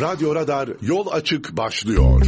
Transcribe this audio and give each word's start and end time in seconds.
Radyo 0.00 0.34
Radar 0.34 0.68
yol 0.82 1.06
açık 1.06 1.56
başlıyor. 1.56 2.26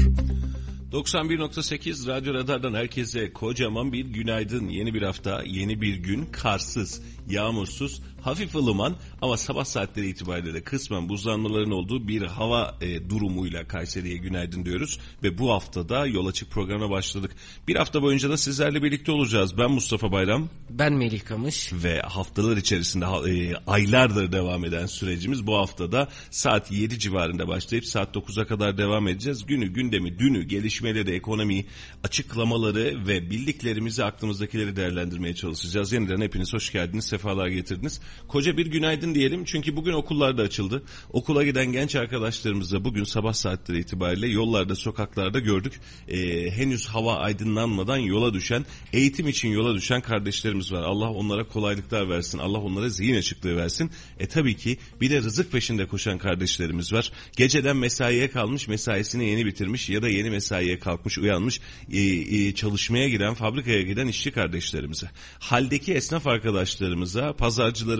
91.8 0.92 2.06
Radyo 2.06 2.34
Radar'dan 2.34 2.74
herkese 2.74 3.32
kocaman 3.32 3.92
bir 3.92 4.04
günaydın. 4.04 4.68
Yeni 4.68 4.94
bir 4.94 5.02
hafta, 5.02 5.42
yeni 5.46 5.80
bir 5.80 5.94
gün, 5.94 6.26
karsız, 6.26 7.02
yağmursuz, 7.28 8.02
hafif 8.22 8.54
ılıman 8.54 8.96
ama 9.22 9.36
sabah 9.36 9.64
saatleri 9.64 10.08
itibariyle 10.08 10.54
de 10.54 10.62
kısmen 10.62 11.08
buzlanmaların 11.08 11.70
olduğu 11.70 12.08
bir 12.08 12.22
hava 12.22 12.78
e, 12.80 13.10
durumuyla 13.10 13.68
Kayseri'ye 13.68 14.16
günaydın 14.16 14.64
diyoruz. 14.64 14.98
Ve 15.22 15.38
bu 15.38 15.50
haftada 15.50 16.06
yol 16.06 16.26
açık 16.26 16.50
programa 16.50 16.90
başladık. 16.90 17.36
Bir 17.68 17.76
hafta 17.76 18.02
boyunca 18.02 18.30
da 18.30 18.36
sizlerle 18.36 18.82
birlikte 18.82 19.12
olacağız. 19.12 19.58
Ben 19.58 19.70
Mustafa 19.70 20.12
Bayram. 20.12 20.48
Ben 20.70 20.92
Melih 20.92 21.24
Kamış. 21.24 21.72
Ve 21.72 22.00
haftalar 22.00 22.56
içerisinde 22.56 23.04
e, 23.04 23.56
aylardır 23.66 24.32
devam 24.32 24.64
eden 24.64 24.86
sürecimiz 24.86 25.46
bu 25.46 25.56
haftada 25.56 26.08
saat 26.30 26.72
7 26.72 26.98
civarında 26.98 27.48
başlayıp 27.48 27.86
saat 27.86 28.16
9'a 28.16 28.46
kadar 28.46 28.78
devam 28.78 29.08
edeceğiz. 29.08 29.46
Günü, 29.46 29.66
gündemi, 29.66 30.18
dünü, 30.18 30.42
gelişmeleri, 30.42 31.10
ekonomiyi, 31.10 31.66
açıklamaları 32.04 33.06
ve 33.06 33.30
bildiklerimizi 33.30 34.04
aklımızdakileri 34.04 34.76
değerlendirmeye 34.76 35.34
çalışacağız. 35.34 35.92
Yeniden 35.92 36.20
hepiniz 36.20 36.52
hoş 36.52 36.72
geldiniz, 36.72 37.04
sefalar 37.04 37.48
getirdiniz. 37.48 38.00
Koca 38.28 38.56
bir 38.56 38.66
günaydın 38.66 39.14
diyelim 39.14 39.44
çünkü 39.44 39.76
bugün 39.76 39.92
okullar 39.92 40.38
da 40.38 40.42
açıldı. 40.42 40.82
Okula 41.12 41.44
giden 41.44 41.72
genç 41.72 41.96
arkadaşlarımızla 41.96 42.84
bugün 42.84 43.04
sabah 43.04 43.32
saatleri 43.32 43.78
itibariyle 43.78 44.28
yollarda, 44.28 44.74
sokaklarda 44.76 45.38
gördük. 45.38 45.80
Ee, 46.08 46.50
henüz 46.50 46.86
hava 46.86 47.16
aydınlanmadan 47.16 47.96
yola 47.96 48.34
düşen, 48.34 48.66
eğitim 48.92 49.28
için 49.28 49.48
yola 49.48 49.74
düşen 49.74 50.00
kardeşlerimiz 50.00 50.72
var. 50.72 50.82
Allah 50.82 51.10
onlara 51.10 51.48
kolaylıklar 51.48 52.08
versin, 52.08 52.38
Allah 52.38 52.58
onlara 52.58 52.88
zihin 52.88 53.14
açıklığı 53.14 53.56
versin. 53.56 53.90
E 54.18 54.26
tabii 54.26 54.56
ki 54.56 54.78
bir 55.00 55.10
de 55.10 55.18
rızık 55.18 55.52
peşinde 55.52 55.86
koşan 55.86 56.18
kardeşlerimiz 56.18 56.92
var. 56.92 57.12
Geceden 57.36 57.76
mesaiye 57.76 58.30
kalmış, 58.30 58.68
mesaisini 58.68 59.30
yeni 59.30 59.46
bitirmiş 59.46 59.88
ya 59.88 60.02
da 60.02 60.08
yeni 60.08 60.30
mesaiye 60.30 60.78
kalkmış, 60.78 61.18
uyanmış, 61.18 61.60
e, 61.92 62.00
e, 62.00 62.54
çalışmaya 62.54 63.08
giden, 63.08 63.34
fabrikaya 63.34 63.82
giden 63.82 64.06
işçi 64.06 64.30
kardeşlerimize. 64.30 65.10
Haldeki 65.38 65.94
esnaf 65.94 66.26
arkadaşlarımıza, 66.26 67.32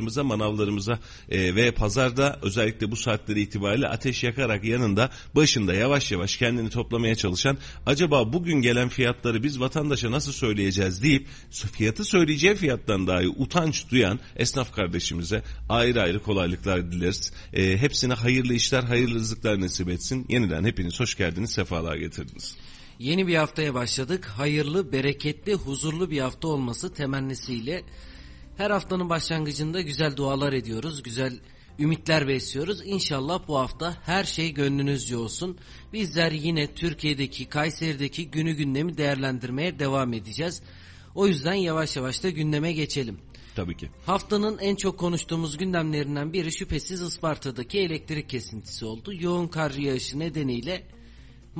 pazarcılarımıza, 0.01 0.25
manavlarımıza 0.25 0.99
e, 1.29 1.55
ve 1.55 1.71
pazarda 1.71 2.39
özellikle 2.43 2.91
bu 2.91 2.97
saatleri 2.97 3.41
itibariyle 3.41 3.89
ateş 3.89 4.25
yakarak 4.25 4.65
yanında, 4.65 5.11
başında 5.35 5.75
yavaş 5.75 6.13
yavaş 6.13 6.37
kendini 6.37 6.71
toplamaya 6.71 7.15
çalışan, 7.15 7.59
acaba 7.87 8.33
bugün 8.33 8.63
gelen 8.63 8.89
fiyatları 8.89 9.43
biz 9.43 9.61
vatandaşa 9.61 10.11
nasıl 10.11 10.33
söyleyeceğiz 10.33 11.03
deyip 11.03 11.27
fiyatı 11.51 12.05
söyleyeceği 12.05 12.55
fiyattan 12.55 13.07
dahi 13.07 13.29
utanç 13.29 13.91
duyan 13.91 14.21
esnaf 14.37 14.73
kardeşimize 14.73 15.43
ayrı 15.69 16.03
ayrı 16.03 16.23
kolaylıklar 16.23 16.93
dileriz. 16.93 17.33
E, 17.53 17.79
hepsine 17.79 18.15
hayırlı 18.15 18.55
işler, 18.55 18.83
hayırlı 18.83 19.15
rızıklar 19.15 19.61
nasip 19.61 19.89
etsin. 19.89 20.27
Yeniden 20.29 20.65
hepiniz 20.65 21.01
hoş 21.01 21.15
geldiniz, 21.15 21.51
sefalar 21.51 21.97
getirdiniz. 21.97 22.57
Yeni 22.99 23.27
bir 23.27 23.35
haftaya 23.37 23.75
başladık. 23.75 24.27
Hayırlı, 24.27 24.93
bereketli, 24.93 25.55
huzurlu 25.55 26.11
bir 26.11 26.21
hafta 26.21 26.49
olması 26.49 26.95
temennisiyle 26.95 27.83
her 28.61 28.71
haftanın 28.71 29.11
başlangıcında 29.11 29.81
güzel 29.81 30.17
dualar 30.17 30.53
ediyoruz. 30.53 31.03
Güzel 31.03 31.41
ümitler 31.79 32.29
besliyoruz. 32.29 32.83
İnşallah 32.85 33.49
bu 33.49 33.59
hafta 33.59 33.97
her 34.07 34.25
şey 34.25 34.55
gönlünüzce 34.55 35.17
olsun. 35.17 35.59
Bizler 35.93 36.33
yine 36.33 36.75
Türkiye'deki, 36.75 37.47
Kayseri'deki 37.47 38.31
günü 38.31 38.53
gündemi 38.53 38.97
değerlendirmeye 38.97 39.79
devam 39.79 40.13
edeceğiz. 40.13 40.63
O 41.15 41.27
yüzden 41.27 41.55
yavaş 41.55 41.97
yavaş 41.97 42.23
da 42.23 42.31
gündeme 42.31 42.73
geçelim. 42.73 43.19
Tabii 43.57 43.77
ki. 43.77 43.91
Haftanın 44.07 44.59
en 44.59 44.77
çok 44.77 44.99
konuştuğumuz 44.99 45.57
gündemlerinden 45.57 46.33
biri 46.33 46.53
şüphesiz 46.53 47.03
Isparta'daki 47.03 47.79
elektrik 47.79 48.29
kesintisi 48.29 48.85
oldu. 48.85 49.13
Yoğun 49.15 49.49
kar 49.49 49.71
yağışı 49.71 50.19
nedeniyle 50.19 50.87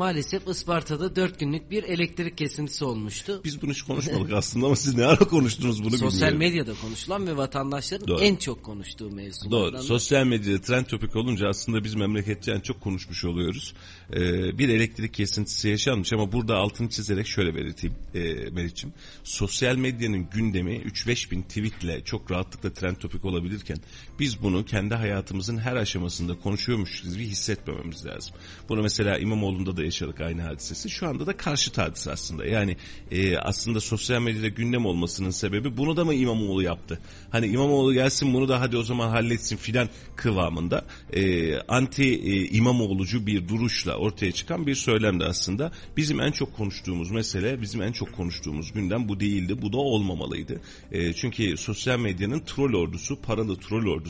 Maalesef 0.01 0.49
Isparta'da 0.49 1.17
4 1.17 1.41
günlük 1.41 1.71
bir 1.71 1.83
elektrik 1.83 2.39
kesintisi 2.39 2.85
olmuştu. 2.85 3.41
Biz 3.45 3.63
bunu 3.63 3.71
hiç 3.71 3.83
konuşmadık 3.83 4.33
aslında 4.33 4.67
ama 4.67 4.77
siz 4.77 4.95
ne 4.95 5.07
ara 5.07 5.25
konuştunuz 5.25 5.85
bunu 5.85 5.99
Sosyal 5.99 6.33
bilmiyorum. 6.33 6.39
medyada 6.39 6.81
konuşulan 6.81 7.27
ve 7.27 7.37
vatandaşların 7.37 8.09
Doğru. 8.09 8.21
en 8.21 8.37
çok 8.37 8.63
konuştuğu 8.63 9.11
mevzu. 9.11 9.51
Doğru. 9.51 9.83
Sosyal 9.83 10.25
medyada 10.27 10.61
trend 10.61 10.87
topik 10.87 11.17
olunca 11.17 11.49
aslında 11.49 11.85
biz 11.85 11.95
memleketçi 11.95 12.51
en 12.51 12.61
çok 12.61 12.81
konuşmuş 12.81 13.25
oluyoruz. 13.25 13.75
Ee, 14.13 14.59
bir 14.59 14.69
elektrik 14.69 15.15
kesintisi 15.15 15.69
yaşanmış 15.69 16.13
ama 16.13 16.33
burada 16.33 16.57
altını 16.57 16.89
çizerek 16.89 17.27
şöyle 17.27 17.55
belirteyim 17.55 17.97
e, 18.15 18.21
Meriç'im. 18.51 18.93
Sosyal 19.25 19.77
medyanın 19.77 20.31
gündemi 20.31 20.77
3-5 20.77 21.31
bin 21.31 21.43
tweetle 21.43 22.05
çok 22.05 22.31
rahatlıkla 22.31 22.73
trend 22.73 22.97
topik 22.97 23.25
olabilirken 23.25 23.77
biz 24.21 24.43
bunu 24.43 24.65
kendi 24.65 24.95
hayatımızın 24.95 25.59
her 25.59 25.77
aşamasında 25.77 26.39
konuşuyormuşuz 26.39 27.17
gibi 27.17 27.27
hissetmememiz 27.27 28.07
lazım. 28.07 28.35
Bunu 28.69 28.83
mesela 28.83 29.19
İmamoğlu'nda 29.19 29.77
da 29.77 29.85
yaşadık 29.85 30.21
aynı 30.21 30.43
hadisesi. 30.43 30.91
Şu 30.91 31.09
anda 31.09 31.27
da 31.27 31.37
karşı 31.37 31.81
hadise 31.83 32.13
aslında. 32.13 32.47
Yani 32.47 32.77
e, 33.11 33.37
aslında 33.37 33.81
sosyal 33.81 34.23
medyada 34.23 34.49
gündem 34.49 34.87
olmasının 34.87 35.31
sebebi 35.31 35.77
bunu 35.77 35.97
da 35.97 36.05
mı 36.05 36.15
İmamoğlu 36.15 36.63
yaptı? 36.63 37.01
Hani 37.31 37.47
İmamoğlu 37.47 37.93
gelsin 37.93 38.35
bunu 38.35 38.49
da 38.49 38.61
hadi 38.61 38.77
o 38.77 38.83
zaman 38.83 39.09
halletsin 39.09 39.57
filan 39.57 39.89
kıvamında 40.17 40.85
e, 41.13 41.57
anti 41.59 42.05
e, 42.05 42.47
İmamoğlucu 42.49 43.27
bir 43.27 43.49
duruşla 43.49 43.97
ortaya 43.97 44.33
çıkan 44.33 44.67
bir 44.67 44.75
söylemdi 44.75 45.25
aslında. 45.25 45.73
Bizim 45.97 46.21
en 46.21 46.33
çok 46.33 46.57
konuştuğumuz 46.57 47.11
mesele, 47.11 47.63
bizim 47.63 47.83
en 47.83 47.93
çok 47.93 48.13
konuştuğumuz 48.13 48.73
gündem 48.73 49.09
bu 49.09 49.21
değildi. 49.21 49.63
Bu 49.63 49.73
da 49.73 49.79
olmamalıydı. 49.79 50.61
E, 50.93 51.13
çünkü 51.13 51.57
sosyal 51.57 51.99
medyanın 51.99 52.41
troll 52.41 52.75
ordusu, 52.75 53.23
paralı 53.23 53.57
troll 53.57 53.87
ordusu 53.87 54.10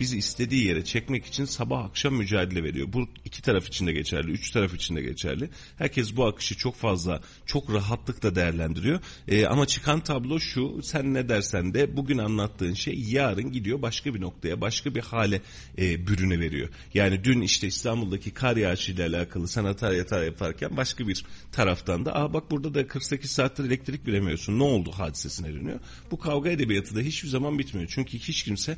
bizi 0.00 0.18
istediği 0.18 0.66
yere 0.66 0.84
çekmek 0.84 1.26
için 1.26 1.44
sabah 1.44 1.84
akşam 1.84 2.14
mücadele 2.14 2.64
veriyor. 2.64 2.88
Bu 2.92 3.08
iki 3.24 3.42
taraf 3.42 3.66
için 3.66 3.86
de 3.86 3.92
geçerli, 3.92 4.30
üç 4.30 4.50
taraf 4.50 4.74
için 4.74 4.96
de 4.96 5.02
geçerli. 5.02 5.50
Herkes 5.78 6.16
bu 6.16 6.26
akışı 6.26 6.56
çok 6.56 6.76
fazla, 6.76 7.20
çok 7.46 7.72
rahatlıkla 7.72 8.34
değerlendiriyor. 8.34 9.00
E, 9.28 9.46
ama 9.46 9.66
çıkan 9.66 10.00
tablo 10.00 10.40
şu, 10.40 10.82
sen 10.82 11.14
ne 11.14 11.28
dersen 11.28 11.74
de 11.74 11.96
bugün 11.96 12.18
anlattığın 12.18 12.74
şey 12.74 13.00
yarın 13.00 13.52
gidiyor 13.52 13.82
başka 13.82 14.14
bir 14.14 14.20
noktaya, 14.20 14.60
başka 14.60 14.94
bir 14.94 15.00
hale 15.00 15.42
e, 15.78 16.06
bürüne 16.06 16.40
veriyor. 16.40 16.68
Yani 16.94 17.24
dün 17.24 17.40
işte 17.40 17.66
İstanbul'daki 17.66 18.30
kar 18.30 18.56
yağışıyla 18.56 19.08
alakalı 19.08 19.48
sen 19.48 19.64
hata 19.64 19.94
yatağı 19.94 20.24
yaparken 20.24 20.76
başka 20.76 21.08
bir 21.08 21.24
taraftan 21.52 22.04
da 22.04 22.14
aa 22.14 22.32
bak 22.32 22.50
burada 22.50 22.74
da 22.74 22.86
48 22.86 23.30
saattir 23.30 23.64
elektrik 23.64 24.06
veremiyorsun 24.06 24.58
ne 24.58 24.62
oldu 24.62 24.92
hadisesine 24.92 25.52
dönüyor. 25.52 25.80
Bu 26.10 26.18
kavga 26.18 26.50
edebiyatı 26.50 26.96
da 26.96 27.00
hiçbir 27.00 27.28
zaman 27.28 27.58
bitmiyor. 27.58 27.88
Çünkü 27.94 28.18
hiç 28.18 28.42
kimse 28.42 28.76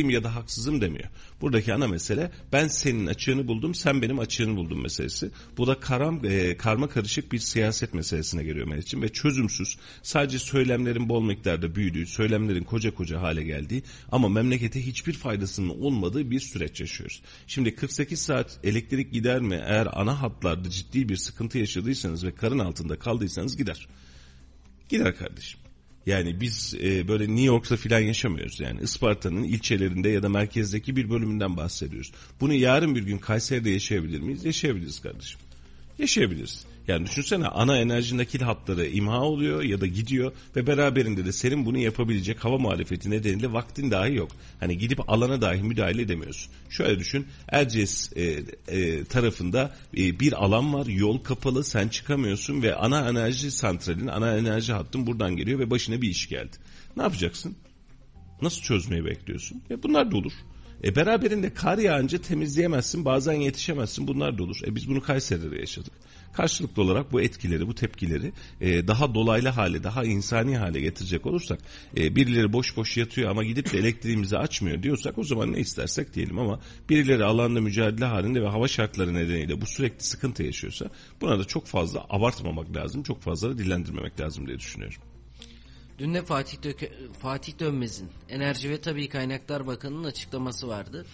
haklıyım 0.00 0.10
ya 0.10 0.24
da 0.24 0.34
haksızım 0.34 0.80
demiyor. 0.80 1.08
Buradaki 1.40 1.74
ana 1.74 1.88
mesele 1.88 2.30
ben 2.52 2.68
senin 2.68 3.06
açığını 3.06 3.48
buldum 3.48 3.74
sen 3.74 4.02
benim 4.02 4.18
açığını 4.18 4.56
buldum 4.56 4.82
meselesi. 4.82 5.30
Bu 5.56 5.66
da 5.66 5.80
karam, 5.80 6.24
e, 6.24 6.56
karma 6.56 6.88
karışık 6.88 7.32
bir 7.32 7.38
siyaset 7.38 7.94
meselesine 7.94 8.42
geliyor 8.44 8.66
Mehmetciğim 8.66 9.02
ve 9.02 9.08
çözümsüz 9.08 9.76
sadece 10.02 10.38
söylemlerin 10.38 11.08
bol 11.08 11.22
miktarda 11.22 11.74
büyüdüğü, 11.74 12.06
söylemlerin 12.06 12.64
koca 12.64 12.94
koca 12.94 13.20
hale 13.20 13.42
geldiği 13.44 13.82
ama 14.12 14.28
memlekete 14.28 14.86
hiçbir 14.86 15.12
faydasının 15.12 15.68
olmadığı 15.68 16.30
bir 16.30 16.40
süreç 16.40 16.80
yaşıyoruz. 16.80 17.22
Şimdi 17.46 17.74
48 17.74 18.20
saat 18.22 18.58
elektrik 18.64 19.12
gider 19.12 19.40
mi? 19.40 19.60
Eğer 19.66 19.88
ana 19.92 20.22
hatlarda 20.22 20.70
ciddi 20.70 21.08
bir 21.08 21.16
sıkıntı 21.16 21.58
yaşadıysanız 21.58 22.24
ve 22.24 22.34
karın 22.34 22.58
altında 22.58 22.98
kaldıysanız 22.98 23.56
gider. 23.56 23.88
Gider 24.88 25.16
kardeşim. 25.16 25.59
Yani 26.06 26.40
biz 26.40 26.74
e, 26.82 27.08
böyle 27.08 27.24
New 27.24 27.42
York'ta 27.42 27.76
filan 27.76 28.00
yaşamıyoruz 28.00 28.60
yani. 28.60 28.80
Isparta'nın 28.82 29.42
ilçelerinde 29.42 30.08
ya 30.08 30.22
da 30.22 30.28
merkezdeki 30.28 30.96
bir 30.96 31.10
bölümünden 31.10 31.56
bahsediyoruz. 31.56 32.12
Bunu 32.40 32.54
yarın 32.54 32.94
bir 32.94 33.02
gün 33.02 33.18
Kayseri'de 33.18 33.70
yaşayabilir 33.70 34.20
miyiz? 34.20 34.44
Yaşayabiliriz 34.44 35.00
kardeşim. 35.00 35.40
Yaşayabiliriz. 35.98 36.64
Yani 36.90 37.06
düşünsene 37.06 37.46
ana 37.46 37.78
enerji 37.78 38.16
nakil 38.16 38.40
hatları 38.40 38.86
imha 38.86 39.22
oluyor 39.22 39.62
ya 39.62 39.80
da 39.80 39.86
gidiyor 39.86 40.32
ve 40.56 40.66
beraberinde 40.66 41.24
de 41.24 41.32
senin 41.32 41.66
bunu 41.66 41.78
yapabilecek 41.78 42.44
hava 42.44 42.58
muhalefeti 42.58 43.10
nedeniyle 43.10 43.52
vaktin 43.52 43.90
dahi 43.90 44.14
yok. 44.14 44.30
Hani 44.60 44.78
gidip 44.78 45.10
alana 45.10 45.40
dahi 45.40 45.62
müdahale 45.62 46.02
edemiyorsun. 46.02 46.52
Şöyle 46.70 46.98
düşün 46.98 47.26
Erciyes 47.48 48.12
e, 48.16 48.42
e, 48.68 49.04
tarafında 49.04 49.76
e, 49.96 50.20
bir 50.20 50.44
alan 50.44 50.74
var 50.74 50.86
yol 50.86 51.18
kapalı 51.18 51.64
sen 51.64 51.88
çıkamıyorsun 51.88 52.62
ve 52.62 52.74
ana 52.74 53.08
enerji 53.08 53.50
santralin 53.50 54.06
ana 54.06 54.36
enerji 54.36 54.72
hattın 54.72 55.06
buradan 55.06 55.36
geliyor 55.36 55.58
ve 55.58 55.70
başına 55.70 56.02
bir 56.02 56.08
iş 56.08 56.28
geldi. 56.28 56.56
Ne 56.96 57.02
yapacaksın? 57.02 57.56
Nasıl 58.42 58.62
çözmeyi 58.62 59.04
bekliyorsun? 59.04 59.62
E 59.70 59.82
bunlar 59.82 60.10
da 60.10 60.16
olur. 60.16 60.32
E 60.84 60.96
beraberinde 60.96 61.54
kar 61.54 61.78
yağınca 61.78 62.18
temizleyemezsin 62.18 63.04
bazen 63.04 63.32
yetişemezsin 63.32 64.06
bunlar 64.06 64.38
da 64.38 64.42
olur. 64.42 64.56
E 64.66 64.74
biz 64.74 64.88
bunu 64.88 65.02
Kayseri'de 65.02 65.56
yaşadık. 65.56 65.92
Karşılıklı 66.32 66.82
olarak 66.82 67.12
bu 67.12 67.20
etkileri 67.20 67.66
bu 67.66 67.74
tepkileri 67.74 68.32
e, 68.60 68.88
daha 68.88 69.14
dolaylı 69.14 69.48
hale 69.48 69.84
daha 69.84 70.04
insani 70.04 70.58
hale 70.58 70.80
getirecek 70.80 71.26
olursak 71.26 71.60
e, 71.96 72.16
birileri 72.16 72.52
boş 72.52 72.76
boş 72.76 72.96
yatıyor 72.96 73.30
ama 73.30 73.44
gidip 73.44 73.72
de 73.72 73.78
elektriğimizi 73.78 74.38
açmıyor 74.38 74.82
diyorsak 74.82 75.18
o 75.18 75.24
zaman 75.24 75.52
ne 75.52 75.58
istersek 75.58 76.14
diyelim 76.14 76.38
ama 76.38 76.60
birileri 76.88 77.24
alanda 77.24 77.60
mücadele 77.60 78.04
halinde 78.04 78.42
ve 78.42 78.48
hava 78.48 78.68
şartları 78.68 79.14
nedeniyle 79.14 79.60
bu 79.60 79.66
sürekli 79.66 80.04
sıkıntı 80.04 80.42
yaşıyorsa 80.42 80.90
buna 81.20 81.38
da 81.38 81.44
çok 81.44 81.66
fazla 81.66 82.06
abartmamak 82.10 82.76
lazım 82.76 83.02
çok 83.02 83.22
fazla 83.22 83.50
da 83.50 83.58
dillendirmemek 83.58 84.20
lazım 84.20 84.46
diye 84.46 84.58
düşünüyorum. 84.58 85.02
Dün 86.00 86.14
de 86.14 86.22
Fatih, 86.22 86.62
Döke, 86.62 86.92
Fatih 87.18 87.58
Dönmez'in 87.58 88.08
Enerji 88.28 88.70
ve 88.70 88.80
Tabii 88.80 89.08
Kaynaklar 89.08 89.66
Bakanı'nın 89.66 90.04
açıklaması 90.04 90.68
vardı. 90.68 91.06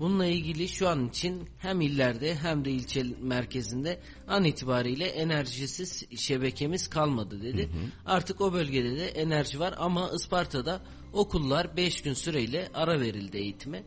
Bununla 0.00 0.26
ilgili 0.26 0.68
şu 0.68 0.88
an 0.88 1.08
için 1.08 1.48
hem 1.58 1.80
illerde 1.80 2.34
hem 2.34 2.64
de 2.64 2.70
ilçe 2.70 3.04
merkezinde 3.22 4.00
an 4.28 4.44
itibariyle 4.44 5.04
enerjisiz 5.04 6.04
şebekemiz 6.16 6.88
kalmadı 6.90 7.42
dedi. 7.42 7.68
Artık 8.06 8.40
o 8.40 8.52
bölgede 8.52 8.96
de 8.96 9.06
enerji 9.08 9.60
var 9.60 9.74
ama 9.78 10.10
Isparta'da 10.16 10.80
okullar 11.12 11.76
5 11.76 12.02
gün 12.02 12.14
süreyle 12.14 12.68
ara 12.74 13.00
verildi 13.00 13.36
eğitime. 13.36 13.82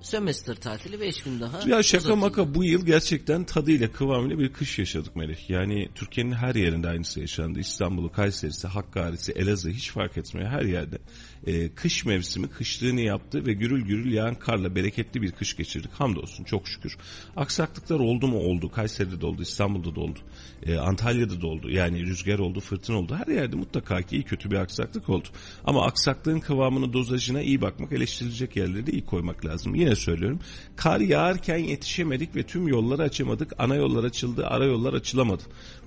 Sömestr 0.00 0.54
tatili 0.54 1.00
5 1.00 1.22
gün 1.22 1.40
daha 1.40 1.68
Ya 1.68 1.82
şaka 1.82 1.98
uzatıldı. 1.98 2.16
maka 2.16 2.54
bu 2.54 2.64
yıl 2.64 2.86
gerçekten 2.86 3.44
tadıyla 3.44 3.92
kıvamıyla 3.92 4.38
bir 4.38 4.52
kış 4.52 4.78
yaşadık 4.78 5.16
Melih. 5.16 5.50
Yani 5.50 5.88
Türkiye'nin 5.94 6.32
her 6.32 6.54
yerinde 6.54 6.88
aynısı 6.88 7.20
yaşandı. 7.20 7.58
İstanbul'u, 7.58 8.12
Kayseri'si, 8.12 8.68
Hakkari'si, 8.68 9.32
Elazığ 9.32 9.70
hiç 9.70 9.90
fark 9.90 10.18
etmiyor 10.18 10.50
her 10.50 10.62
yerde. 10.62 10.98
Ee, 11.46 11.68
kış 11.68 12.04
mevsimi 12.04 12.48
kışlığını 12.48 13.00
yaptı 13.00 13.46
ve 13.46 13.52
gürül 13.52 13.84
gürül 13.84 14.12
yağan 14.12 14.34
karla 14.34 14.74
bereketli 14.74 15.22
bir 15.22 15.32
kış 15.32 15.56
geçirdik. 15.56 15.92
Hamdolsun 15.92 16.44
çok 16.44 16.68
şükür. 16.68 16.96
Aksaklıklar 17.36 18.00
oldu 18.00 18.28
mu 18.28 18.38
oldu. 18.38 18.70
Kayseri'de 18.70 19.20
de 19.20 19.26
oldu, 19.26 19.42
İstanbul'da 19.42 19.94
da 19.94 20.00
oldu. 20.00 20.18
Ee, 20.66 20.76
Antalya'da 20.76 21.40
da 21.40 21.46
oldu. 21.46 21.70
Yani 21.70 22.06
rüzgar 22.06 22.38
oldu, 22.38 22.60
fırtına 22.60 22.98
oldu. 22.98 23.16
Her 23.16 23.34
yerde 23.34 23.56
mutlaka 23.56 24.02
ki 24.02 24.16
iyi 24.16 24.22
kötü 24.22 24.50
bir 24.50 24.56
aksaklık 24.56 25.08
oldu. 25.08 25.28
Ama 25.64 25.86
aksaklığın 25.86 26.40
kıvamını, 26.40 26.92
dozajına 26.92 27.42
iyi 27.42 27.60
bakmak, 27.60 27.92
eleştirilecek 27.92 28.56
yerleri 28.56 28.86
de 28.86 28.92
iyi 28.92 29.04
koymak 29.04 29.44
lazım. 29.46 29.74
Yine 29.74 29.96
söylüyorum. 29.96 30.40
Kar 30.76 31.00
yağarken 31.00 31.58
yetişemedik 31.58 32.36
ve 32.36 32.42
tüm 32.42 32.68
yolları 32.68 33.02
açamadık. 33.02 33.52
Ana 33.58 33.74
yollar 33.74 34.04
açıldı, 34.04 34.46
ara 34.46 34.64
yollar 34.64 34.94
açılamadı. 34.94 35.42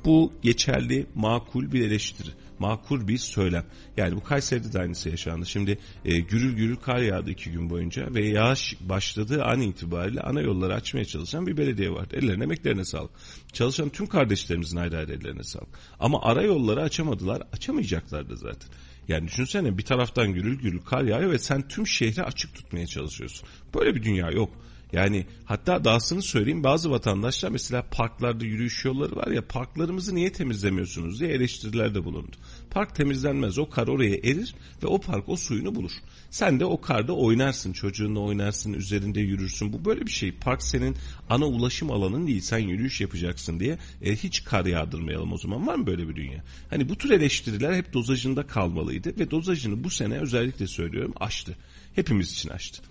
Bu 0.06 0.34
geçerli, 0.42 1.06
makul 1.16 1.72
bir 1.72 1.82
eleştiri. 1.82 2.30
Makul 2.62 3.08
bir 3.08 3.18
söylem. 3.18 3.66
Yani 3.98 4.16
bu 4.16 4.24
Kayseri'de 4.24 4.74
de 4.74 4.80
aynısı 4.80 5.10
yaşandı. 5.10 5.46
Şimdi 5.46 5.78
e, 6.06 6.20
gürül 6.20 6.56
gürül 6.56 6.76
kar 6.76 6.98
yağdı 6.98 7.30
iki 7.30 7.52
gün 7.52 7.70
boyunca 7.70 8.14
ve 8.14 8.26
yağış 8.28 8.78
başladığı 8.82 9.44
an 9.44 9.62
itibariyle 9.62 10.22
ana 10.22 10.42
yolları 10.42 10.74
açmaya 10.74 11.06
çalışan 11.06 11.48
bir 11.48 11.58
belediye 11.58 11.92
vardı. 11.92 12.16
Ellerine 12.18 12.44
emeklerine 12.44 12.86
sağlık. 12.86 13.12
Çalışan 13.54 13.90
tüm 13.90 14.08
kardeşlerimizin 14.08 14.78
ayrı 14.78 14.98
ayrı 14.98 15.14
ellerine 15.14 15.44
sağlık. 15.44 15.70
Ama 16.00 16.22
ara 16.22 16.44
yolları 16.44 16.82
açamadılar, 16.82 17.44
açamayacaklar 17.54 18.30
da 18.30 18.36
zaten. 18.36 18.70
Yani 19.08 19.28
düşünsene 19.28 19.78
bir 19.78 19.86
taraftan 19.86 20.34
gürül 20.34 20.60
gürül 20.60 20.80
kar 20.80 21.04
yağıyor 21.04 21.32
ve 21.32 21.40
sen 21.40 21.68
tüm 21.68 21.88
şehri 21.88 22.24
açık 22.24 22.56
tutmaya 22.56 22.88
çalışıyorsun. 22.88 23.48
Böyle 23.76 23.96
bir 23.96 24.04
dünya 24.04 24.32
yok. 24.32 24.54
Yani 24.94 25.26
hatta 25.46 25.86
dahasını 25.86 26.22
söyleyeyim 26.22 26.64
bazı 26.64 26.92
vatandaşlar 26.92 27.50
mesela 27.50 27.86
parklarda 27.92 28.46
yürüyüş 28.46 28.86
yolları 28.86 29.16
var 29.16 29.28
ya 29.28 29.48
parklarımızı 29.48 30.16
niye 30.16 30.32
temizlemiyorsunuz 30.32 31.20
diye 31.20 31.30
eleştirilerde 31.30 32.06
bulundu. 32.06 32.36
Park 32.72 32.96
temizlenmez 32.96 33.58
o 33.58 33.70
kar 33.70 33.88
oraya 33.88 34.16
erir 34.16 34.56
ve 34.84 34.88
o 34.88 35.02
park 35.02 35.30
o 35.30 35.36
suyunu 35.36 35.76
bulur. 35.76 35.92
Sen 36.30 36.60
de 36.60 36.66
o 36.66 36.82
karda 36.82 37.14
oynarsın 37.14 37.74
çocuğunla 37.74 38.20
oynarsın 38.20 38.74
üzerinde 38.74 39.22
yürürsün 39.22 39.74
bu 39.74 39.86
böyle 39.86 40.06
bir 40.06 40.12
şey. 40.12 40.32
Park 40.32 40.64
senin 40.64 40.96
ana 41.30 41.46
ulaşım 41.46 41.92
alanın 41.92 42.28
değil 42.28 42.42
sen 42.42 42.60
yürüyüş 42.60 43.02
yapacaksın 43.02 43.60
diye 43.60 43.78
e, 44.02 44.16
hiç 44.16 44.44
kar 44.44 44.66
yağdırmayalım 44.66 45.34
o 45.34 45.38
zaman 45.38 45.68
var 45.68 45.76
mı 45.76 45.88
böyle 45.88 46.10
bir 46.10 46.16
dünya? 46.16 46.44
Hani 46.70 46.90
bu 46.90 46.96
tür 46.96 47.10
eleştiriler 47.10 47.74
hep 47.74 47.94
dozajında 47.94 48.48
kalmalıydı 48.48 49.20
ve 49.20 49.32
dozajını 49.32 49.84
bu 49.84 49.90
sene 49.90 50.20
özellikle 50.20 50.68
söylüyorum 50.68 51.14
aştı. 51.20 51.56
Hepimiz 51.96 52.32
için 52.32 52.50
aştı. 52.50 52.91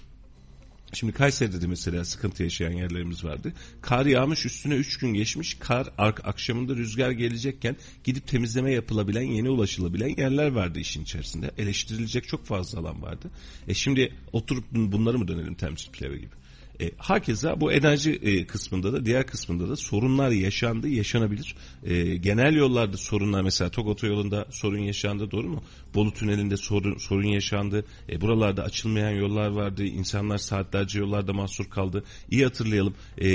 Şimdi 0.93 1.13
Kayseri'de 1.13 1.61
de 1.63 1.67
mesela 1.67 2.05
sıkıntı 2.05 2.43
yaşayan 2.43 2.73
yerlerimiz 2.73 3.25
vardı. 3.25 3.53
Kar 3.81 4.07
yağmış 4.07 4.47
üstüne 4.47 4.75
3 4.75 4.99
gün 4.99 5.15
geçmiş. 5.15 5.55
Kar 5.55 5.89
ak- 5.99 6.29
akşamında 6.29 6.77
rüzgar 6.77 7.11
gelecekken 7.11 7.77
gidip 8.05 8.27
temizleme 8.27 8.73
yapılabilen, 8.73 9.23
yeni 9.23 9.51
ulaşılabilen 9.51 10.15
yerler 10.19 10.51
vardı 10.53 10.79
işin 10.79 11.03
içerisinde. 11.03 11.51
Eleştirilecek 11.59 12.29
çok 12.29 12.47
fazla 12.47 12.81
alan 12.81 13.03
vardı. 13.03 13.31
E 13.69 13.75
şimdi 13.75 14.15
oturup 14.33 14.65
bun- 14.73 14.93
bunları 14.93 15.19
mı 15.19 15.29
dönelim 15.29 15.55
temsil 15.55 15.93
pilavı 15.93 16.17
gibi? 16.17 16.40
E, 16.81 16.91
hakeza 16.97 17.61
bu 17.61 17.73
enerji 17.73 18.12
e, 18.12 18.47
kısmında 18.47 18.93
da 18.93 19.05
diğer 19.05 19.27
kısmında 19.27 19.69
da 19.69 19.77
sorunlar 19.77 20.31
yaşandı, 20.31 20.88
yaşanabilir. 20.88 21.55
E, 21.85 22.17
genel 22.17 22.55
yollarda 22.55 22.97
sorunlar 22.97 23.43
mesela 23.43 23.71
Tok 23.71 23.87
Otoyolu'nda 23.87 24.47
sorun 24.50 24.79
yaşandı 24.79 25.31
doğru 25.31 25.49
mu? 25.49 25.62
Bolu 25.94 26.12
Tüneli'nde 26.12 26.56
sorun, 26.56 26.97
sorun 26.97 27.29
yaşandı. 27.29 27.85
E, 28.09 28.21
buralarda 28.21 28.62
açılmayan 28.62 29.11
yollar 29.11 29.49
vardı. 29.49 29.85
İnsanlar 29.85 30.38
saatlerce 30.38 30.99
yollarda 30.99 31.32
mahsur 31.32 31.71
kaldı. 31.71 32.05
İyi 32.31 32.44
hatırlayalım 32.44 32.94
e, 33.19 33.31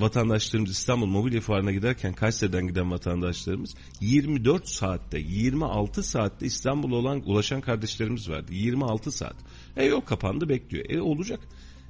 vatandaşlarımız 0.00 0.70
İstanbul 0.70 1.06
Mobilya 1.06 1.40
Fuarı'na 1.40 1.72
giderken 1.72 2.12
Kayseri'den 2.12 2.66
giden 2.66 2.90
vatandaşlarımız 2.90 3.74
24 4.00 4.68
saatte 4.68 5.18
26 5.18 6.02
saatte 6.02 6.46
İstanbul'a 6.46 6.96
olan 6.96 7.22
ulaşan 7.26 7.60
kardeşlerimiz 7.60 8.30
vardı. 8.30 8.52
26 8.54 9.10
saat. 9.10 9.36
E 9.76 9.84
yol 9.84 10.00
kapandı 10.00 10.48
bekliyor. 10.48 10.84
E 10.90 11.00
olacak. 11.00 11.40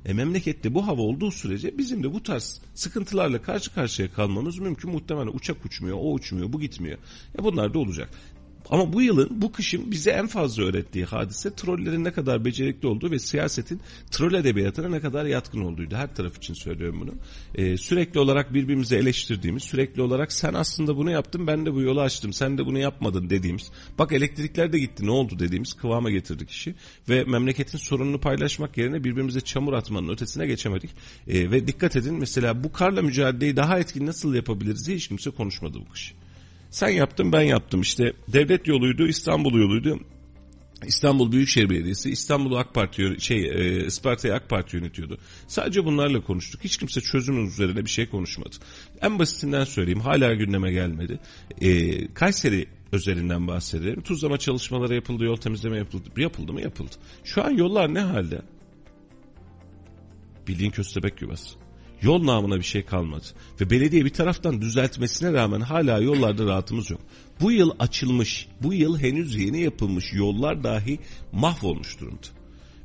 E 0.04 0.12
memlekette 0.12 0.74
bu 0.74 0.86
hava 0.86 1.02
olduğu 1.02 1.30
sürece 1.30 1.78
bizim 1.78 2.02
de 2.02 2.12
bu 2.12 2.22
tarz 2.22 2.60
sıkıntılarla 2.74 3.42
karşı 3.42 3.74
karşıya 3.74 4.12
kalmamız 4.12 4.58
mümkün. 4.58 4.90
Muhtemelen 4.90 5.30
uçak 5.34 5.64
uçmuyor, 5.64 5.96
o 6.00 6.12
uçmuyor, 6.12 6.52
bu 6.52 6.60
gitmiyor. 6.60 6.98
E 7.38 7.44
bunlar 7.44 7.74
da 7.74 7.78
olacak. 7.78 8.10
Ama 8.70 8.92
bu 8.92 9.02
yılın, 9.02 9.28
bu 9.30 9.52
kışın 9.52 9.90
bize 9.90 10.10
en 10.10 10.26
fazla 10.26 10.64
öğrettiği 10.64 11.04
hadise 11.04 11.54
trollerin 11.54 12.04
ne 12.04 12.12
kadar 12.12 12.44
becerikli 12.44 12.86
olduğu 12.88 13.10
ve 13.10 13.18
siyasetin 13.18 13.80
troll 14.10 14.34
edebiyatına 14.34 14.88
ne 14.88 15.00
kadar 15.00 15.24
yatkın 15.26 15.60
olduğuydu. 15.60 15.94
Her 15.96 16.14
taraf 16.14 16.36
için 16.36 16.54
söylüyorum 16.54 17.00
bunu. 17.00 17.12
Ee, 17.54 17.76
sürekli 17.76 18.20
olarak 18.20 18.54
birbirimizi 18.54 18.96
eleştirdiğimiz, 18.96 19.62
sürekli 19.62 20.02
olarak 20.02 20.32
sen 20.32 20.54
aslında 20.54 20.96
bunu 20.96 21.10
yaptın, 21.10 21.46
ben 21.46 21.66
de 21.66 21.74
bu 21.74 21.80
yolu 21.80 22.00
açtım, 22.00 22.32
sen 22.32 22.58
de 22.58 22.66
bunu 22.66 22.78
yapmadın 22.78 23.30
dediğimiz, 23.30 23.70
bak 23.98 24.12
elektrikler 24.12 24.72
de 24.72 24.78
gitti 24.78 25.06
ne 25.06 25.10
oldu 25.10 25.38
dediğimiz 25.38 25.72
kıvama 25.72 26.10
getirdik 26.10 26.50
işi. 26.50 26.74
Ve 27.08 27.24
memleketin 27.24 27.78
sorununu 27.78 28.20
paylaşmak 28.20 28.76
yerine 28.76 29.04
birbirimize 29.04 29.40
çamur 29.40 29.72
atmanın 29.72 30.08
ötesine 30.08 30.46
geçemedik. 30.46 30.90
Ee, 31.28 31.50
ve 31.50 31.66
dikkat 31.66 31.96
edin 31.96 32.14
mesela 32.14 32.64
bu 32.64 32.72
karla 32.72 33.02
mücadeleyi 33.02 33.56
daha 33.56 33.78
etkin 33.78 34.06
nasıl 34.06 34.34
yapabiliriz 34.34 34.86
diye 34.86 34.96
hiç 34.96 35.08
kimse 35.08 35.30
konuşmadı 35.30 35.78
bu 35.80 35.92
kış. 35.92 36.14
Sen 36.74 36.88
yaptın 36.88 37.32
ben 37.32 37.42
yaptım 37.42 37.80
işte 37.80 38.12
devlet 38.28 38.66
yoluydu 38.66 39.06
İstanbul 39.06 39.58
yoluydu. 39.60 40.00
İstanbul 40.86 41.32
Büyükşehir 41.32 41.70
Belediyesi 41.70 42.10
İstanbul 42.10 42.54
AK 42.54 42.74
Parti 42.74 43.16
şey 43.18 43.44
e, 43.44 43.86
Isparta'yı 43.86 44.34
AK 44.34 44.48
Parti 44.48 44.76
yönetiyordu. 44.76 45.18
Sadece 45.46 45.84
bunlarla 45.84 46.20
konuştuk. 46.20 46.64
Hiç 46.64 46.76
kimse 46.76 47.00
çözümün 47.00 47.46
üzerine 47.46 47.84
bir 47.84 47.90
şey 47.90 48.06
konuşmadı. 48.06 48.56
En 49.02 49.18
basitinden 49.18 49.64
söyleyeyim 49.64 50.00
hala 50.00 50.34
gündeme 50.34 50.72
gelmedi. 50.72 51.20
E, 51.60 52.14
Kayseri 52.14 52.66
özelinden 52.92 53.48
bahsedelim. 53.48 54.02
Tuzlama 54.02 54.38
çalışmaları 54.38 54.94
yapıldı, 54.94 55.24
yol 55.24 55.36
temizleme 55.36 55.78
yapıldı. 55.78 56.08
Yapıldı 56.16 56.52
mı? 56.52 56.60
Yapıldı. 56.60 56.94
Şu 57.24 57.44
an 57.44 57.50
yollar 57.50 57.94
ne 57.94 58.00
halde? 58.00 58.42
Bildiğin 60.48 60.70
köstebek 60.70 61.22
yuvası. 61.22 61.63
Yol 62.04 62.26
namına 62.26 62.56
bir 62.56 62.62
şey 62.62 62.82
kalmadı. 62.82 63.24
Ve 63.60 63.70
belediye 63.70 64.04
bir 64.04 64.10
taraftan 64.10 64.60
düzeltmesine 64.60 65.32
rağmen 65.32 65.60
hala 65.60 65.98
yollarda 66.00 66.46
rahatımız 66.46 66.90
yok. 66.90 67.00
Bu 67.40 67.52
yıl 67.52 67.70
açılmış, 67.78 68.48
bu 68.62 68.74
yıl 68.74 68.98
henüz 68.98 69.36
yeni 69.36 69.60
yapılmış 69.60 70.12
yollar 70.12 70.64
dahi 70.64 70.98
mahvolmuş 71.32 72.00
durumda. 72.00 72.26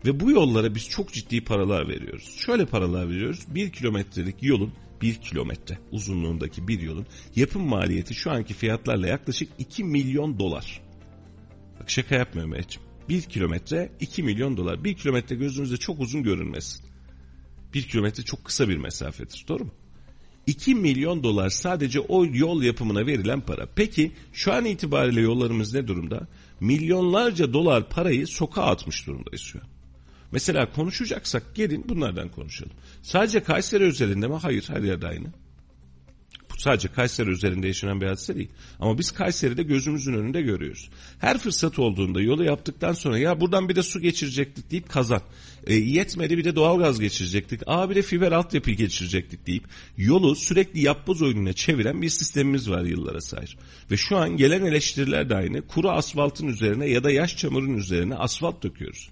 Ve 0.06 0.20
bu 0.20 0.32
yollara 0.32 0.76
biz 0.76 0.90
çok 0.90 1.14
ciddi 1.14 1.44
paralar 1.44 1.88
veriyoruz. 1.88 2.36
Şöyle 2.46 2.66
paralar 2.66 3.10
veriyoruz. 3.10 3.46
Bir 3.48 3.72
kilometrelik 3.72 4.44
yolun 4.44 4.74
bir 5.02 5.16
kilometre 5.16 5.78
uzunluğundaki 5.92 6.68
bir 6.68 6.80
yolun 6.80 7.06
yapım 7.36 7.62
maliyeti 7.62 8.14
şu 8.14 8.32
anki 8.32 8.54
fiyatlarla 8.54 9.08
yaklaşık 9.08 9.50
2 9.60 9.84
milyon 9.84 10.40
dolar. 10.40 10.82
Bak 11.80 11.90
şaka 11.90 12.16
yapmıyorum 12.16 12.52
Mehmetciğim. 12.52 12.90
Bir 13.10 13.22
kilometre 13.22 13.92
2 14.00 14.24
milyon 14.24 14.58
dolar. 14.58 14.84
Bir 14.84 14.94
kilometre 14.94 15.36
gözünüzde 15.36 15.78
çok 15.78 16.00
uzun 16.00 16.24
görünmesin. 16.24 16.89
Bir 17.74 17.84
kilometre 17.84 18.24
çok 18.24 18.46
kısa 18.46 18.70
bir 18.70 18.78
mesafedir. 18.78 19.46
Doğru 19.48 19.64
mu? 19.64 19.72
2 20.48 20.76
milyon 20.76 21.24
dolar 21.24 21.50
sadece 21.50 22.00
o 22.00 22.26
yol 22.26 22.64
yapımına 22.64 23.06
verilen 23.06 23.42
para. 23.42 23.68
Peki 23.76 24.12
şu 24.34 24.54
an 24.54 24.66
itibariyle 24.66 25.22
yollarımız 25.22 25.74
ne 25.74 25.88
durumda? 25.88 26.28
Milyonlarca 26.60 27.54
dolar 27.54 27.90
parayı 27.90 28.28
sokağa 28.28 28.66
atmış 28.66 29.08
durumdayız 29.08 29.42
şu 29.42 29.60
an. 29.60 29.68
Mesela 30.32 30.72
konuşacaksak 30.72 31.56
gelin 31.56 31.86
bunlardan 31.90 32.30
konuşalım. 32.30 32.72
Sadece 33.02 33.44
Kayseri 33.44 33.84
özelinde 33.84 34.28
mi? 34.28 34.36
Hayır 34.36 34.66
her 34.70 34.82
yerde 34.82 35.08
aynı. 35.08 35.28
Sadece 36.60 36.88
Kayseri 36.88 37.30
üzerinde 37.30 37.68
yaşanan 37.68 38.02
bir 38.02 38.08
hadise 38.08 38.36
değil. 38.36 38.50
Ama 38.80 39.00
biz 39.00 39.12
Kayseri'de 39.12 39.64
gözümüzün 39.64 40.14
önünde 40.14 40.42
görüyoruz. 40.42 40.90
Her 41.20 41.38
fırsat 41.38 41.80
olduğunda 41.80 42.22
yolu 42.22 42.44
yaptıktan 42.44 42.94
sonra 42.94 43.18
ya 43.18 43.42
buradan 43.42 43.70
bir 43.70 43.76
de 43.76 43.84
su 43.84 44.00
geçirecektik 44.00 44.72
deyip 44.72 44.90
kazan. 44.90 45.22
E, 45.68 45.74
yetmedi 45.74 46.38
bir 46.38 46.44
de 46.44 46.56
doğalgaz 46.56 47.00
geçirecektik. 47.00 47.62
Aa 47.68 47.90
bir 47.90 47.96
de 47.96 48.02
fiber 48.02 48.32
altyapı 48.32 48.72
geçirecektik 48.72 49.48
deyip 49.48 49.64
yolu 49.98 50.36
sürekli 50.36 50.80
yapboz 50.80 51.22
oyununa 51.22 51.54
çeviren 51.54 52.02
bir 52.02 52.10
sistemimiz 52.10 52.70
var 52.70 52.84
yıllara 52.84 53.22
sahip. 53.22 53.50
Ve 53.92 53.98
şu 53.98 54.18
an 54.18 54.38
gelen 54.38 54.66
eleştiriler 54.66 55.30
de 55.30 55.36
aynı. 55.36 55.68
Kuru 55.68 55.90
asfaltın 55.90 56.48
üzerine 56.48 56.90
ya 56.90 57.04
da 57.04 57.12
yaş 57.12 57.38
çamurun 57.38 57.78
üzerine 57.78 58.16
asfalt 58.16 58.64
döküyoruz. 58.64 59.10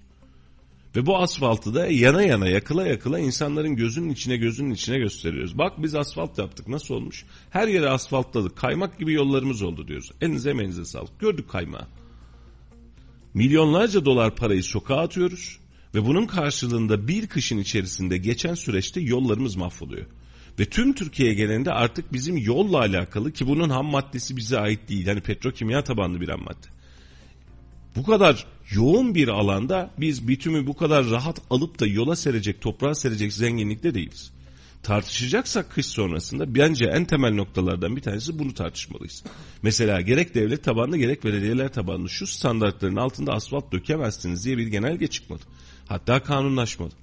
Ve 0.96 1.06
bu 1.06 1.18
asfaltı 1.18 1.74
da 1.74 1.86
yana 1.86 2.22
yana 2.22 2.48
yakıla 2.48 2.86
yakıla 2.86 3.18
insanların 3.18 3.76
gözünün 3.76 4.10
içine 4.10 4.36
gözünün 4.36 4.70
içine 4.70 4.98
gösteriyoruz. 4.98 5.58
Bak 5.58 5.82
biz 5.82 5.94
asfalt 5.94 6.38
yaptık 6.38 6.68
nasıl 6.68 6.94
olmuş? 6.94 7.24
Her 7.50 7.68
yere 7.68 7.88
asfaltladık. 7.88 8.56
Kaymak 8.56 8.98
gibi 8.98 9.12
yollarımız 9.12 9.62
oldu 9.62 9.88
diyoruz. 9.88 10.12
Elinize 10.20 10.50
emeğinize 10.50 10.84
sağlık. 10.84 11.20
Gördük 11.20 11.50
kaymağı. 11.50 11.86
Milyonlarca 13.34 14.04
dolar 14.04 14.36
parayı 14.36 14.64
sokağa 14.64 14.98
atıyoruz. 14.98 15.58
Ve 15.94 16.06
bunun 16.06 16.26
karşılığında 16.26 17.08
bir 17.08 17.26
kışın 17.26 17.58
içerisinde 17.58 18.18
geçen 18.18 18.54
süreçte 18.54 19.00
yollarımız 19.00 19.56
mahvoluyor. 19.56 20.06
Ve 20.58 20.64
tüm 20.64 20.92
Türkiye 20.92 21.34
genelinde 21.34 21.72
artık 21.72 22.12
bizim 22.12 22.36
yolla 22.36 22.78
alakalı 22.78 23.32
ki 23.32 23.46
bunun 23.46 23.70
ham 23.70 23.86
maddesi 23.86 24.36
bize 24.36 24.58
ait 24.58 24.88
değil. 24.88 25.06
Yani 25.06 25.20
petrokimya 25.20 25.84
tabanlı 25.84 26.20
bir 26.20 26.28
ham 26.28 26.40
madde. 26.40 26.66
Bu 27.96 28.02
kadar 28.02 28.46
yoğun 28.70 29.14
bir 29.14 29.28
alanda 29.28 29.90
biz 29.98 30.28
bitümü 30.28 30.66
bu 30.66 30.76
kadar 30.76 31.10
rahat 31.10 31.40
alıp 31.50 31.80
da 31.80 31.86
yola 31.86 32.16
serecek, 32.16 32.60
toprağa 32.60 32.94
serecek 32.94 33.32
zenginlikte 33.32 33.94
değiliz. 33.94 34.30
Tartışacaksak 34.82 35.70
kış 35.70 35.86
sonrasında 35.86 36.54
bence 36.54 36.84
en 36.84 37.04
temel 37.04 37.34
noktalardan 37.34 37.96
bir 37.96 38.00
tanesi 38.00 38.38
bunu 38.38 38.54
tartışmalıyız. 38.54 39.24
Mesela 39.62 40.00
gerek 40.00 40.34
devlet 40.34 40.64
tabanlı 40.64 40.96
gerek 40.96 41.24
belediyeler 41.24 41.72
tabanlı 41.72 42.08
şu 42.08 42.26
standartların 42.26 42.96
altında 42.96 43.32
asfalt 43.32 43.72
dökemezsiniz 43.72 44.44
diye 44.44 44.58
bir 44.58 44.66
genelge 44.66 45.06
çıkmadı. 45.06 45.42
Hatta 45.86 46.22
kanunlaşmadı. 46.22 46.94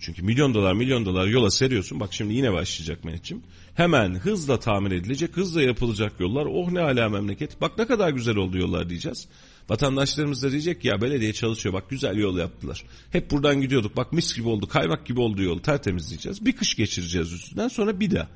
Çünkü 0.00 0.22
milyon 0.22 0.54
dolar 0.54 0.72
milyon 0.72 1.04
dolar 1.04 1.26
yola 1.26 1.50
seriyorsun. 1.50 2.00
Bak 2.00 2.12
şimdi 2.12 2.34
yine 2.34 2.52
başlayacak 2.52 3.04
Mehmetciğim. 3.04 3.42
Hemen 3.74 4.14
hızla 4.14 4.60
tamir 4.60 4.90
edilecek, 4.90 5.36
hızla 5.36 5.62
yapılacak 5.62 6.20
yollar. 6.20 6.46
Oh 6.46 6.70
ne 6.70 6.80
ala 6.80 7.08
memleket. 7.08 7.60
Bak 7.60 7.78
ne 7.78 7.86
kadar 7.86 8.10
güzel 8.10 8.36
oldu 8.36 8.58
yollar 8.58 8.90
diyeceğiz. 8.90 9.28
Vatandaşlarımız 9.68 10.42
da 10.42 10.50
diyecek 10.50 10.80
ki 10.80 10.88
ya 10.88 11.00
belediye 11.00 11.32
çalışıyor 11.32 11.72
bak 11.72 11.90
güzel 11.90 12.16
yol 12.16 12.38
yaptılar. 12.38 12.84
Hep 13.10 13.30
buradan 13.30 13.60
gidiyorduk 13.60 13.96
bak 13.96 14.12
mis 14.12 14.36
gibi 14.36 14.48
oldu 14.48 14.68
kaymak 14.68 15.06
gibi 15.06 15.20
oldu 15.20 15.42
yol 15.42 15.58
tertemiz 15.58 16.10
diyeceğiz. 16.10 16.46
Bir 16.46 16.52
kış 16.52 16.74
geçireceğiz 16.74 17.32
üstünden 17.32 17.68
sonra 17.68 18.00
bir 18.00 18.10
daha. 18.10 18.28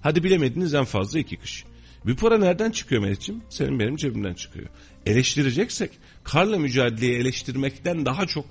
Hadi 0.00 0.24
bilemediniz 0.24 0.74
en 0.74 0.84
fazla 0.84 1.18
iki 1.18 1.36
kış. 1.36 1.64
Bir 2.06 2.16
para 2.16 2.38
nereden 2.38 2.70
çıkıyor 2.70 3.02
Mehmetciğim? 3.02 3.42
Senin 3.48 3.78
benim 3.78 3.96
cebimden 3.96 4.34
çıkıyor. 4.34 4.66
Eleştireceksek 5.06 5.90
karla 6.24 6.58
mücadeleyi 6.58 7.18
eleştirmekten 7.18 8.06
daha 8.06 8.26
çok 8.26 8.46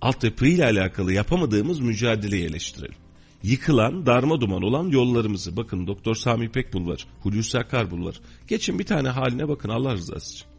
altyapıyla 0.00 0.70
alakalı 0.70 1.12
yapamadığımız 1.12 1.80
mücadeleyi 1.80 2.44
eleştirelim. 2.44 2.94
Yıkılan, 3.42 4.06
darma 4.06 4.40
duman 4.40 4.62
olan 4.62 4.88
yollarımızı. 4.88 5.56
Bakın 5.56 5.86
Doktor 5.86 6.14
Sami 6.14 6.46
İpek 6.46 6.72
Bulvar, 6.72 7.06
Hulusi 7.20 7.58
Akar 7.58 7.90
Bulvar. 7.90 8.20
Geçin 8.48 8.78
bir 8.78 8.86
tane 8.86 9.08
haline 9.08 9.48
bakın 9.48 9.68
Allah 9.68 9.94
rızası 9.94 10.34
için. 10.34 10.51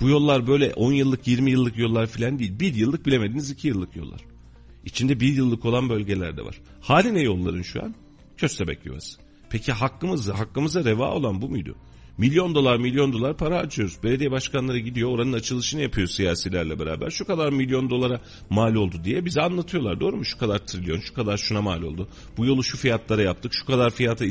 Bu 0.00 0.08
yollar 0.08 0.46
böyle 0.46 0.74
10 0.74 0.92
yıllık 0.92 1.26
20 1.28 1.50
yıllık 1.50 1.78
yollar 1.78 2.06
falan 2.06 2.38
değil. 2.38 2.60
Bir 2.60 2.74
yıllık 2.74 3.06
bilemediniz 3.06 3.50
2 3.50 3.68
yıllık 3.68 3.96
yollar. 3.96 4.20
İçinde 4.84 5.20
bir 5.20 5.34
yıllık 5.34 5.64
olan 5.64 5.88
bölgeler 5.88 6.36
de 6.36 6.44
var. 6.44 6.60
Hali 6.80 7.14
ne 7.14 7.22
yolların 7.22 7.62
şu 7.62 7.82
an? 7.82 7.94
Köstebek 8.36 8.86
yuvası. 8.86 9.20
Peki 9.50 9.72
hakkımız, 9.72 10.28
hakkımıza 10.28 10.84
reva 10.84 11.14
olan 11.14 11.42
bu 11.42 11.48
muydu? 11.48 11.76
Milyon 12.18 12.54
dolar 12.54 12.76
milyon 12.76 13.12
dolar 13.12 13.36
para 13.36 13.56
harcıyoruz. 13.56 14.02
Belediye 14.02 14.30
başkanları 14.30 14.78
gidiyor 14.78 15.10
oranın 15.10 15.32
açılışını 15.32 15.82
yapıyor 15.82 16.08
siyasilerle 16.08 16.78
beraber. 16.78 17.10
Şu 17.10 17.24
kadar 17.24 17.52
milyon 17.52 17.90
dolara 17.90 18.20
mal 18.50 18.74
oldu 18.74 18.96
diye 19.04 19.24
bize 19.24 19.40
anlatıyorlar. 19.40 20.00
Doğru 20.00 20.16
mu? 20.16 20.24
Şu 20.24 20.38
kadar 20.38 20.58
trilyon, 20.58 21.00
şu 21.00 21.14
kadar 21.14 21.36
şuna 21.36 21.62
mal 21.62 21.82
oldu. 21.82 22.08
Bu 22.36 22.46
yolu 22.46 22.64
şu 22.64 22.78
fiyatlara 22.78 23.22
yaptık, 23.22 23.52
şu 23.54 23.66
kadar 23.66 23.90
fiyata 23.90 24.24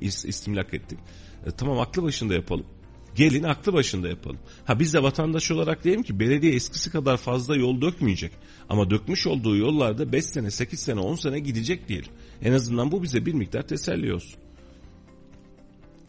istimlak 0.00 0.74
ettik. 0.74 0.98
E, 1.46 1.50
tamam 1.50 1.78
aklı 1.78 2.02
başında 2.02 2.34
yapalım. 2.34 2.66
Gelin 3.14 3.42
aklı 3.42 3.72
başında 3.72 4.08
yapalım. 4.08 4.38
Ha 4.64 4.80
biz 4.80 4.94
de 4.94 5.02
vatandaş 5.02 5.50
olarak 5.50 5.84
diyelim 5.84 6.02
ki 6.02 6.20
belediye 6.20 6.54
eskisi 6.54 6.90
kadar 6.90 7.16
fazla 7.16 7.56
yol 7.56 7.80
dökmeyecek. 7.80 8.32
Ama 8.68 8.90
dökmüş 8.90 9.26
olduğu 9.26 9.56
yollarda 9.56 10.12
5 10.12 10.24
sene, 10.24 10.50
8 10.50 10.80
sene, 10.80 11.00
10 11.00 11.14
sene 11.14 11.40
gidecek 11.40 11.88
diyelim. 11.88 12.10
En 12.42 12.52
azından 12.52 12.92
bu 12.92 13.02
bize 13.02 13.26
bir 13.26 13.34
miktar 13.34 13.68
teselli 13.68 14.14
olsun. 14.14 14.40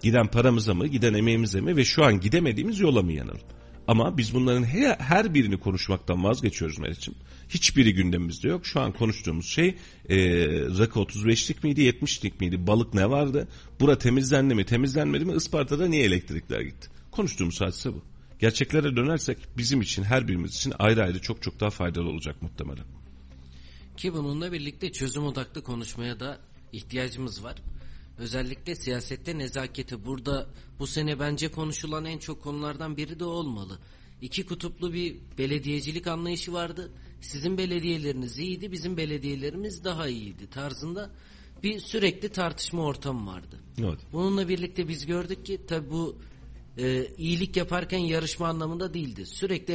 Giden 0.01 0.27
paramıza 0.27 0.73
mı, 0.73 0.87
giden 0.87 1.13
emeğimize 1.13 1.61
mi 1.61 1.75
ve 1.75 1.85
şu 1.85 2.05
an 2.05 2.19
gidemediğimiz 2.19 2.79
yola 2.79 3.01
mı 3.01 3.13
yanalım? 3.13 3.41
Ama 3.87 4.17
biz 4.17 4.33
bunların 4.33 4.63
her, 4.63 4.95
her 4.99 5.33
birini 5.33 5.57
konuşmaktan 5.57 6.23
vazgeçiyoruz 6.23 6.79
Meriç'im. 6.79 7.15
Hiçbiri 7.49 7.93
gündemimizde 7.93 8.47
yok. 8.47 8.65
Şu 8.65 8.81
an 8.81 8.91
konuştuğumuz 8.91 9.45
şey 9.45 9.67
e, 10.09 10.17
rakı 10.79 10.99
35'lik 10.99 11.63
miydi 11.63 11.81
70'lik 11.81 12.39
miydi? 12.39 12.67
Balık 12.67 12.93
ne 12.93 13.09
vardı? 13.09 13.47
Bura 13.79 13.97
temizlendi 13.97 14.55
mi 14.55 14.65
temizlenmedi 14.65 15.25
mi? 15.25 15.33
Isparta'da 15.35 15.87
niye 15.87 16.03
elektrikler 16.03 16.61
gitti? 16.61 16.94
Konuştuğumuz 17.15 17.61
hadise 17.61 17.93
bu. 17.93 18.01
Gerçeklere 18.39 18.95
dönersek 18.95 19.37
bizim 19.57 19.81
için 19.81 20.03
her 20.03 20.27
birimiz 20.27 20.55
için 20.55 20.73
ayrı 20.79 21.03
ayrı 21.03 21.21
çok 21.21 21.41
çok 21.41 21.59
daha 21.59 21.69
faydalı 21.69 22.09
olacak 22.09 22.41
muhtemelen. 22.41 22.85
Ki 23.97 24.13
bununla 24.13 24.51
birlikte 24.51 24.91
çözüm 24.91 25.25
odaklı 25.25 25.63
konuşmaya 25.63 26.19
da 26.19 26.39
ihtiyacımız 26.71 27.43
var. 27.43 27.55
Özellikle 28.17 28.75
siyasette 28.75 29.37
nezaketi 29.37 30.05
burada 30.05 30.47
bu 30.79 30.87
sene 30.87 31.19
bence 31.19 31.51
konuşulan 31.51 32.05
en 32.05 32.17
çok 32.17 32.41
konulardan 32.43 32.97
biri 32.97 33.19
de 33.19 33.25
olmalı. 33.25 33.79
İki 34.21 34.45
kutuplu 34.45 34.93
bir 34.93 35.15
belediyecilik 35.37 36.07
anlayışı 36.07 36.53
vardı. 36.53 36.91
Sizin 37.21 37.57
belediyeleriniz 37.57 38.39
iyiydi, 38.39 38.71
bizim 38.71 38.97
belediyelerimiz 38.97 39.83
daha 39.83 40.07
iyiydi 40.07 40.49
tarzında 40.49 41.09
bir 41.63 41.79
sürekli 41.79 42.29
tartışma 42.29 42.83
ortamı 42.83 43.31
vardı. 43.31 43.59
Evet. 43.79 43.99
Bununla 44.13 44.49
birlikte 44.49 44.87
biz 44.87 45.05
gördük 45.05 45.45
ki 45.45 45.61
tabi 45.67 45.89
bu 45.89 46.17
e, 46.77 47.07
iyilik 47.17 47.57
yaparken 47.57 47.97
yarışma 47.99 48.47
anlamında 48.47 48.93
değildi. 48.93 49.25
Sürekli 49.25 49.73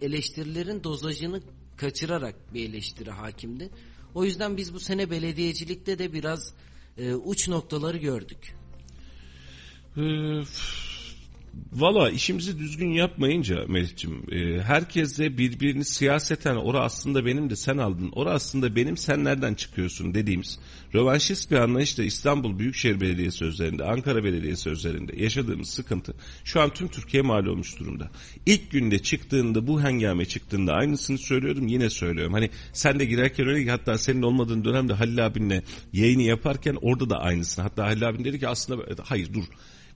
eleştirilerin 0.00 0.84
dozajını 0.84 1.42
kaçırarak 1.76 2.54
bir 2.54 2.68
eleştiri 2.68 3.10
hakimdi. 3.10 3.70
O 4.14 4.24
yüzden 4.24 4.56
biz 4.56 4.74
bu 4.74 4.80
sene 4.80 5.10
belediyecilikte 5.10 5.98
de 5.98 6.12
biraz 6.12 6.54
e, 6.98 7.14
uç 7.14 7.48
noktaları 7.48 7.96
gördük. 7.96 8.54
Ee, 9.96 10.42
Valla 11.72 12.10
işimizi 12.10 12.58
düzgün 12.58 12.90
yapmayınca 12.90 13.64
Melih'cim 13.68 14.22
e, 14.32 14.62
herkes 14.62 15.18
de 15.18 15.38
birbirini 15.38 15.84
siyaseten 15.84 16.56
ora 16.56 16.80
aslında 16.80 17.26
benim 17.26 17.50
de 17.50 17.56
sen 17.56 17.78
aldın 17.78 18.10
ora 18.12 18.30
aslında 18.30 18.76
benim 18.76 18.96
sen 18.96 19.24
nereden 19.24 19.54
çıkıyorsun 19.54 20.14
dediğimiz 20.14 20.58
rövanşist 20.94 21.50
bir 21.50 21.56
anlayışla 21.56 22.04
İstanbul 22.04 22.58
Büyükşehir 22.58 23.00
Belediyesi 23.00 23.44
üzerinde 23.44 23.84
Ankara 23.84 24.24
Belediyesi 24.24 24.70
üzerinde 24.70 25.22
yaşadığımız 25.22 25.68
sıkıntı 25.68 26.14
şu 26.44 26.60
an 26.60 26.70
tüm 26.70 26.88
Türkiye 26.88 27.22
mal 27.22 27.46
olmuş 27.46 27.78
durumda. 27.78 28.10
İlk 28.46 28.70
günde 28.70 28.98
çıktığında 28.98 29.66
bu 29.66 29.82
hengame 29.82 30.24
çıktığında 30.24 30.72
aynısını 30.72 31.18
söylüyorum 31.18 31.66
yine 31.66 31.90
söylüyorum. 31.90 32.32
Hani 32.32 32.50
sen 32.72 33.00
de 33.00 33.04
girerken 33.04 33.48
öyle 33.48 33.64
ki 33.64 33.70
hatta 33.70 33.98
senin 33.98 34.22
olmadığın 34.22 34.64
dönemde 34.64 34.92
Halil 34.92 35.26
abinle 35.26 35.62
yayını 35.92 36.22
yaparken 36.22 36.78
orada 36.82 37.10
da 37.10 37.20
aynısını 37.20 37.62
hatta 37.62 37.84
Halil 37.84 38.08
abin 38.08 38.24
dedi 38.24 38.40
ki 38.40 38.48
aslında 38.48 38.82
hayır 39.02 39.34
dur 39.34 39.44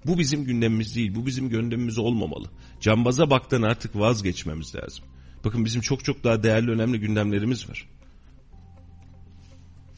bu 0.06 0.18
bizim 0.18 0.44
gündemimiz 0.44 0.96
değil. 0.96 1.14
Bu 1.14 1.26
bizim 1.26 1.48
gündemimiz 1.48 1.98
olmamalı. 1.98 2.50
Cambaza 2.80 3.30
baktan 3.30 3.62
artık 3.62 3.96
vazgeçmemiz 3.96 4.74
lazım. 4.74 5.04
Bakın 5.44 5.64
bizim 5.64 5.80
çok 5.80 6.04
çok 6.04 6.24
daha 6.24 6.42
değerli 6.42 6.70
önemli 6.70 7.00
gündemlerimiz 7.00 7.70
var. 7.70 7.88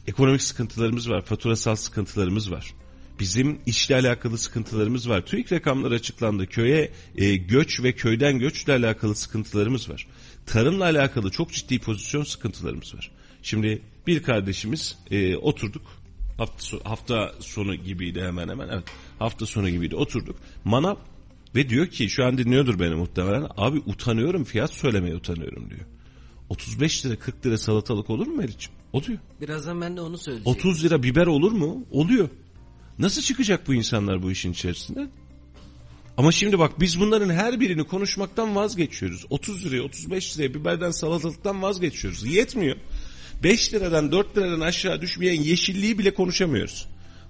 Ekonomik 0.07 0.41
sıkıntılarımız 0.41 1.09
var. 1.09 1.21
Faturasal 1.21 1.75
sıkıntılarımız 1.75 2.51
var. 2.51 2.73
Bizim 3.19 3.59
işle 3.65 3.95
alakalı 3.95 4.37
sıkıntılarımız 4.37 5.09
var. 5.09 5.25
TÜİK 5.25 5.51
rakamları 5.51 5.93
açıklandı. 5.93 6.47
Köye 6.47 6.91
e, 7.15 7.35
göç 7.35 7.83
ve 7.83 7.93
köyden 7.93 8.39
göçle 8.39 8.73
alakalı 8.73 9.15
sıkıntılarımız 9.15 9.89
var. 9.89 10.07
Tarımla 10.45 10.83
alakalı 10.83 11.31
çok 11.31 11.51
ciddi 11.51 11.79
pozisyon 11.79 12.23
sıkıntılarımız 12.23 12.95
var. 12.95 13.11
Şimdi 13.41 13.81
bir 14.07 14.23
kardeşimiz 14.23 14.97
e, 15.11 15.35
oturduk. 15.35 15.98
Hafta, 16.39 16.77
hafta 16.83 17.33
sonu 17.39 17.75
gibiydi 17.75 18.21
hemen 18.21 18.49
hemen. 18.49 18.69
Evet 18.69 18.83
hafta 19.19 19.45
sonu 19.45 19.69
gibiydi 19.69 19.95
oturduk. 19.95 20.35
Manav 20.65 20.95
ve 21.55 21.69
diyor 21.69 21.87
ki 21.87 22.09
şu 22.09 22.25
an 22.25 22.37
dinliyordur 22.37 22.79
beni 22.79 22.95
muhtemelen. 22.95 23.47
Abi 23.57 23.81
utanıyorum 23.85 24.43
fiyat 24.43 24.73
söylemeye 24.73 25.15
utanıyorum 25.15 25.69
diyor. 25.69 25.81
35 26.49 27.05
lira 27.05 27.15
40 27.15 27.45
lira 27.45 27.57
salatalık 27.57 28.09
olur 28.09 28.27
mu 28.27 28.35
Meriç'im? 28.35 28.73
Oluyor. 28.93 29.19
Birazdan 29.41 29.81
ben 29.81 29.97
de 29.97 30.01
onu 30.01 30.17
söyleyeceğim. 30.17 30.57
30 30.57 30.83
lira 30.83 31.03
biber 31.03 31.27
olur 31.27 31.51
mu? 31.51 31.85
Oluyor. 31.91 32.29
Nasıl 32.99 33.21
çıkacak 33.21 33.67
bu 33.67 33.73
insanlar 33.73 34.23
bu 34.23 34.31
işin 34.31 34.51
içerisinde? 34.51 35.09
Ama 36.17 36.31
şimdi 36.31 36.59
bak 36.59 36.79
biz 36.79 36.99
bunların 36.99 37.29
her 37.29 37.59
birini 37.59 37.83
konuşmaktan 37.83 38.55
vazgeçiyoruz. 38.55 39.25
30 39.29 39.65
liraya 39.65 39.81
35 39.81 40.37
liraya 40.37 40.53
biberden 40.53 40.91
salatalıktan 40.91 41.61
vazgeçiyoruz. 41.61 42.25
Yetmiyor. 42.25 42.75
5 43.43 43.73
liradan 43.73 44.11
4 44.11 44.37
liradan 44.37 44.59
aşağı 44.59 45.01
düşmeyen 45.01 45.41
yeşilliği 45.41 45.97
bile 45.97 46.13
konuşamıyoruz. 46.13 46.87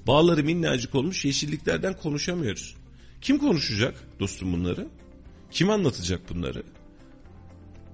Bağları 0.08 0.44
minnacık 0.44 0.96
olmuş 0.96 1.25
yeşilliklerden 1.25 1.98
konuşamıyoruz. 1.98 2.75
Kim 3.22 3.38
konuşacak 3.38 4.08
dostum 4.20 4.54
bunları? 4.54 4.88
Kim 5.51 5.70
anlatacak 5.70 6.30
bunları? 6.30 6.63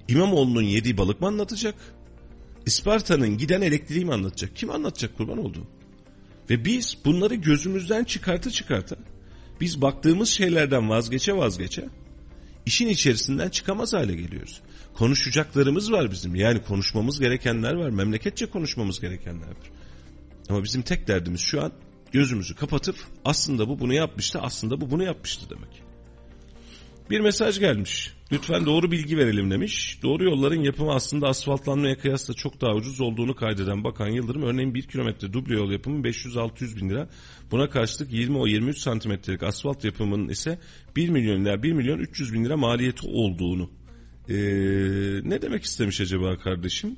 İmamoğlu'nun 0.08 0.62
yediği 0.62 0.98
balık 0.98 1.22
mı 1.22 1.28
anlatacak? 1.28 1.76
İsparta'nın 2.66 3.38
giden 3.38 3.62
elektriği 3.62 4.06
mi 4.06 4.14
anlatacak? 4.14 4.56
Kim 4.56 4.70
anlatacak 4.70 5.18
kurban 5.18 5.38
olduğum? 5.38 5.68
Ve 6.50 6.66
biz 6.66 6.98
bunları 7.06 7.36
gözümüzden 7.36 8.04
çıkarta 8.04 8.52
çıkarta 8.52 8.96
biz 9.62 9.82
baktığımız 9.82 10.30
şeylerden 10.30 10.90
vazgeçe 10.90 11.34
vazgeçe 11.38 11.86
işin 12.66 12.88
içerisinden 12.88 13.50
çıkamaz 13.50 13.94
hale 13.94 14.16
geliyoruz. 14.16 14.62
Konuşacaklarımız 14.96 15.92
var 15.92 16.12
bizim. 16.12 16.36
Yani 16.36 16.62
konuşmamız 16.64 17.20
gerekenler 17.20 17.74
var. 17.74 17.90
Memleketçe 17.90 18.46
konuşmamız 18.46 19.00
gerekenler 19.00 19.48
var. 19.48 19.72
Ama 20.50 20.64
bizim 20.64 20.82
tek 20.82 21.08
derdimiz 21.08 21.42
şu 21.42 21.64
an 21.64 21.72
gözümüzü 22.12 22.56
kapatıp 22.56 22.96
aslında 23.26 23.70
bu 23.70 23.80
bunu 23.80 23.94
yapmıştı, 23.94 24.40
aslında 24.42 24.82
bu 24.82 24.92
bunu 24.92 25.04
yapmıştı 25.04 25.50
demek. 25.50 25.84
Bir 27.10 27.20
mesaj 27.20 27.60
gelmiş. 27.60 28.14
Lütfen 28.32 28.66
doğru 28.66 28.92
bilgi 28.92 29.18
verelim 29.18 29.52
demiş. 29.52 30.00
Doğru 30.04 30.24
yolların 30.24 30.62
yapımı 30.62 30.94
aslında 30.94 31.28
asfaltlanmaya 31.28 31.98
kıyasla 31.98 32.34
çok 32.34 32.62
daha 32.62 32.74
ucuz 32.74 33.02
olduğunu 33.02 33.36
kaydeden 33.36 33.84
Bakan 33.84 34.08
Yıldırım 34.08 34.44
örneğin 34.44 34.74
1 34.74 34.82
kilometre 34.88 35.34
duble 35.34 35.54
yol 35.54 35.72
yapımı 35.72 36.08
500-600 36.08 36.78
bin 36.78 36.90
lira. 36.90 37.10
Buna 37.52 37.70
karşılık 37.70 38.14
20 38.14 38.38
o 38.38 38.48
23 38.48 38.78
santimetrelik 38.78 39.44
asfalt 39.44 39.86
yapımının 39.86 40.30
ise 40.30 40.60
1 40.96 41.10
milyon 41.10 41.46
lira 41.46 41.64
1 41.64 41.74
milyon 41.74 42.00
300 42.00 42.34
bin 42.34 42.46
lira 42.46 42.58
maliyeti 42.58 43.08
olduğunu. 43.08 43.70
Ee, 44.30 44.36
ne 45.24 45.42
demek 45.42 45.64
istemiş 45.64 46.02
acaba 46.02 46.38
kardeşim? 46.38 46.96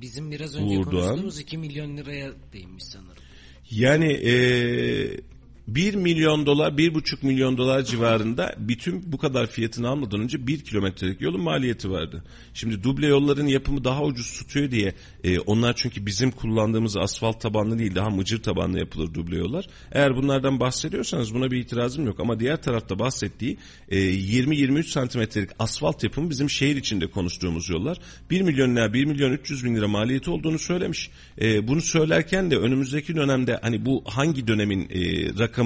Bizim 0.00 0.30
biraz 0.30 0.56
önce 0.56 0.78
Uğur 0.78 0.90
Doğan. 0.90 1.06
konuştuğumuz 1.06 1.38
2 1.40 1.58
milyon 1.58 1.96
liraya 1.96 2.32
değinmiş 2.52 2.84
sanırım. 2.84 3.22
Yani 3.70 4.12
eee 4.12 5.20
1 5.68 5.94
milyon 5.94 6.46
dolar, 6.46 6.72
1,5 6.72 7.26
milyon 7.26 7.58
dolar 7.58 7.82
civarında 7.82 8.54
bütün 8.58 9.12
bu 9.12 9.18
kadar 9.18 9.46
fiyatını 9.46 9.88
almadan 9.88 10.20
önce 10.20 10.46
1 10.46 10.60
kilometrelik 10.60 11.20
yolun 11.20 11.40
maliyeti 11.40 11.90
vardı. 11.90 12.24
Şimdi 12.54 12.82
duble 12.82 13.06
yolların 13.06 13.46
yapımı 13.46 13.84
daha 13.84 14.04
ucuz 14.04 14.32
tutuyor 14.38 14.70
diye 14.70 14.94
e, 15.24 15.38
onlar 15.38 15.76
çünkü 15.76 16.06
bizim 16.06 16.30
kullandığımız 16.30 16.96
asfalt 16.96 17.40
tabanlı 17.40 17.78
değil 17.78 17.94
daha 17.94 18.10
mıcır 18.10 18.42
tabanlı 18.42 18.78
yapılır 18.78 19.14
duble 19.14 19.36
yollar. 19.36 19.66
Eğer 19.92 20.16
bunlardan 20.16 20.60
bahsediyorsanız 20.60 21.34
buna 21.34 21.50
bir 21.50 21.58
itirazım 21.58 22.06
yok 22.06 22.20
ama 22.20 22.40
diğer 22.40 22.62
tarafta 22.62 22.98
bahsettiği 22.98 23.56
e, 23.88 23.96
20-23 23.98 24.82
santimetrelik 24.82 25.50
asfalt 25.58 26.04
yapımı 26.04 26.30
bizim 26.30 26.50
şehir 26.50 26.76
içinde 26.76 27.06
konuştuğumuz 27.06 27.70
yollar 27.70 27.98
1 28.30 28.40
milyon 28.40 28.76
lira 28.76 28.92
1 28.92 29.04
milyon 29.04 29.32
300 29.32 29.64
bin 29.64 29.76
lira 29.76 29.88
maliyeti 29.88 30.30
olduğunu 30.30 30.58
söylemiş. 30.58 31.10
E, 31.40 31.68
bunu 31.68 31.80
söylerken 31.82 32.50
de 32.50 32.56
önümüzdeki 32.56 33.16
dönemde 33.16 33.58
hani 33.62 33.84
bu 33.84 34.02
hangi 34.06 34.46
dönemin 34.46 34.88
e, 34.90 35.28
rakamı 35.38 35.57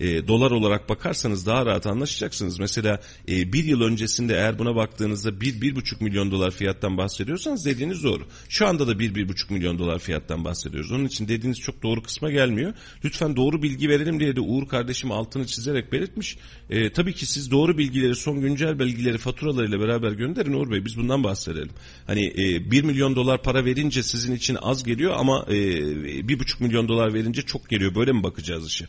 e, 0.00 0.28
dolar 0.28 0.50
olarak 0.50 0.88
bakarsanız 0.88 1.46
daha 1.46 1.66
rahat 1.66 1.86
anlaşacaksınız. 1.86 2.58
Mesela 2.58 3.00
e, 3.28 3.52
bir 3.52 3.64
yıl 3.64 3.80
öncesinde 3.80 4.34
eğer 4.34 4.58
buna 4.58 4.76
baktığınızda 4.76 5.28
1-1,5 5.28 6.04
milyon 6.04 6.30
dolar 6.30 6.50
fiyattan 6.50 6.96
bahsediyorsanız 6.98 7.66
dediğiniz 7.66 8.04
doğru. 8.04 8.26
Şu 8.48 8.66
anda 8.66 8.86
da 8.86 8.92
1-1,5 8.92 9.52
milyon 9.52 9.78
dolar 9.78 9.98
fiyattan 9.98 10.44
bahsediyoruz. 10.44 10.92
Onun 10.92 11.04
için 11.04 11.28
dediğiniz 11.28 11.60
çok 11.60 11.82
doğru 11.82 12.02
kısma 12.02 12.30
gelmiyor. 12.30 12.74
Lütfen 13.04 13.36
doğru 13.36 13.62
bilgi 13.62 13.88
verelim 13.88 14.20
diye 14.20 14.36
de 14.36 14.40
Uğur 14.40 14.68
kardeşim 14.68 15.12
altını 15.12 15.46
çizerek 15.46 15.92
belirtmiş. 15.92 16.36
E, 16.70 16.92
tabii 16.92 17.12
ki 17.12 17.26
siz 17.26 17.50
doğru 17.50 17.78
bilgileri, 17.78 18.16
son 18.16 18.40
güncel 18.40 18.78
bilgileri 18.78 19.18
faturalarıyla 19.18 19.80
beraber 19.80 20.12
gönderin 20.12 20.52
Uğur 20.52 20.70
Bey. 20.70 20.84
Biz 20.84 20.96
bundan 20.96 21.24
bahsedelim. 21.24 21.70
Hani 22.06 22.26
e, 22.26 22.70
1 22.70 22.84
milyon 22.84 23.16
dolar 23.16 23.42
para 23.42 23.64
verince 23.64 24.02
sizin 24.02 24.34
için 24.34 24.58
az 24.62 24.84
geliyor 24.84 25.14
ama 25.16 25.44
e, 25.48 25.52
1,5 25.52 26.62
milyon 26.62 26.88
dolar 26.88 27.14
verince 27.14 27.42
çok 27.42 27.68
geliyor. 27.68 27.94
Böyle 27.94 28.12
mi 28.12 28.22
bakacağız 28.22 28.66
işe? 28.66 28.86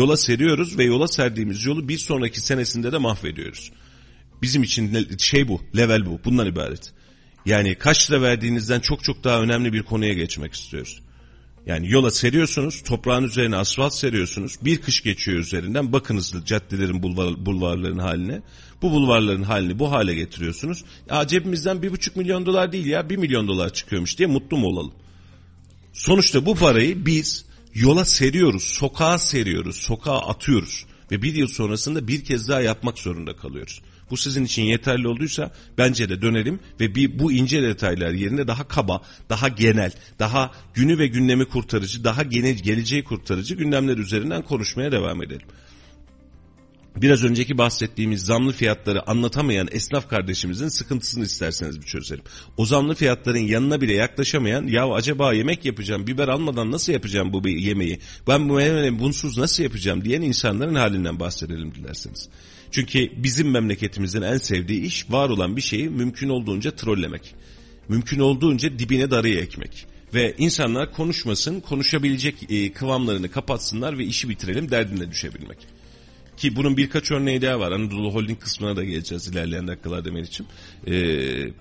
Yola 0.00 0.16
seriyoruz 0.16 0.78
ve 0.78 0.84
yola 0.84 1.08
serdiğimiz 1.08 1.64
yolu 1.64 1.88
bir 1.88 1.98
sonraki 1.98 2.40
senesinde 2.40 2.92
de 2.92 2.98
mahvediyoruz. 2.98 3.72
Bizim 4.42 4.62
için 4.62 5.08
şey 5.18 5.48
bu, 5.48 5.60
level 5.76 6.06
bu. 6.06 6.20
Bundan 6.24 6.46
ibaret. 6.46 6.92
Yani 7.46 7.74
kaç 7.74 8.10
lira 8.10 8.22
verdiğinizden 8.22 8.80
çok 8.80 9.04
çok 9.04 9.24
daha 9.24 9.40
önemli 9.40 9.72
bir 9.72 9.82
konuya 9.82 10.12
geçmek 10.12 10.54
istiyoruz. 10.54 11.00
Yani 11.66 11.90
yola 11.90 12.10
seriyorsunuz, 12.10 12.82
toprağın 12.82 13.24
üzerine 13.24 13.56
asfalt 13.56 13.94
seriyorsunuz. 13.94 14.56
Bir 14.62 14.80
kış 14.80 15.02
geçiyor 15.02 15.38
üzerinden. 15.38 15.92
Bakınız 15.92 16.34
caddelerin, 16.46 17.02
bulvar, 17.02 17.46
bulvarların 17.46 17.98
haline. 17.98 18.42
Bu 18.82 18.90
bulvarların 18.90 19.42
halini 19.42 19.78
bu 19.78 19.92
hale 19.92 20.14
getiriyorsunuz. 20.14 20.84
Ya 21.10 21.26
cebimizden 21.26 21.82
bir 21.82 21.92
buçuk 21.92 22.16
milyon 22.16 22.46
dolar 22.46 22.72
değil 22.72 22.86
ya 22.86 23.10
bir 23.10 23.16
milyon 23.16 23.48
dolar 23.48 23.72
çıkıyormuş 23.72 24.18
diye 24.18 24.28
mutlu 24.28 24.56
mu 24.56 24.66
olalım? 24.66 24.92
Sonuçta 25.92 26.46
bu 26.46 26.54
parayı 26.54 27.06
biz 27.06 27.49
yola 27.74 28.04
seriyoruz, 28.04 28.62
sokağa 28.62 29.18
seriyoruz, 29.18 29.76
sokağa 29.76 30.18
atıyoruz. 30.18 30.86
Ve 31.10 31.22
bir 31.22 31.34
yıl 31.34 31.46
sonrasında 31.46 32.08
bir 32.08 32.24
kez 32.24 32.48
daha 32.48 32.60
yapmak 32.60 32.98
zorunda 32.98 33.36
kalıyoruz. 33.36 33.80
Bu 34.10 34.16
sizin 34.16 34.44
için 34.44 34.62
yeterli 34.62 35.08
olduysa 35.08 35.52
bence 35.78 36.08
de 36.08 36.22
dönelim 36.22 36.60
ve 36.80 36.94
bir 36.94 37.18
bu 37.18 37.32
ince 37.32 37.62
detaylar 37.62 38.10
yerine 38.10 38.48
daha 38.48 38.68
kaba, 38.68 39.02
daha 39.28 39.48
genel, 39.48 39.92
daha 40.18 40.50
günü 40.74 40.98
ve 40.98 41.06
gündemi 41.06 41.44
kurtarıcı, 41.44 42.04
daha 42.04 42.22
gene, 42.22 42.52
geleceği 42.52 43.04
kurtarıcı 43.04 43.54
gündemler 43.54 43.96
üzerinden 43.96 44.42
konuşmaya 44.42 44.92
devam 44.92 45.22
edelim. 45.22 45.46
Biraz 46.96 47.24
önceki 47.24 47.58
bahsettiğimiz 47.58 48.22
zamlı 48.22 48.52
fiyatları 48.52 49.10
anlatamayan 49.10 49.68
esnaf 49.72 50.08
kardeşimizin 50.08 50.68
sıkıntısını 50.68 51.24
isterseniz 51.24 51.80
bir 51.80 51.86
çözelim. 51.86 52.24
O 52.56 52.66
zamlı 52.66 52.94
fiyatların 52.94 53.38
yanına 53.38 53.80
bile 53.80 53.94
yaklaşamayan 53.94 54.66
ya 54.66 54.88
acaba 54.92 55.32
yemek 55.32 55.64
yapacağım 55.64 56.06
biber 56.06 56.28
almadan 56.28 56.72
nasıl 56.72 56.92
yapacağım 56.92 57.32
bu 57.32 57.48
yemeği 57.48 57.98
ben 58.28 58.48
bu 58.48 58.54
menemeni 58.54 58.98
bunsuz 58.98 59.38
nasıl 59.38 59.62
yapacağım 59.62 60.04
diyen 60.04 60.22
insanların 60.22 60.74
halinden 60.74 61.20
bahsedelim 61.20 61.74
dilerseniz. 61.74 62.28
Çünkü 62.70 63.10
bizim 63.16 63.50
memleketimizin 63.50 64.22
en 64.22 64.38
sevdiği 64.38 64.82
iş 64.82 65.10
var 65.10 65.28
olan 65.28 65.56
bir 65.56 65.62
şeyi 65.62 65.88
mümkün 65.88 66.28
olduğunca 66.28 66.70
trollemek. 66.70 67.34
Mümkün 67.88 68.20
olduğunca 68.20 68.78
dibine 68.78 69.10
darıyı 69.10 69.38
ekmek. 69.38 69.86
Ve 70.14 70.34
insanlar 70.38 70.92
konuşmasın, 70.92 71.60
konuşabilecek 71.60 72.34
kıvamlarını 72.74 73.30
kapatsınlar 73.30 73.98
ve 73.98 74.04
işi 74.04 74.28
bitirelim 74.28 74.70
derdine 74.70 75.10
düşebilmek. 75.10 75.58
Ki 76.40 76.56
bunun 76.56 76.76
birkaç 76.76 77.10
örneği 77.10 77.42
daha 77.42 77.60
var. 77.60 77.72
Anadolu 77.72 78.14
Holding 78.14 78.40
kısmına 78.40 78.76
da 78.76 78.84
geleceğiz 78.84 79.28
ilerleyen 79.28 79.68
dakikalarda 79.68 80.12
Meriç'im. 80.12 80.46
Ee, 80.86 81.52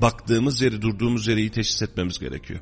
baktığımız 0.00 0.62
yeri 0.62 0.82
durduğumuz 0.82 1.26
yeri 1.26 1.40
iyi 1.40 1.50
teşhis 1.50 1.82
etmemiz 1.82 2.18
gerekiyor. 2.18 2.60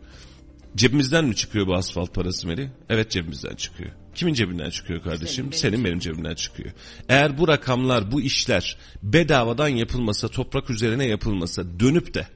Cebimizden 0.76 1.24
mi 1.24 1.36
çıkıyor 1.36 1.66
bu 1.66 1.74
asfalt 1.74 2.14
parası 2.14 2.46
Meri? 2.46 2.70
Evet 2.88 3.10
cebimizden 3.10 3.54
çıkıyor. 3.54 3.90
Kimin 4.14 4.34
cebinden 4.34 4.70
çıkıyor 4.70 5.02
kardeşim? 5.02 5.44
Senin, 5.44 5.56
Senin, 5.56 5.72
benim 5.72 5.84
benim 5.84 5.98
cebimden 5.98 6.34
çıkıyor. 6.34 6.70
Eğer 7.08 7.38
bu 7.38 7.48
rakamlar, 7.48 8.12
bu 8.12 8.20
işler 8.20 8.76
bedavadan 9.02 9.68
yapılmasa, 9.68 10.28
toprak 10.28 10.70
üzerine 10.70 11.06
yapılmasa, 11.06 11.80
dönüp 11.80 12.14
de 12.14 12.26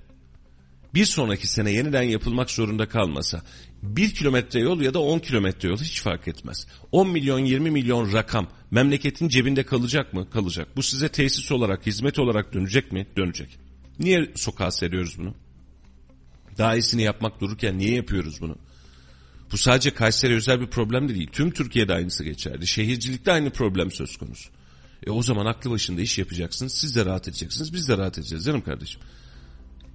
bir 0.95 1.05
sonraki 1.05 1.47
sene 1.47 1.71
yeniden 1.71 2.03
yapılmak 2.03 2.51
zorunda 2.51 2.89
kalmasa 2.89 3.43
bir 3.83 4.15
kilometre 4.15 4.61
yol 4.61 4.81
ya 4.81 4.95
da 4.95 4.99
10 4.99 5.19
kilometre 5.19 5.69
yol 5.69 5.79
hiç 5.79 6.01
fark 6.03 6.29
etmez. 6.29 6.67
10 6.93 7.09
milyon 7.09 7.39
20 7.39 7.71
milyon 7.71 8.13
rakam 8.13 8.49
memleketin 8.71 9.29
cebinde 9.29 9.63
kalacak 9.63 10.13
mı? 10.13 10.31
Kalacak. 10.31 10.77
Bu 10.77 10.83
size 10.83 11.09
tesis 11.09 11.53
olarak 11.53 11.87
hizmet 11.87 12.19
olarak 12.19 12.55
dönecek 12.55 12.93
mi? 12.93 13.07
Dönecek. 13.17 13.59
Niye 13.99 14.33
sokağa 14.35 14.71
seriyoruz 14.71 15.19
bunu? 15.19 15.35
Daha 16.59 16.75
iyisini 16.77 17.03
yapmak 17.03 17.41
dururken 17.41 17.79
niye 17.79 17.95
yapıyoruz 17.95 18.41
bunu? 18.41 18.57
Bu 19.53 19.57
sadece 19.57 19.91
Kayseri 19.91 20.35
özel 20.35 20.61
bir 20.61 20.67
problem 20.67 21.09
de 21.09 21.15
değil. 21.15 21.29
Tüm 21.33 21.51
Türkiye'de 21.51 21.95
aynısı 21.95 22.25
geçerli. 22.25 22.67
Şehircilikte 22.67 23.33
aynı 23.33 23.51
problem 23.51 23.91
söz 23.91 24.17
konusu. 24.17 24.51
E 25.07 25.11
o 25.11 25.23
zaman 25.23 25.47
aklı 25.47 25.71
başında 25.71 26.01
iş 26.01 26.19
yapacaksınız. 26.19 26.73
Siz 26.73 26.97
de 26.97 27.05
rahat 27.05 27.29
edeceksiniz. 27.29 27.73
Biz 27.73 27.89
de 27.89 27.99
rahat 27.99 28.19
edeceğiz 28.19 28.45
canım 28.45 28.61
kardeşim. 28.61 29.01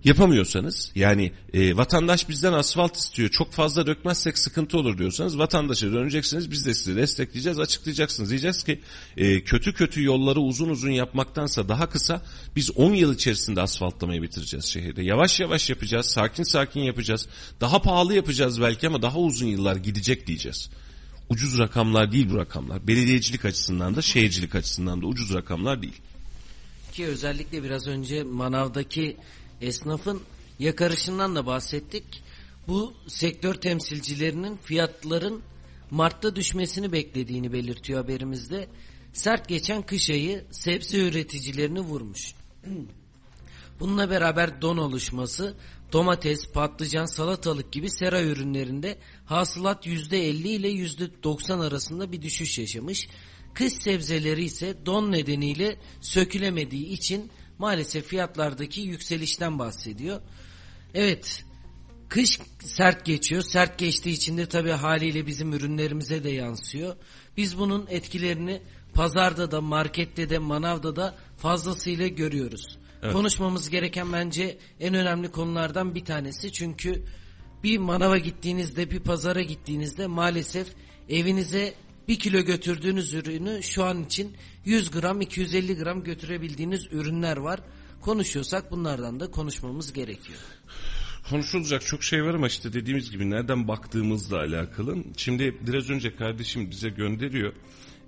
Yapamıyorsanız 0.03 0.91
yani 0.95 1.31
e, 1.53 1.77
vatandaş 1.77 2.29
bizden 2.29 2.53
asfalt 2.53 2.95
istiyor 2.95 3.29
çok 3.29 3.51
fazla 3.51 3.87
dökmezsek 3.87 4.37
sıkıntı 4.37 4.77
olur 4.77 4.97
diyorsanız 4.97 5.37
vatandaşa 5.37 5.93
döneceksiniz 5.93 6.51
biz 6.51 6.65
de 6.65 6.73
sizi 6.73 6.95
destekleyeceğiz 6.95 7.59
açıklayacaksınız 7.59 8.29
diyeceğiz 8.29 8.63
ki 8.63 8.81
e, 9.17 9.43
kötü 9.43 9.73
kötü 9.73 10.03
yolları 10.03 10.39
uzun 10.39 10.69
uzun 10.69 10.91
yapmaktansa 10.91 11.69
daha 11.69 11.89
kısa 11.89 12.21
biz 12.55 12.71
10 12.71 12.93
yıl 12.93 13.15
içerisinde 13.15 13.61
asfaltlamayı 13.61 14.21
bitireceğiz 14.21 14.65
şehirde 14.65 15.03
yavaş 15.03 15.39
yavaş 15.39 15.69
yapacağız 15.69 16.05
sakin 16.05 16.43
sakin 16.43 16.81
yapacağız 16.81 17.27
daha 17.61 17.81
pahalı 17.81 18.15
yapacağız 18.15 18.61
belki 18.61 18.87
ama 18.87 19.01
daha 19.01 19.19
uzun 19.19 19.47
yıllar 19.47 19.75
gidecek 19.75 20.27
diyeceğiz. 20.27 20.69
Ucuz 21.29 21.59
rakamlar 21.59 22.11
değil 22.11 22.29
bu 22.29 22.37
rakamlar 22.37 22.87
belediyecilik 22.87 23.45
açısından 23.45 23.95
da 23.95 24.01
şehircilik 24.01 24.55
açısından 24.55 25.01
da 25.01 25.05
ucuz 25.05 25.33
rakamlar 25.33 25.81
değil. 25.81 26.01
Ki 26.93 27.05
özellikle 27.05 27.63
biraz 27.63 27.87
önce 27.87 28.23
manavdaki 28.23 29.17
esnafın 29.61 30.21
yakarışından 30.59 31.35
da 31.35 31.45
bahsettik. 31.45 32.03
Bu 32.67 32.93
sektör 33.07 33.53
temsilcilerinin 33.53 34.57
fiyatların 34.57 35.41
Mart'ta 35.91 36.35
düşmesini 36.35 36.91
beklediğini 36.91 37.53
belirtiyor 37.53 38.01
haberimizde. 38.01 38.67
Sert 39.13 39.47
geçen 39.47 39.81
kış 39.81 40.09
ayı 40.09 40.45
sebze 40.51 41.07
üreticilerini 41.07 41.79
vurmuş. 41.79 42.33
Bununla 43.79 44.09
beraber 44.09 44.61
don 44.61 44.77
oluşması, 44.77 45.55
domates, 45.93 46.51
patlıcan, 46.51 47.05
salatalık 47.05 47.71
gibi 47.71 47.89
sera 47.89 48.21
ürünlerinde 48.21 48.97
hasılat 49.25 49.87
%50 49.87 50.47
ile 50.47 50.71
%90 50.71 51.67
arasında 51.67 52.11
bir 52.11 52.21
düşüş 52.21 52.59
yaşamış. 52.59 53.07
Kış 53.53 53.73
sebzeleri 53.73 54.43
ise 54.43 54.77
don 54.85 55.11
nedeniyle 55.11 55.77
sökülemediği 56.01 56.85
için 56.85 57.31
maalesef 57.59 58.05
fiyatlardaki 58.05 58.81
yükselişten 58.81 59.59
bahsediyor. 59.59 60.21
Evet, 60.93 61.45
kış 62.09 62.39
sert 62.59 63.05
geçiyor. 63.05 63.41
Sert 63.41 63.77
geçtiği 63.77 64.11
için 64.11 64.37
de 64.37 64.45
tabii 64.45 64.71
haliyle 64.71 65.27
bizim 65.27 65.53
ürünlerimize 65.53 66.23
de 66.23 66.29
yansıyor. 66.29 66.95
Biz 67.37 67.57
bunun 67.57 67.87
etkilerini 67.89 68.61
pazarda 68.93 69.51
da, 69.51 69.61
markette 69.61 70.29
de, 70.29 70.37
manavda 70.37 70.95
da 70.95 71.15
fazlasıyla 71.37 72.07
görüyoruz. 72.07 72.77
Evet. 73.03 73.13
Konuşmamız 73.13 73.69
gereken 73.69 74.13
bence 74.13 74.57
en 74.79 74.93
önemli 74.93 75.31
konulardan 75.31 75.95
bir 75.95 76.05
tanesi. 76.05 76.51
Çünkü 76.51 77.03
bir 77.63 77.77
manava 77.77 78.17
gittiğinizde, 78.17 78.91
bir 78.91 78.99
pazara 78.99 79.41
gittiğinizde 79.41 80.07
maalesef 80.07 80.67
evinize 81.09 81.73
bir 82.09 82.19
kilo 82.19 82.41
götürdüğünüz 82.41 83.13
ürünü 83.13 83.63
şu 83.63 83.83
an 83.83 84.03
için 84.03 84.37
100 84.65 84.91
gram 84.91 85.21
250 85.21 85.77
gram 85.77 86.03
götürebildiğiniz 86.03 86.87
ürünler 86.91 87.37
var. 87.37 87.59
Konuşuyorsak 88.01 88.71
bunlardan 88.71 89.19
da 89.19 89.31
konuşmamız 89.31 89.93
gerekiyor. 89.93 90.39
Konuşulacak 91.29 91.85
çok 91.85 92.03
şey 92.03 92.23
var 92.23 92.33
ama 92.33 92.47
işte 92.47 92.73
dediğimiz 92.73 93.11
gibi 93.11 93.29
nereden 93.29 93.67
baktığımızla 93.67 94.37
alakalı. 94.37 94.97
Şimdi 95.17 95.57
biraz 95.67 95.89
önce 95.89 96.15
kardeşim 96.15 96.71
bize 96.71 96.89
gönderiyor. 96.89 97.53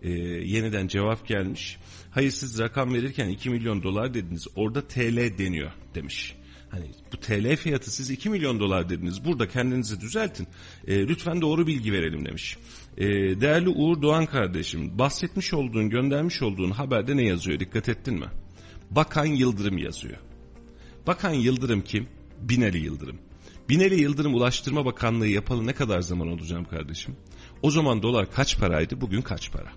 Ee, 0.01 0.09
yeniden 0.45 0.87
cevap 0.87 1.27
gelmiş. 1.27 1.77
Hayır 2.11 2.31
siz 2.31 2.59
rakam 2.59 2.93
verirken 2.93 3.29
2 3.29 3.49
milyon 3.49 3.83
dolar 3.83 4.13
dediniz. 4.13 4.47
Orada 4.55 4.87
TL 4.87 5.37
deniyor 5.37 5.71
demiş. 5.95 6.35
Hani 6.69 6.91
bu 7.13 7.17
TL 7.17 7.55
fiyatı 7.55 7.91
siz 7.91 8.09
2 8.09 8.29
milyon 8.29 8.59
dolar 8.59 8.89
dediniz. 8.89 9.25
Burada 9.25 9.47
kendinizi 9.47 10.01
düzeltin. 10.01 10.47
E, 10.87 11.07
lütfen 11.07 11.41
doğru 11.41 11.67
bilgi 11.67 11.93
verelim 11.93 12.25
demiş. 12.25 12.57
E, 12.97 13.05
değerli 13.41 13.69
Uğur 13.69 14.01
Doğan 14.01 14.25
kardeşim 14.25 14.99
bahsetmiş 14.99 15.53
olduğun 15.53 15.89
göndermiş 15.89 16.41
olduğun 16.41 16.71
haberde 16.71 17.17
ne 17.17 17.23
yazıyor 17.23 17.59
dikkat 17.59 17.89
ettin 17.89 18.13
mi? 18.13 18.27
Bakan 18.91 19.25
Yıldırım 19.25 19.77
yazıyor. 19.77 20.17
Bakan 21.07 21.33
Yıldırım 21.33 21.81
kim? 21.81 22.07
Binali 22.41 22.77
Yıldırım. 22.77 23.17
Binali 23.69 24.01
Yıldırım 24.01 24.35
Ulaştırma 24.35 24.85
Bakanlığı 24.85 25.27
yapalı 25.27 25.67
ne 25.67 25.73
kadar 25.73 26.01
zaman 26.01 26.27
olacağım 26.27 26.65
kardeşim? 26.65 27.15
O 27.61 27.71
zaman 27.71 28.01
dolar 28.01 28.31
kaç 28.31 28.59
paraydı 28.59 29.01
bugün 29.01 29.21
kaç 29.21 29.51
para? 29.51 29.71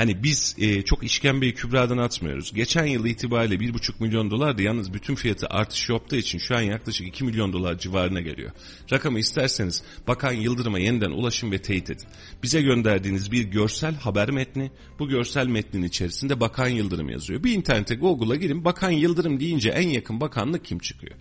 Hani 0.00 0.22
biz 0.22 0.56
e, 0.58 0.82
çok 0.82 1.04
işkembeyi 1.04 1.54
kübradan 1.54 1.98
atmıyoruz. 1.98 2.52
Geçen 2.54 2.86
yıl 2.86 3.04
itibariyle 3.04 3.54
1,5 3.54 3.92
milyon 4.00 4.30
dolardı. 4.30 4.62
Yalnız 4.62 4.94
bütün 4.94 5.14
fiyatı 5.14 5.46
artış 5.46 5.88
yaptığı 5.88 6.16
için 6.16 6.38
şu 6.38 6.56
an 6.56 6.60
yaklaşık 6.60 7.06
2 7.06 7.24
milyon 7.24 7.52
dolar 7.52 7.78
civarına 7.78 8.20
geliyor. 8.20 8.50
Rakamı 8.92 9.18
isterseniz 9.18 9.82
Bakan 10.08 10.32
Yıldırım'a 10.32 10.78
yeniden 10.78 11.10
ulaşın 11.10 11.52
ve 11.52 11.62
teyit 11.62 11.90
edin. 11.90 12.06
Bize 12.42 12.62
gönderdiğiniz 12.62 13.32
bir 13.32 13.42
görsel 13.42 13.94
haber 13.94 14.30
metni. 14.30 14.70
Bu 14.98 15.08
görsel 15.08 15.46
metnin 15.46 15.82
içerisinde 15.82 16.40
Bakan 16.40 16.68
Yıldırım 16.68 17.08
yazıyor. 17.08 17.44
Bir 17.44 17.52
internete 17.52 17.94
Google'a 17.94 18.36
girin 18.36 18.64
Bakan 18.64 18.90
Yıldırım 18.90 19.40
deyince 19.40 19.70
en 19.70 19.88
yakın 19.88 20.20
bakanlık 20.20 20.64
kim 20.64 20.78
çıkıyor? 20.78 21.16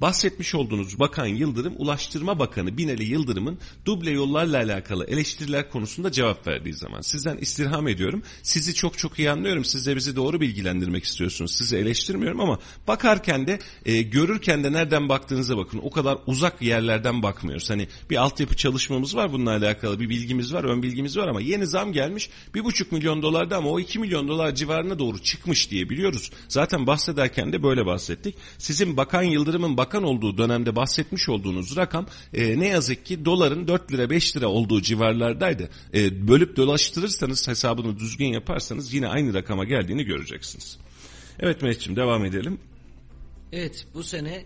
Bahsetmiş 0.00 0.54
olduğunuz 0.54 0.98
Bakan 0.98 1.26
Yıldırım, 1.26 1.74
Ulaştırma 1.76 2.38
Bakanı 2.38 2.78
Binali 2.78 3.04
Yıldırım'ın 3.04 3.58
duble 3.86 4.10
yollarla 4.10 4.56
alakalı 4.56 5.04
eleştiriler 5.06 5.70
konusunda 5.70 6.12
cevap 6.12 6.46
verdiği 6.46 6.74
zaman. 6.74 7.00
Sizden 7.00 7.36
istirham 7.36 7.88
ediyorum. 7.88 8.22
Sizi 8.42 8.74
çok 8.74 8.98
çok 8.98 9.18
iyi 9.18 9.30
anlıyorum. 9.30 9.64
Siz 9.64 9.86
de 9.86 9.96
bizi 9.96 10.16
doğru 10.16 10.40
bilgilendirmek 10.40 11.04
istiyorsunuz. 11.04 11.54
Sizi 11.54 11.76
eleştirmiyorum 11.76 12.40
ama 12.40 12.58
bakarken 12.88 13.46
de 13.46 13.58
e, 13.86 14.02
görürken 14.02 14.64
de 14.64 14.72
nereden 14.72 15.08
baktığınıza 15.08 15.56
bakın. 15.56 15.80
O 15.82 15.90
kadar 15.90 16.18
uzak 16.26 16.62
yerlerden 16.62 17.22
bakmıyoruz. 17.22 17.70
Hani 17.70 17.88
bir 18.10 18.16
altyapı 18.16 18.56
çalışmamız 18.56 19.16
var 19.16 19.32
bununla 19.32 19.50
alakalı. 19.50 20.00
Bir 20.00 20.08
bilgimiz 20.08 20.54
var, 20.54 20.64
ön 20.64 20.82
bilgimiz 20.82 21.16
var 21.16 21.28
ama 21.28 21.40
yeni 21.40 21.66
zam 21.66 21.92
gelmiş. 21.92 22.30
Bir 22.54 22.64
buçuk 22.64 22.92
milyon 22.92 23.22
dolarda 23.22 23.56
ama 23.56 23.70
o 23.70 23.80
iki 23.80 23.98
milyon 23.98 24.28
dolar 24.28 24.54
civarına 24.54 24.98
doğru 24.98 25.18
çıkmış 25.18 25.70
diye 25.70 25.90
biliyoruz. 25.90 26.30
Zaten 26.48 26.86
bahsederken 26.86 27.52
de 27.52 27.62
böyle 27.62 27.86
bahsettik. 27.86 28.34
Sizin 28.58 28.96
Bakan 28.96 29.22
Yıldırım'ın 29.22 29.76
bakan 29.84 30.02
olduğu 30.02 30.38
dönemde 30.38 30.76
bahsetmiş 30.76 31.28
olduğunuz 31.28 31.76
rakam 31.76 32.06
e, 32.34 32.58
ne 32.58 32.68
yazık 32.68 33.06
ki 33.06 33.24
doların 33.24 33.68
4 33.68 33.92
lira 33.92 34.10
5 34.10 34.36
lira 34.36 34.48
olduğu 34.48 34.82
civarlardaydı. 34.82 35.68
E, 35.94 36.28
bölüp 36.28 36.56
dolaştırırsanız 36.56 37.48
hesabını 37.48 37.98
düzgün 37.98 38.26
yaparsanız 38.26 38.94
yine 38.94 39.08
aynı 39.08 39.34
rakama 39.34 39.64
geldiğini 39.64 40.04
göreceksiniz. 40.04 40.78
Evet 41.40 41.62
Mehmetciğim 41.62 41.96
devam 41.96 42.24
edelim. 42.24 42.58
Evet 43.52 43.86
bu 43.94 44.02
sene 44.02 44.44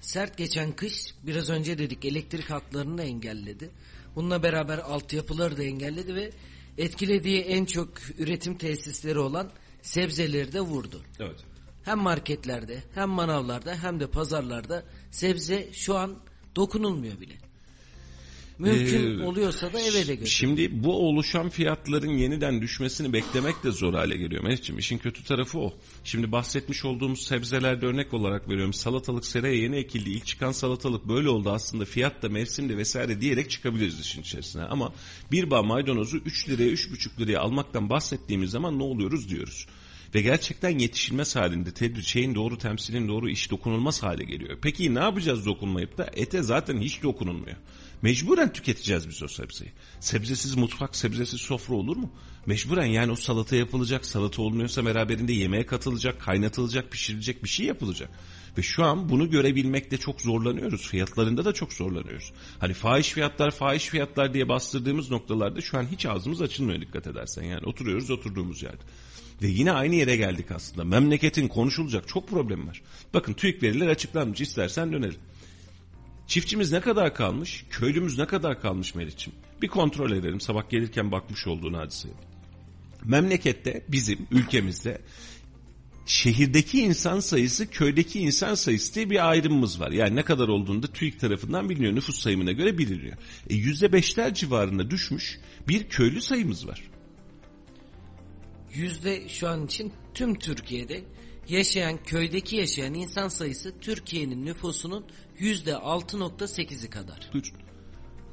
sert 0.00 0.38
geçen 0.38 0.72
kış 0.72 1.14
biraz 1.22 1.50
önce 1.50 1.78
dedik 1.78 2.04
elektrik 2.04 2.50
hatlarını 2.50 2.98
da 2.98 3.02
engelledi. 3.02 3.70
Bununla 4.16 4.42
beraber 4.42 4.78
altyapıları 4.78 5.56
da 5.56 5.62
engelledi 5.62 6.14
ve 6.14 6.30
etkilediği 6.78 7.40
en 7.40 7.64
çok 7.64 7.90
üretim 8.18 8.58
tesisleri 8.58 9.18
olan 9.18 9.50
sebzeleri 9.82 10.52
de 10.52 10.60
vurdu. 10.60 11.02
Evet. 11.20 11.55
Hem 11.86 11.98
marketlerde 11.98 12.82
hem 12.94 13.08
manavlarda 13.08 13.82
hem 13.82 14.00
de 14.00 14.06
pazarlarda 14.06 14.84
sebze 15.10 15.68
şu 15.72 15.96
an 15.96 16.16
dokunulmuyor 16.56 17.20
bile. 17.20 17.34
Mümkün 18.58 19.20
Ee, 19.20 19.24
oluyorsa 19.24 19.72
da 19.72 19.80
eve 19.80 20.06
de 20.06 20.14
götür. 20.14 20.30
Şimdi 20.30 20.84
bu 20.84 21.08
oluşan 21.08 21.48
fiyatların 21.48 22.10
yeniden 22.10 22.62
düşmesini 22.62 23.12
beklemek 23.12 23.64
de 23.64 23.70
zor 23.70 23.94
hale 23.94 24.16
geliyor 24.16 24.42
Mehmetciğim. 24.42 24.78
İşin 24.78 24.98
kötü 24.98 25.24
tarafı 25.24 25.58
o. 25.58 25.74
Şimdi 26.04 26.32
bahsetmiş 26.32 26.84
olduğumuz 26.84 27.26
sebzelerde 27.26 27.86
örnek 27.86 28.14
olarak 28.14 28.48
veriyorum. 28.48 28.72
Salatalık 28.72 29.26
seraya 29.26 29.54
yeni 29.54 29.76
ekildi. 29.76 30.10
İlk 30.10 30.26
çıkan 30.26 30.52
salatalık 30.52 31.08
böyle 31.08 31.28
oldu 31.28 31.50
aslında. 31.50 31.84
Fiyat 31.84 32.22
da 32.22 32.28
mevsimde 32.28 32.76
vesaire 32.76 33.20
diyerek 33.20 33.50
çıkabiliriz 33.50 34.00
işin 34.00 34.22
içerisine. 34.22 34.62
Ama 34.62 34.92
bir 35.32 35.50
bağ 35.50 35.62
maydanozu 35.62 36.16
3 36.16 36.48
liraya 36.48 36.68
3,5 36.70 37.20
liraya 37.20 37.38
almaktan 37.38 37.90
bahsettiğimiz 37.90 38.50
zaman 38.50 38.78
ne 38.78 38.82
oluyoruz 38.82 39.28
diyoruz. 39.28 39.66
Ve 40.16 40.22
gerçekten 40.22 40.78
yetişilmez 40.78 41.36
halinde 41.36 41.74
tedbir 41.74 42.02
şeyin 42.02 42.34
doğru 42.34 42.58
temsilin 42.58 43.08
doğru 43.08 43.30
iş 43.30 43.50
dokunulmaz 43.50 44.02
hale 44.02 44.24
geliyor. 44.24 44.58
Peki 44.62 44.94
ne 44.94 44.98
yapacağız 44.98 45.46
dokunmayıp 45.46 45.98
da 45.98 46.10
ete 46.12 46.42
zaten 46.42 46.80
hiç 46.80 47.02
dokunulmuyor. 47.02 47.56
Mecburen 48.02 48.52
tüketeceğiz 48.52 49.08
biz 49.08 49.22
o 49.22 49.28
sebzeyi. 49.28 49.72
Sebzesiz 50.00 50.54
mutfak, 50.54 50.96
sebzesiz 50.96 51.40
sofra 51.40 51.74
olur 51.74 51.96
mu? 51.96 52.10
Mecburen 52.46 52.86
yani 52.86 53.12
o 53.12 53.16
salata 53.16 53.56
yapılacak, 53.56 54.06
salata 54.06 54.42
olmuyorsa 54.42 54.84
beraberinde 54.84 55.32
yemeğe 55.32 55.66
katılacak, 55.66 56.20
kaynatılacak, 56.20 56.92
pişirilecek 56.92 57.44
bir 57.44 57.48
şey 57.48 57.66
yapılacak. 57.66 58.10
Ve 58.58 58.62
şu 58.62 58.84
an 58.84 59.08
bunu 59.08 59.30
görebilmekte 59.30 59.98
çok 59.98 60.20
zorlanıyoruz. 60.20 60.88
Fiyatlarında 60.88 61.44
da 61.44 61.52
çok 61.52 61.72
zorlanıyoruz. 61.72 62.32
Hani 62.58 62.74
fahiş 62.74 63.08
fiyatlar, 63.08 63.50
fahiş 63.50 63.86
fiyatlar 63.86 64.34
diye 64.34 64.48
bastırdığımız 64.48 65.10
noktalarda 65.10 65.60
şu 65.60 65.78
an 65.78 65.86
hiç 65.92 66.06
ağzımız 66.06 66.42
açılmıyor 66.42 66.80
dikkat 66.80 67.06
edersen. 67.06 67.42
Yani 67.42 67.66
oturuyoruz 67.66 68.10
oturduğumuz 68.10 68.62
yerde. 68.62 68.82
Ve 69.42 69.46
yine 69.46 69.72
aynı 69.72 69.94
yere 69.94 70.16
geldik 70.16 70.50
aslında. 70.50 70.84
Memleketin 70.84 71.48
konuşulacak 71.48 72.08
çok 72.08 72.28
problem 72.28 72.68
var. 72.68 72.82
Bakın 73.14 73.32
TÜİK 73.32 73.62
veriler 73.62 73.86
açıklanmış 73.86 74.40
istersen 74.40 74.92
dönelim. 74.92 75.20
Çiftçimiz 76.26 76.72
ne 76.72 76.80
kadar 76.80 77.14
kalmış? 77.14 77.64
Köylümüz 77.70 78.18
ne 78.18 78.26
kadar 78.26 78.60
kalmış 78.60 78.94
Meriç'im? 78.94 79.32
Bir 79.62 79.68
kontrol 79.68 80.10
edelim. 80.10 80.40
Sabah 80.40 80.70
gelirken 80.70 81.12
bakmış 81.12 81.46
olduğun 81.46 81.74
hadiseye. 81.74 82.14
Memlekette 83.04 83.84
bizim 83.88 84.26
ülkemizde 84.30 85.00
şehirdeki 86.06 86.80
insan 86.80 87.20
sayısı 87.20 87.70
köydeki 87.70 88.20
insan 88.20 88.54
sayısı 88.54 88.94
diye 88.94 89.10
bir 89.10 89.30
ayrımımız 89.30 89.80
var. 89.80 89.90
Yani 89.90 90.16
ne 90.16 90.22
kadar 90.22 90.48
olduğunu 90.48 90.82
da 90.82 90.86
TÜİK 90.86 91.20
tarafından 91.20 91.68
biliniyor. 91.68 91.94
Nüfus 91.94 92.20
sayımına 92.20 92.52
göre 92.52 92.78
biliniyor. 92.78 93.16
E 93.50 93.54
%5'ler 93.54 94.34
civarında 94.34 94.90
düşmüş 94.90 95.38
bir 95.68 95.88
köylü 95.88 96.20
sayımız 96.20 96.68
var. 96.68 96.82
Yüzde 98.76 99.28
şu 99.28 99.48
an 99.48 99.66
için 99.66 99.92
tüm 100.14 100.34
Türkiye'de 100.38 101.04
yaşayan 101.48 101.98
köydeki 102.04 102.56
yaşayan 102.56 102.94
insan 102.94 103.28
sayısı 103.28 103.80
Türkiye'nin 103.80 104.46
nüfusunun 104.46 105.06
yüzde 105.38 105.70
6.8'i 105.70 106.90
kadar. 106.90 107.30
Buyurun. 107.32 107.50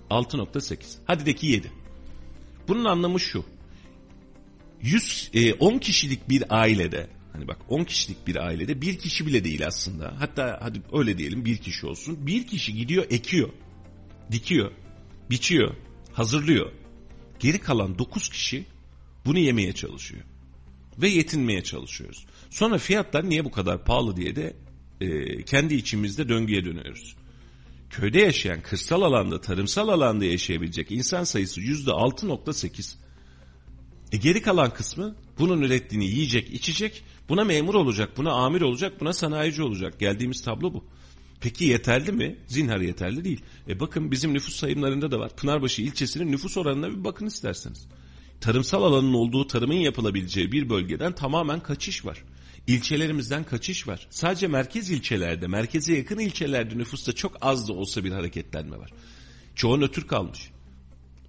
6.8. 0.10 0.98
Hadi 1.06 1.26
de 1.26 1.36
ki 1.36 1.48
7. 1.48 1.72
Bunun 2.68 2.86
anlamı 2.86 3.20
şu. 3.20 3.46
100, 4.82 5.30
e, 5.34 5.54
10 5.54 5.78
kişilik 5.78 6.30
bir 6.30 6.44
ailede 6.62 7.10
hani 7.34 7.48
bak 7.48 7.58
10 7.70 7.84
kişilik 7.84 8.28
bir 8.28 8.36
ailede 8.36 8.82
bir 8.82 8.98
kişi 8.98 9.28
bile 9.28 9.44
değil 9.44 9.68
aslında. 9.68 10.16
Hatta 10.20 10.60
hadi 10.62 10.82
öyle 10.94 11.18
diyelim 11.18 11.46
bir 11.46 11.58
kişi 11.58 11.88
olsun. 11.88 12.28
Bir 12.28 12.48
kişi 12.48 12.74
gidiyor 12.74 13.06
ekiyor, 13.10 13.50
dikiyor, 14.32 14.72
biçiyor, 15.30 15.76
hazırlıyor. 16.14 16.72
Geri 17.40 17.60
kalan 17.60 18.00
9 18.00 18.30
kişi 18.30 18.66
bunu 19.26 19.40
yemeye 19.40 19.74
çalışıyor. 19.74 20.24
Ve 20.98 21.08
yetinmeye 21.08 21.64
çalışıyoruz. 21.64 22.26
Sonra 22.50 22.78
fiyatlar 22.78 23.30
niye 23.30 23.46
bu 23.46 23.52
kadar 23.52 23.86
pahalı 23.86 24.16
diye 24.16 24.36
de 24.36 24.56
e, 25.02 25.44
kendi 25.44 25.76
içimizde 25.76 26.30
döngüye 26.30 26.66
dönüyoruz. 26.66 27.16
Köyde 27.90 28.20
yaşayan, 28.20 28.62
kırsal 28.62 29.02
alanda, 29.02 29.42
tarımsal 29.42 29.88
alanda 29.88 30.26
yaşayabilecek 30.26 30.92
insan 30.92 31.24
sayısı 31.24 31.62
yüzde 31.62 31.92
6.8. 31.92 32.96
E 34.12 34.18
geri 34.18 34.42
kalan 34.42 34.74
kısmı 34.74 35.16
bunun 35.40 35.62
ürettiğini 35.62 36.06
yiyecek, 36.06 36.54
içecek, 36.54 37.04
buna 37.30 37.44
memur 37.44 37.74
olacak, 37.74 38.18
buna 38.18 38.32
amir 38.32 38.62
olacak, 38.62 39.02
buna 39.02 39.14
sanayici 39.14 39.64
olacak. 39.64 40.00
Geldiğimiz 40.00 40.42
tablo 40.42 40.74
bu. 40.74 40.86
Peki 41.42 41.66
yeterli 41.66 42.12
mi? 42.12 42.36
Zinhar 42.48 42.80
yeterli 42.80 43.24
değil. 43.24 43.42
E 43.68 43.80
bakın 43.80 44.12
bizim 44.12 44.34
nüfus 44.34 44.56
sayımlarında 44.56 45.12
da 45.12 45.20
var. 45.20 45.36
Pınarbaşı 45.36 45.82
ilçesinin 45.82 46.32
nüfus 46.32 46.58
oranına 46.58 46.90
bir 46.90 47.04
bakın 47.04 47.26
isterseniz. 47.26 47.88
Tarımsal 48.44 48.84
alanın 48.84 49.14
olduğu 49.14 49.48
tarımın 49.48 49.74
yapılabileceği 49.74 50.52
bir 50.52 50.70
bölgeden 50.70 51.16
tamamen 51.16 51.60
kaçış 51.60 52.06
var. 52.06 52.24
İlçelerimizden 52.68 53.44
kaçış 53.44 53.88
var. 53.88 54.08
Sadece 54.10 54.48
merkez 54.48 54.90
ilçelerde, 54.90 55.48
merkeze 55.48 55.94
yakın 55.94 56.20
ilçelerde 56.20 56.78
nüfusta 56.78 57.14
çok 57.14 57.38
az 57.42 57.68
da 57.68 57.74
olsa 57.74 58.04
bir 58.04 58.12
hareketlenme 58.12 58.78
var. 58.78 58.92
Çoğu 59.56 59.80
nötr 59.80 60.08
kalmış. 60.08 60.50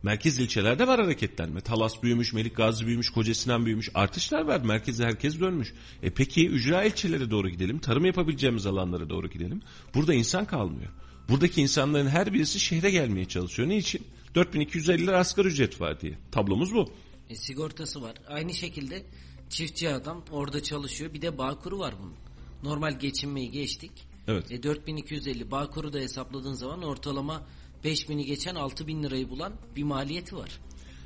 Merkez 0.03 0.39
ilçelerde 0.39 0.87
var 0.87 1.01
hareketlenme. 1.01 1.61
Talas 1.61 2.03
büyümüş, 2.03 2.33
Melik 2.33 2.57
Gazi 2.57 2.87
büyümüş, 2.87 3.11
Kocasinan 3.11 3.67
büyümüş. 3.67 3.91
Artışlar 3.95 4.43
var. 4.43 4.61
Merkeze 4.61 5.05
herkes 5.05 5.41
dönmüş. 5.41 5.73
E 6.03 6.11
peki 6.11 6.49
ücra 6.49 6.85
ilçelere 6.85 7.31
doğru 7.31 7.49
gidelim. 7.49 7.79
Tarım 7.79 8.05
yapabileceğimiz 8.05 8.67
alanlara 8.67 9.11
doğru 9.11 9.29
gidelim. 9.29 9.63
Burada 9.95 10.15
insan 10.15 10.45
kalmıyor. 10.45 10.91
Buradaki 11.29 11.63
insanların 11.63 12.09
her 12.09 12.33
birisi 12.33 12.61
şehre 12.61 12.91
gelmeye 12.91 13.25
çalışıyor. 13.25 13.69
Niçin? 13.69 14.07
4250 14.35 15.07
lira 15.07 15.19
asgari 15.19 15.49
ücret 15.49 15.81
var 15.81 16.01
diye. 16.01 16.19
Tablomuz 16.33 16.75
bu. 16.75 16.93
E, 17.31 17.37
sigortası 17.37 18.03
var. 18.03 18.15
Aynı 18.29 18.55
şekilde 18.55 19.07
çiftçi 19.51 19.91
adam 19.91 20.25
orada 20.31 20.63
çalışıyor. 20.63 21.15
Bir 21.15 21.23
de 21.23 21.39
bağkuru 21.39 21.79
var 21.79 21.95
bunun. 22.03 22.15
Normal 22.63 22.99
geçinmeyi 22.99 23.51
geçtik. 23.51 23.93
Evet. 24.29 24.53
E, 24.53 24.63
4250 24.63 25.51
bağkuru 25.51 25.93
da 25.93 25.99
hesapladığın 25.99 26.55
zaman 26.55 26.83
ortalama 26.83 27.47
5000'i 27.85 28.25
geçen 28.25 28.55
6000 28.55 29.03
lirayı 29.03 29.31
bulan 29.31 29.53
bir 29.77 29.83
maliyeti 29.83 30.37
var. 30.37 30.61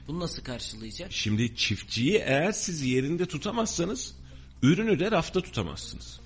Bunu 0.09 0.21
nasıl 0.21 0.43
karşılayacak? 0.43 1.13
Şimdi 1.13 1.57
çiftçiyi 1.57 2.17
eğer 2.17 2.53
siz 2.53 2.83
yerinde 2.83 3.27
tutamazsanız 3.27 4.17
ürünü 4.63 4.99
de 4.99 5.11
rafta 5.11 5.41
tutamazsınız. 5.41 6.21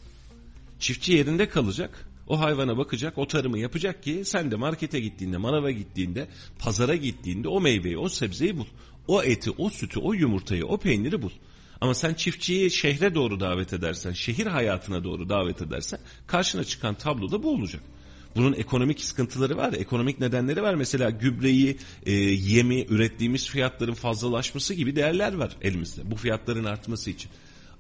Çiftçi 0.79 1.13
yerinde 1.13 1.49
kalacak. 1.49 2.09
O 2.29 2.41
hayvana 2.41 2.79
bakacak, 2.79 3.19
o 3.19 3.29
tarımı 3.29 3.59
yapacak 3.59 4.03
ki 4.03 4.23
sen 4.25 4.51
de 4.51 4.57
markete 4.57 5.01
gittiğinde, 5.01 5.37
manava 5.37 5.71
gittiğinde, 5.71 6.29
pazara 6.59 6.97
gittiğinde 6.97 7.49
o 7.49 7.61
meyveyi, 7.61 7.99
o 7.99 8.09
sebzeyi 8.09 8.59
bul. 8.59 8.67
O 9.09 9.23
eti, 9.23 9.51
o 9.51 9.71
sütü, 9.71 10.01
o 10.01 10.13
yumurtayı, 10.13 10.67
o 10.67 10.79
peyniri 10.79 11.23
bul. 11.23 11.31
Ama 11.81 11.95
sen 11.95 12.15
çiftçiyi 12.15 12.71
şehre 12.71 13.15
doğru 13.15 13.41
davet 13.41 13.73
edersen, 13.73 14.13
şehir 14.13 14.47
hayatına 14.47 15.05
doğru 15.05 15.29
davet 15.29 15.63
edersen 15.63 16.01
karşına 16.27 16.65
çıkan 16.65 16.95
tablo 16.95 17.31
da 17.31 17.43
bu 17.43 17.51
olacak. 17.51 17.83
Bunun 18.37 18.53
ekonomik 18.53 19.01
sıkıntıları 19.01 19.57
var, 19.57 19.73
ekonomik 19.73 20.21
nedenleri 20.21 20.63
var. 20.63 20.75
Mesela 20.75 21.11
gübreyi, 21.11 21.79
e, 22.07 22.13
yemi, 22.13 22.87
ürettiğimiz 22.89 23.49
fiyatların 23.49 23.95
fazlalaşması 23.95 24.75
gibi 24.75 24.97
değerler 24.97 25.35
var 25.35 25.57
elimizde. 25.63 26.11
Bu 26.11 26.17
fiyatların 26.17 26.65
artması 26.65 27.11
için. 27.11 27.31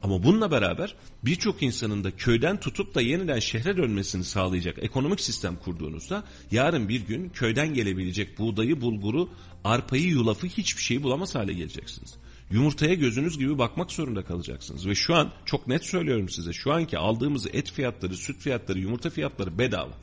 Ama 0.02 0.22
bununla 0.22 0.50
beraber 0.50 0.94
birçok 1.24 1.62
insanın 1.62 2.04
da 2.04 2.10
köyden 2.10 2.60
tutup 2.60 2.94
da 2.94 3.00
yeniden 3.00 3.38
şehre 3.38 3.76
dönmesini 3.76 4.24
sağlayacak 4.24 4.78
ekonomik 4.82 5.20
sistem 5.20 5.56
kurduğunuzda 5.56 6.24
yarın 6.50 6.88
bir 6.88 7.00
gün 7.00 7.28
köyden 7.28 7.74
gelebilecek 7.74 8.38
buğdayı, 8.38 8.80
bulguru, 8.80 9.28
arpayı, 9.64 10.08
yulafı 10.08 10.46
hiçbir 10.46 10.82
şeyi 10.82 11.02
bulamaz 11.02 11.34
hale 11.34 11.52
geleceksiniz. 11.52 12.14
Yumurtaya 12.50 12.94
gözünüz 12.94 13.38
gibi 13.38 13.58
bakmak 13.58 13.92
zorunda 13.92 14.24
kalacaksınız. 14.24 14.86
Ve 14.86 14.94
şu 14.94 15.14
an 15.14 15.32
çok 15.44 15.68
net 15.68 15.84
söylüyorum 15.84 16.28
size 16.28 16.52
şu 16.52 16.72
anki 16.72 16.98
aldığımız 16.98 17.46
et 17.46 17.72
fiyatları, 17.72 18.16
süt 18.16 18.40
fiyatları, 18.40 18.78
yumurta 18.78 19.10
fiyatları 19.10 19.58
bedava. 19.58 19.98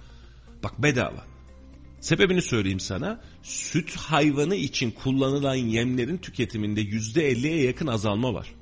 Bak 0.63 0.83
bedava. 0.83 1.25
Sebebini 1.99 2.41
söyleyeyim 2.41 2.79
sana. 2.79 3.21
Süt 3.43 3.95
hayvanı 3.95 4.55
için 4.55 4.91
kullanılan 4.91 5.55
yemlerin 5.55 6.17
tüketiminde 6.17 6.81
%50'ye 6.81 7.63
yakın 7.63 7.87
azalma 7.87 8.33
var. 8.33 8.58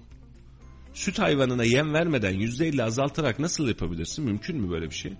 Süt 0.97 1.19
hayvanına 1.19 1.63
yem 1.63 1.93
vermeden 1.93 2.33
%50 2.33 2.83
azaltarak 2.83 3.39
nasıl 3.39 3.67
yapabilirsin? 3.67 4.25
Mümkün 4.25 4.57
mü 4.57 4.69
böyle 4.71 4.89
bir 4.89 4.95
şey? 4.95 5.13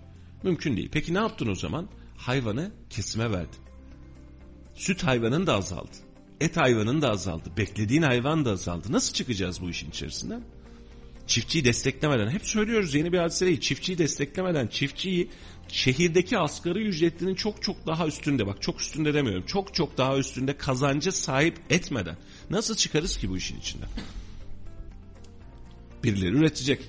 Mümkün 0.43 0.77
değil. 0.77 0.89
Peki 0.91 1.13
ne 1.13 1.17
yaptın 1.17 1.47
o 1.47 1.55
zaman? 1.55 1.89
Hayvanı 2.17 2.71
kesime 2.89 3.31
verdin. 3.31 3.59
Süt 4.75 5.03
hayvanın 5.03 5.47
da 5.47 5.55
azaldı. 5.55 5.97
Et 6.41 6.57
hayvanın 6.57 7.01
da 7.01 7.09
azaldı. 7.09 7.49
Beklediğin 7.57 8.01
hayvan 8.01 8.45
da 8.45 8.51
azaldı. 8.51 8.91
Nasıl 8.91 9.13
çıkacağız 9.13 9.61
bu 9.61 9.69
işin 9.69 9.89
içerisinden? 9.89 10.41
Çiftçiyi 11.27 11.65
desteklemeden, 11.65 12.29
hep 12.29 12.45
söylüyoruz 12.45 12.95
yeni 12.95 13.13
bir 13.13 13.17
hadise 13.17 13.45
değil. 13.45 13.59
Çiftçiyi 13.59 13.97
desteklemeden, 13.97 14.67
çiftçiyi 14.67 15.29
şehirdeki 15.67 16.37
asgari 16.37 16.87
ücretlinin 16.87 17.35
çok 17.35 17.63
çok 17.63 17.87
daha 17.87 18.07
üstünde, 18.07 18.47
bak 18.47 18.61
çok 18.61 18.81
üstünde 18.81 19.13
demiyorum, 19.13 19.43
çok 19.47 19.73
çok 19.73 19.97
daha 19.97 20.17
üstünde 20.17 20.57
kazanca 20.57 21.11
sahip 21.11 21.59
etmeden 21.69 22.17
nasıl 22.49 22.75
çıkarız 22.75 23.17
ki 23.17 23.29
bu 23.29 23.37
işin 23.37 23.59
içinden? 23.59 23.89
Birileri 26.03 26.35
üretecek, 26.35 26.81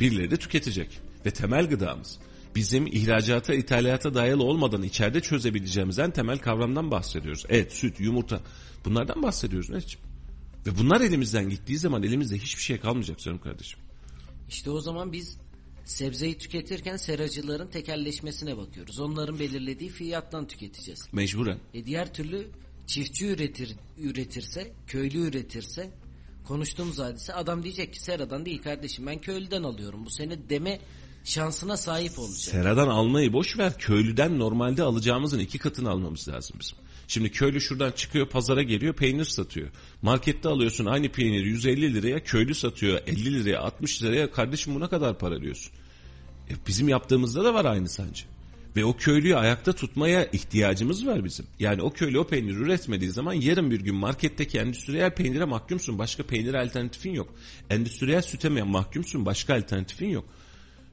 birileri 0.00 0.30
de 0.30 0.36
tüketecek 0.36 1.00
ve 1.26 1.30
temel 1.30 1.68
gıdamız 1.68 2.18
bizim 2.54 2.86
ihracata, 2.86 3.54
ithalata 3.54 4.14
dayalı 4.14 4.44
olmadan 4.44 4.82
içeride 4.82 5.20
çözebileceğimiz 5.20 5.98
en 5.98 6.10
temel 6.10 6.38
kavramdan 6.38 6.90
bahsediyoruz. 6.90 7.44
Et, 7.48 7.72
süt, 7.72 8.00
yumurta 8.00 8.40
bunlardan 8.84 9.22
bahsediyoruz 9.22 9.70
Mehmetciğim. 9.70 10.06
Ve 10.66 10.78
bunlar 10.78 11.00
elimizden 11.00 11.48
gittiği 11.48 11.78
zaman 11.78 12.02
elimizde 12.02 12.38
hiçbir 12.38 12.62
şey 12.62 12.80
kalmayacak 12.80 13.18
canım 13.18 13.38
kardeşim. 13.38 13.80
İşte 14.48 14.70
o 14.70 14.80
zaman 14.80 15.12
biz 15.12 15.36
sebzeyi 15.84 16.38
tüketirken 16.38 16.96
seracıların 16.96 17.66
tekelleşmesine 17.66 18.56
bakıyoruz. 18.56 19.00
Onların 19.00 19.38
belirlediği 19.38 19.90
fiyattan 19.90 20.46
tüketeceğiz. 20.46 21.08
Mecburen. 21.12 21.58
E 21.74 21.86
diğer 21.86 22.14
türlü 22.14 22.46
çiftçi 22.86 23.26
üretir 23.26 23.76
üretirse, 23.98 24.72
köylü 24.86 25.18
üretirse 25.18 25.90
konuştuğumuz 26.52 26.98
hadise 26.98 27.34
adam 27.34 27.62
diyecek 27.62 27.92
ki 27.92 28.02
seradan 28.02 28.46
değil 28.46 28.62
kardeşim 28.62 29.06
ben 29.06 29.18
köylüden 29.18 29.62
alıyorum. 29.62 30.04
Bu 30.04 30.10
sene 30.10 30.48
deme 30.50 30.80
şansına 31.24 31.76
sahip 31.76 32.18
olacak. 32.18 32.38
Seradan 32.38 32.88
almayı 32.88 33.32
boş 33.32 33.58
ver. 33.58 33.78
Köylüden 33.78 34.38
normalde 34.38 34.82
alacağımızın 34.82 35.38
iki 35.38 35.58
katını 35.58 35.90
almamız 35.90 36.28
lazım 36.28 36.56
bizim. 36.60 36.78
Şimdi 37.08 37.30
köylü 37.30 37.60
şuradan 37.60 37.92
çıkıyor 37.92 38.28
pazara 38.28 38.62
geliyor 38.62 38.94
peynir 38.94 39.24
satıyor. 39.24 39.68
Markette 40.02 40.48
alıyorsun 40.48 40.86
aynı 40.86 41.08
peyniri 41.08 41.48
150 41.48 41.94
liraya 41.94 42.22
köylü 42.22 42.54
satıyor 42.54 43.00
50 43.06 43.44
liraya 43.44 43.60
60 43.60 44.02
liraya 44.02 44.30
kardeşim 44.30 44.74
buna 44.74 44.88
kadar 44.88 45.18
para 45.18 45.40
diyorsun. 45.40 45.72
E 46.50 46.54
bizim 46.66 46.88
yaptığımızda 46.88 47.44
da 47.44 47.54
var 47.54 47.64
aynı 47.64 47.88
sancı. 47.88 48.24
Ve 48.76 48.84
o 48.84 48.96
köylüyü 48.96 49.36
ayakta 49.36 49.72
tutmaya 49.72 50.24
ihtiyacımız 50.24 51.06
var 51.06 51.24
bizim. 51.24 51.46
Yani 51.58 51.82
o 51.82 51.90
köylü 51.90 52.18
o 52.18 52.26
peyniri 52.26 52.54
üretmediği 52.54 53.10
zaman 53.10 53.32
yarın 53.32 53.70
bir 53.70 53.80
gün 53.80 53.94
marketteki 53.94 54.58
endüstriyel 54.58 55.14
peynire 55.14 55.44
mahkumsun. 55.44 55.98
Başka 55.98 56.22
peynir 56.22 56.54
alternatifin 56.54 57.14
yok. 57.14 57.34
Endüstriyel 57.70 58.22
süte 58.22 58.48
mahkumsun. 58.48 59.26
Başka 59.26 59.54
alternatifin 59.54 60.08
yok. 60.08 60.24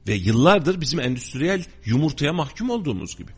Ve 0.08 0.14
yıllardır 0.14 0.80
bizim 0.80 1.00
endüstriyel 1.00 1.64
yumurtaya 1.84 2.32
mahkum 2.32 2.70
olduğumuz 2.70 3.16
gibi. 3.16 3.30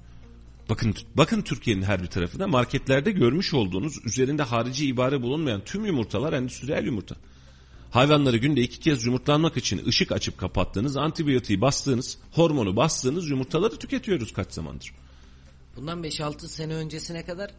Bakın 0.69 0.95
bakın 1.15 1.43
Türkiye'nin 1.43 1.83
her 1.83 2.03
bir 2.03 2.07
tarafında 2.07 2.47
marketlerde 2.47 3.11
görmüş 3.11 3.55
olduğunuz 3.55 4.07
üzerinde 4.07 4.43
harici 4.43 4.87
ibare 4.87 5.23
bulunmayan 5.23 5.63
tüm 5.65 5.85
yumurtalar 5.85 6.33
endüstriyel 6.33 6.87
yumurta. 6.87 7.17
Hayvanları 7.93 8.37
günde 8.37 8.61
iki 8.61 8.81
kez 8.81 9.07
yumurtlanmak 9.07 9.57
için 9.57 9.87
ışık 9.87 10.13
açıp 10.13 10.39
kapattığınız, 10.39 10.97
antibiyotiği 10.97 11.61
bastığınız, 11.61 12.19
hormonu 12.33 12.77
bastığınız 12.77 13.31
yumurtaları 13.31 13.79
tüketiyoruz 13.79 14.33
kaç 14.33 14.53
zamandır. 14.53 14.93
Bundan 15.77 16.03
5-6 16.03 16.49
sene 16.49 16.75
öncesine 16.75 17.25
kadar 17.25 17.51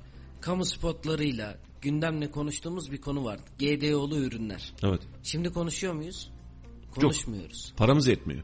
kamu 0.41 0.65
spotlarıyla 0.65 1.57
gündemle 1.81 2.31
konuştuğumuz 2.31 2.91
bir 2.91 3.01
konu 3.01 3.23
vardı. 3.23 3.43
GDO'lu 3.59 4.17
ürünler. 4.17 4.73
Evet. 4.83 5.01
Şimdi 5.23 5.49
konuşuyor 5.49 5.93
muyuz? 5.93 6.29
Konuşmuyoruz. 6.95 7.73
Paramız 7.77 8.07
yetmiyor. 8.07 8.43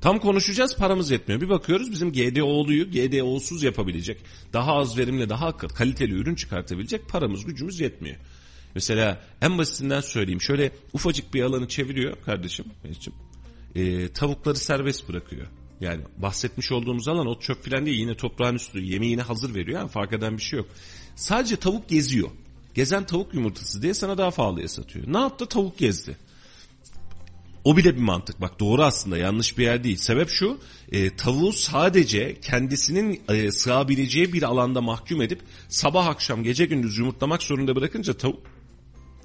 Tam 0.00 0.18
konuşacağız 0.18 0.76
paramız 0.76 1.10
yetmiyor. 1.10 1.40
Bir 1.40 1.48
bakıyoruz 1.48 1.90
bizim 1.90 2.12
GDO'luyu 2.12 2.90
GDO'suz 2.90 3.62
yapabilecek, 3.62 4.20
daha 4.52 4.72
az 4.72 4.98
verimle 4.98 5.28
daha 5.28 5.56
kaliteli 5.56 6.12
ürün 6.14 6.34
çıkartabilecek 6.34 7.08
paramız 7.08 7.44
gücümüz 7.44 7.80
yetmiyor. 7.80 8.16
Mesela 8.74 9.22
en 9.42 9.58
basitinden 9.58 10.00
söyleyeyim. 10.00 10.40
Şöyle 10.40 10.72
ufacık 10.92 11.34
bir 11.34 11.42
alanı 11.42 11.68
çeviriyor 11.68 12.16
kardeşim. 12.24 12.64
E, 13.74 14.08
tavukları 14.08 14.56
serbest 14.56 15.08
bırakıyor. 15.08 15.46
Yani 15.80 16.02
bahsetmiş 16.16 16.72
olduğumuz 16.72 17.08
alan 17.08 17.26
o 17.26 17.40
çöp 17.40 17.64
falan 17.70 17.86
değil. 17.86 17.98
Yine 17.98 18.16
toprağın 18.16 18.54
üstü. 18.54 18.80
Yemeği 18.80 19.10
yine 19.10 19.22
hazır 19.22 19.54
veriyor. 19.54 19.78
Yani 19.78 19.90
fark 19.90 20.12
eden 20.12 20.36
bir 20.36 20.42
şey 20.42 20.58
yok. 20.58 20.68
Sadece 21.16 21.56
tavuk 21.56 21.88
geziyor. 21.88 22.28
Gezen 22.74 23.06
tavuk 23.06 23.34
yumurtası 23.34 23.82
diye 23.82 23.94
sana 23.94 24.18
daha 24.18 24.30
pahalıya 24.30 24.68
satıyor. 24.68 25.04
Ne 25.08 25.18
yaptı? 25.18 25.46
Tavuk 25.46 25.78
gezdi. 25.78 26.16
O 27.64 27.76
bile 27.76 27.96
bir 27.96 28.00
mantık. 28.00 28.40
Bak 28.40 28.60
doğru 28.60 28.82
aslında 28.82 29.18
yanlış 29.18 29.58
bir 29.58 29.62
yer 29.62 29.84
değil. 29.84 29.96
Sebep 29.96 30.28
şu 30.28 30.58
e, 30.92 31.16
tavuğu 31.16 31.52
sadece 31.52 32.40
kendisinin 32.40 33.22
e, 33.28 33.52
sığabileceği 33.52 34.32
bir 34.32 34.42
alanda 34.42 34.80
mahkum 34.80 35.22
edip 35.22 35.40
sabah 35.68 36.06
akşam 36.06 36.42
gece 36.42 36.66
gündüz 36.66 36.98
yumurtlamak 36.98 37.42
zorunda 37.42 37.76
bırakınca 37.76 38.14
tavuk 38.14 38.42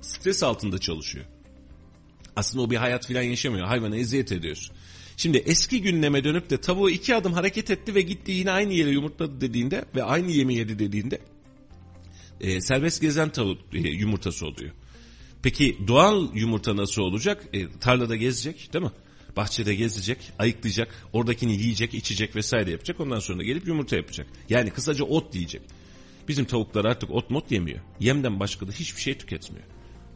stres 0.01 0.43
altında 0.43 0.77
çalışıyor. 0.77 1.25
Aslında 2.35 2.63
o 2.63 2.69
bir 2.69 2.75
hayat 2.75 3.07
filan 3.07 3.21
yaşamıyor. 3.21 3.67
Hayvana 3.67 3.95
eziyet 3.95 4.31
ediyorsun. 4.31 4.75
Şimdi 5.17 5.37
eski 5.37 5.81
gündeme 5.81 6.23
dönüp 6.23 6.49
de 6.49 6.61
tavuğu 6.61 6.89
iki 6.89 7.15
adım 7.15 7.33
hareket 7.33 7.71
etti 7.71 7.95
ve 7.95 8.01
gitti 8.01 8.31
yine 8.31 8.51
aynı 8.51 8.73
yere 8.73 8.89
yumurtladı 8.89 9.41
dediğinde 9.41 9.85
ve 9.95 10.03
aynı 10.03 10.31
yemi 10.31 10.55
yedi 10.55 10.79
dediğinde 10.79 11.19
e, 12.41 12.61
serbest 12.61 13.01
gezen 13.01 13.29
tavuk 13.29 13.57
e, 13.73 13.77
yumurtası 13.77 14.45
oluyor. 14.47 14.71
Peki 15.43 15.77
doğal 15.87 16.35
yumurta 16.35 16.77
nasıl 16.77 17.01
olacak? 17.01 17.43
E, 17.53 17.71
tarlada 17.79 18.15
gezecek 18.15 18.73
değil 18.73 18.85
mi? 18.85 18.91
Bahçede 19.37 19.75
gezecek, 19.75 20.17
ayıklayacak, 20.39 21.07
oradakini 21.13 21.53
yiyecek, 21.53 21.93
içecek 21.93 22.35
vesaire 22.35 22.71
yapacak. 22.71 22.99
Ondan 22.99 23.19
sonra 23.19 23.43
gelip 23.43 23.67
yumurta 23.67 23.95
yapacak. 23.95 24.27
Yani 24.49 24.69
kısaca 24.69 25.05
ot 25.05 25.33
diyecek. 25.33 25.61
Bizim 26.27 26.45
tavuklar 26.45 26.85
artık 26.85 27.11
ot 27.11 27.29
mot 27.29 27.51
yemiyor. 27.51 27.79
Yemden 27.99 28.39
başka 28.39 28.67
da 28.67 28.71
hiçbir 28.71 29.01
şey 29.01 29.17
tüketmiyor. 29.17 29.65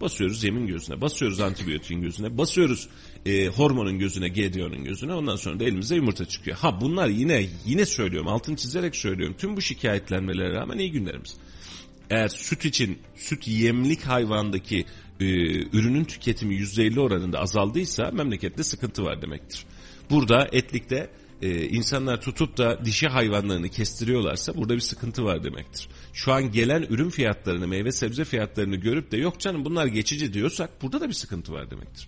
Basıyoruz 0.04 0.44
yemin 0.44 0.68
gözüne, 0.68 1.02
basıyoruz 1.02 1.40
antibiyotiğin 1.40 2.02
gözüne, 2.02 2.38
basıyoruz 2.38 2.90
e, 3.26 3.48
hormonun 3.48 4.00
gözüne, 4.00 4.30
GDO'nun 4.30 4.84
gözüne. 4.84 5.14
Ondan 5.14 5.36
sonra 5.36 5.60
da 5.60 5.64
elimize 5.64 5.96
yumurta 5.96 6.26
çıkıyor. 6.26 6.58
Ha 6.58 6.82
bunlar 6.82 7.08
yine 7.08 7.46
yine 7.66 7.86
söylüyorum, 7.86 8.28
altını 8.28 8.56
çizerek 8.56 8.96
söylüyorum. 8.96 9.36
Tüm 9.38 9.58
bu 9.58 9.62
şikayetlenmelere 9.62 10.54
rağmen 10.54 10.78
iyi 10.78 10.92
günlerimiz. 10.92 11.36
Eğer 12.10 12.28
süt 12.28 12.66
için, 12.66 13.00
süt 13.16 13.48
yemlik 13.48 14.02
hayvandaki 14.02 14.86
e, 15.20 15.26
ürünün 15.78 16.04
tüketimi 16.04 16.56
%50 16.56 17.00
oranında 17.00 17.40
azaldıysa 17.40 18.12
memlekette 18.12 18.64
sıkıntı 18.64 19.04
var 19.04 19.22
demektir. 19.22 19.66
Burada 20.10 20.50
etlikte 20.52 21.10
e, 21.42 21.68
insanlar 21.68 22.22
tutup 22.22 22.58
da 22.58 22.86
dişi 22.86 23.08
hayvanlarını 23.08 23.70
kestiriyorlarsa 23.70 24.56
burada 24.58 24.76
bir 24.76 24.80
sıkıntı 24.80 25.24
var 25.24 25.44
demektir. 25.44 25.88
Şu 26.14 26.34
an 26.34 26.52
gelen 26.52 26.82
ürün 26.90 27.10
fiyatlarını, 27.10 27.68
meyve 27.68 27.92
sebze 27.92 28.26
fiyatlarını 28.26 28.76
görüp 28.76 29.12
de 29.12 29.18
yok 29.18 29.40
canım 29.40 29.66
bunlar 29.66 29.86
geçici 29.86 30.34
diyorsak 30.34 30.82
burada 30.82 31.02
da 31.02 31.08
bir 31.08 31.14
sıkıntı 31.14 31.54
var 31.54 31.72
demektir. 31.72 32.08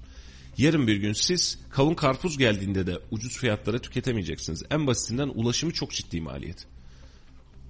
Yarın 0.57 0.87
bir 0.87 0.95
gün 0.95 1.13
siz 1.13 1.59
kavun 1.69 1.93
karpuz 1.93 2.37
geldiğinde 2.37 2.87
de 2.87 2.99
ucuz 3.11 3.37
fiyatlara 3.37 3.79
tüketemeyeceksiniz. 3.79 4.63
En 4.71 4.87
basitinden 4.87 5.27
ulaşımı 5.27 5.73
çok 5.73 5.91
ciddi 5.91 6.21
maliyet. 6.21 6.65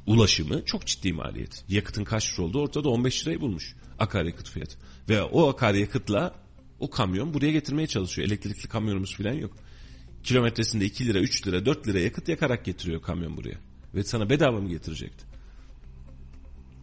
Ulaşımı 0.06 0.66
çok 0.66 0.86
ciddi 0.86 1.14
maliyet. 1.14 1.64
Yakıtın 1.70 2.04
kaç 2.04 2.34
lira 2.34 2.46
olduğu 2.46 2.62
ortada 2.62 2.90
15 2.90 3.24
lirayı 3.24 3.42
bulmuş 3.42 3.76
akaryakıt 4.00 4.50
fiyatı. 4.50 4.78
Ve 5.10 5.24
o 5.24 5.50
akaryakıtla 5.50 6.36
o 6.80 6.90
kamyon 6.90 7.34
buraya 7.34 7.52
getirmeye 7.52 7.88
çalışıyor. 7.88 8.28
Elektrikli 8.28 8.68
kamyonumuz 8.68 9.18
falan 9.18 9.34
yok. 9.34 9.54
Kilometresinde 10.24 10.86
2 10.86 11.06
lira, 11.06 11.20
3 11.20 11.48
lira, 11.48 11.66
4 11.66 11.88
lira 11.88 12.00
yakıt 12.00 12.30
yakarak 12.30 12.66
getiriyor 12.66 13.02
kamyon 13.02 13.38
buraya. 13.38 13.58
Ve 13.96 14.04
sana 14.04 14.30
bedava 14.30 14.62
mı 14.62 14.70
getirecekti? 14.70 15.35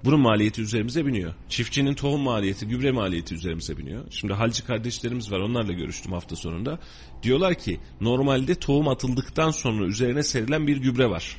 Bunun 0.04 0.20
maliyeti 0.20 0.62
üzerimize 0.62 1.06
biniyor. 1.06 1.34
Çiftçinin 1.48 1.94
tohum 1.94 2.20
maliyeti, 2.20 2.68
gübre 2.68 2.90
maliyeti 2.90 3.34
üzerimize 3.34 3.78
biniyor. 3.78 4.04
Şimdi 4.10 4.32
halci 4.32 4.64
kardeşlerimiz 4.64 5.32
var 5.32 5.40
onlarla 5.40 5.72
görüştüm 5.72 6.12
hafta 6.12 6.36
sonunda. 6.36 6.78
Diyorlar 7.22 7.54
ki 7.54 7.80
normalde 8.00 8.54
tohum 8.54 8.88
atıldıktan 8.88 9.50
sonra 9.50 9.84
üzerine 9.84 10.22
serilen 10.22 10.66
bir 10.66 10.76
gübre 10.76 11.10
var. 11.10 11.36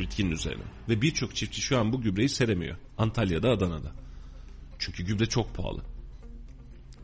Bitkinin 0.00 0.30
üzerine. 0.30 0.62
Ve 0.88 1.02
birçok 1.02 1.34
çiftçi 1.34 1.60
şu 1.60 1.78
an 1.78 1.92
bu 1.92 2.00
gübreyi 2.00 2.28
seremiyor. 2.28 2.76
Antalya'da, 2.98 3.50
Adana'da. 3.50 3.92
Çünkü 4.78 5.04
gübre 5.04 5.26
çok 5.26 5.54
pahalı. 5.54 5.82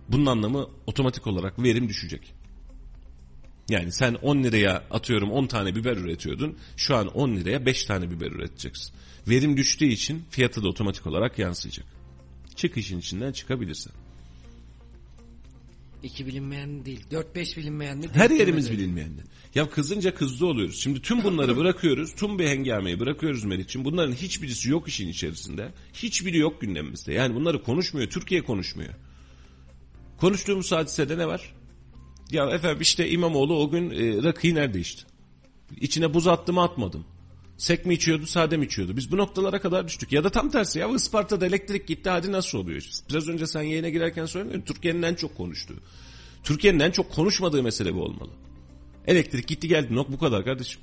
Bunun 0.08 0.26
anlamı 0.26 0.66
otomatik 0.86 1.26
olarak 1.26 1.62
verim 1.62 1.88
düşecek. 1.88 2.34
Yani 3.68 3.92
sen 3.92 4.14
10 4.14 4.42
liraya 4.42 4.84
atıyorum 4.90 5.30
10 5.30 5.46
tane 5.46 5.76
biber 5.76 5.96
üretiyordun. 5.96 6.56
Şu 6.76 6.96
an 6.96 7.06
10 7.06 7.36
liraya 7.36 7.66
5 7.66 7.84
tane 7.84 8.10
biber 8.10 8.30
üreteceksin. 8.30 8.92
Verim 9.28 9.56
düştüğü 9.56 9.86
için 9.86 10.24
fiyatı 10.30 10.62
da 10.62 10.68
otomatik 10.68 11.06
olarak 11.06 11.38
yansıyacak. 11.38 11.86
Çık 12.56 12.76
işin 12.76 12.98
içinden 12.98 13.32
çıkabilirsen. 13.32 13.92
İki 16.02 16.26
bilinmeyen 16.26 16.84
değil. 16.84 17.04
Dört 17.10 17.34
beş 17.34 17.56
bilinmeyen 17.56 18.02
de. 18.02 18.08
Her 18.12 18.30
yerimiz 18.30 18.72
bilinmeyenli. 18.72 19.20
Ya 19.54 19.70
kızınca 19.70 20.14
kızdı 20.14 20.46
oluyoruz. 20.46 20.80
Şimdi 20.80 21.02
tüm 21.02 21.24
bunları 21.24 21.56
bırakıyoruz. 21.56 22.14
Tüm 22.14 22.38
bir 22.38 22.46
hengameyi 22.46 23.00
bırakıyoruz 23.00 23.44
Meriç'in. 23.44 23.84
Bunların 23.84 24.12
hiçbirisi 24.12 24.70
yok 24.70 24.88
işin 24.88 25.08
içerisinde. 25.08 25.72
Hiçbiri 25.92 26.38
yok 26.38 26.60
gündemimizde. 26.60 27.12
Yani 27.12 27.34
bunları 27.34 27.62
konuşmuyor. 27.62 28.10
Türkiye 28.10 28.44
konuşmuyor. 28.44 28.94
Konuştuğumuz 30.18 30.72
hadisede 30.72 31.18
ne 31.18 31.26
var? 31.26 31.54
Ya 32.30 32.50
efendim 32.50 32.80
işte 32.80 33.10
İmamoğlu 33.10 33.58
o 33.58 33.70
gün 33.70 33.90
e, 33.90 34.22
rakıyı 34.22 34.54
nerede 34.54 34.80
içti? 34.80 35.04
İçine 35.80 36.14
buz 36.14 36.26
attı 36.26 36.52
mı 36.52 36.62
atmadım. 36.62 37.04
Sek 37.56 37.86
mi 37.86 37.94
içiyordu 37.94 38.26
sade 38.26 38.56
mi 38.56 38.64
içiyordu? 38.64 38.96
Biz 38.96 39.12
bu 39.12 39.16
noktalara 39.16 39.60
kadar 39.60 39.86
düştük. 39.86 40.12
Ya 40.12 40.24
da 40.24 40.30
tam 40.30 40.50
tersi 40.50 40.78
ya 40.78 40.88
Isparta'da 40.88 41.46
elektrik 41.46 41.86
gitti 41.86 42.10
hadi 42.10 42.32
nasıl 42.32 42.58
oluyor? 42.58 42.82
Biraz 43.10 43.28
önce 43.28 43.46
sen 43.46 43.62
yayına 43.62 43.88
girerken 43.88 44.26
söylemedin. 44.26 44.60
Türkiye'nin 44.60 45.02
en 45.02 45.14
çok 45.14 45.36
konuştuğu. 45.36 45.76
Türkiye'nin 46.42 46.80
en 46.80 46.90
çok 46.90 47.12
konuşmadığı 47.12 47.62
mesele 47.62 47.94
bu 47.94 48.02
olmalı. 48.02 48.30
Elektrik 49.06 49.48
gitti 49.48 49.68
geldi 49.68 49.94
nok 49.94 50.12
bu 50.12 50.18
kadar 50.18 50.44
kardeşim. 50.44 50.80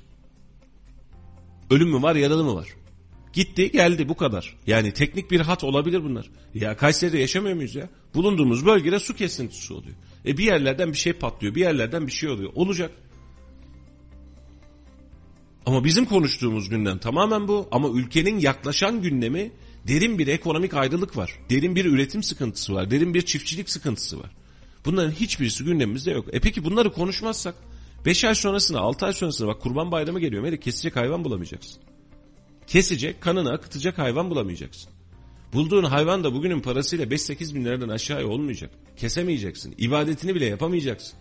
Ölüm 1.70 1.88
mü 1.88 2.02
var 2.02 2.16
yaralı 2.16 2.44
mı 2.44 2.54
var? 2.54 2.68
Gitti 3.32 3.70
geldi 3.70 4.08
bu 4.08 4.16
kadar. 4.16 4.56
Yani 4.66 4.92
teknik 4.92 5.30
bir 5.30 5.40
hat 5.40 5.64
olabilir 5.64 6.04
bunlar. 6.04 6.30
Ya 6.54 6.76
Kayseri'de 6.76 7.18
yaşamıyor 7.18 7.56
muyuz 7.56 7.74
ya? 7.74 7.88
Bulunduğumuz 8.14 8.66
bölgede 8.66 8.98
su 8.98 9.16
kesintisi 9.16 9.72
oluyor. 9.72 9.96
E 10.26 10.38
bir 10.38 10.44
yerlerden 10.44 10.92
bir 10.92 10.98
şey 10.98 11.12
patlıyor 11.12 11.54
bir 11.54 11.60
yerlerden 11.60 12.06
bir 12.06 12.12
şey 12.12 12.28
oluyor. 12.28 12.52
Olacak. 12.54 12.90
Ama 15.66 15.84
bizim 15.84 16.04
konuştuğumuz 16.04 16.68
gündem 16.68 16.98
tamamen 16.98 17.48
bu. 17.48 17.68
Ama 17.70 17.88
ülkenin 17.88 18.38
yaklaşan 18.38 19.02
gündemi 19.02 19.52
derin 19.88 20.18
bir 20.18 20.26
ekonomik 20.26 20.74
ayrılık 20.74 21.16
var. 21.16 21.38
Derin 21.50 21.76
bir 21.76 21.84
üretim 21.84 22.22
sıkıntısı 22.22 22.74
var. 22.74 22.90
Derin 22.90 23.14
bir 23.14 23.22
çiftçilik 23.22 23.70
sıkıntısı 23.70 24.18
var. 24.18 24.30
Bunların 24.84 25.10
hiçbirisi 25.10 25.64
gündemimizde 25.64 26.10
yok. 26.10 26.26
E 26.32 26.40
peki 26.40 26.64
bunları 26.64 26.92
konuşmazsak 26.92 27.54
5 28.06 28.24
ay 28.24 28.34
sonrasına 28.34 28.80
6 28.80 29.06
ay 29.06 29.12
sonrasına 29.12 29.48
bak 29.48 29.60
kurban 29.60 29.92
bayramı 29.92 30.20
geliyor. 30.20 30.42
Melek 30.42 30.62
kesecek 30.62 30.96
hayvan 30.96 31.24
bulamayacaksın. 31.24 31.82
Kesecek 32.66 33.20
kanını 33.20 33.52
akıtacak 33.52 33.98
hayvan 33.98 34.30
bulamayacaksın. 34.30 34.93
Bulduğun 35.54 35.84
hayvan 35.84 36.24
da 36.24 36.34
bugünün 36.34 36.60
parasıyla 36.60 37.04
5-8 37.04 37.54
bin 37.54 37.64
liradan 37.64 37.88
aşağıya 37.88 38.26
olmayacak. 38.28 38.70
Kesemeyeceksin. 38.96 39.74
İbadetini 39.78 40.34
bile 40.34 40.44
yapamayacaksın. 40.44 41.18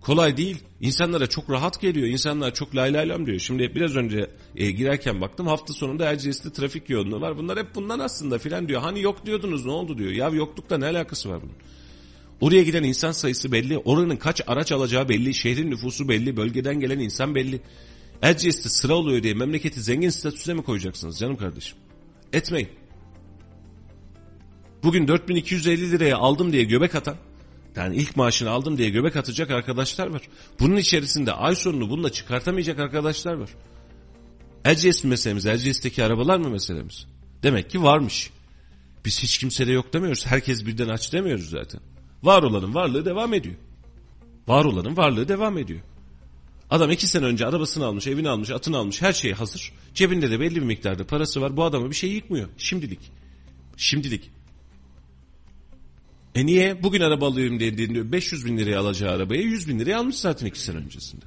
Kolay 0.00 0.36
değil. 0.36 0.58
İnsanlara 0.80 1.26
çok 1.26 1.50
rahat 1.50 1.80
geliyor. 1.80 2.06
İnsanlar 2.06 2.54
çok 2.54 2.76
lay 2.76 2.92
lay 2.92 3.08
lam 3.08 3.26
diyor. 3.26 3.38
Şimdi 3.38 3.74
biraz 3.74 3.96
önce 3.96 4.30
e, 4.56 4.70
girerken 4.70 5.20
baktım 5.20 5.46
hafta 5.46 5.72
sonunda 5.72 6.04
Erciyes'te 6.04 6.52
trafik 6.52 6.90
yoğunluğu 6.90 7.20
var. 7.20 7.38
Bunlar 7.38 7.58
hep 7.58 7.74
bundan 7.74 7.98
aslında 7.98 8.38
filan 8.38 8.68
diyor. 8.68 8.80
Hani 8.80 9.00
yok 9.00 9.26
diyordunuz 9.26 9.66
ne 9.66 9.72
oldu 9.72 9.98
diyor. 9.98 10.10
Ya 10.10 10.28
yoklukla 10.28 10.78
ne 10.78 10.86
alakası 10.86 11.30
var 11.30 11.42
bunun? 11.42 11.54
Oraya 12.40 12.62
giden 12.62 12.82
insan 12.82 13.12
sayısı 13.12 13.52
belli. 13.52 13.78
Oranın 13.78 14.16
kaç 14.16 14.40
araç 14.46 14.72
alacağı 14.72 15.08
belli. 15.08 15.34
Şehrin 15.34 15.70
nüfusu 15.70 16.08
belli. 16.08 16.36
Bölgeden 16.36 16.80
gelen 16.80 16.98
insan 16.98 17.34
belli. 17.34 17.60
Erciyes'te 18.22 18.68
sıra 18.68 18.94
oluyor 18.94 19.22
diye 19.22 19.34
memleketi 19.34 19.82
zengin 19.82 20.10
statüsüne 20.10 20.54
mi 20.54 20.62
koyacaksınız 20.62 21.18
canım 21.18 21.36
kardeşim? 21.36 21.78
Etmeyin. 22.32 22.81
Bugün 24.82 25.08
4250 25.08 25.90
liraya 25.90 26.16
aldım 26.16 26.52
diye 26.52 26.64
göbek 26.64 26.94
atan, 26.94 27.16
yani 27.76 27.96
ilk 27.96 28.16
maaşını 28.16 28.50
aldım 28.50 28.78
diye 28.78 28.90
göbek 28.90 29.16
atacak 29.16 29.50
arkadaşlar 29.50 30.06
var. 30.06 30.22
Bunun 30.60 30.76
içerisinde 30.76 31.32
ay 31.32 31.54
sonunu 31.54 31.90
bununla 31.90 32.12
çıkartamayacak 32.12 32.78
arkadaşlar 32.78 33.34
var. 33.34 33.50
Erciyes 34.64 35.04
mi 35.04 35.10
meselemiz? 35.10 35.46
Erciyes'teki 35.46 36.04
arabalar 36.04 36.38
mı 36.38 36.50
meselemiz? 36.50 37.06
Demek 37.42 37.70
ki 37.70 37.82
varmış. 37.82 38.30
Biz 39.04 39.22
hiç 39.22 39.38
kimsede 39.38 39.72
yok 39.72 39.92
demiyoruz. 39.92 40.26
Herkes 40.26 40.66
birden 40.66 40.88
aç 40.88 41.12
demiyoruz 41.12 41.50
zaten. 41.50 41.80
Var 42.22 42.42
olanın 42.42 42.74
varlığı 42.74 43.04
devam 43.04 43.34
ediyor. 43.34 43.54
Var 44.48 44.64
olanın 44.64 44.96
varlığı 44.96 45.28
devam 45.28 45.58
ediyor. 45.58 45.80
Adam 46.70 46.90
iki 46.90 47.06
sene 47.06 47.24
önce 47.24 47.46
arabasını 47.46 47.84
almış, 47.84 48.06
evini 48.06 48.28
almış, 48.28 48.50
atını 48.50 48.76
almış, 48.76 49.02
her 49.02 49.12
şey 49.12 49.32
hazır. 49.32 49.72
Cebinde 49.94 50.30
de 50.30 50.40
belli 50.40 50.56
bir 50.56 50.66
miktarda 50.66 51.06
parası 51.06 51.40
var. 51.40 51.56
Bu 51.56 51.64
adama 51.64 51.90
bir 51.90 51.94
şey 51.94 52.10
yıkmıyor. 52.10 52.48
Şimdilik. 52.58 53.00
Şimdilik. 53.76 54.30
E 56.34 56.46
niye? 56.46 56.82
Bugün 56.82 57.00
araba 57.00 57.26
alıyorum 57.26 57.60
dediğinde 57.60 58.12
500 58.12 58.46
bin 58.46 58.58
liraya 58.58 58.80
alacağı 58.80 59.12
arabayı 59.12 59.42
100 59.42 59.68
bin 59.68 59.78
liraya 59.78 59.98
almış 59.98 60.16
zaten 60.16 60.46
iki 60.46 60.60
sene 60.60 60.76
öncesinde. 60.76 61.24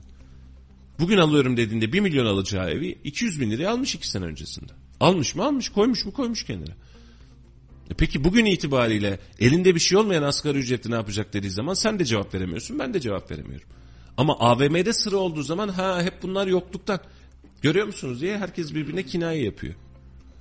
Bugün 0.99 1.17
alıyorum 1.17 1.57
dediğinde 1.57 1.93
1 1.93 1.99
milyon 1.99 2.25
alacağı 2.25 2.69
evi 2.69 2.97
200 3.03 3.41
bin 3.41 3.51
liraya 3.51 3.71
almış 3.71 3.95
iki 3.95 4.07
sene 4.07 4.25
öncesinde. 4.25 4.71
Almış 4.99 5.35
mı 5.35 5.45
almış, 5.45 5.69
koymuş 5.69 6.05
mu 6.05 6.13
koymuş 6.13 6.43
kendine. 6.43 6.73
E 7.91 7.93
peki 7.97 8.23
bugün 8.23 8.45
itibariyle 8.45 9.19
elinde 9.39 9.75
bir 9.75 9.79
şey 9.79 9.97
olmayan 9.97 10.23
asgari 10.23 10.57
ücretli 10.57 10.91
ne 10.91 10.95
yapacak 10.95 11.33
dediği 11.33 11.49
zaman 11.49 11.73
sen 11.73 11.99
de 11.99 12.05
cevap 12.05 12.33
veremiyorsun 12.33 12.79
ben 12.79 12.93
de 12.93 12.99
cevap 12.99 13.31
veremiyorum. 13.31 13.67
Ama 14.17 14.39
AVM'de 14.39 14.93
sıra 14.93 15.17
olduğu 15.17 15.43
zaman 15.43 15.69
ha 15.69 16.03
hep 16.03 16.23
bunlar 16.23 16.47
yokluktan. 16.47 16.99
Görüyor 17.61 17.85
musunuz 17.85 18.21
diye 18.21 18.37
herkes 18.37 18.73
birbirine 18.73 19.03
kinaye 19.03 19.43
yapıyor. 19.43 19.73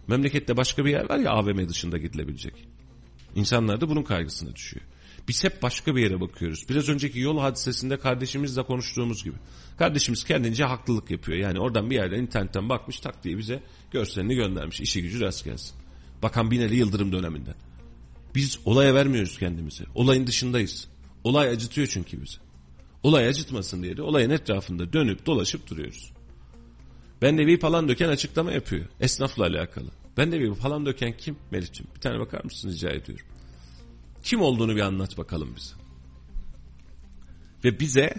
Memlekette 0.06 0.56
başka 0.56 0.84
bir 0.84 0.90
yer 0.90 1.10
var 1.10 1.18
ya 1.18 1.30
AVM 1.30 1.68
dışında 1.68 1.98
gidilebilecek. 1.98 2.54
İnsanlar 3.34 3.80
da 3.80 3.88
bunun 3.88 4.02
kaygısına 4.02 4.54
düşüyor. 4.54 4.86
Biz 5.28 5.44
hep 5.44 5.62
başka 5.62 5.96
bir 5.96 6.02
yere 6.02 6.20
bakıyoruz. 6.20 6.68
Biraz 6.68 6.88
önceki 6.88 7.20
yol 7.20 7.38
hadisesinde 7.38 7.98
kardeşimizle 7.98 8.62
konuştuğumuz 8.62 9.24
gibi. 9.24 9.36
Kardeşimiz 9.78 10.24
kendince 10.24 10.64
haklılık 10.64 11.10
yapıyor. 11.10 11.38
Yani 11.38 11.60
oradan 11.60 11.90
bir 11.90 11.94
yerden 11.94 12.22
internetten 12.22 12.68
bakmış 12.68 13.00
tak 13.00 13.24
diye 13.24 13.38
bize 13.38 13.62
görselini 13.90 14.34
göndermiş. 14.34 14.80
İşi 14.80 15.02
gücü 15.02 15.20
rast 15.20 15.44
gelsin. 15.44 15.76
Bakan 16.22 16.50
Binali 16.50 16.76
Yıldırım 16.76 17.12
döneminden. 17.12 17.54
Biz 18.34 18.58
olaya 18.64 18.94
vermiyoruz 18.94 19.38
kendimizi. 19.38 19.84
Olayın 19.94 20.26
dışındayız. 20.26 20.88
Olay 21.24 21.48
acıtıyor 21.48 21.86
çünkü 21.86 22.22
bizi. 22.22 22.36
Olay 23.02 23.28
acıtmasın 23.28 23.82
diye 23.82 23.96
de 23.96 24.02
olayın 24.02 24.30
etrafında 24.30 24.92
dönüp 24.92 25.26
dolaşıp 25.26 25.70
duruyoruz. 25.70 26.12
Ben 27.22 27.38
de 27.38 27.46
bir 27.46 27.60
falan 27.60 27.88
döken 27.88 28.08
açıklama 28.08 28.52
yapıyor. 28.52 28.86
Esnafla 29.00 29.44
alakalı. 29.44 29.90
Ben 30.16 30.32
de 30.32 30.40
bir 30.40 30.54
falan 30.54 30.86
döken 30.86 31.16
kim? 31.16 31.36
Melih'ciğim 31.50 31.90
bir 31.94 32.00
tane 32.00 32.18
bakar 32.18 32.44
mısın 32.44 32.68
rica 32.68 32.90
ediyorum. 32.90 33.26
Kim 34.22 34.40
olduğunu 34.40 34.76
bir 34.76 34.80
anlat 34.80 35.18
bakalım 35.18 35.56
bize. 35.56 35.74
Ve 37.64 37.80
bize 37.80 38.14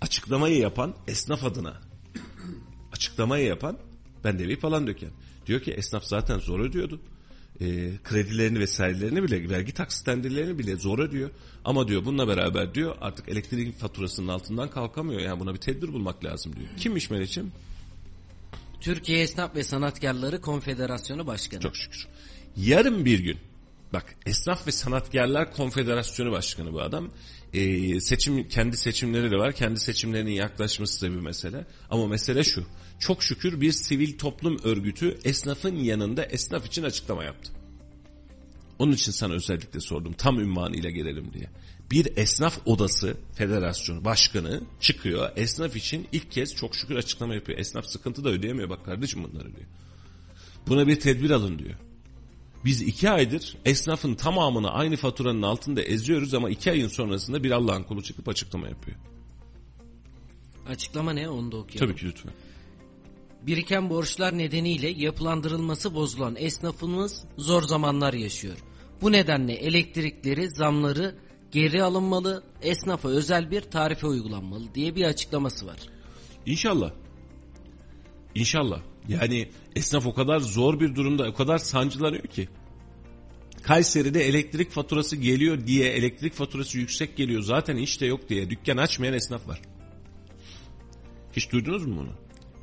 açıklamayı 0.00 0.58
yapan 0.58 0.94
esnaf 1.08 1.44
adına 1.44 1.80
açıklamayı 2.92 3.46
yapan 3.46 3.78
ben 4.24 4.38
de 4.38 4.48
bir 4.48 4.60
falan 4.60 4.86
döken. 4.86 5.10
Diyor 5.46 5.60
ki 5.60 5.72
esnaf 5.72 6.04
zaten 6.04 6.38
zor 6.38 6.60
ödüyordu. 6.60 7.00
E, 7.60 7.90
kredilerini 8.04 8.58
vesairelerini 8.58 9.22
bile 9.22 9.50
vergi 9.50 9.74
taksitlendirlerini 9.74 10.58
bile 10.58 10.76
zor 10.76 10.98
ödüyor. 10.98 11.30
Ama 11.64 11.88
diyor 11.88 12.04
bununla 12.04 12.28
beraber 12.28 12.74
diyor 12.74 12.96
artık 13.00 13.28
elektrik 13.28 13.78
faturasının 13.78 14.28
altından 14.28 14.70
kalkamıyor. 14.70 15.20
Yani 15.20 15.40
buna 15.40 15.54
bir 15.54 15.60
tedbir 15.60 15.92
bulmak 15.92 16.24
lazım 16.24 16.56
diyor. 16.56 16.68
Kimmiş 16.76 17.10
Melih'ciğim? 17.10 17.52
Türkiye 18.80 19.22
Esnaf 19.22 19.54
ve 19.54 19.64
Sanatkarları 19.64 20.40
Konfederasyonu 20.40 21.26
Başkanı. 21.26 21.60
Çok 21.60 21.76
şükür. 21.76 22.08
Yarın 22.56 23.04
bir 23.04 23.18
gün 23.18 23.38
Bak 23.92 24.14
Esnaf 24.26 24.66
ve 24.66 24.72
Sanatkarlar 24.72 25.52
Konfederasyonu 25.52 26.32
Başkanı 26.32 26.72
bu 26.72 26.80
adam. 26.80 27.10
Ee, 27.52 28.00
seçim 28.00 28.48
kendi 28.48 28.76
seçimleri 28.76 29.30
de 29.30 29.36
var. 29.36 29.52
Kendi 29.52 29.80
seçimlerinin 29.80 30.30
yaklaşması 30.30 31.06
da 31.06 31.12
bir 31.12 31.20
mesele. 31.20 31.66
Ama 31.90 32.06
mesele 32.06 32.44
şu. 32.44 32.66
Çok 32.98 33.22
şükür 33.22 33.60
bir 33.60 33.72
sivil 33.72 34.18
toplum 34.18 34.58
örgütü 34.64 35.18
esnafın 35.24 35.76
yanında 35.76 36.24
esnaf 36.24 36.66
için 36.66 36.82
açıklama 36.82 37.24
yaptı. 37.24 37.52
Onun 38.78 38.92
için 38.92 39.12
sana 39.12 39.34
özellikle 39.34 39.80
sordum. 39.80 40.12
Tam 40.12 40.40
ünvanıyla 40.40 40.90
gelelim 40.90 41.32
diye. 41.32 41.50
Bir 41.90 42.16
esnaf 42.16 42.58
odası 42.66 43.16
federasyonu 43.34 44.04
başkanı 44.04 44.62
çıkıyor. 44.80 45.30
Esnaf 45.36 45.76
için 45.76 46.08
ilk 46.12 46.30
kez 46.30 46.54
çok 46.54 46.74
şükür 46.74 46.96
açıklama 46.96 47.34
yapıyor. 47.34 47.58
Esnaf 47.58 47.86
sıkıntı 47.86 48.24
da 48.24 48.28
ödeyemiyor 48.28 48.70
bak 48.70 48.84
kardeşim 48.84 49.24
bunları 49.24 49.56
diyor. 49.56 49.66
Buna 50.68 50.86
bir 50.86 51.00
tedbir 51.00 51.30
alın 51.30 51.58
diyor. 51.58 51.74
Biz 52.64 52.82
iki 52.82 53.10
aydır 53.10 53.56
esnafın 53.64 54.14
tamamını 54.14 54.70
aynı 54.70 54.96
faturanın 54.96 55.42
altında 55.42 55.82
eziyoruz 55.82 56.34
ama 56.34 56.50
iki 56.50 56.70
ayın 56.70 56.88
sonrasında 56.88 57.44
bir 57.44 57.50
Allah'ın 57.50 57.82
kulu 57.82 58.02
çıkıp 58.02 58.28
açıklama 58.28 58.68
yapıyor. 58.68 58.96
Açıklama 60.68 61.12
ne 61.12 61.28
onu 61.28 61.52
da 61.52 61.56
okuyalım. 61.56 61.88
Tabii 61.88 62.00
ki 62.00 62.06
lütfen. 62.06 62.32
Biriken 63.42 63.90
borçlar 63.90 64.38
nedeniyle 64.38 64.88
yapılandırılması 64.88 65.94
bozulan 65.94 66.36
esnafımız 66.36 67.24
zor 67.36 67.62
zamanlar 67.62 68.14
yaşıyor. 68.14 68.56
Bu 69.02 69.12
nedenle 69.12 69.52
elektrikleri, 69.52 70.50
zamları 70.50 71.14
geri 71.50 71.82
alınmalı, 71.82 72.42
esnafa 72.62 73.08
özel 73.08 73.50
bir 73.50 73.60
tarife 73.60 74.06
uygulanmalı 74.06 74.74
diye 74.74 74.96
bir 74.96 75.04
açıklaması 75.04 75.66
var. 75.66 75.78
İnşallah. 76.46 76.92
İnşallah. 78.34 78.80
Yani 79.08 79.48
esnaf 79.76 80.06
o 80.06 80.14
kadar 80.14 80.40
zor 80.40 80.80
bir 80.80 80.94
durumda, 80.94 81.28
o 81.28 81.34
kadar 81.34 81.58
sancılanıyor 81.58 82.26
ki. 82.26 82.48
Kayseri'de 83.62 84.28
elektrik 84.28 84.70
faturası 84.70 85.16
geliyor 85.16 85.66
diye, 85.66 85.90
elektrik 85.90 86.34
faturası 86.34 86.78
yüksek 86.78 87.16
geliyor 87.16 87.42
zaten 87.42 87.76
iş 87.76 88.00
de 88.00 88.06
yok 88.06 88.28
diye 88.28 88.50
dükkan 88.50 88.76
açmayan 88.76 89.14
esnaf 89.14 89.48
var. 89.48 89.60
Hiç 91.32 91.52
duydunuz 91.52 91.86
mu 91.86 91.96
bunu? 91.96 92.12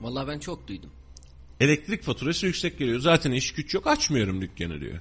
Vallahi 0.01 0.27
ben 0.27 0.39
çok 0.39 0.67
duydum. 0.67 0.91
Elektrik 1.59 2.03
faturası 2.03 2.45
yüksek 2.45 2.79
geliyor. 2.79 2.99
Zaten 2.99 3.31
iş 3.31 3.51
güç 3.51 3.73
yok 3.73 3.88
açmıyorum 3.88 4.41
dükkanı 4.41 4.81
diyor. 4.81 4.99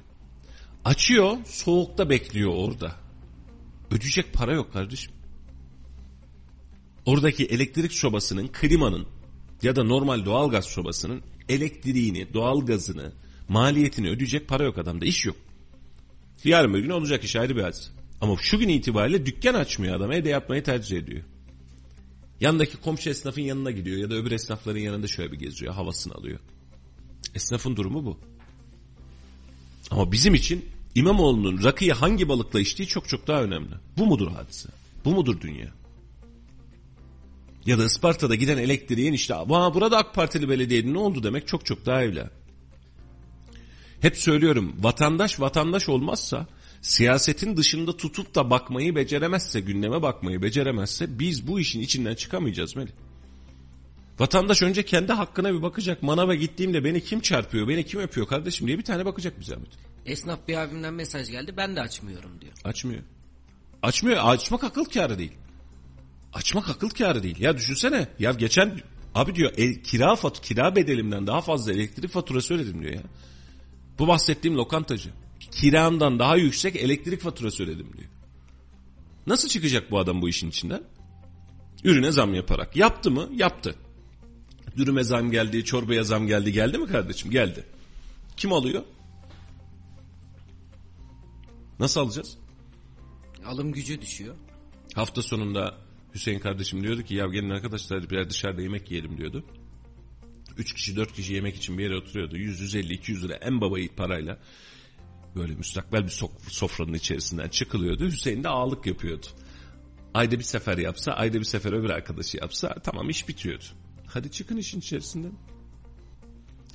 Açıyor 0.85 1.37
soğukta 1.45 2.11
bekliyor 2.11 2.53
orada. 2.55 3.06
Ödeyecek 3.91 4.33
para 4.33 4.53
yok 4.53 4.73
kardeşim. 4.73 5.13
Oradaki 7.07 7.45
elektrik 7.45 7.93
sobasının, 7.93 8.49
klimanın 8.49 9.07
ya 9.63 9.77
da 9.77 9.85
normal 9.85 10.25
doğalgaz 10.25 10.65
sobasının 10.65 11.23
elektriğini, 11.49 12.35
doğalgazını, 12.35 13.13
maliyetini 13.49 14.09
ödeyecek 14.11 14.49
para 14.49 14.65
yok 14.65 14.79
adamda. 14.79 15.05
iş 15.05 15.27
yok. 15.27 15.37
Yarın 16.45 16.75
bir 16.75 16.79
gün 16.79 16.91
olacak 16.91 17.25
iş 17.25 17.37
ayrı 17.37 17.57
bir 17.57 17.63
hadise. 17.63 17.91
Ama 18.21 18.37
şu 18.41 18.59
gün 18.59 18.69
itibariyle 18.69 19.27
dükkan 19.27 19.55
açmıyor 19.55 19.97
adam 19.97 20.13
evde 20.13 20.29
yapmayı 20.29 20.63
tercih 20.63 20.99
ediyor. 20.99 21.23
Yandaki 22.41 22.77
komşu 22.77 23.11
esnafın 23.11 23.43
yanına 23.43 23.71
gidiyor 23.71 23.97
ya 23.97 24.11
da 24.11 24.15
öbür 24.15 24.31
esnafların 24.31 24.81
yanında 24.81 25.07
şöyle 25.07 25.33
bir 25.33 25.39
geziyor 25.39 25.75
havasını 25.75 26.15
alıyor. 26.15 26.39
Esnafın 27.35 27.77
durumu 27.77 28.05
bu. 28.05 28.21
Ama 29.91 30.13
bizim 30.13 30.35
için 30.35 30.65
İmamoğlu'nun 30.97 31.65
rakıyı 31.65 31.93
hangi 31.93 32.29
balıkla 32.29 32.61
içtiği 32.61 32.87
çok 32.87 33.09
çok 33.09 33.27
daha 33.27 33.43
önemli. 33.43 33.75
Bu 33.99 34.07
mudur 34.07 34.29
hadise? 34.29 34.69
Bu 35.05 35.11
mudur 35.11 35.41
dünya? 35.41 35.69
Ya 37.67 37.79
da 37.79 37.85
Isparta'da 37.85 38.35
giden 38.35 38.59
elektriğin 38.59 39.13
işte 39.13 39.35
Aa, 39.35 39.75
burada 39.75 39.99
AK 39.99 40.15
Partili 40.15 40.49
belediyenin 40.49 40.95
ne 40.95 40.99
oldu 40.99 41.23
demek 41.23 41.47
çok 41.47 41.67
çok 41.67 41.87
daha 41.87 42.03
evla. 42.03 42.31
Hep 44.01 44.17
söylüyorum 44.17 44.77
vatandaş 44.81 45.41
vatandaş 45.41 45.89
olmazsa 45.89 46.47
siyasetin 46.83 47.57
dışında 47.57 47.97
tutup 47.97 48.35
da 48.35 48.51
bakmayı 48.51 48.97
beceremezse 48.97 49.61
gündeme 49.61 50.03
bakmayı 50.03 50.43
beceremezse 50.43 51.19
biz 51.19 51.47
bu 51.47 51.61
işin 51.61 51.81
içinden 51.81 52.15
çıkamayacağız 52.15 52.77
Melih. 52.77 52.93
Vatandaş 54.19 54.63
önce 54.63 54.85
kendi 54.85 55.13
hakkına 55.13 55.55
bir 55.55 55.63
bakacak. 55.63 56.03
Manava 56.03 56.35
gittiğimde 56.35 56.85
beni 56.85 57.05
kim 57.05 57.21
çarpıyor, 57.21 57.69
beni 57.69 57.87
kim 57.87 58.01
öpüyor 58.01 58.27
kardeşim 58.27 58.67
diye 58.67 58.79
bir 58.79 58.85
tane 58.85 59.05
bakacak 59.05 59.41
bir 59.41 59.45
zahmet. 59.45 59.86
Esnaf 60.07 60.49
bir 60.49 60.57
abimden 60.57 60.95
mesaj 60.95 61.31
geldi 61.31 61.55
ben 61.57 61.77
de 61.77 61.81
açmıyorum 61.81 62.41
diyor. 62.41 62.53
Açmıyor. 62.65 63.03
Açmıyor. 63.83 64.21
Açmak 64.23 64.65
akıl 64.65 64.85
kârı 64.85 65.19
değil. 65.19 65.33
Açmak 66.33 66.69
akıl 66.69 66.91
kârı 66.91 67.23
değil. 67.23 67.41
Ya 67.41 67.57
düşünsene. 67.57 68.09
Ya 68.19 68.33
geçen 68.33 68.81
abi 69.15 69.35
diyor 69.35 69.53
el, 69.57 69.83
kira 69.83 70.17
fat 70.17 70.41
kira 70.41 70.77
bedelimden 70.77 71.27
daha 71.27 71.41
fazla 71.41 71.73
elektrik 71.73 72.11
faturası 72.11 72.55
ödedim 72.55 72.83
diyor 72.83 72.95
ya. 72.95 73.03
Bu 73.99 74.09
bahsettiğim 74.09 74.57
lokantacı. 74.57 75.11
Kiramdan 75.51 76.19
daha 76.19 76.37
yüksek 76.37 76.77
elektrik 76.77 77.21
faturası 77.21 77.65
ödedim 77.65 77.93
diyor. 77.97 78.11
Nasıl 79.27 79.49
çıkacak 79.49 79.91
bu 79.91 79.99
adam 79.99 80.23
bu 80.23 80.29
işin 80.29 80.49
içinden? 80.49 80.83
Ürüne 81.85 82.13
zam 82.13 82.35
yaparak. 82.35 82.77
Yaptı 82.77 83.11
mı? 83.11 83.29
Yaptı. 83.35 83.75
Dürüme 84.77 85.05
zam 85.05 85.31
geldi, 85.31 85.65
çorbaya 85.65 86.05
zam 86.05 86.27
geldi. 86.27 86.53
Geldi 86.53 86.79
mi 86.79 86.87
kardeşim? 86.87 87.31
Geldi. 87.31 87.65
Kim 88.37 88.53
alıyor? 88.53 88.83
Nasıl 91.81 92.01
alacağız? 92.01 92.39
Alım 93.47 93.73
gücü 93.73 94.01
düşüyor. 94.01 94.35
Hafta 94.95 95.23
sonunda 95.23 95.75
Hüseyin 96.15 96.39
kardeşim 96.39 96.83
diyordu 96.83 97.03
ki 97.03 97.15
ya 97.15 97.27
gelin 97.27 97.51
arkadaşlar 97.51 98.11
bir 98.11 98.31
dışarıda 98.31 98.63
yemek 98.63 98.91
yiyelim 98.91 99.19
diyordu. 99.19 99.45
Üç 100.59 100.75
kişi 100.75 100.97
dört 100.97 101.13
kişi 101.13 101.35
yemek 101.35 101.57
için 101.57 101.79
bir 101.79 101.83
yere 101.83 101.97
oturuyordu. 101.97 102.37
100, 102.37 102.61
150, 102.61 102.93
200 102.93 103.25
lira 103.25 103.35
en 103.35 103.61
babayı 103.61 103.95
parayla 103.95 104.39
böyle 105.37 105.55
müstakbel 105.55 106.05
bir 106.05 106.21
sofranın 106.49 106.95
içerisinden 106.95 107.49
çıkılıyordu. 107.49 108.07
Hüseyin 108.07 108.45
de 108.45 108.49
ağalık 108.49 108.87
yapıyordu. 108.87 109.27
Ayda 110.15 110.39
bir 110.39 110.45
sefer 110.45 110.79
yapsa, 110.79 111.13
ayda 111.13 111.39
bir 111.39 111.45
sefer 111.45 111.73
öbür 111.73 111.91
arkadaşı 111.91 112.37
yapsa 112.37 112.75
tamam 112.75 113.11
iş 113.11 113.29
bitiyordu. 113.29 113.65
Hadi 114.07 114.31
çıkın 114.31 114.57
işin 114.57 114.79
içerisinden. 114.79 115.33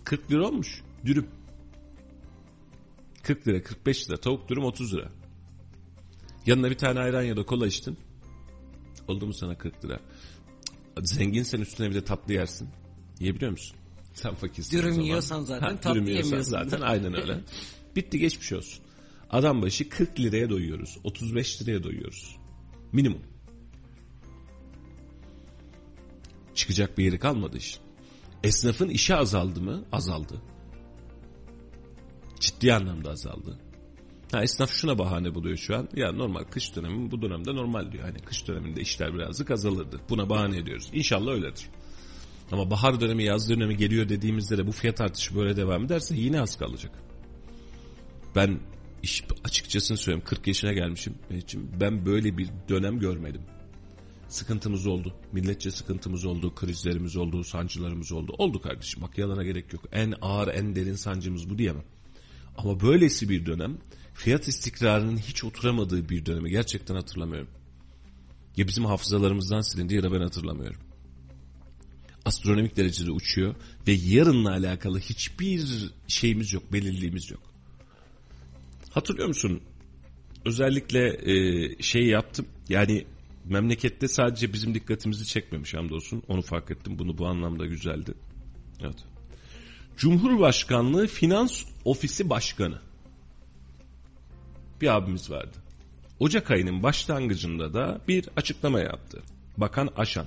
40 0.04 0.32
lira 0.32 0.48
olmuş 0.48 0.82
dürüm. 1.06 1.28
40 3.24 3.48
lira, 3.48 3.64
45 3.64 4.10
lira, 4.10 4.18
tavuk 4.18 4.50
dürüm 4.50 4.64
30 4.64 4.94
lira. 4.94 5.12
Yanına 6.46 6.70
bir 6.70 6.78
tane 6.78 7.00
ayran 7.00 7.24
ya 7.24 7.38
da 7.38 7.46
kola 7.46 7.68
içtin. 7.68 7.98
Oldu 9.08 9.28
mu 9.28 9.34
sana 9.34 9.58
40 9.58 9.86
lira? 9.86 10.00
Zenginsen 11.04 11.60
üstüne 11.60 11.90
bir 11.90 11.96
de 11.96 12.04
tatlı 12.04 12.34
yersin. 12.34 12.70
Yiyebiliyor 13.20 13.52
musun? 13.52 13.78
Sen 14.14 14.36
fakirsin. 14.36 14.78
Dürüm 14.78 15.00
yiyorsan 15.00 15.44
zaten 15.44 15.68
ha, 15.68 15.80
tatlı 15.80 16.00
yemiyorsun. 16.00 16.42
Zaten 16.42 16.82
aynen 16.82 17.22
öyle. 17.22 17.40
Bitti 17.96 18.20
geçmiş 18.20 18.54
olsun. 18.54 18.84
Adam 19.30 19.62
başı 19.62 19.90
40 19.90 20.20
liraya 20.20 20.50
doyuyoruz. 20.50 20.98
35 21.04 21.62
liraya 21.62 21.84
doyuyoruz. 21.84 22.38
Minimum. 22.92 23.22
Çıkacak 26.56 26.98
bir 26.98 27.04
yeri 27.06 27.20
kalmadı 27.20 27.58
iş. 27.58 27.80
Esnafın 28.44 28.90
işi 28.90 29.16
azaldı 29.16 29.62
mı? 29.62 29.86
Azaldı. 29.92 30.42
Ciddi 32.42 32.74
anlamda 32.74 33.10
azaldı. 33.12 33.60
Ha, 34.32 34.44
esnaf 34.44 34.72
şuna 34.72 34.98
bahane 34.98 35.36
buluyor 35.36 35.58
şu 35.58 35.76
an. 35.76 35.90
Ya 35.96 36.12
normal 36.12 36.44
kış 36.44 36.76
dönemi 36.76 37.12
bu 37.12 37.22
dönemde 37.22 37.56
normal 37.56 37.92
diyor. 37.92 38.04
Hani 38.04 38.20
kış 38.20 38.48
döneminde 38.48 38.82
işler 38.82 39.14
birazcık 39.14 39.52
azalırdı. 39.52 40.02
Buna 40.10 40.30
bahane 40.30 40.58
ediyoruz. 40.58 40.90
İnşallah 40.94 41.32
öyledir. 41.32 41.66
Ama 42.52 42.72
bahar 42.72 43.02
dönemi 43.02 43.24
yaz 43.24 43.50
dönemi 43.50 43.78
geliyor 43.78 44.10
dediğimizde 44.10 44.58
de 44.58 44.68
bu 44.68 44.72
fiyat 44.72 45.02
artışı 45.02 45.36
böyle 45.36 45.58
devam 45.58 45.86
ederse 45.86 46.16
yine 46.16 46.42
az 46.42 46.58
kalacak. 46.58 46.92
Ben 48.36 48.60
iş 49.04 49.24
açıkçası 49.44 49.98
söyleyeyim 49.98 50.26
40 50.26 50.48
yaşına 50.48 50.74
gelmişim. 50.74 51.16
Ben 51.80 52.06
böyle 52.06 52.38
bir 52.38 52.50
dönem 52.70 53.00
görmedim. 53.00 53.42
Sıkıntımız 54.28 54.88
oldu. 54.88 55.14
Milletçe 55.32 55.72
sıkıntımız 55.72 56.26
oldu. 56.26 56.56
Krizlerimiz 56.56 57.18
oldu. 57.18 57.44
Sancılarımız 57.44 58.12
oldu. 58.12 58.36
Oldu 58.38 58.62
kardeşim. 58.62 59.02
Bak 59.02 59.18
yalana 59.18 59.44
gerek 59.44 59.74
yok. 59.74 59.84
En 59.92 60.14
ağır 60.22 60.48
en 60.48 60.76
derin 60.76 60.96
sancımız 60.96 61.50
bu 61.50 61.58
diyemem. 61.58 61.84
Ama 62.64 62.82
böylesi 62.82 63.30
bir 63.30 63.46
dönem 63.46 63.78
fiyat 64.14 64.48
istikrarının 64.48 65.18
hiç 65.18 65.44
oturamadığı 65.44 66.10
bir 66.10 66.26
dönemi 66.26 66.50
gerçekten 66.50 66.96
hatırlamıyorum. 66.96 67.50
Ya 68.58 68.68
bizim 68.68 68.86
hafızalarımızdan 68.86 69.62
silindi 69.62 69.96
ya 69.96 70.04
da 70.04 70.12
ben 70.12 70.22
hatırlamıyorum. 70.22 70.82
Astronomik 72.26 72.78
derecede 72.78 73.12
uçuyor 73.12 73.56
ve 73.88 73.92
yarınla 73.92 74.52
alakalı 74.52 75.00
hiçbir 75.00 75.92
şeyimiz 76.08 76.54
yok, 76.54 76.74
belirliğimiz 76.74 77.32
yok. 77.32 77.42
Hatırlıyor 78.90 79.28
musun? 79.28 79.62
Özellikle 80.46 81.32
e, 81.32 81.82
şey 81.82 82.06
yaptım. 82.06 82.46
Yani 82.70 83.06
memlekette 83.46 84.08
sadece 84.08 84.54
bizim 84.54 84.74
dikkatimizi 84.74 85.26
çekmemiş 85.26 85.74
hamdolsun. 85.74 86.24
Onu 86.28 86.42
fark 86.42 86.72
ettim. 86.72 87.00
Bunu 87.00 87.18
bu 87.18 87.28
anlamda 87.28 87.66
güzeldi. 87.66 88.14
Evet. 88.82 89.11
Cumhurbaşkanlığı 89.98 91.08
Finans 91.08 91.64
Ofisi 91.86 92.30
Başkanı. 92.30 92.80
Bir 94.82 94.96
abimiz 94.96 95.32
vardı. 95.32 95.58
Ocak 96.20 96.52
ayının 96.52 96.84
başlangıcında 96.84 97.74
da 97.74 98.02
bir 98.08 98.30
açıklama 98.36 98.80
yaptı. 98.80 99.22
Bakan 99.58 99.90
Aşan. 99.96 100.26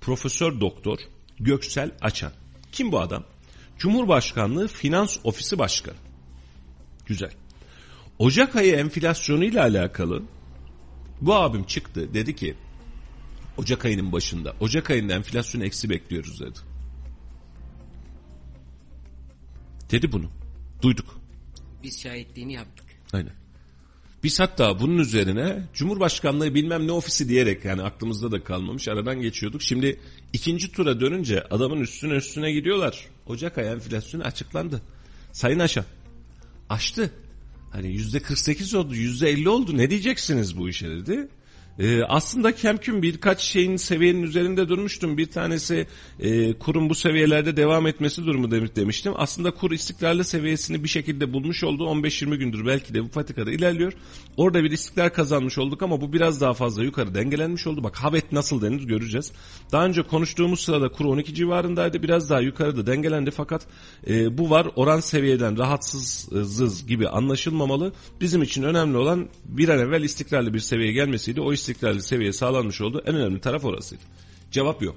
Profesör 0.00 0.60
Doktor 0.60 0.98
Göksel 1.40 1.90
Açan. 2.00 2.32
Kim 2.72 2.92
bu 2.92 3.00
adam? 3.00 3.24
Cumhurbaşkanlığı 3.78 4.68
Finans 4.68 5.18
Ofisi 5.24 5.58
Başkanı. 5.58 5.96
Güzel. 7.06 7.32
Ocak 8.18 8.56
ayı 8.56 8.76
enflasyonuyla 8.76 9.62
alakalı 9.62 10.22
bu 11.20 11.34
abim 11.34 11.64
çıktı 11.64 12.14
dedi 12.14 12.36
ki 12.36 12.54
Ocak 13.56 13.84
ayının 13.84 14.12
başında 14.12 14.54
Ocak 14.60 14.90
ayında 14.90 15.14
enflasyon 15.14 15.62
eksi 15.62 15.90
bekliyoruz 15.90 16.40
dedi. 16.40 16.58
Dedi 19.90 20.12
bunu. 20.12 20.30
Duyduk. 20.82 21.20
Biz 21.82 22.02
şahitliğini 22.02 22.52
yaptık. 22.52 22.86
Aynen. 23.12 23.32
Biz 24.22 24.40
hatta 24.40 24.80
bunun 24.80 24.98
üzerine 24.98 25.62
Cumhurbaşkanlığı 25.74 26.54
bilmem 26.54 26.86
ne 26.86 26.92
ofisi 26.92 27.28
diyerek 27.28 27.64
yani 27.64 27.82
aklımızda 27.82 28.32
da 28.32 28.44
kalmamış 28.44 28.88
aradan 28.88 29.20
geçiyorduk. 29.20 29.62
Şimdi 29.62 30.00
ikinci 30.32 30.72
tura 30.72 31.00
dönünce 31.00 31.42
adamın 31.50 31.80
üstüne 31.80 32.14
üstüne 32.14 32.52
gidiyorlar. 32.52 33.06
Ocak 33.26 33.58
ayı 33.58 33.70
enflasyonu 33.70 34.24
açıklandı. 34.24 34.82
Sayın 35.32 35.58
Aşa 35.58 35.84
açtı. 36.68 37.10
Hani 37.72 37.88
yüzde 37.88 38.20
48 38.20 38.74
oldu 38.74 38.94
yüzde 38.94 39.30
50 39.30 39.48
oldu 39.48 39.76
ne 39.76 39.90
diyeceksiniz 39.90 40.58
bu 40.58 40.68
işe 40.68 40.90
dedi. 40.90 41.28
Ee, 41.78 42.02
aslında 42.02 42.54
kemküm 42.54 43.02
birkaç 43.02 43.40
şeyin 43.40 43.76
seviyenin 43.76 44.22
üzerinde 44.22 44.68
durmuştum. 44.68 45.18
Bir 45.18 45.26
tanesi 45.26 45.86
e, 46.20 46.52
kurun 46.52 46.90
bu 46.90 46.94
seviyelerde 46.94 47.56
devam 47.56 47.86
etmesi 47.86 48.26
durumu 48.26 48.50
demiş, 48.50 48.70
demiştim. 48.76 49.12
Aslında 49.16 49.50
kur 49.50 49.70
istikrarlı 49.70 50.24
seviyesini 50.24 50.84
bir 50.84 50.88
şekilde 50.88 51.32
bulmuş 51.32 51.64
oldu. 51.64 51.84
15-20 51.84 52.36
gündür 52.36 52.66
belki 52.66 52.94
de 52.94 53.04
bu 53.04 53.08
patikada 53.08 53.52
ilerliyor. 53.52 53.92
Orada 54.36 54.64
bir 54.64 54.70
istikrar 54.70 55.12
kazanmış 55.12 55.58
olduk 55.58 55.82
ama 55.82 56.00
bu 56.00 56.12
biraz 56.12 56.40
daha 56.40 56.54
fazla 56.54 56.84
yukarı 56.84 57.14
dengelenmiş 57.14 57.66
oldu. 57.66 57.84
Bak 57.84 57.96
havet 57.96 58.32
nasıl 58.32 58.62
denir 58.62 58.82
göreceğiz. 58.82 59.32
Daha 59.72 59.86
önce 59.86 60.02
konuştuğumuz 60.02 60.60
sırada 60.60 60.88
kur 60.88 61.04
12 61.04 61.34
civarındaydı. 61.34 62.02
Biraz 62.02 62.30
daha 62.30 62.40
yukarıda 62.40 62.86
dengelendi 62.86 63.30
fakat 63.30 63.66
e, 64.08 64.38
bu 64.38 64.50
var 64.50 64.66
oran 64.76 65.00
seviyeden 65.00 65.58
rahatsızız 65.58 66.86
gibi 66.86 67.08
anlaşılmamalı. 67.08 67.92
Bizim 68.20 68.42
için 68.42 68.62
önemli 68.62 68.96
olan 68.96 69.28
bir 69.44 69.68
an 69.68 69.78
evvel 69.78 70.02
istikrarlı 70.02 70.54
bir 70.54 70.58
seviyeye 70.58 70.92
gelmesiydi. 70.92 71.40
O 71.40 71.52
istikrarlı 71.68 72.02
seviye 72.02 72.32
sağlanmış 72.32 72.80
oldu. 72.80 73.02
En 73.06 73.14
önemli 73.14 73.40
taraf 73.40 73.64
orasıydı. 73.64 74.02
Cevap 74.50 74.82
yok. 74.82 74.96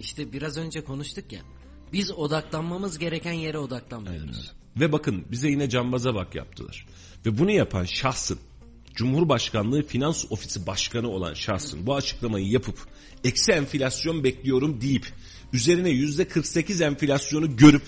İşte 0.00 0.32
biraz 0.32 0.56
önce 0.56 0.84
konuştuk 0.84 1.32
ya. 1.32 1.40
Biz 1.92 2.10
odaklanmamız 2.10 2.98
gereken 2.98 3.32
yere 3.32 3.58
odaklanmıyoruz. 3.58 4.52
Ve 4.76 4.92
bakın 4.92 5.24
bize 5.30 5.48
yine 5.48 5.68
cambaza 5.68 6.14
bak 6.14 6.34
yaptılar. 6.34 6.86
Ve 7.26 7.38
bunu 7.38 7.50
yapan 7.50 7.84
şahsın 7.84 8.38
Cumhurbaşkanlığı 8.94 9.82
Finans 9.82 10.24
Ofisi 10.30 10.66
Başkanı 10.66 11.08
olan 11.08 11.34
şahsın 11.34 11.86
bu 11.86 11.94
açıklamayı 11.94 12.46
yapıp 12.46 12.78
eksi 13.24 13.52
enflasyon 13.52 14.24
bekliyorum 14.24 14.80
deyip 14.80 15.06
üzerine 15.52 15.90
yüzde 15.90 16.28
48 16.28 16.80
enflasyonu 16.80 17.56
görüp 17.56 17.82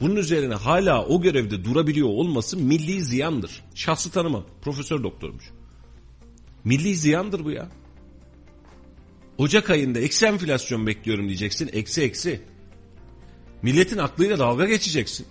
bunun 0.00 0.16
üzerine 0.16 0.54
hala 0.54 1.06
o 1.06 1.20
görevde 1.20 1.64
durabiliyor 1.64 2.08
olması 2.08 2.56
milli 2.56 3.04
ziyandır. 3.04 3.62
Şahsı 3.74 4.10
tanıma. 4.10 4.44
Profesör 4.62 5.02
doktormuş. 5.02 5.44
Milli 6.64 6.96
ziyandır 6.96 7.44
bu 7.44 7.50
ya. 7.50 7.68
Ocak 9.38 9.70
ayında 9.70 9.98
eksi 9.98 10.26
enflasyon 10.26 10.86
bekliyorum 10.86 11.28
diyeceksin. 11.28 11.70
Eksi 11.72 12.02
eksi. 12.02 12.40
Milletin 13.62 13.98
aklıyla 13.98 14.38
dalga 14.38 14.64
geçeceksin. 14.64 15.26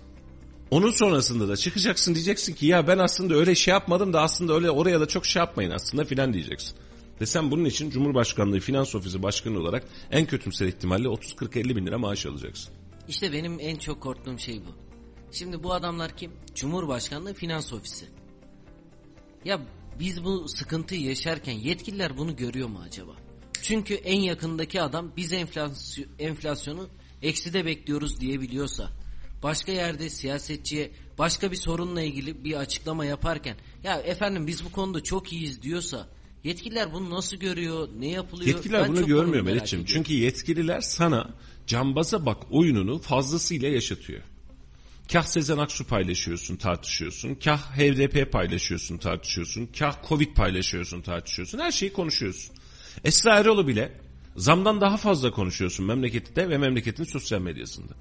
Onun 0.70 0.90
sonrasında 0.90 1.48
da 1.48 1.56
çıkacaksın 1.56 2.14
diyeceksin 2.14 2.54
ki 2.54 2.66
ya 2.66 2.86
ben 2.86 2.98
aslında 2.98 3.34
öyle 3.34 3.54
şey 3.54 3.72
yapmadım 3.72 4.12
da 4.12 4.22
aslında 4.22 4.54
öyle 4.54 4.70
oraya 4.70 5.00
da 5.00 5.08
çok 5.08 5.26
şey 5.26 5.40
yapmayın 5.40 5.70
aslında 5.70 6.04
filan 6.04 6.32
diyeceksin. 6.32 6.76
Ve 7.20 7.26
sen 7.26 7.50
bunun 7.50 7.64
için 7.64 7.90
Cumhurbaşkanlığı 7.90 8.60
Finans 8.60 8.94
Ofisi 8.94 9.22
Başkanı 9.22 9.58
olarak 9.58 9.84
en 10.10 10.26
kötümser 10.26 10.66
ihtimalle 10.66 11.08
30-40-50 11.08 11.76
bin 11.76 11.86
lira 11.86 11.98
maaş 11.98 12.26
alacaksın. 12.26 12.74
İşte 13.08 13.32
benim 13.32 13.60
en 13.60 13.76
çok 13.76 14.00
korktuğum 14.00 14.38
şey 14.38 14.60
bu. 14.60 14.88
Şimdi 15.32 15.62
bu 15.62 15.72
adamlar 15.72 16.16
kim? 16.16 16.32
Cumhurbaşkanlığı 16.54 17.34
Finans 17.34 17.72
Ofisi. 17.72 18.06
Ya 19.44 19.60
biz 20.00 20.24
bu 20.24 20.48
sıkıntıyı 20.48 21.02
yaşarken 21.02 21.52
yetkililer 21.52 22.16
bunu 22.16 22.36
görüyor 22.36 22.68
mu 22.68 22.80
acaba? 22.86 23.12
Çünkü 23.62 23.94
en 23.94 24.20
yakındaki 24.20 24.82
adam 24.82 25.12
biz 25.16 25.32
enflasy- 25.32 26.06
enflasyonu 26.18 26.88
ekside 27.22 27.64
bekliyoruz 27.64 28.20
diyebiliyorsa 28.20 28.90
başka 29.42 29.72
yerde 29.72 30.10
siyasetçiye 30.10 30.90
başka 31.18 31.50
bir 31.50 31.56
sorunla 31.56 32.02
ilgili 32.02 32.44
bir 32.44 32.54
açıklama 32.54 33.04
yaparken 33.04 33.56
ya 33.84 33.96
efendim 34.00 34.46
biz 34.46 34.64
bu 34.64 34.72
konuda 34.72 35.02
çok 35.02 35.32
iyiyiz 35.32 35.62
diyorsa 35.62 36.08
yetkililer 36.44 36.92
bunu 36.92 37.10
nasıl 37.10 37.36
görüyor 37.36 37.88
ne 37.98 38.08
yapılıyor? 38.08 38.48
Yetkililer 38.48 38.82
Ben 38.82 38.96
bunu 38.96 39.06
görmüyor 39.06 39.44
Melih'ciğim. 39.44 39.84
Çünkü 39.84 40.14
yetkililer 40.14 40.80
sana 40.80 41.34
cambaza 41.66 42.26
bak 42.26 42.38
oyununu 42.50 42.98
fazlasıyla 42.98 43.68
yaşatıyor. 43.68 44.22
Kah 45.12 45.22
Sezen 45.22 45.58
Aksu 45.58 45.84
paylaşıyorsun, 45.84 46.56
tartışıyorsun. 46.56 47.34
Kah 47.34 47.76
HDP 47.76 48.32
paylaşıyorsun, 48.32 48.98
tartışıyorsun. 48.98 49.68
Kah 49.78 50.08
Covid 50.08 50.34
paylaşıyorsun, 50.34 51.00
tartışıyorsun. 51.00 51.58
Her 51.58 51.70
şeyi 51.70 51.92
konuşuyorsun. 51.92 52.56
Esra 53.04 53.38
Erol'u 53.38 53.66
bile 53.66 53.92
zamdan 54.36 54.80
daha 54.80 54.96
fazla 54.96 55.30
konuşuyorsun 55.30 55.86
memlekette 55.86 56.48
ve 56.48 56.58
memleketin 56.58 57.04
sosyal 57.04 57.40
medyasında. 57.40 57.92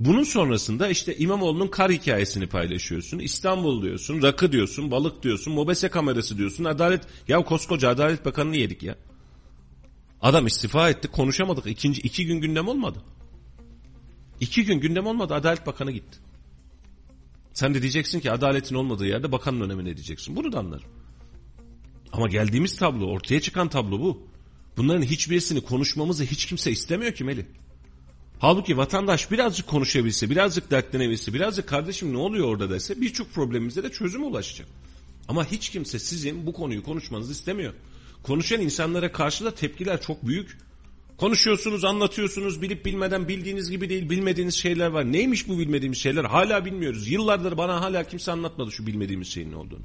Bunun 0.00 0.22
sonrasında 0.22 0.88
işte 0.88 1.16
İmamoğlu'nun 1.16 1.68
kar 1.68 1.92
hikayesini 1.92 2.46
paylaşıyorsun. 2.46 3.18
İstanbul 3.18 3.82
diyorsun, 3.82 4.22
rakı 4.22 4.52
diyorsun, 4.52 4.90
balık 4.90 5.22
diyorsun, 5.22 5.52
mobese 5.52 5.88
kamerası 5.88 6.38
diyorsun. 6.38 6.64
Adalet, 6.64 7.02
ya 7.28 7.44
koskoca 7.44 7.88
Adalet 7.88 8.24
Bakanı'nı 8.24 8.56
yedik 8.56 8.82
ya. 8.82 8.96
Adam 10.22 10.46
istifa 10.46 10.90
etti, 10.90 11.08
konuşamadık. 11.08 11.66
İkinci, 11.66 12.00
iki 12.00 12.26
gün 12.26 12.40
gündem 12.40 12.68
olmadı. 12.68 12.98
İki 14.40 14.64
gün 14.64 14.80
gündem 14.80 15.06
olmadı, 15.06 15.34
Adalet 15.34 15.66
Bakanı 15.66 15.90
gitti. 15.90 16.18
Sen 17.52 17.74
de 17.74 17.82
diyeceksin 17.82 18.20
ki 18.20 18.32
adaletin 18.32 18.74
olmadığı 18.74 19.06
yerde 19.06 19.32
bakanın 19.32 19.60
önemine 19.60 19.96
diyeceksin. 19.96 20.36
Bunu 20.36 20.52
da 20.52 20.58
anlarım. 20.58 20.88
Ama 22.12 22.28
geldiğimiz 22.28 22.76
tablo, 22.76 23.06
ortaya 23.06 23.40
çıkan 23.40 23.68
tablo 23.68 24.00
bu. 24.00 24.22
Bunların 24.76 25.02
hiçbirisini 25.02 25.60
konuşmamızı 25.60 26.24
hiç 26.24 26.46
kimse 26.46 26.70
istemiyor 26.70 27.12
ki 27.12 27.24
Melih. 27.24 27.44
Halbuki 28.38 28.76
vatandaş 28.76 29.30
birazcık 29.30 29.66
konuşabilse, 29.66 30.30
birazcık 30.30 30.70
dertlenebilse, 30.70 31.34
birazcık 31.34 31.68
kardeşim 31.68 32.12
ne 32.12 32.16
oluyor 32.16 32.48
orada 32.48 32.70
dese 32.70 33.00
birçok 33.00 33.32
problemimize 33.32 33.82
de 33.82 33.90
çözüm 33.90 34.24
ulaşacak. 34.24 34.68
Ama 35.28 35.44
hiç 35.44 35.68
kimse 35.68 35.98
sizin 35.98 36.46
bu 36.46 36.52
konuyu 36.52 36.82
konuşmanızı 36.82 37.32
istemiyor. 37.32 37.74
Konuşan 38.22 38.60
insanlara 38.60 39.12
karşı 39.12 39.44
da 39.44 39.54
tepkiler 39.54 40.00
çok 40.00 40.26
büyük. 40.26 40.58
Konuşuyorsunuz, 41.18 41.84
anlatıyorsunuz, 41.84 42.62
bilip 42.62 42.84
bilmeden 42.84 43.28
bildiğiniz 43.28 43.70
gibi 43.70 43.88
değil, 43.88 44.10
bilmediğiniz 44.10 44.54
şeyler 44.54 44.86
var. 44.86 45.12
Neymiş 45.12 45.48
bu 45.48 45.58
bilmediğimiz 45.58 45.98
şeyler? 45.98 46.24
Hala 46.24 46.64
bilmiyoruz. 46.64 47.08
Yıllardır 47.08 47.56
bana 47.56 47.80
hala 47.80 48.04
kimse 48.04 48.32
anlatmadı 48.32 48.72
şu 48.72 48.86
bilmediğimiz 48.86 49.28
şeyin 49.28 49.50
ne 49.50 49.56
olduğunu. 49.56 49.84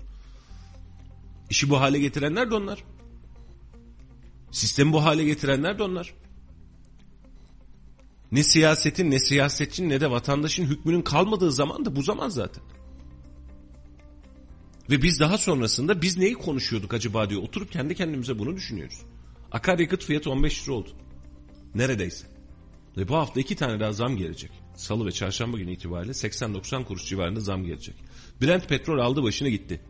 İşi 1.50 1.70
bu 1.70 1.82
hale 1.82 2.00
getirenler 2.00 2.52
de 2.52 2.56
onlar. 2.56 2.84
Sistemi 4.52 4.94
bu 4.94 5.04
hale 5.04 5.24
getirenler 5.24 5.80
de 5.80 5.84
onlar. 5.84 6.14
Ne 8.32 8.44
siyasetin, 8.44 9.12
ne 9.12 9.20
siyasetçinin, 9.20 9.90
ne 9.90 10.02
de 10.02 10.12
vatandaşın 10.12 10.66
hükmünün 10.66 11.02
kalmadığı 11.02 11.52
zaman 11.52 11.86
da 11.86 11.96
bu 11.96 12.02
zaman 12.02 12.30
zaten. 12.30 12.64
Ve 14.90 15.02
biz 15.02 15.20
daha 15.20 15.38
sonrasında 15.38 16.02
biz 16.02 16.18
neyi 16.18 16.34
konuşuyorduk 16.34 16.94
acaba 16.94 17.30
diye 17.30 17.40
oturup 17.40 17.72
kendi 17.72 17.96
kendimize 17.96 18.40
bunu 18.40 18.56
düşünüyoruz. 18.56 19.02
Akaryakıt 19.52 20.04
fiyatı 20.04 20.30
15 20.30 20.64
lira 20.64 20.76
oldu. 20.76 20.90
Neredeyse. 21.76 22.28
Ve 22.98 23.08
bu 23.08 23.16
hafta 23.16 23.40
iki 23.40 23.56
tane 23.56 23.80
daha 23.80 23.94
zam 23.94 24.18
gelecek. 24.18 24.52
Salı 24.76 25.06
ve 25.06 25.12
çarşamba 25.12 25.58
günü 25.58 25.72
itibariyle 25.72 26.12
80-90 26.12 26.84
kuruş 26.86 27.06
civarında 27.06 27.40
zam 27.40 27.64
gelecek. 27.64 27.96
Brent 28.42 28.70
petrol 28.70 29.00
aldı 29.00 29.24
başına 29.24 29.50
gitti. 29.50 29.82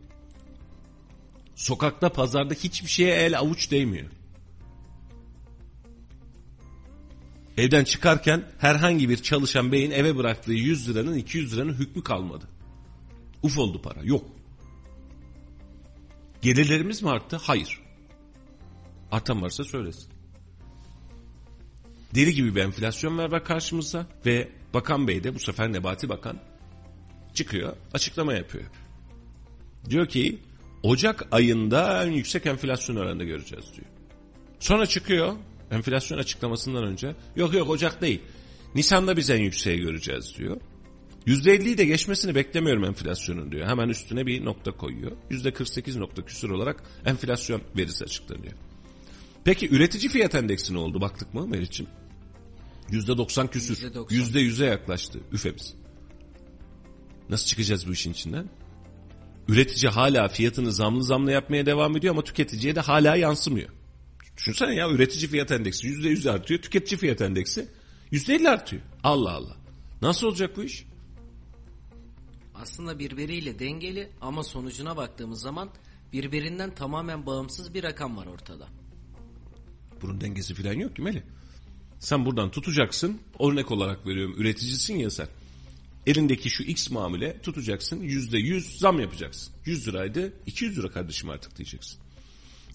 Sokakta 1.54 2.12
pazarda 2.12 2.54
hiçbir 2.54 2.88
şeye 2.88 3.14
el 3.14 3.38
avuç 3.38 3.70
değmiyor. 3.70 4.10
Evden 7.56 7.84
çıkarken 7.84 8.44
herhangi 8.58 9.08
bir 9.08 9.16
çalışan 9.16 9.72
beyin 9.72 9.90
eve 9.90 10.16
bıraktığı 10.16 10.52
100 10.52 10.88
liranın 10.88 11.16
200 11.16 11.56
liranın 11.56 11.74
hükmü 11.74 12.02
kalmadı. 12.02 12.48
Uf 13.42 13.58
oldu 13.58 13.82
para. 13.82 14.00
Yok. 14.02 14.24
Gelirlerimiz 16.42 17.02
mi 17.02 17.10
arttı? 17.10 17.36
Hayır. 17.36 17.80
Artan 19.10 19.42
varsa 19.42 19.64
söylesin. 19.64 20.13
Deli 22.14 22.34
gibi 22.34 22.54
bir 22.54 22.60
enflasyon 22.60 23.18
var 23.18 23.30
bak 23.30 23.46
karşımızda 23.46 24.06
ve 24.26 24.48
Bakan 24.74 25.08
Bey 25.08 25.24
de 25.24 25.34
bu 25.34 25.38
sefer 25.38 25.72
Nebati 25.72 26.08
Bakan 26.08 26.38
çıkıyor 27.34 27.76
açıklama 27.92 28.34
yapıyor. 28.34 28.64
Diyor 29.90 30.06
ki 30.06 30.38
Ocak 30.82 31.26
ayında 31.30 32.04
en 32.04 32.10
yüksek 32.10 32.46
enflasyon 32.46 32.96
oranında 32.96 33.24
göreceğiz 33.24 33.64
diyor. 33.76 33.86
Sonra 34.60 34.86
çıkıyor 34.86 35.36
enflasyon 35.70 36.18
açıklamasından 36.18 36.84
önce 36.84 37.14
yok 37.36 37.54
yok 37.54 37.70
Ocak 37.70 38.02
değil 38.02 38.20
Nisan'da 38.74 39.16
biz 39.16 39.30
en 39.30 39.42
yükseği 39.42 39.78
göreceğiz 39.78 40.34
diyor. 40.38 40.60
%50'yi 41.26 41.78
de 41.78 41.84
geçmesini 41.84 42.34
beklemiyorum 42.34 42.84
enflasyonun 42.84 43.52
diyor. 43.52 43.66
Hemen 43.66 43.88
üstüne 43.88 44.26
bir 44.26 44.44
nokta 44.44 44.72
koyuyor. 44.72 45.12
%48 45.30 46.00
nokta 46.00 46.24
küsur 46.24 46.50
olarak 46.50 46.82
enflasyon 47.04 47.60
verisi 47.76 48.04
açıklanıyor. 48.04 48.52
Peki 49.44 49.68
üretici 49.70 50.08
fiyat 50.08 50.34
endeksi 50.34 50.74
ne 50.74 50.78
oldu 50.78 51.00
baktık 51.00 51.34
mı 51.34 51.46
Meriç'im? 51.46 51.86
%90 52.90 53.50
küsür. 53.50 53.76
%90. 53.76 54.08
%100'e 54.10 54.66
yaklaştı 54.66 55.20
üfemiz. 55.32 55.74
Nasıl 57.28 57.46
çıkacağız 57.46 57.88
bu 57.88 57.92
işin 57.92 58.12
içinden? 58.12 58.48
Üretici 59.48 59.90
hala 59.90 60.28
fiyatını 60.28 60.72
zamlı 60.72 61.04
zamlı 61.04 61.32
yapmaya 61.32 61.66
devam 61.66 61.96
ediyor 61.96 62.14
ama 62.14 62.24
tüketiciye 62.24 62.74
de 62.76 62.80
hala 62.80 63.16
yansımıyor. 63.16 63.68
Düşünsene 64.36 64.74
ya 64.74 64.90
üretici 64.90 65.28
fiyat 65.28 65.52
endeksi 65.52 65.88
%100 65.88 66.30
artıyor, 66.30 66.62
tüketici 66.62 66.98
fiyat 66.98 67.20
endeksi 67.20 67.68
%50 68.12 68.48
artıyor. 68.48 68.82
Allah 69.02 69.32
Allah. 69.32 69.56
Nasıl 70.02 70.26
olacak 70.26 70.56
bu 70.56 70.64
iş? 70.64 70.86
Aslında 72.54 72.98
birbiriyle 72.98 73.58
dengeli 73.58 74.10
ama 74.20 74.44
sonucuna 74.44 74.96
baktığımız 74.96 75.40
zaman 75.40 75.70
birbirinden 76.12 76.74
tamamen 76.74 77.26
bağımsız 77.26 77.74
bir 77.74 77.82
rakam 77.82 78.16
var 78.16 78.26
ortada. 78.26 78.68
Bunun 80.02 80.20
dengesi 80.20 80.54
falan 80.54 80.72
yok 80.72 80.96
ki 80.96 81.02
Melih. 81.02 81.22
Sen 82.04 82.26
buradan 82.26 82.50
tutacaksın. 82.50 83.18
Örnek 83.40 83.70
olarak 83.70 84.06
veriyorum. 84.06 84.34
Üreticisin 84.38 84.96
ya 84.96 85.10
sen. 85.10 85.28
Elindeki 86.06 86.50
şu 86.50 86.62
X 86.62 86.90
mamule 86.90 87.40
tutacaksın. 87.42 88.00
Yüzde 88.00 88.38
yüz 88.38 88.78
zam 88.78 89.00
yapacaksın. 89.00 89.54
100 89.64 89.88
liraydı. 89.88 90.32
200 90.46 90.78
lira 90.78 90.90
kardeşim 90.90 91.30
artık 91.30 91.56
diyeceksin. 91.56 91.98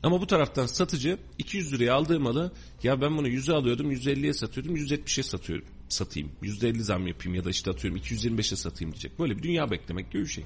Ama 0.04 0.22
bu 0.22 0.28
taraftan 0.28 0.66
satıcı 0.66 1.18
200 1.38 1.74
liraya 1.74 1.94
aldığı 1.94 2.20
malı 2.20 2.52
ya 2.84 3.02
ben 3.02 3.18
bunu 3.18 3.28
100'e 3.28 3.56
alıyordum 3.56 3.92
150'ye 3.92 4.34
satıyordum 4.34 4.76
170'e 4.76 5.24
satıyorum. 5.24 5.66
Satayım. 5.90 6.32
%50 6.44 6.80
zam 6.80 7.08
yapayım 7.08 7.36
ya 7.36 7.46
da 7.46 7.50
işte 7.50 7.72
atıyorum 7.72 8.00
225'e 8.00 8.56
satayım 8.56 8.94
diyecek. 8.94 9.20
Böyle 9.20 9.38
bir 9.38 9.44
dünya 9.44 9.72
beklemek 9.72 10.12
gibi 10.12 10.24
bir 10.24 10.30
şey. 10.30 10.46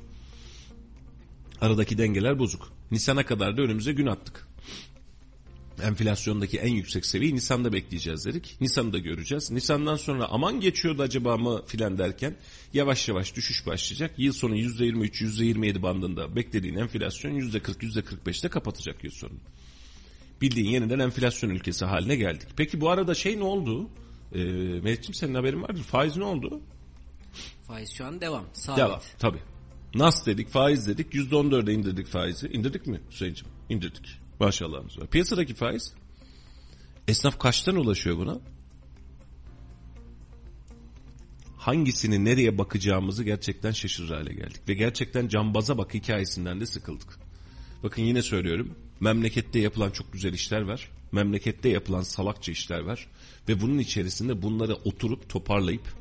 Aradaki 1.62 1.98
dengeler 1.98 2.40
bozuk. 2.40 2.72
Nisan'a 2.92 3.26
kadar 3.26 3.58
da 3.58 3.62
önümüze 3.62 3.94
gün 3.94 4.08
attık 4.08 4.48
enflasyondaki 5.82 6.58
en 6.58 6.74
yüksek 6.74 7.06
seviyeyi 7.06 7.36
Nisan'da 7.36 7.74
bekleyeceğiz 7.74 8.26
dedik. 8.26 8.58
Nisan'da 8.62 8.98
göreceğiz. 8.98 9.52
Nisan'dan 9.52 9.96
sonra 9.96 10.28
aman 10.30 10.60
geçiyordu 10.60 11.02
acaba 11.02 11.38
mı 11.38 11.64
filan 11.66 11.98
derken 11.98 12.36
yavaş 12.74 13.08
yavaş 13.10 13.36
düşüş 13.36 13.68
başlayacak. 13.68 14.12
Yıl 14.18 14.34
sonu 14.34 14.56
%23, 14.58 15.24
%27 15.24 15.82
bandında 15.82 16.36
beklediğin 16.36 16.76
enflasyon 16.76 17.32
%40, 17.32 17.84
%45'te 17.84 18.50
kapatacak 18.50 19.04
yıl 19.04 19.12
sonu. 19.12 19.34
Bildiğin 20.42 20.70
yeniden 20.70 21.00
enflasyon 21.00 21.50
ülkesi 21.50 21.86
haline 21.86 22.16
geldik. 22.16 22.48
Peki 22.58 22.82
bu 22.82 22.90
arada 22.90 23.16
şey 23.16 23.40
ne 23.40 23.44
oldu? 23.44 23.90
Ee, 24.34 24.40
Melih'ciğim 24.84 25.14
senin 25.14 25.36
haberin 25.36 25.62
vardır. 25.62 25.84
Faiz 25.84 26.18
ne 26.18 26.24
oldu? 26.24 26.62
Faiz 27.68 27.92
şu 27.92 28.06
an 28.06 28.22
devam. 28.22 28.46
Sabit. 28.54 28.78
Devam 28.78 29.00
tabii. 29.20 29.40
Nas 29.96 30.26
dedik, 30.26 30.50
faiz 30.50 30.88
dedik. 30.88 31.14
%14'e 31.14 31.74
indirdik 31.74 32.08
faizi. 32.08 32.48
İndirdik 32.48 32.88
mi 32.88 33.02
Hüseyin'ciğim? 33.12 33.54
İndirdik. 33.70 34.23
Maşallahımız 34.40 35.00
var. 35.00 35.08
Piyasadaki 35.08 35.54
faiz 35.54 35.94
esnaf 37.08 37.40
kaçtan 37.40 37.76
ulaşıyor 37.76 38.18
buna? 38.18 38.40
Hangisini 41.58 42.26
nereye 42.26 42.58
bakacağımızı 42.58 43.24
gerçekten 43.24 43.72
şaşırır 43.72 44.10
hale 44.10 44.34
geldik. 44.34 44.70
Ve 44.70 44.74
gerçekten 44.74 45.28
cambaza 45.28 45.78
bak 45.78 45.94
hikayesinden 45.94 46.62
de 46.62 46.66
sıkıldık. 46.66 47.20
Bakın 47.84 48.02
yine 48.02 48.22
söylüyorum. 48.22 48.76
Memlekette 49.00 49.60
yapılan 49.60 49.92
çok 49.92 50.14
güzel 50.14 50.34
işler 50.34 50.62
var. 50.62 50.90
Memlekette 51.12 51.70
yapılan 51.70 52.02
salakça 52.02 52.52
işler 52.52 52.80
var. 52.80 53.08
Ve 53.50 53.62
bunun 53.62 53.80
içerisinde 53.80 54.42
bunları 54.42 54.74
oturup 54.74 55.30
toparlayıp 55.30 55.96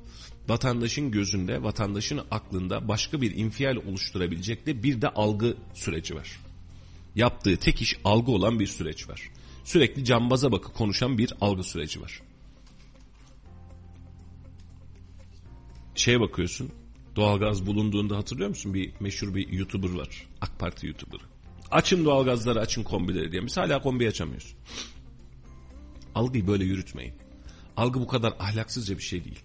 vatandaşın 0.49 1.11
gözünde, 1.11 1.63
vatandaşın 1.63 2.21
aklında 2.31 2.89
başka 2.89 3.21
bir 3.21 3.37
infial 3.37 3.77
oluşturabilecek 3.77 4.67
de 4.67 4.83
bir 4.83 5.03
de 5.03 5.09
algı 5.09 5.57
süreci 5.75 6.15
var 6.15 6.39
yaptığı 7.17 7.57
tek 7.57 7.83
iş 7.83 7.97
algı 8.05 8.33
olan 8.33 8.59
bir 8.61 8.67
süreç 8.67 9.09
var. 9.09 9.31
Sürekli 9.65 10.05
cambaza 10.05 10.53
bakı 10.53 10.73
konuşan 10.73 11.19
bir 11.19 11.33
algı 11.41 11.63
süreci 11.63 12.01
var. 12.01 12.23
Şeye 15.95 16.21
bakıyorsun. 16.21 16.71
Doğalgaz 17.17 17.67
bulunduğunda 17.67 18.17
hatırlıyor 18.17 18.49
musun? 18.49 18.75
Bir 18.75 18.93
meşhur 19.01 19.35
bir 19.35 19.53
YouTuber 19.53 19.91
var. 19.91 20.27
AK 20.41 20.59
Parti 20.59 20.87
YouTuber'ı. 20.87 21.23
Açın 21.71 22.05
doğalgazları, 22.05 22.61
açın 22.61 22.83
kombileri 22.83 23.33
diye. 23.33 23.47
Biz 23.47 23.57
hala 23.57 23.83
kombi 23.83 24.09
açamıyoruz. 24.09 24.55
Algıyı 26.15 26.47
böyle 26.47 26.65
yürütmeyin. 26.65 27.15
Algı 27.77 28.01
bu 28.01 28.07
kadar 28.07 28.33
ahlaksızca 28.39 28.99
bir 28.99 29.03
şey 29.03 29.25
değil. 29.25 29.41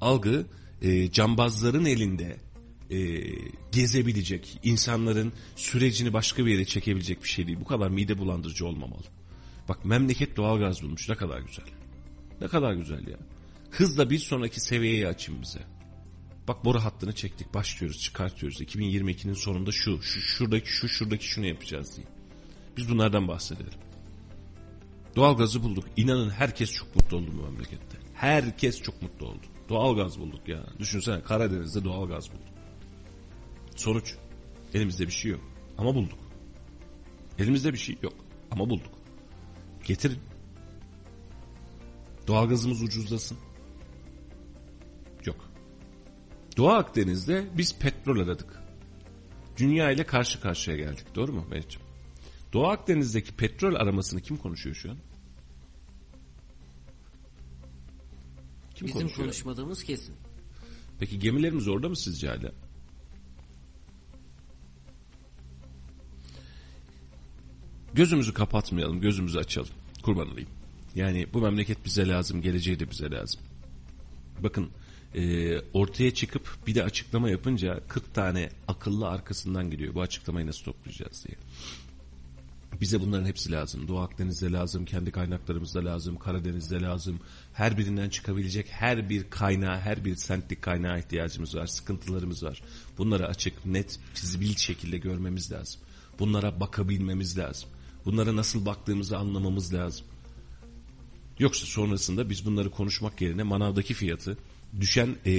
Algı 0.00 0.46
e, 0.82 1.10
cambazların 1.10 1.84
elinde 1.84 2.36
e, 2.90 3.20
gezebilecek, 3.72 4.58
insanların 4.62 5.32
sürecini 5.56 6.12
başka 6.12 6.46
bir 6.46 6.52
yere 6.52 6.64
çekebilecek 6.64 7.22
bir 7.22 7.28
şey 7.28 7.46
değil. 7.46 7.58
Bu 7.60 7.64
kadar 7.64 7.88
mide 7.88 8.18
bulandırıcı 8.18 8.66
olmamalı. 8.66 9.04
Bak 9.68 9.84
memleket 9.84 10.36
doğalgaz 10.36 10.82
bulmuş 10.82 11.08
ne 11.08 11.14
kadar 11.14 11.40
güzel. 11.40 11.66
Ne 12.40 12.48
kadar 12.48 12.72
güzel 12.72 13.06
ya. 13.06 13.18
Hızla 13.70 14.10
bir 14.10 14.18
sonraki 14.18 14.60
seviyeyi 14.60 15.06
açın 15.06 15.42
bize. 15.42 15.60
Bak 16.48 16.64
boru 16.64 16.80
hattını 16.80 17.14
çektik 17.14 17.54
başlıyoruz 17.54 18.00
çıkartıyoruz. 18.00 18.60
2022'nin 18.60 19.34
sonunda 19.34 19.72
şu, 19.72 20.02
şu 20.02 20.20
şuradaki 20.20 20.72
şu 20.72 20.88
şuradaki 20.88 21.24
şunu 21.26 21.46
yapacağız 21.46 21.96
diye. 21.96 22.06
Biz 22.76 22.88
bunlardan 22.88 23.28
bahsedelim. 23.28 23.72
Doğalgazı 25.16 25.62
bulduk. 25.62 25.84
İnanın 25.96 26.30
herkes 26.30 26.72
çok 26.72 26.96
mutlu 26.96 27.16
oldu 27.16 27.30
bu 27.38 27.42
memlekette. 27.42 27.98
Herkes 28.14 28.82
çok 28.82 29.02
mutlu 29.02 29.26
oldu. 29.26 29.46
Doğalgaz 29.68 30.20
bulduk 30.20 30.48
ya. 30.48 30.66
Düşünsene 30.78 31.22
Karadeniz'de 31.22 31.84
doğalgaz 31.84 32.30
bulduk. 32.30 32.57
Sonuç. 33.78 34.14
Elimizde 34.74 35.06
bir 35.06 35.12
şey 35.12 35.30
yok. 35.30 35.40
Ama 35.78 35.94
bulduk. 35.94 36.18
Elimizde 37.38 37.72
bir 37.72 37.78
şey 37.78 37.98
yok. 38.02 38.12
Ama 38.50 38.70
bulduk. 38.70 38.92
Getirin. 39.84 40.18
Doğalgazımız 42.26 42.82
ucuzlasın. 42.82 43.38
Yok. 45.26 45.50
Doğu 46.56 46.68
Akdeniz'de 46.68 47.48
biz 47.56 47.78
petrol 47.78 48.20
aradık. 48.20 48.62
Dünya 49.56 49.90
ile 49.90 50.06
karşı 50.06 50.40
karşıya 50.40 50.76
geldik. 50.76 51.06
Doğru 51.14 51.32
mu 51.32 51.40
Mehmetciğim? 51.50 51.88
Doğu 52.52 52.66
Akdeniz'deki 52.66 53.36
petrol 53.36 53.74
aramasını 53.74 54.20
kim 54.20 54.36
konuşuyor 54.36 54.76
şu 54.76 54.90
an? 54.90 54.96
Kim 58.74 58.86
Bizim 58.88 59.00
konuşuyor? 59.00 59.26
konuşmadığımız 59.28 59.82
kesin. 59.84 60.14
Peki 60.98 61.18
gemilerimiz 61.18 61.68
orada 61.68 61.88
mı 61.88 61.96
sizce 61.96 62.28
hala? 62.28 62.52
Gözümüzü 67.94 68.34
kapatmayalım, 68.34 69.00
gözümüzü 69.00 69.38
açalım. 69.38 69.68
Kurban 70.02 70.32
olayım. 70.32 70.48
Yani 70.94 71.26
bu 71.32 71.40
memleket 71.40 71.84
bize 71.84 72.08
lazım, 72.08 72.42
geleceği 72.42 72.80
de 72.80 72.90
bize 72.90 73.10
lazım. 73.10 73.40
Bakın 74.42 74.70
e, 75.14 75.58
ortaya 75.72 76.14
çıkıp 76.14 76.48
bir 76.66 76.74
de 76.74 76.84
açıklama 76.84 77.30
yapınca 77.30 77.80
40 77.88 78.14
tane 78.14 78.50
akıllı 78.68 79.08
arkasından 79.08 79.70
gidiyor. 79.70 79.94
Bu 79.94 80.02
açıklamayı 80.02 80.46
nasıl 80.46 80.64
toplayacağız 80.64 81.24
diye. 81.28 81.38
Bize 82.80 83.00
bunların 83.00 83.26
hepsi 83.26 83.52
lazım. 83.52 83.88
Doğu 83.88 83.98
Akdeniz'de 83.98 84.52
lazım, 84.52 84.84
kendi 84.84 85.10
kaynaklarımızda 85.10 85.84
lazım, 85.84 86.16
Karadeniz'de 86.16 86.80
lazım. 86.80 87.20
Her 87.52 87.78
birinden 87.78 88.08
çıkabilecek 88.08 88.66
her 88.70 89.08
bir 89.08 89.30
kaynağa, 89.30 89.80
her 89.80 90.04
bir 90.04 90.16
sentlik 90.16 90.62
kaynağa 90.62 90.98
ihtiyacımız 90.98 91.56
var. 91.56 91.66
Sıkıntılarımız 91.66 92.42
var. 92.42 92.62
Bunları 92.98 93.26
açık, 93.26 93.66
net, 93.66 93.98
fizibil 94.14 94.56
şekilde 94.56 94.98
görmemiz 94.98 95.52
lazım. 95.52 95.80
Bunlara 96.18 96.60
bakabilmemiz 96.60 97.38
lazım. 97.38 97.68
Bunlara 98.04 98.36
nasıl 98.36 98.66
baktığımızı 98.66 99.18
anlamamız 99.18 99.74
lazım. 99.74 100.06
Yoksa 101.38 101.66
sonrasında 101.66 102.30
biz 102.30 102.46
bunları 102.46 102.70
konuşmak 102.70 103.20
yerine 103.20 103.42
manavdaki 103.42 103.94
fiyatı, 103.94 104.38
düşen 104.80 105.16
e, 105.26 105.32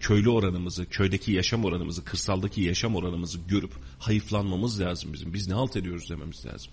köylü 0.00 0.30
oranımızı, 0.30 0.86
köydeki 0.86 1.32
yaşam 1.32 1.64
oranımızı, 1.64 2.04
kırsaldaki 2.04 2.60
yaşam 2.60 2.96
oranımızı 2.96 3.38
görüp 3.48 3.72
hayıflanmamız 3.98 4.80
lazım 4.80 5.12
bizim. 5.12 5.34
Biz 5.34 5.48
ne 5.48 5.54
halt 5.54 5.76
ediyoruz 5.76 6.10
dememiz 6.10 6.46
lazım. 6.46 6.72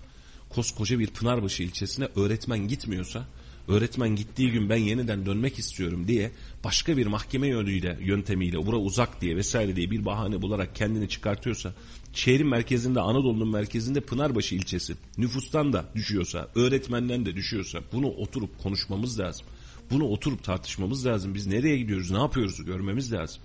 Koskoca 0.49 0.99
bir 0.99 1.07
Pınarbaşı 1.07 1.63
ilçesine 1.63 2.07
öğretmen 2.15 2.67
gitmiyorsa, 2.67 3.25
öğretmen 3.67 4.15
gittiği 4.15 4.51
gün 4.51 4.69
ben 4.69 4.77
yeniden 4.77 5.25
dönmek 5.25 5.59
istiyorum 5.59 6.07
diye 6.07 6.31
başka 6.63 6.97
bir 6.97 7.07
mahkeme 7.07 7.47
yönüyle, 7.47 7.99
yöntemiyle, 8.01 8.65
bura 8.65 8.77
uzak 8.77 9.21
diye 9.21 9.35
vesaire 9.35 9.75
diye 9.75 9.91
bir 9.91 10.05
bahane 10.05 10.41
bularak 10.41 10.75
kendini 10.75 11.09
çıkartıyorsa, 11.09 11.73
şehrin 12.13 12.47
merkezinde, 12.47 12.99
Anadolu'nun 12.99 13.51
merkezinde 13.51 13.99
Pınarbaşı 13.99 14.55
ilçesi 14.55 14.95
nüfustan 15.17 15.73
da 15.73 15.85
düşüyorsa, 15.95 16.47
öğretmenden 16.55 17.25
de 17.25 17.35
düşüyorsa 17.35 17.79
bunu 17.91 18.07
oturup 18.07 18.63
konuşmamız 18.63 19.19
lazım. 19.19 19.45
Bunu 19.91 20.03
oturup 20.03 20.43
tartışmamız 20.43 21.05
lazım. 21.05 21.35
Biz 21.35 21.47
nereye 21.47 21.77
gidiyoruz, 21.77 22.11
ne 22.11 22.17
yapıyoruz 22.17 22.65
görmemiz 22.65 23.13
lazım. 23.13 23.41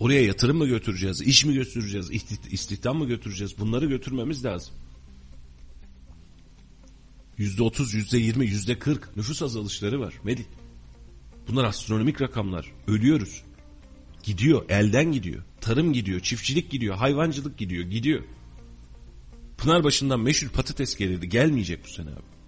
Oraya 0.00 0.24
yatırım 0.24 0.58
mı 0.58 0.66
götüreceğiz, 0.66 1.22
iş 1.22 1.44
mi 1.44 1.54
götüreceğiz, 1.54 2.10
istihdam 2.50 2.98
mı 2.98 3.06
götüreceğiz 3.06 3.58
bunları 3.58 3.86
götürmemiz 3.86 4.44
lazım. 4.44 4.74
Yüzde 7.38 7.62
otuz, 7.62 7.94
yüzde 7.94 8.18
yirmi, 8.18 8.46
yüzde 8.46 8.78
kırk 8.78 9.16
nüfus 9.16 9.42
azalışları 9.42 10.00
var 10.00 10.14
Melih. 10.24 10.44
Bunlar 11.48 11.64
astronomik 11.64 12.20
rakamlar. 12.20 12.72
Ölüyoruz. 12.86 13.42
Gidiyor, 14.22 14.64
elden 14.68 15.12
gidiyor. 15.12 15.42
Tarım 15.60 15.92
gidiyor, 15.92 16.20
çiftçilik 16.20 16.70
gidiyor, 16.70 16.96
hayvancılık 16.96 17.58
gidiyor, 17.58 17.84
gidiyor. 17.84 18.22
Pınarbaşı'ndan 19.58 20.20
meşhur 20.20 20.48
patates 20.48 20.96
gelirdi. 20.96 21.28
Gelmeyecek 21.28 21.84
bu 21.84 21.88
sene 21.88 22.10
abi. 22.10 22.38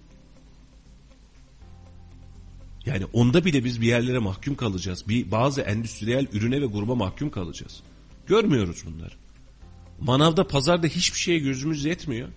Yani 2.85 3.05
onda 3.05 3.45
bile 3.45 3.63
biz 3.63 3.81
bir 3.81 3.87
yerlere 3.87 4.19
mahkum 4.19 4.55
kalacağız. 4.55 5.07
Bir 5.07 5.31
bazı 5.31 5.61
endüstriyel 5.61 6.27
ürüne 6.33 6.61
ve 6.61 6.65
gruba 6.65 6.95
mahkum 6.95 7.29
kalacağız. 7.29 7.83
Görmüyoruz 8.27 8.83
bunları. 8.85 9.13
Manavda 9.99 10.47
pazarda 10.47 10.87
hiçbir 10.87 11.19
şeye 11.19 11.39
gözümüz 11.39 11.85
yetmiyor. 11.85 12.29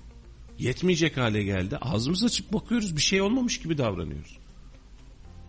Yetmeyecek 0.58 1.16
hale 1.16 1.42
geldi. 1.42 1.76
Ağzımızı 1.76 2.26
açıp 2.26 2.52
bakıyoruz 2.52 2.96
bir 2.96 3.00
şey 3.00 3.20
olmamış 3.22 3.60
gibi 3.60 3.78
davranıyoruz. 3.78 4.38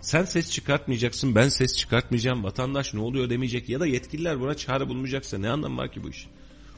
Sen 0.02 0.26
ses 0.26 0.52
çıkartmayacaksın 0.52 1.36
ben 1.36 1.50
ses 1.50 1.78
çıkartmayacağım 1.78 2.44
vatandaş 2.44 2.94
ne 2.94 3.00
oluyor 3.00 3.30
demeyecek 3.30 3.70
ya 3.70 3.80
da 3.80 3.88
yetkililer 3.88 4.40
buna 4.40 4.54
çare 4.54 4.90
bulmayacaksa 4.90 5.38
ne 5.38 5.50
anlamı 5.50 5.78
var 5.78 5.92
ki 5.92 6.04
bu 6.04 6.10
iş? 6.10 6.28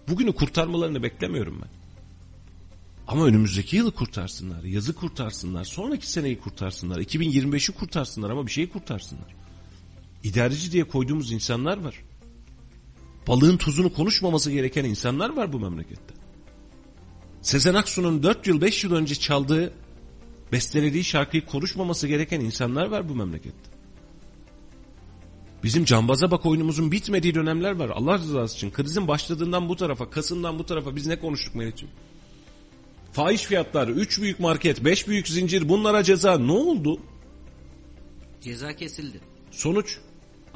Bugünü 0.10 0.34
kurtarmalarını 0.34 1.04
beklemiyorum 1.04 1.62
ben. 1.62 1.70
Ama 3.08 3.26
önümüzdeki 3.26 3.76
yılı 3.76 3.92
kurtarsınlar, 3.92 4.64
yazı 4.64 4.96
kurtarsınlar, 4.96 5.64
sonraki 5.64 6.12
seneyi 6.12 6.40
kurtarsınlar, 6.40 7.00
2025'i 7.00 7.76
kurtarsınlar 7.76 8.30
ama 8.30 8.46
bir 8.46 8.52
şeyi 8.52 8.70
kurtarsınlar. 8.70 9.36
İdareci 10.24 10.72
diye 10.72 10.84
koyduğumuz 10.84 11.32
insanlar 11.32 11.78
var. 11.78 12.04
Balığın 13.28 13.58
tuzunu 13.58 13.94
konuşmaması 13.94 14.52
gereken 14.52 14.86
insanlar 14.86 15.30
var 15.30 15.54
bu 15.54 15.60
memlekette. 15.60 16.14
Sezen 17.42 17.74
Aksu'nun 17.74 18.24
4 18.24 18.48
yıl 18.48 18.62
5 18.62 18.84
yıl 18.84 18.94
önce 18.94 19.16
çaldığı 19.16 19.74
bestelediği 20.52 21.04
şarkıyı 21.04 21.46
konuşmaması 21.46 22.08
gereken 22.08 22.40
insanlar 22.40 22.86
var 22.86 23.10
bu 23.10 23.16
memlekette. 23.16 23.70
Bizim 25.64 25.86
cambaza 25.86 26.32
bak 26.32 26.46
oyunumuzun 26.46 26.92
bitmediği 26.92 27.36
dönemler 27.36 27.72
var. 27.72 27.90
Allah 27.90 28.18
rızası 28.18 28.56
için 28.56 28.72
krizin 28.72 29.08
başladığından 29.08 29.70
bu 29.70 29.76
tarafa, 29.76 30.10
Kasım'dan 30.10 30.60
bu 30.60 30.66
tarafa 30.66 30.96
biz 30.96 31.08
ne 31.08 31.20
konuştuk 31.20 31.56
Melih'ciğim? 31.56 31.94
Fahiş 33.12 33.42
fiyatlar, 33.42 33.88
3 33.88 34.22
büyük 34.22 34.40
market, 34.40 34.86
5 34.86 35.08
büyük 35.08 35.28
zincir 35.28 35.70
bunlara 35.70 36.04
ceza 36.04 36.38
ne 36.38 36.52
oldu? 36.52 37.00
Ceza 38.42 38.76
kesildi. 38.76 39.20
Sonuç 39.52 40.00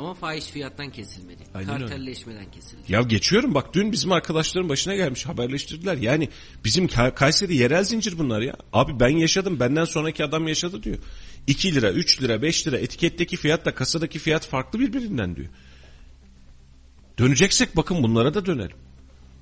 Ama 0.01 0.13
fahiş 0.13 0.45
fiyattan 0.45 0.89
kesilmedi. 0.89 1.43
Aynen 1.53 1.73
öyle. 1.73 1.85
Kartelleşmeden 1.85 2.51
kesildi. 2.51 2.81
Ya 2.89 3.01
geçiyorum 3.01 3.53
bak 3.53 3.73
dün 3.73 3.91
bizim 3.91 4.11
arkadaşların 4.11 4.69
başına 4.69 4.95
gelmiş 4.95 5.25
haberleştirdiler. 5.25 5.97
Yani 5.97 6.29
bizim 6.65 6.85
Ka- 6.85 7.15
Kayseri 7.15 7.55
yerel 7.55 7.83
zincir 7.83 8.17
bunlar 8.17 8.41
ya. 8.41 8.55
Abi 8.73 8.99
ben 8.99 9.09
yaşadım 9.09 9.59
benden 9.59 9.85
sonraki 9.85 10.25
adam 10.25 10.47
yaşadı 10.47 10.83
diyor. 10.83 10.97
2 11.47 11.75
lira 11.75 11.91
3 11.91 12.21
lira 12.21 12.41
5 12.41 12.67
lira 12.67 12.77
etiketteki 12.77 13.37
fiyatla 13.37 13.75
kasadaki 13.75 14.19
fiyat 14.19 14.47
farklı 14.47 14.79
birbirinden 14.79 15.35
diyor. 15.35 15.49
Döneceksek 17.19 17.75
bakın 17.75 18.03
bunlara 18.03 18.33
da 18.33 18.45
dönelim. 18.45 18.77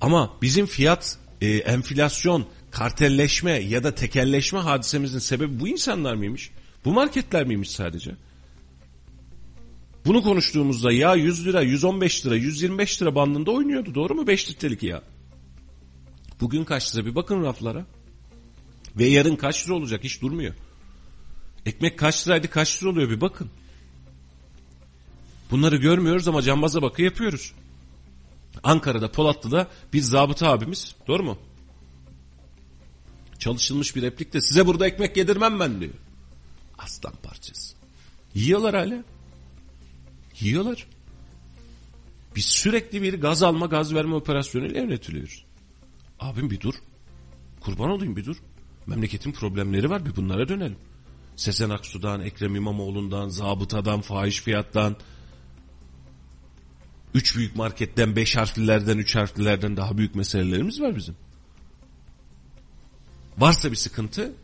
Ama 0.00 0.36
bizim 0.42 0.66
fiyat 0.66 1.18
e, 1.40 1.48
enflasyon 1.48 2.46
kartelleşme 2.70 3.52
ya 3.52 3.84
da 3.84 3.94
tekelleşme 3.94 4.58
hadisemizin 4.58 5.18
sebebi 5.18 5.60
bu 5.60 5.68
insanlar 5.68 6.14
mıymış? 6.14 6.50
Bu 6.84 6.92
marketler 6.92 7.46
miymiş 7.46 7.70
sadece? 7.70 8.10
Bunu 10.06 10.22
konuştuğumuzda 10.22 10.92
ya 10.92 11.14
100 11.14 11.46
lira, 11.46 11.62
115 11.62 12.26
lira, 12.26 12.36
125 12.36 13.02
lira 13.02 13.14
bandında 13.14 13.50
oynuyordu. 13.50 13.94
Doğru 13.94 14.14
mu? 14.14 14.26
5 14.26 14.50
litrelik 14.50 14.82
ya. 14.82 15.02
Bugün 16.40 16.64
kaç 16.64 16.96
lira? 16.96 17.06
Bir 17.06 17.14
bakın 17.14 17.42
raflara. 17.42 17.86
Ve 18.96 19.06
yarın 19.06 19.36
kaç 19.36 19.66
lira 19.66 19.74
olacak? 19.74 20.04
Hiç 20.04 20.22
durmuyor. 20.22 20.54
Ekmek 21.66 21.98
kaç 21.98 22.26
liraydı 22.26 22.50
kaç 22.50 22.82
lira 22.82 22.90
oluyor 22.90 23.10
bir 23.10 23.20
bakın. 23.20 23.50
Bunları 25.50 25.76
görmüyoruz 25.76 26.28
ama 26.28 26.42
cambaza 26.42 26.82
bakı 26.82 27.02
yapıyoruz. 27.02 27.52
Ankara'da 28.62 29.12
Polatlı'da 29.12 29.68
bir 29.92 30.00
zabıta 30.00 30.50
abimiz 30.50 30.94
doğru 31.08 31.22
mu? 31.22 31.38
Çalışılmış 33.38 33.96
bir 33.96 34.02
replikte 34.02 34.40
size 34.40 34.66
burada 34.66 34.86
ekmek 34.86 35.16
yedirmem 35.16 35.60
ben 35.60 35.80
diyor. 35.80 35.94
Aslan 36.78 37.14
parçası. 37.22 37.74
Yiyorlar 38.34 38.74
hala. 38.74 39.04
Yiyorlar. 40.40 40.86
Biz 42.36 42.44
sürekli 42.44 43.02
bir 43.02 43.20
gaz 43.20 43.42
alma 43.42 43.66
gaz 43.66 43.94
verme 43.94 44.14
operasyonuyla 44.14 44.80
yönetiliyoruz. 44.80 45.44
Abim 46.20 46.50
bir 46.50 46.60
dur. 46.60 46.74
Kurban 47.60 47.90
olayım 47.90 48.16
bir 48.16 48.24
dur. 48.24 48.36
Memleketin 48.86 49.32
problemleri 49.32 49.90
var 49.90 50.06
bir 50.06 50.16
bunlara 50.16 50.48
dönelim. 50.48 50.76
Sezen 51.36 51.70
Aksu'dan, 51.70 52.20
Ekrem 52.20 52.56
İmamoğlu'ndan, 52.56 53.28
zabıtadan, 53.28 54.00
fahiş 54.00 54.40
fiyattan, 54.40 54.96
üç 57.14 57.36
büyük 57.36 57.56
marketten, 57.56 58.16
beş 58.16 58.36
harflilerden, 58.36 58.98
üç 58.98 59.16
harflilerden 59.16 59.76
daha 59.76 59.98
büyük 59.98 60.14
meselelerimiz 60.14 60.80
var 60.80 60.96
bizim. 60.96 61.16
Varsa 63.38 63.70
bir 63.70 63.76
sıkıntı 63.76 64.34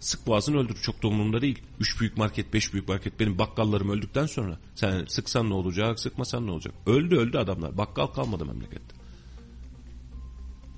sık 0.00 0.26
boğazını 0.26 0.58
öldür 0.58 0.74
çok 0.82 1.02
da 1.02 1.08
umurumda 1.08 1.42
değil. 1.42 1.62
Üç 1.80 2.00
büyük 2.00 2.16
market, 2.16 2.52
beş 2.52 2.72
büyük 2.72 2.88
market 2.88 3.20
benim 3.20 3.38
bakkallarım 3.38 3.90
öldükten 3.90 4.26
sonra 4.26 4.58
sen 4.74 5.04
sıksan 5.04 5.50
ne 5.50 5.54
olacak, 5.54 6.00
sıkmasan 6.00 6.46
ne 6.46 6.50
olacak? 6.50 6.74
Öldü 6.86 7.16
öldü 7.16 7.38
adamlar. 7.38 7.78
Bakkal 7.78 8.06
kalmadı 8.06 8.46
memlekette. 8.46 8.96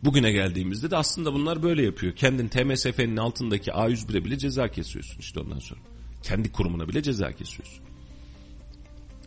Bugüne 0.05 0.33
geldiğimizde 0.33 0.91
de 0.91 0.97
aslında 0.97 1.33
bunlar 1.33 1.63
böyle 1.63 1.83
yapıyor. 1.83 2.17
Kendin 2.17 2.49
TMSF'nin 2.49 3.17
altındaki 3.17 3.71
A101'e 3.71 4.25
bile 4.25 4.39
ceza 4.39 4.69
kesiyorsun 4.69 5.21
işte 5.21 5.41
ondan 5.41 5.59
sonra. 5.59 5.81
Kendi 6.23 6.53
kurumuna 6.53 6.89
bile 6.89 7.03
ceza 7.03 7.33
kesiyorsun. 7.33 7.85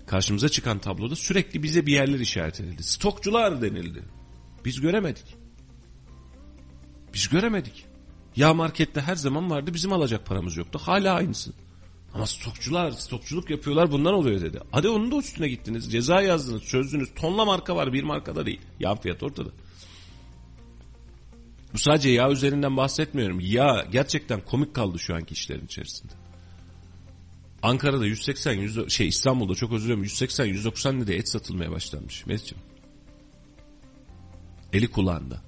Karşımıza 0.08 0.50
çıkan 0.50 0.80
tabloda 0.80 1.16
sürekli 1.16 1.64
bize 1.64 1.86
bir 1.86 1.94
yerler 1.94 2.20
işaret 2.20 2.60
edildi. 2.60 2.84
Stokçular 2.84 3.62
denildi. 3.62 4.04
Biz 4.66 4.82
göremedik. 4.82 5.36
Biz 7.14 7.30
göremedik. 7.30 7.86
Ya 8.36 8.54
markette 8.54 9.02
her 9.02 9.16
zaman 9.16 9.50
vardı 9.50 9.74
bizim 9.74 9.94
alacak 9.94 10.26
paramız 10.26 10.58
yoktu. 10.58 10.80
Hala 10.84 11.14
aynısı. 11.14 11.52
Ama 12.14 12.28
stokçular 12.28 12.92
stokçuluk 12.92 13.50
yapıyorlar 13.50 13.92
bundan 13.92 14.14
oluyor 14.14 14.42
dedi. 14.42 14.60
Hadi 14.72 14.90
onun 14.90 15.12
da 15.12 15.16
üstüne 15.16 15.48
gittiniz. 15.48 15.92
Ceza 15.92 16.22
yazdınız 16.22 16.64
çözdünüz. 16.64 17.10
Tonla 17.16 17.46
marka 17.46 17.76
var 17.76 17.94
bir 17.94 18.04
markada 18.04 18.46
değil. 18.46 18.62
Yağ 18.80 18.96
fiyat 18.96 19.24
ortada. 19.24 19.50
Bu 21.74 21.78
sadece 21.78 22.10
yağ 22.10 22.32
üzerinden 22.32 22.78
bahsetmiyorum. 22.78 23.40
Yağ 23.40 23.88
gerçekten 23.92 24.42
komik 24.42 24.74
kaldı 24.74 25.00
şu 25.00 25.16
anki 25.16 25.34
işlerin 25.34 25.66
içerisinde. 25.66 26.14
Ankara'da 27.64 28.06
180 28.06 28.54
100, 28.54 28.90
şey 28.90 29.08
İstanbul'da 29.08 29.56
çok 29.56 29.72
özür 29.72 29.86
dilerim 29.86 30.04
180 30.04 30.46
190 30.46 31.02
liraya 31.02 31.16
et 31.16 31.30
satılmaya 31.30 31.72
başlanmış. 31.72 32.26
Mesut'cum. 32.26 32.60
Eli 34.74 34.92
kulağında. 34.92 35.42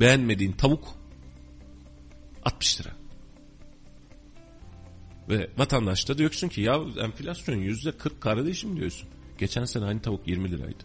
Beğenmediğin 0.00 0.52
tavuk 0.52 0.88
60 2.44 2.80
lira. 2.80 2.96
Ve 5.28 5.50
vatandaş 5.58 6.08
da 6.08 6.18
diyorsun 6.18 6.48
ki 6.48 6.60
ya 6.60 6.80
enflasyon 7.00 7.56
yüzde 7.56 7.92
40 7.92 8.20
kardeşim 8.20 8.76
diyorsun. 8.76 9.08
Geçen 9.38 9.64
sene 9.64 9.84
aynı 9.84 10.02
tavuk 10.02 10.28
20 10.28 10.50
liraydı. 10.50 10.84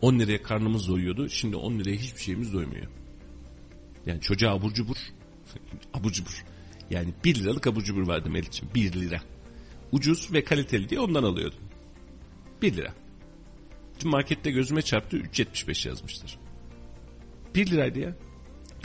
10 0.00 0.18
liraya 0.18 0.42
karnımız 0.42 0.88
doyuyordu. 0.88 1.28
Şimdi 1.28 1.56
10 1.56 1.78
liraya 1.78 1.96
hiçbir 1.96 2.20
şeyimiz 2.20 2.52
doymuyor. 2.52 2.86
Yani 4.06 4.20
çocuğa 4.20 4.54
abur 4.54 4.72
cubur. 4.72 4.96
abur 5.94 6.12
cubur. 6.12 6.44
Yani 6.90 7.14
1 7.24 7.34
liralık 7.34 7.66
abur 7.66 7.82
cubur 7.82 8.06
vardı 8.06 8.30
Melih'ciğim. 8.30 8.74
1 8.74 8.92
lira. 8.92 9.20
Ucuz 9.92 10.32
ve 10.32 10.44
kaliteli 10.44 10.88
diye 10.88 11.00
ondan 11.00 11.22
alıyordum. 11.22 11.60
1 12.62 12.76
lira. 12.76 12.94
Tüm 14.04 14.10
markette 14.10 14.50
gözüme 14.50 14.82
çarptı 14.82 15.16
3.75 15.16 15.88
yazmışlar. 15.88 16.38
1 17.54 17.70
liraydı 17.70 17.98
ya. 17.98 18.16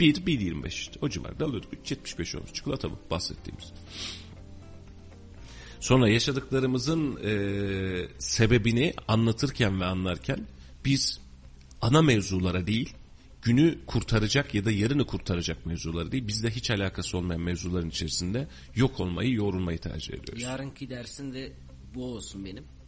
1, 0.00 0.14
1.25 0.14 0.68
işte. 0.68 0.98
O 1.02 1.08
civarda 1.08 1.44
alıyorduk. 1.44 1.72
3.75 1.72 2.36
olmuş. 2.36 2.52
Çikolata 2.52 2.90
bu 2.90 2.98
bahsettiğimiz. 3.10 3.72
Sonra 5.80 6.08
yaşadıklarımızın 6.08 7.16
e, 7.24 7.32
sebebini 8.18 8.94
anlatırken 9.08 9.80
ve 9.80 9.84
anlarken 9.84 10.46
biz 10.84 11.20
ana 11.82 12.02
mevzulara 12.02 12.66
değil, 12.66 12.94
günü 13.42 13.78
kurtaracak 13.86 14.54
ya 14.54 14.64
da 14.64 14.70
yarını 14.70 15.06
kurtaracak 15.06 15.66
mevzuları 15.66 16.12
değil, 16.12 16.26
bizde 16.28 16.50
hiç 16.50 16.70
alakası 16.70 17.18
olmayan 17.18 17.40
mevzuların 17.40 17.88
içerisinde 17.88 18.48
yok 18.74 19.00
olmayı, 19.00 19.34
yoğrulmayı 19.34 19.78
tercih 19.78 20.14
ediyoruz. 20.14 20.42
Yarınki 20.42 20.90
dersin 20.90 21.32
de 21.32 21.52
bu 21.94 22.04
olsun 22.04 22.44
benim. 22.44 22.79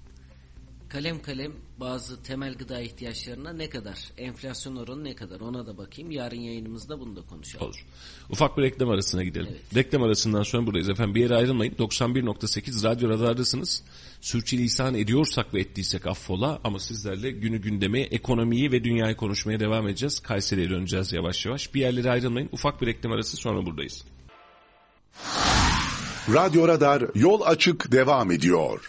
Kalem 0.93 1.23
kalem 1.23 1.53
bazı 1.81 2.23
temel 2.23 2.55
gıda 2.55 2.81
ihtiyaçlarına 2.81 3.53
ne 3.53 3.69
kadar, 3.69 3.99
enflasyon 4.19 4.77
oranı 4.77 5.05
ne 5.05 5.15
kadar 5.15 5.41
ona 5.41 5.67
da 5.67 5.79
bakayım. 5.79 6.11
Yarın 6.11 6.41
yayınımızda 6.41 7.01
bunu 7.01 7.17
da 7.17 7.21
konuşalım. 7.23 7.67
Olur. 7.67 7.87
Ufak 8.31 8.59
bir 8.59 8.63
reklam 8.63 8.91
arasına 8.91 9.25
gidelim. 9.25 9.49
Evet. 9.51 9.75
Reklam 9.75 10.03
arasından 10.03 10.43
sonra 10.43 10.67
buradayız 10.67 10.89
efendim. 10.89 11.15
Bir 11.15 11.21
yere 11.21 11.37
ayrılmayın. 11.37 11.75
91.8 11.75 12.85
Radyo 12.85 13.09
Radar'dasınız. 13.09 13.83
Sürçülisan 14.21 14.95
ediyorsak 14.95 15.55
ve 15.55 15.61
ettiysek 15.61 16.07
affola 16.07 16.61
ama 16.65 16.79
sizlerle 16.79 17.31
günü 17.31 17.59
gündemi, 17.59 18.01
ekonomiyi 18.01 18.73
ve 18.73 18.85
dünyayı 18.85 19.17
konuşmaya 19.17 19.61
devam 19.61 19.89
edeceğiz. 19.89 20.21
Kayseri'ye 20.21 20.71
döneceğiz 20.71 21.13
yavaş 21.13 21.47
yavaş. 21.47 21.75
Bir 21.75 21.81
yerlere 21.81 22.11
ayrılmayın. 22.11 22.49
Ufak 22.53 22.83
bir 22.83 22.87
reklam 22.87 23.13
arası 23.13 23.37
sonra 23.37 23.67
buradayız. 23.67 24.05
Radyo 26.35 26.69
Radar 26.69 27.05
yol 27.15 27.41
açık 27.41 27.93
devam 27.93 28.31
ediyor. 28.31 28.89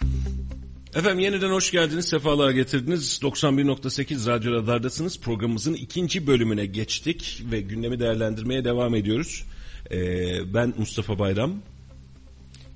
Efendim 0.96 1.20
yeniden 1.20 1.50
hoş 1.50 1.72
geldiniz, 1.72 2.06
sefalar 2.06 2.52
getirdiniz. 2.52 3.20
91.8 3.22 4.28
Radyo 4.28 4.52
Radar'dasınız. 4.52 5.20
Programımızın 5.20 5.74
ikinci 5.74 6.28
bölümüne 6.28 6.66
geçtik 6.66 7.44
ve 7.52 7.62
gündemi 7.62 8.00
değerlendirmeye 8.00 8.66
devam 8.66 8.96
ediyoruz. 8.96 9.46
Ee, 9.92 10.54
ben 10.54 10.74
Mustafa 10.78 11.20
Bayram. 11.20 11.54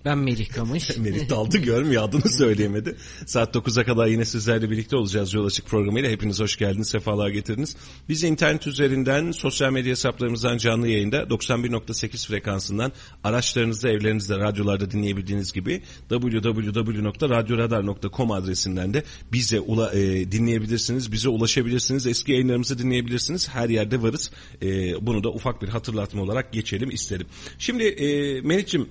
Ben 0.07 0.17
Melih 0.17 0.49
Kamış. 0.49 0.97
Melih 0.97 1.29
daldı 1.29 1.57
görmüyor 1.57 2.03
adını 2.03 2.29
söyleyemedi. 2.29 2.95
Saat 3.25 3.55
9'a 3.55 3.83
kadar 3.83 4.07
yine 4.07 4.25
sizlerle 4.25 4.69
birlikte 4.69 4.95
olacağız 4.95 5.33
Yol 5.33 5.45
Açık 5.45 5.65
programıyla. 5.65 6.09
Hepiniz 6.09 6.39
hoş 6.39 6.57
geldiniz, 6.57 6.89
sefalar 6.89 7.29
getirdiniz. 7.29 7.75
Biz 8.09 8.23
internet 8.23 8.67
üzerinden, 8.67 9.31
sosyal 9.31 9.71
medya 9.71 9.91
hesaplarımızdan 9.91 10.57
canlı 10.57 10.87
yayında 10.87 11.23
91.8 11.23 12.27
frekansından 12.27 12.91
araçlarınızda, 13.23 13.89
evlerinizde, 13.89 14.37
radyolarda 14.37 14.91
dinleyebildiğiniz 14.91 15.53
gibi 15.53 15.81
www.radyoradar.com 16.09 18.31
adresinden 18.31 18.93
de 18.93 19.03
bize 19.31 19.59
ula, 19.59 19.93
e, 19.93 20.31
dinleyebilirsiniz, 20.31 21.11
bize 21.11 21.29
ulaşabilirsiniz, 21.29 22.07
eski 22.07 22.31
yayınlarımızı 22.31 22.79
dinleyebilirsiniz. 22.79 23.49
Her 23.49 23.69
yerde 23.69 24.01
varız. 24.01 24.31
E, 24.61 24.67
bunu 25.05 25.23
da 25.23 25.29
ufak 25.29 25.61
bir 25.61 25.69
hatırlatma 25.69 26.21
olarak 26.21 26.53
geçelim 26.53 26.89
isterim. 26.89 27.27
Şimdi 27.57 27.83
e, 27.83 28.41
Melih'ciğim 28.41 28.89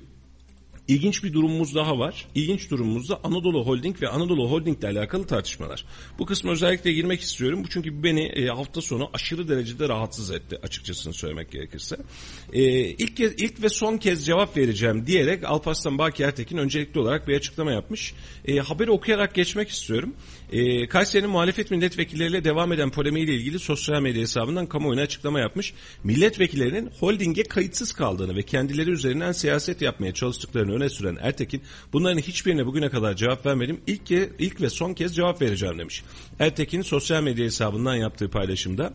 İlginç 0.88 1.24
bir 1.24 1.32
durumumuz 1.32 1.74
daha 1.74 1.98
var. 1.98 2.26
İlginç 2.34 2.70
durumumuzda 2.70 3.20
Anadolu 3.24 3.66
Holding 3.66 4.02
ve 4.02 4.08
Anadolu 4.08 4.50
Holding 4.50 4.78
ile 4.78 4.88
alakalı 4.88 5.26
tartışmalar. 5.26 5.84
Bu 6.18 6.26
kısmı 6.26 6.50
özellikle 6.50 6.92
girmek 6.92 7.20
istiyorum. 7.20 7.64
Bu 7.64 7.68
çünkü 7.68 8.02
beni 8.02 8.22
e, 8.22 8.46
hafta 8.46 8.80
sonu 8.80 9.10
aşırı 9.12 9.48
derecede 9.48 9.88
rahatsız 9.88 10.30
etti 10.30 10.58
açıkçasını 10.62 11.12
söylemek 11.12 11.50
gerekirse. 11.50 11.96
E, 12.52 12.62
ilk, 12.88 13.16
kez, 13.16 13.32
ilk 13.32 13.62
ve 13.62 13.68
son 13.68 13.96
kez 13.96 14.26
cevap 14.26 14.56
vereceğim 14.56 15.06
diyerek 15.06 15.44
Alparslan 15.44 15.98
Baki 15.98 16.22
Ertekin 16.22 16.56
öncelikli 16.56 16.98
olarak 16.98 17.28
bir 17.28 17.36
açıklama 17.36 17.72
yapmış. 17.72 18.14
E, 18.44 18.58
haberi 18.58 18.90
okuyarak 18.90 19.34
geçmek 19.34 19.68
istiyorum. 19.68 20.14
E, 20.52 20.88
Kayseri'nin 20.88 21.30
muhalefet 21.30 21.70
milletvekilleriyle 21.70 22.44
devam 22.44 22.72
eden 22.72 22.90
polemiğiyle 22.90 23.34
ilgili 23.34 23.58
sosyal 23.58 24.02
medya 24.02 24.22
hesabından 24.22 24.66
kamuoyuna 24.66 25.02
açıklama 25.02 25.40
yapmış. 25.40 25.74
Milletvekillerinin 26.04 26.90
holdinge 27.00 27.42
kayıtsız 27.42 27.92
kaldığını 27.92 28.36
ve 28.36 28.42
kendileri 28.42 28.90
üzerinden 28.90 29.32
siyaset 29.32 29.82
yapmaya 29.82 30.14
çalıştıklarını 30.14 30.74
öne 30.74 30.88
süren 30.88 31.18
Ertekin 31.20 31.62
bunların 31.92 32.18
hiçbirine 32.18 32.66
bugüne 32.66 32.88
kadar 32.90 33.14
cevap 33.16 33.46
vermedim. 33.46 33.80
İlk, 33.86 34.10
ilk 34.38 34.60
ve 34.60 34.70
son 34.70 34.94
kez 34.94 35.16
cevap 35.16 35.42
vereceğim 35.42 35.78
demiş. 35.78 36.02
Ertekin 36.38 36.82
sosyal 36.82 37.22
medya 37.22 37.44
hesabından 37.44 37.94
yaptığı 37.96 38.30
paylaşımda 38.30 38.94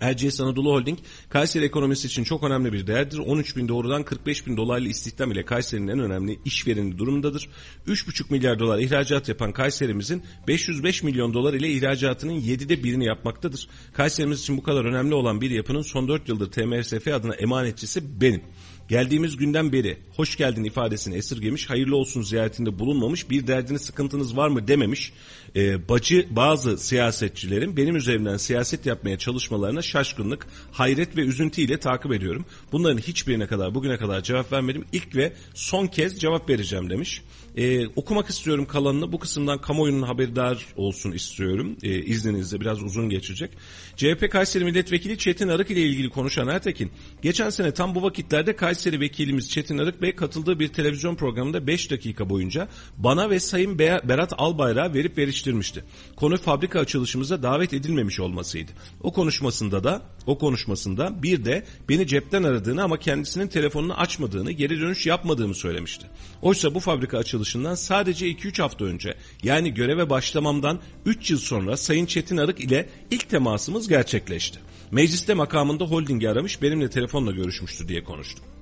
Erciyes 0.00 0.40
Anadolu 0.40 0.72
Holding 0.72 0.98
Kayseri 1.28 1.64
ekonomisi 1.64 2.06
için 2.06 2.24
çok 2.24 2.44
önemli 2.44 2.72
bir 2.72 2.86
değerdir. 2.86 3.18
13 3.18 3.56
bin 3.56 3.68
doğrudan 3.68 4.02
45 4.02 4.46
bin 4.46 4.56
dolarlı 4.56 4.88
istihdam 4.88 5.32
ile 5.32 5.44
Kayseri'nin 5.44 5.88
en 5.88 5.98
önemli 5.98 6.38
işvereni 6.44 6.98
durumundadır. 6.98 7.48
3,5 7.86 8.32
milyar 8.32 8.58
dolar 8.58 8.78
ihracat 8.78 9.28
yapan 9.28 9.52
Kayserimizin 9.52 10.22
505 10.48 11.02
milyon 11.02 11.34
dolar 11.34 11.54
ile 11.54 11.68
ihracatının 11.68 12.40
7'de 12.40 12.84
birini 12.84 13.06
yapmaktadır. 13.06 13.68
Kayserimiz 13.92 14.40
için 14.40 14.56
bu 14.56 14.62
kadar 14.62 14.84
önemli 14.84 15.14
olan 15.14 15.40
bir 15.40 15.50
yapının 15.50 15.82
son 15.82 16.08
4 16.08 16.28
yıldır 16.28 16.50
TMSF 16.50 17.06
adına 17.06 17.34
emanetçisi 17.34 18.20
benim. 18.20 18.42
Geldiğimiz 18.88 19.36
günden 19.36 19.72
beri 19.72 19.98
hoş 20.16 20.36
geldin 20.36 20.64
ifadesini 20.64 21.16
esirgemiş, 21.16 21.70
hayırlı 21.70 21.96
olsun 21.96 22.22
ziyaretinde 22.22 22.78
bulunmamış, 22.78 23.30
bir 23.30 23.46
derdiniz 23.46 23.82
sıkıntınız 23.82 24.36
var 24.36 24.48
mı 24.48 24.68
dememiş. 24.68 25.12
Ee, 25.56 25.88
bacı 25.88 26.26
bazı 26.30 26.78
siyasetçilerin 26.78 27.76
benim 27.76 27.96
üzerimden 27.96 28.36
siyaset 28.36 28.86
yapmaya 28.86 29.18
çalışmalarına 29.18 29.82
şaşkınlık, 29.82 30.46
hayret 30.72 31.16
ve 31.16 31.20
üzüntüyle 31.20 31.80
takip 31.80 32.12
ediyorum. 32.12 32.44
Bunların 32.72 32.98
hiçbirine 32.98 33.46
kadar 33.46 33.74
bugüne 33.74 33.96
kadar 33.96 34.22
cevap 34.22 34.52
vermedim. 34.52 34.84
İlk 34.92 35.16
ve 35.16 35.32
son 35.54 35.86
kez 35.86 36.20
cevap 36.20 36.50
vereceğim 36.50 36.90
demiş. 36.90 37.22
Ee, 37.56 37.86
okumak 37.86 38.28
istiyorum 38.28 38.66
kalanını. 38.66 39.12
Bu 39.12 39.18
kısımdan 39.18 39.60
kamuoyunun 39.60 40.02
haberdar 40.02 40.66
olsun 40.76 41.12
istiyorum. 41.12 41.76
Ee, 41.82 41.98
izninizle 41.98 42.60
biraz 42.60 42.82
uzun 42.82 43.08
geçecek. 43.08 43.50
CHP 43.96 44.30
Kayseri 44.30 44.64
Milletvekili 44.64 45.18
Çetin 45.18 45.48
Arık 45.48 45.70
ile 45.70 45.82
ilgili 45.82 46.10
konuşan 46.10 46.48
Ertekin, 46.48 46.90
geçen 47.22 47.50
sene 47.50 47.74
tam 47.74 47.94
bu 47.94 48.02
vakitlerde 48.02 48.56
Kayseri 48.56 49.00
vekilimiz 49.00 49.50
Çetin 49.50 49.78
Arık 49.78 50.02
Bey 50.02 50.14
katıldığı 50.14 50.60
bir 50.60 50.68
televizyon 50.68 51.14
programında 51.14 51.66
5 51.66 51.90
dakika 51.90 52.30
boyunca 52.30 52.68
bana 52.96 53.30
ve 53.30 53.40
Sayın 53.40 53.78
Berat 53.78 54.32
Albayrak'a 54.38 54.94
verip 54.94 55.18
veriştirmişti. 55.46 55.84
Konu 56.16 56.36
fabrika 56.36 56.80
açılışımıza 56.80 57.42
davet 57.42 57.72
edilmemiş 57.72 58.20
olmasıydı. 58.20 58.72
O 59.02 59.12
konuşmasında 59.12 59.84
da 59.84 60.02
o 60.26 60.38
konuşmasında 60.38 61.22
bir 61.22 61.44
de 61.44 61.64
beni 61.88 62.06
cepten 62.06 62.42
aradığını 62.42 62.82
ama 62.82 62.98
kendisinin 62.98 63.48
telefonunu 63.48 63.94
açmadığını, 63.94 64.52
geri 64.52 64.80
dönüş 64.80 65.06
yapmadığımı 65.06 65.54
söylemişti. 65.54 66.06
Oysa 66.42 66.74
bu 66.74 66.80
fabrika 66.80 67.18
açılışından 67.18 67.74
sadece 67.74 68.26
2-3 68.26 68.62
hafta 68.62 68.84
önce 68.84 69.14
yani 69.42 69.74
göreve 69.74 70.10
başlamamdan 70.10 70.80
3 71.06 71.30
yıl 71.30 71.38
sonra 71.38 71.76
Sayın 71.76 72.06
Çetin 72.06 72.36
Arık 72.36 72.60
ile 72.60 72.88
ilk 73.10 73.28
temasımız 73.28 73.88
gerçekleşti. 73.88 74.58
Mecliste 74.90 75.34
makamında 75.34 75.84
holdingi 75.84 76.30
aramış 76.30 76.62
benimle 76.62 76.90
telefonla 76.90 77.32
görüşmüştü 77.32 77.88
diye 77.88 78.04
konuştu. 78.04 78.55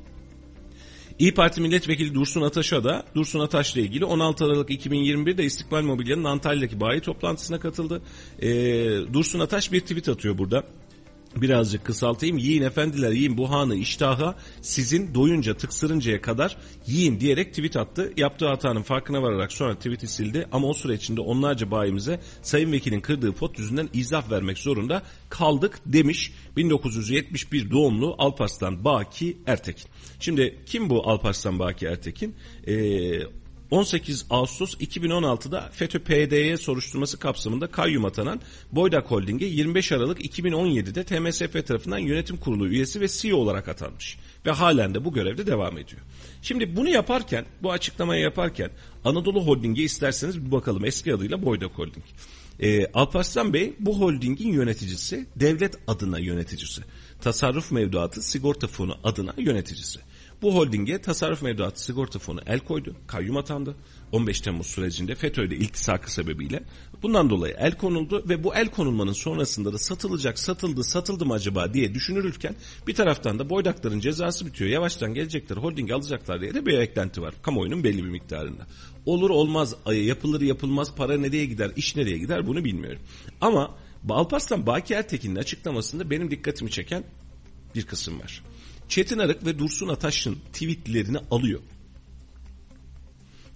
İyi 1.18 1.34
Parti 1.34 1.60
Milletvekili 1.60 2.14
Dursun 2.14 2.42
Ataş'a 2.42 2.84
da 2.84 3.04
Dursun 3.14 3.40
Ataş'la 3.40 3.80
ilgili 3.80 4.04
16 4.04 4.44
Aralık 4.44 4.70
2021'de 4.70 5.44
İstikbal 5.44 5.82
Mobilya'nın 5.82 6.24
Antalya'daki 6.24 6.80
bayi 6.80 7.00
toplantısına 7.00 7.60
katıldı. 7.60 8.02
Ee, 8.42 8.48
Dursun 9.12 9.40
Ataş 9.40 9.72
bir 9.72 9.80
tweet 9.80 10.08
atıyor 10.08 10.38
burada 10.38 10.64
birazcık 11.36 11.84
kısaltayım. 11.84 12.38
Yiyin 12.38 12.62
efendiler 12.62 13.12
yiyin 13.12 13.38
bu 13.38 13.50
hanı 13.50 13.74
iştaha 13.74 14.34
sizin 14.60 15.14
doyunca 15.14 15.56
tıksırıncaya 15.56 16.20
kadar 16.20 16.56
yiyin 16.86 17.20
diyerek 17.20 17.48
tweet 17.48 17.76
attı. 17.76 18.12
Yaptığı 18.16 18.48
hatanın 18.48 18.82
farkına 18.82 19.22
vararak 19.22 19.52
sonra 19.52 19.74
tweet'i 19.74 20.08
sildi 20.08 20.48
ama 20.52 20.68
o 20.68 20.74
süre 20.74 20.94
içinde 20.94 21.20
onlarca 21.20 21.70
bayimize 21.70 22.20
Sayın 22.42 22.72
Vekil'in 22.72 23.00
kırdığı 23.00 23.32
pot 23.32 23.58
yüzünden 23.58 23.88
izah 23.92 24.30
vermek 24.30 24.58
zorunda 24.58 25.02
kaldık 25.28 25.80
demiş 25.86 26.32
1971 26.56 27.70
doğumlu 27.70 28.14
Alparslan 28.18 28.84
Baki 28.84 29.36
Ertekin. 29.46 29.86
Şimdi 30.25 30.59
kim 30.66 30.91
bu 30.91 31.09
Alparslan 31.09 31.59
Baki 31.59 31.87
Ertekin? 31.87 32.35
Eee 32.66 33.27
18 33.70 34.27
Ağustos 34.31 34.75
2016'da 34.75 35.70
FETÖ 35.72 35.99
PDY 35.99 36.57
soruşturması 36.57 37.18
kapsamında 37.18 37.66
kayyum 37.66 38.05
atanan 38.05 38.41
Boydak 38.72 39.11
Holding'e 39.11 39.47
25 39.47 39.93
Aralık 39.93 40.20
2017'de 40.39 41.05
TMSF 41.05 41.66
tarafından 41.66 41.99
yönetim 41.99 42.37
kurulu 42.37 42.68
üyesi 42.68 43.01
ve 43.01 43.09
CEO 43.09 43.37
olarak 43.37 43.68
atanmış. 43.68 44.18
Ve 44.47 44.51
halen 44.51 44.95
de 44.95 45.05
bu 45.05 45.12
görevde 45.12 45.47
devam 45.47 45.79
ediyor. 45.79 46.03
Şimdi 46.43 46.77
bunu 46.77 46.89
yaparken, 46.89 47.47
bu 47.62 47.72
açıklamayı 47.72 48.22
yaparken 48.22 48.70
Anadolu 49.05 49.47
Holding'e 49.47 49.83
isterseniz 49.83 50.47
bir 50.47 50.53
bakalım 50.53 50.85
eski 50.85 51.14
adıyla 51.14 51.43
Boydak 51.43 51.70
Holding. 51.70 52.05
Ee, 52.61 52.87
Alparslan 52.87 53.53
Bey 53.53 53.75
bu 53.79 54.01
holdingin 54.01 54.53
yöneticisi, 54.53 55.27
devlet 55.37 55.79
adına 55.87 56.18
yöneticisi. 56.18 56.83
Tasarruf 57.20 57.72
mevduatı 57.72 58.22
sigorta 58.22 58.66
fonu 58.66 58.97
adına 59.05 59.35
yöneticisi. 59.39 60.01
Bu 60.43 60.55
holdinge 60.55 61.01
tasarruf 61.01 61.43
mevduatı 61.43 61.85
sigorta 61.85 62.18
fonu 62.18 62.41
el 62.47 62.61
koydu. 62.61 62.97
Kayyum 63.07 63.37
atandı. 63.37 63.76
15 64.12 64.41
Temmuz 64.41 64.66
sürecinde 64.66 65.14
FETÖ'yle 65.14 65.57
iltisakı 65.57 66.12
sebebiyle. 66.12 66.62
Bundan 67.03 67.30
dolayı 67.30 67.55
el 67.59 67.78
konuldu 67.78 68.24
ve 68.28 68.45
bu 68.45 68.55
el 68.55 68.68
konulmanın 68.68 69.12
sonrasında 69.12 69.72
da 69.72 69.78
satılacak, 69.78 70.39
satıldı, 70.39 70.85
satıldı 70.85 71.26
mı 71.26 71.35
acaba 71.35 71.74
diye 71.74 71.95
düşünülürken 71.95 72.57
bir 72.87 72.95
taraftan 72.95 73.39
da 73.39 73.51
boydakların 73.51 74.01
cezası 74.01 74.47
bitiyor. 74.47 74.70
Yavaştan 74.70 75.14
gelecekler, 75.14 75.57
holding 75.57 75.93
alacaklar 75.93 76.41
diye 76.41 76.55
de 76.55 76.66
bir 76.66 76.78
eklenti 76.78 77.22
var. 77.22 77.35
Kamuoyunun 77.43 77.85
belli 77.85 78.05
bir 78.05 78.11
miktarında. 78.11 78.66
Olur 79.07 79.30
olmaz, 79.30 79.74
yapılır 79.93 80.41
yapılmaz, 80.41 80.95
para 80.95 81.16
nereye 81.16 81.45
gider, 81.45 81.70
iş 81.76 81.97
nereye 81.97 82.18
gider 82.18 82.47
bunu 82.47 82.64
bilmiyorum. 82.64 83.03
Ama 83.41 83.74
Alparslan 84.09 84.66
Baki 84.66 84.95
Ertekin'in 84.95 85.37
açıklamasında 85.37 86.11
benim 86.11 86.30
dikkatimi 86.30 86.70
çeken 86.70 87.05
bir 87.74 87.87
kısım 87.87 88.20
var. 88.20 88.43
Çetin 88.89 89.18
Arık 89.18 89.47
ve 89.47 89.59
Dursun 89.59 89.89
Ataş'ın 89.89 90.35
tweetlerini 90.53 91.18
alıyor. 91.30 91.61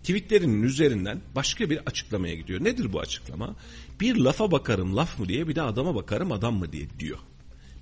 Tweetlerinin 0.02 0.62
üzerinden 0.62 1.20
başka 1.34 1.70
bir 1.70 1.78
açıklamaya 1.86 2.34
gidiyor. 2.34 2.64
Nedir 2.64 2.92
bu 2.92 3.00
açıklama? 3.00 3.56
Bir 4.00 4.16
lafa 4.16 4.50
bakarım 4.50 4.96
laf 4.96 5.18
mı 5.18 5.28
diye 5.28 5.48
bir 5.48 5.54
de 5.54 5.62
adama 5.62 5.94
bakarım 5.94 6.32
adam 6.32 6.54
mı 6.54 6.72
diye 6.72 6.86
diyor. 6.98 7.18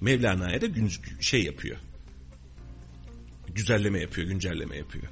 Mevlana'ya 0.00 0.60
da 0.60 0.66
gün, 0.66 0.90
şey 1.20 1.44
yapıyor. 1.44 1.76
Güzelleme 3.54 4.00
yapıyor, 4.00 4.28
güncelleme 4.28 4.76
yapıyor. 4.76 5.04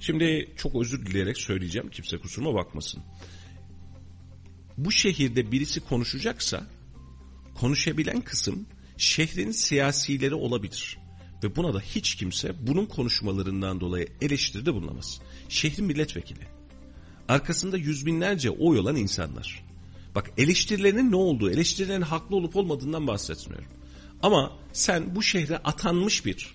Şimdi 0.00 0.50
çok 0.56 0.74
özür 0.82 1.06
dileyerek 1.06 1.38
söyleyeceğim. 1.38 1.90
Kimse 1.90 2.18
kusuruma 2.18 2.54
bakmasın. 2.54 3.02
Bu 4.78 4.92
şehirde 4.92 5.52
birisi 5.52 5.80
konuşacaksa 5.80 6.66
konuşabilen 7.54 8.20
kısım 8.20 8.66
şehrin 8.96 9.50
siyasileri 9.50 10.34
olabilir. 10.34 10.98
Ve 11.44 11.56
buna 11.56 11.74
da 11.74 11.80
hiç 11.80 12.14
kimse 12.14 12.54
bunun 12.66 12.86
konuşmalarından 12.86 13.80
dolayı 13.80 14.08
eleştiride 14.20 14.74
bulunamaz. 14.74 15.20
Şehrin 15.48 15.84
milletvekili. 15.84 16.46
Arkasında 17.28 17.76
yüz 17.76 18.06
binlerce 18.06 18.50
oy 18.50 18.78
olan 18.78 18.96
insanlar. 18.96 19.64
Bak 20.14 20.30
eleştirilerinin 20.38 21.12
ne 21.12 21.16
olduğu, 21.16 21.50
eleştirilerin 21.50 22.02
haklı 22.02 22.36
olup 22.36 22.56
olmadığından 22.56 23.06
bahsetmiyorum. 23.06 23.68
Ama 24.22 24.52
sen 24.72 25.14
bu 25.14 25.22
şehre 25.22 25.58
atanmış 25.58 26.26
bir 26.26 26.54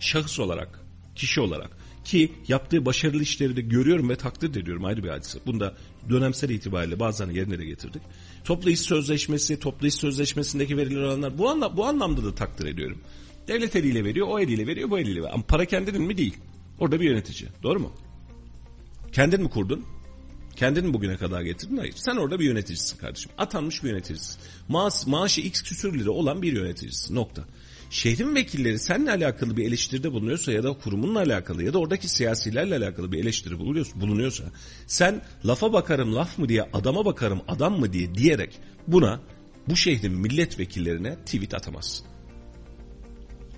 şahıs 0.00 0.40
olarak, 0.40 0.80
kişi 1.14 1.40
olarak 1.40 1.78
ki 2.04 2.32
yaptığı 2.48 2.86
başarılı 2.86 3.22
işleri 3.22 3.56
de 3.56 3.60
görüyorum 3.60 4.08
ve 4.08 4.16
takdir 4.16 4.50
ediyorum 4.62 4.84
ayrı 4.84 5.04
bir 5.04 5.08
hadise. 5.08 5.38
Bunda 5.46 5.74
dönemsel 6.08 6.50
itibariyle 6.50 7.00
bazen 7.00 7.30
yerine 7.30 7.58
de 7.58 7.64
getirdik. 7.64 8.02
Toplu 8.44 8.70
iş 8.70 8.80
sözleşmesi, 8.80 9.60
toplu 9.60 9.86
iş 9.86 9.94
sözleşmesindeki 9.94 10.76
verilen 10.76 11.02
olanlar 11.02 11.38
bu, 11.38 11.48
anla, 11.48 11.76
bu 11.76 11.86
anlamda 11.86 12.24
da 12.24 12.34
takdir 12.34 12.66
ediyorum. 12.66 12.98
Devlet 13.48 13.76
eliyle 13.76 14.04
veriyor, 14.04 14.28
o 14.28 14.40
eliyle 14.40 14.66
veriyor, 14.66 14.90
bu 14.90 14.98
eliyle 14.98 15.20
veriyor. 15.20 15.34
Ama 15.34 15.42
para 15.42 15.64
kendinin 15.64 16.02
mi 16.02 16.16
değil. 16.16 16.36
Orada 16.78 17.00
bir 17.00 17.10
yönetici. 17.10 17.50
Doğru 17.62 17.80
mu? 17.80 17.92
Kendin 19.12 19.42
mi 19.42 19.50
kurdun? 19.50 19.84
Kendin 20.56 20.86
mi 20.86 20.94
bugüne 20.94 21.16
kadar 21.16 21.42
getirdin? 21.42 21.76
Hayır. 21.76 21.94
Sen 21.96 22.16
orada 22.16 22.40
bir 22.40 22.44
yöneticisin 22.44 22.98
kardeşim. 22.98 23.30
Atanmış 23.38 23.84
bir 23.84 23.88
yöneticisin. 23.88 24.40
Maaş, 24.68 25.06
maaşı 25.06 25.40
x 25.40 25.62
küsür 25.62 25.98
lira 25.98 26.10
olan 26.10 26.42
bir 26.42 26.52
yöneticisin. 26.52 27.14
Nokta. 27.14 27.44
Şehrin 27.90 28.34
vekilleri 28.34 28.78
seninle 28.78 29.10
alakalı 29.10 29.56
bir 29.56 29.66
eleştiride 29.66 30.12
bulunuyorsa 30.12 30.52
ya 30.52 30.62
da 30.62 30.72
kurumunla 30.72 31.18
alakalı 31.18 31.64
ya 31.64 31.72
da 31.72 31.78
oradaki 31.78 32.08
siyasilerle 32.08 32.76
alakalı 32.76 33.12
bir 33.12 33.18
eleştiri 33.18 33.58
bulunuyorsa, 33.94 34.44
sen 34.86 35.22
lafa 35.46 35.72
bakarım 35.72 36.14
laf 36.14 36.38
mı 36.38 36.48
diye 36.48 36.62
adama 36.72 37.04
bakarım 37.04 37.40
adam 37.48 37.80
mı 37.80 37.92
diye 37.92 38.14
diyerek 38.14 38.58
buna 38.86 39.20
bu 39.68 39.76
şehrin 39.76 40.12
milletvekillerine 40.12 41.16
tweet 41.16 41.54
atamazsın. 41.54 42.07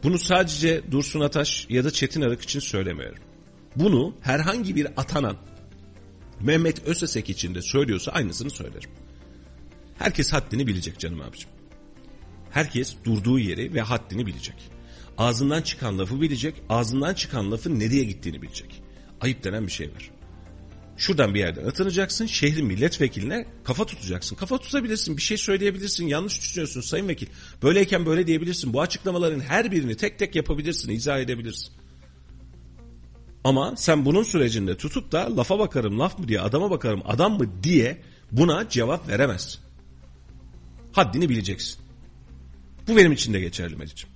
Bunu 0.02 0.18
sadece 0.18 0.82
Dursun 0.90 1.20
Ataş 1.20 1.66
ya 1.70 1.84
da 1.84 1.90
Çetin 1.90 2.20
Arık 2.22 2.42
için 2.42 2.60
söylemiyorum. 2.60 3.22
Bunu 3.76 4.14
herhangi 4.20 4.76
bir 4.76 4.86
atanan 4.96 5.36
Mehmet 6.40 6.86
Ösesek 6.86 7.30
için 7.30 7.54
de 7.54 7.62
söylüyorsa 7.62 8.12
aynısını 8.12 8.50
söylerim. 8.50 8.90
Herkes 9.98 10.32
haddini 10.32 10.66
bilecek 10.66 10.98
canım 10.98 11.20
abicim. 11.20 11.50
Herkes 12.50 12.96
durduğu 13.04 13.38
yeri 13.38 13.74
ve 13.74 13.80
haddini 13.80 14.26
bilecek. 14.26 14.56
Ağzından 15.18 15.62
çıkan 15.62 15.98
lafı 15.98 16.20
bilecek, 16.20 16.54
ağzından 16.68 17.14
çıkan 17.14 17.50
lafın 17.52 17.80
nereye 17.80 18.04
gittiğini 18.04 18.42
bilecek. 18.42 18.82
Ayıp 19.20 19.44
denen 19.44 19.66
bir 19.66 19.72
şey 19.72 19.90
var. 19.90 20.10
Şuradan 21.00 21.34
bir 21.34 21.40
yerden 21.40 21.66
atınacaksın, 21.66 22.26
şehrin 22.26 22.66
milletvekiline 22.66 23.46
kafa 23.64 23.84
tutacaksın. 23.84 24.36
Kafa 24.36 24.58
tutabilirsin, 24.58 25.16
bir 25.16 25.22
şey 25.22 25.36
söyleyebilirsin, 25.36 26.06
yanlış 26.06 26.40
düşünüyorsun 26.40 26.80
sayın 26.80 27.08
vekil. 27.08 27.26
Böyleyken 27.62 28.06
böyle 28.06 28.26
diyebilirsin. 28.26 28.72
Bu 28.72 28.80
açıklamaların 28.80 29.40
her 29.40 29.72
birini 29.72 29.96
tek 29.96 30.18
tek 30.18 30.36
yapabilirsin, 30.36 30.92
izah 30.92 31.18
edebilirsin. 31.18 31.72
Ama 33.44 33.76
sen 33.76 34.04
bunun 34.04 34.22
sürecinde 34.22 34.76
tutup 34.76 35.12
da 35.12 35.36
lafa 35.36 35.58
bakarım 35.58 35.98
laf 35.98 36.18
mı 36.18 36.28
diye 36.28 36.40
adama 36.40 36.70
bakarım 36.70 37.02
adam 37.04 37.38
mı 37.38 37.62
diye 37.62 38.02
buna 38.32 38.68
cevap 38.68 39.08
veremezsin. 39.08 39.60
Haddini 40.92 41.28
bileceksin. 41.28 41.80
Bu 42.88 42.96
benim 42.96 43.12
için 43.12 43.32
de 43.32 43.40
geçerli 43.40 43.76
Melih'ciğim. 43.76 44.09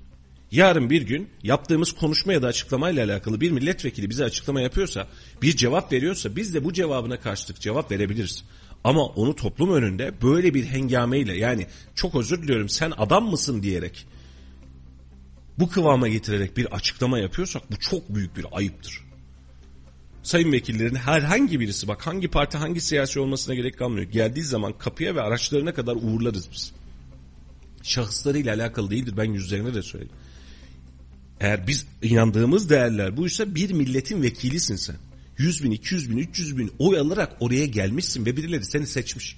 Yarın 0.55 0.91
bir 0.91 1.03
gün 1.03 1.29
yaptığımız 1.43 1.93
konuşma 1.93 2.33
ya 2.33 2.43
da 2.43 2.47
açıklamayla 2.47 3.05
alakalı 3.05 3.41
bir 3.41 3.51
milletvekili 3.51 4.11
bize 4.11 4.25
açıklama 4.25 4.61
yapıyorsa, 4.61 5.09
bir 5.43 5.57
cevap 5.57 5.93
veriyorsa 5.93 6.37
biz 6.37 6.55
de 6.55 6.65
bu 6.65 6.73
cevabına 6.73 7.21
karşılık 7.21 7.61
cevap 7.61 7.91
verebiliriz. 7.91 8.45
Ama 8.85 9.07
onu 9.07 9.37
toplum 9.37 9.73
önünde 9.73 10.23
böyle 10.23 10.55
bir 10.55 10.65
hengameyle 10.65 11.37
yani 11.37 11.67
çok 11.95 12.15
özür 12.15 12.43
diliyorum 12.43 12.69
sen 12.69 12.93
adam 12.97 13.31
mısın 13.31 13.63
diyerek 13.63 14.07
bu 15.59 15.69
kıvama 15.69 16.09
getirerek 16.09 16.57
bir 16.57 16.75
açıklama 16.75 17.19
yapıyorsak 17.19 17.71
bu 17.71 17.77
çok 17.77 18.15
büyük 18.15 18.37
bir 18.37 18.47
ayıptır. 18.53 19.01
Sayın 20.23 20.53
vekillerin 20.53 20.95
herhangi 20.95 21.61
birisi 21.61 21.89
bak 21.89 22.07
hangi 22.07 22.29
parti 22.29 22.59
hangi 22.59 22.81
siyasi 22.81 23.21
olmasına 23.21 23.55
gerek 23.55 23.79
kalmıyor. 23.79 24.11
Geldiği 24.11 24.45
zaman 24.45 24.79
kapıya 24.79 25.15
ve 25.15 25.21
araçlarına 25.21 25.75
kadar 25.75 25.97
uğurlarız 25.97 26.49
biz. 26.53 26.73
Şahıslarıyla 27.83 28.55
alakalı 28.55 28.91
değildir 28.91 29.15
ben 29.17 29.33
yüzlerine 29.33 29.75
de 29.75 29.83
söyleyeyim. 29.83 30.15
Eğer 31.41 31.67
biz 31.67 31.87
inandığımız 32.03 32.71
değerler 32.71 33.17
buysa 33.17 33.55
bir 33.55 33.71
milletin 33.71 34.23
vekilisin 34.23 34.77
sen. 34.77 34.97
100 35.39 35.65
bin, 35.65 35.71
200 35.71 36.11
bin, 36.11 36.17
300 36.19 36.59
bin 36.59 36.73
oy 36.79 36.99
alarak 36.99 37.37
oraya 37.41 37.67
gelmişsin 37.67 38.27
ve 38.27 38.37
birileri 38.37 38.65
seni 38.65 38.87
seçmiş. 38.87 39.37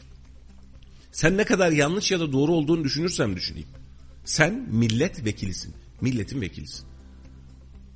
Sen 1.12 1.36
ne 1.36 1.44
kadar 1.44 1.72
yanlış 1.72 2.10
ya 2.10 2.20
da 2.20 2.32
doğru 2.32 2.52
olduğunu 2.52 2.84
düşünürsem 2.84 3.36
düşüneyim. 3.36 3.68
Sen 4.24 4.68
millet 4.70 5.24
vekilisin. 5.24 5.74
Milletin 6.00 6.40
vekilisin. 6.40 6.86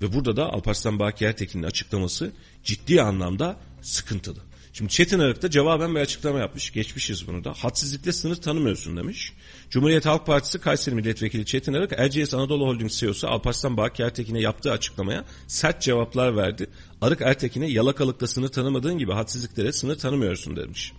Ve 0.03 0.13
burada 0.13 0.37
da 0.37 0.53
Alparslan 0.53 0.99
Baki 0.99 1.25
Ertekin'in 1.25 1.63
açıklaması 1.63 2.33
ciddi 2.65 3.03
anlamda 3.03 3.57
sıkıntılı. 3.83 4.50
Şimdi 4.73 4.91
Çetin 4.91 5.19
Arık 5.19 5.43
da 5.43 5.51
cevaben 5.51 5.95
bir 5.95 6.01
açıklama 6.01 6.39
yapmış. 6.39 6.73
Geçmişiz 6.73 7.29
bunu 7.29 7.45
da. 7.45 7.53
Hadsizlikle 7.53 8.13
sınır 8.13 8.37
tanımıyorsun 8.37 8.97
demiş. 8.97 9.33
Cumhuriyet 9.71 10.07
Halk 10.07 10.27
Partisi 10.27 10.59
Kayseri 10.59 10.95
Milletvekili 10.95 11.47
Çetin 11.47 11.75
Arık, 11.75 11.93
Erciyes 11.97 12.35
Anadolu 12.35 12.67
Holding 12.67 12.91
CEO'su 12.91 13.29
Alparslan 13.29 13.77
Baki 13.77 14.03
Ertekin'e 14.03 14.41
yaptığı 14.41 14.73
açıklamaya 14.73 15.25
sert 15.47 15.83
cevaplar 15.83 16.37
verdi. 16.37 16.71
Arık 17.01 17.21
Ertekin'e 17.21 17.67
yalakalıkta 17.67 18.27
sınır 18.27 18.49
tanımadığın 18.49 18.99
gibi 18.99 19.13
hadsizliklere 19.13 19.73
sınır 19.73 19.99
tanımıyorsun 19.99 20.57
demiş. 20.57 20.93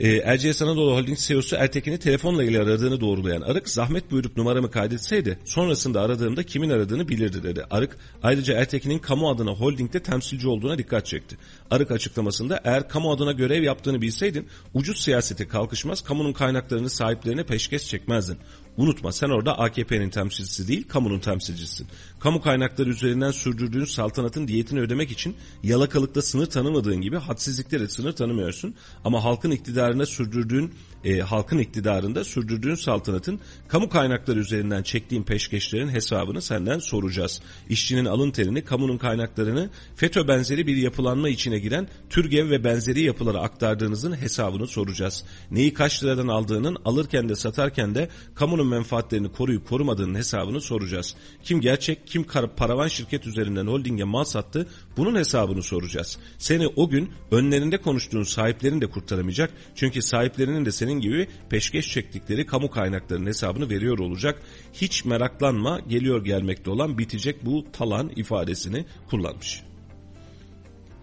E, 0.00 0.08
Erciyes 0.08 0.62
Anadolu 0.62 0.96
Holding 0.96 1.18
CEO'su 1.18 1.56
Ertekin'i 1.56 1.98
telefonla 1.98 2.44
ile 2.44 2.60
aradığını 2.60 3.00
doğrulayan 3.00 3.40
Arık 3.40 3.68
zahmet 3.68 4.10
buyurup 4.10 4.36
numaramı 4.36 4.70
kaydetseydi 4.70 5.38
sonrasında 5.44 6.00
aradığımda 6.00 6.42
kimin 6.42 6.70
aradığını 6.70 7.08
bilirdi 7.08 7.42
dedi. 7.42 7.64
Arık 7.70 7.96
ayrıca 8.22 8.54
Ertekin'in 8.54 8.98
kamu 8.98 9.30
adına 9.30 9.50
holdingde 9.50 10.00
temsilci 10.00 10.48
olduğuna 10.48 10.78
dikkat 10.78 11.06
çekti. 11.06 11.36
Arık 11.70 11.90
açıklamasında 11.90 12.60
eğer 12.64 12.88
kamu 12.88 13.12
adına 13.12 13.32
görev 13.32 13.62
yaptığını 13.62 14.02
bilseydin 14.02 14.48
ucuz 14.74 15.02
siyasete 15.02 15.48
kalkışmaz 15.48 16.00
kamunun 16.00 16.32
kaynaklarını 16.32 16.90
sahiplerine 16.90 17.44
peşkeş 17.44 17.88
çekmezdin. 17.88 18.38
Unutma 18.76 19.12
sen 19.12 19.30
orada 19.30 19.58
AKP'nin 19.58 20.10
temsilcisi 20.10 20.68
değil 20.68 20.88
kamunun 20.88 21.18
temsilcisisin. 21.18 21.86
Kamu 22.20 22.40
kaynakları 22.40 22.90
üzerinden 22.90 23.30
sürdürdüğün 23.30 23.84
saltanatın 23.84 24.48
diyetini 24.48 24.80
ödemek 24.80 25.10
için 25.10 25.36
yalakalıkta 25.62 26.22
sınır 26.22 26.46
tanımadığın 26.46 27.00
gibi 27.00 27.16
hadsizliklere 27.16 27.88
sınır 27.88 28.12
tanımıyorsun. 28.12 28.74
Ama 29.04 29.24
halkın 29.24 29.50
iktidarına 29.50 30.06
sürdürdüğün 30.06 30.74
e, 31.04 31.20
halkın 31.20 31.58
iktidarında 31.58 32.24
sürdürdüğün 32.24 32.74
saltanatın 32.74 33.40
kamu 33.68 33.88
kaynakları 33.88 34.38
üzerinden 34.38 34.82
çektiğin 34.82 35.22
peşkeşlerin 35.22 35.88
hesabını 35.88 36.42
senden 36.42 36.78
soracağız. 36.78 37.42
İşçinin 37.68 38.04
alın 38.04 38.30
terini, 38.30 38.64
kamunun 38.64 38.98
kaynaklarını 38.98 39.70
FETÖ 39.96 40.28
benzeri 40.28 40.66
bir 40.66 40.76
yapılanma 40.76 41.28
içine 41.28 41.58
giren 41.58 41.88
TÜRGEV 42.10 42.50
ve 42.50 42.64
benzeri 42.64 43.00
yapılara 43.00 43.40
aktardığınızın 43.40 44.16
hesabını 44.16 44.66
soracağız. 44.66 45.24
Neyi 45.50 45.74
kaç 45.74 46.04
liradan 46.04 46.28
aldığının 46.28 46.76
alırken 46.84 47.28
de 47.28 47.34
satarken 47.34 47.94
de 47.94 48.08
kamunun 48.34 48.68
menfaatlerini 48.68 49.32
koruyup 49.32 49.68
korumadığının 49.68 50.14
hesabını 50.14 50.60
soracağız. 50.60 51.14
Kim 51.42 51.60
gerçek, 51.60 52.06
kim 52.06 52.24
paravan 52.56 52.88
şirket 52.88 53.26
üzerinden 53.26 53.66
holdinge 53.66 54.04
mal 54.04 54.24
sattı 54.24 54.66
bunun 54.96 55.14
hesabını 55.14 55.62
soracağız. 55.62 56.18
Seni 56.38 56.66
o 56.66 56.88
gün 56.88 57.10
önlerinde 57.30 57.80
konuştuğun 57.80 58.22
sahiplerin 58.22 58.80
de 58.80 58.86
kurtaramayacak. 58.86 59.50
Çünkü 59.74 60.02
sahiplerinin 60.02 60.64
de 60.64 60.72
senin 60.92 61.00
gibi 61.00 61.28
peşkeş 61.50 61.88
çektikleri 61.88 62.46
kamu 62.46 62.70
kaynaklarının 62.70 63.26
hesabını 63.26 63.70
veriyor 63.70 63.98
olacak. 63.98 64.42
Hiç 64.72 65.04
meraklanma 65.04 65.80
geliyor 65.80 66.24
gelmekte 66.24 66.70
olan 66.70 66.98
bitecek 66.98 67.44
bu 67.44 67.66
talan 67.72 68.10
ifadesini 68.16 68.84
kullanmış. 69.10 69.62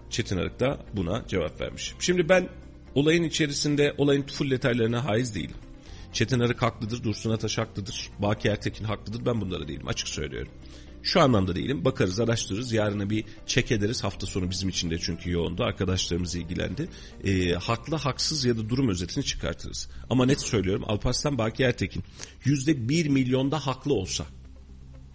Çetin 0.09 0.37
Arık 0.37 0.59
da 0.59 0.79
buna 0.93 1.23
cevap 1.27 1.61
vermiş. 1.61 1.93
Şimdi 1.99 2.29
ben 2.29 2.49
olayın 2.95 3.23
içerisinde 3.23 3.93
olayın 3.97 4.23
full 4.23 4.51
detaylarına 4.51 5.05
haiz 5.05 5.35
değilim. 5.35 5.57
Çetin 6.13 6.39
Arık 6.39 6.61
haklıdır, 6.61 7.03
Dursun 7.03 7.31
Ataş 7.31 7.57
haklıdır, 7.57 8.09
Baki 8.19 8.47
Ertekin 8.47 8.85
haklıdır 8.85 9.25
ben 9.25 9.41
bunları 9.41 9.67
değilim 9.67 9.87
açık 9.87 10.07
söylüyorum. 10.07 10.51
Şu 11.03 11.21
anlamda 11.21 11.55
değilim. 11.55 11.85
Bakarız, 11.85 12.19
araştırırız. 12.19 12.73
Yarına 12.73 13.09
bir 13.09 13.25
çek 13.45 13.71
ederiz. 13.71 14.03
Hafta 14.03 14.27
sonu 14.27 14.49
bizim 14.49 14.69
için 14.69 14.89
de 14.89 14.99
çünkü 14.99 15.31
yoğundu. 15.31 15.63
Arkadaşlarımız 15.63 16.35
ilgilendi. 16.35 16.89
E, 17.23 17.53
haklı, 17.53 17.95
haksız 17.95 18.45
ya 18.45 18.57
da 18.57 18.69
durum 18.69 18.89
özetini 18.89 19.23
çıkartırız. 19.23 19.89
Ama 20.09 20.25
net 20.25 20.41
söylüyorum. 20.41 20.83
Alparslan 20.87 21.37
Baki 21.37 21.63
Ertekin 21.63 22.03
yüzde 22.45 22.89
bir 22.89 23.07
milyonda 23.07 23.67
haklı 23.67 23.93
olsa 23.93 24.25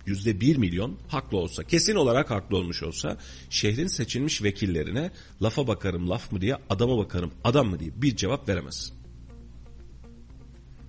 yüzde 0.07 0.41
bir 0.41 0.57
milyon 0.57 0.99
haklı 1.09 1.39
olsa, 1.39 1.65
kesin 1.65 1.95
olarak 1.95 2.31
haklı 2.31 2.57
olmuş 2.57 2.83
olsa 2.83 3.19
şehrin 3.51 3.87
seçilmiş 3.87 4.43
vekillerine 4.43 5.11
lafa 5.43 5.67
bakarım 5.67 6.11
laf 6.11 6.33
mı 6.33 6.41
diye 6.41 6.57
adama 6.71 6.99
bakarım 6.99 7.33
adam 7.45 7.69
mı 7.69 7.81
diye 7.81 7.91
bir 7.97 8.17
cevap 8.17 8.49
veremez. 8.49 8.93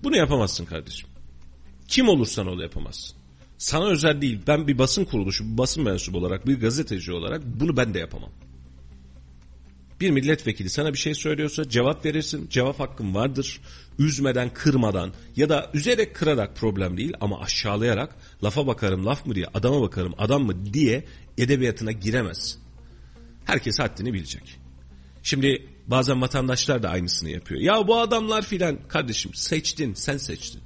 Bunu 0.02 0.16
yapamazsın 0.16 0.64
kardeşim. 0.64 1.08
Kim 1.88 2.08
olursan 2.08 2.46
ol 2.46 2.60
yapamazsın. 2.60 3.15
Sana 3.58 3.86
özel 3.86 4.22
değil. 4.22 4.40
Ben 4.46 4.68
bir 4.68 4.78
basın 4.78 5.04
kuruluşu, 5.04 5.52
bir 5.52 5.58
basın 5.58 5.84
mensubu 5.84 6.18
olarak, 6.18 6.46
bir 6.46 6.60
gazeteci 6.60 7.12
olarak 7.12 7.42
bunu 7.44 7.76
ben 7.76 7.94
de 7.94 7.98
yapamam. 7.98 8.30
Bir 10.00 10.10
milletvekili 10.10 10.70
sana 10.70 10.92
bir 10.92 10.98
şey 10.98 11.14
söylüyorsa 11.14 11.68
cevap 11.68 12.04
verirsin. 12.04 12.48
Cevap 12.48 12.80
hakkın 12.80 13.14
vardır. 13.14 13.60
Üzmeden, 13.98 14.50
kırmadan 14.54 15.12
ya 15.36 15.48
da 15.48 15.70
üzerek 15.74 16.14
kırarak 16.14 16.56
problem 16.56 16.96
değil 16.96 17.12
ama 17.20 17.40
aşağılayarak 17.40 18.16
lafa 18.44 18.66
bakarım 18.66 19.06
laf 19.06 19.26
mı 19.26 19.34
diye, 19.34 19.46
adama 19.54 19.80
bakarım 19.80 20.14
adam 20.18 20.42
mı 20.42 20.74
diye 20.74 21.04
edebiyatına 21.38 21.92
giremez. 21.92 22.58
Herkes 23.44 23.78
haddini 23.78 24.12
bilecek. 24.12 24.58
Şimdi 25.22 25.66
bazen 25.86 26.22
vatandaşlar 26.22 26.82
da 26.82 26.90
aynısını 26.90 27.30
yapıyor. 27.30 27.60
Ya 27.60 27.88
bu 27.88 28.00
adamlar 28.00 28.42
filan 28.42 28.78
kardeşim 28.88 29.34
seçtin, 29.34 29.94
sen 29.94 30.16
seçtin. 30.16 30.62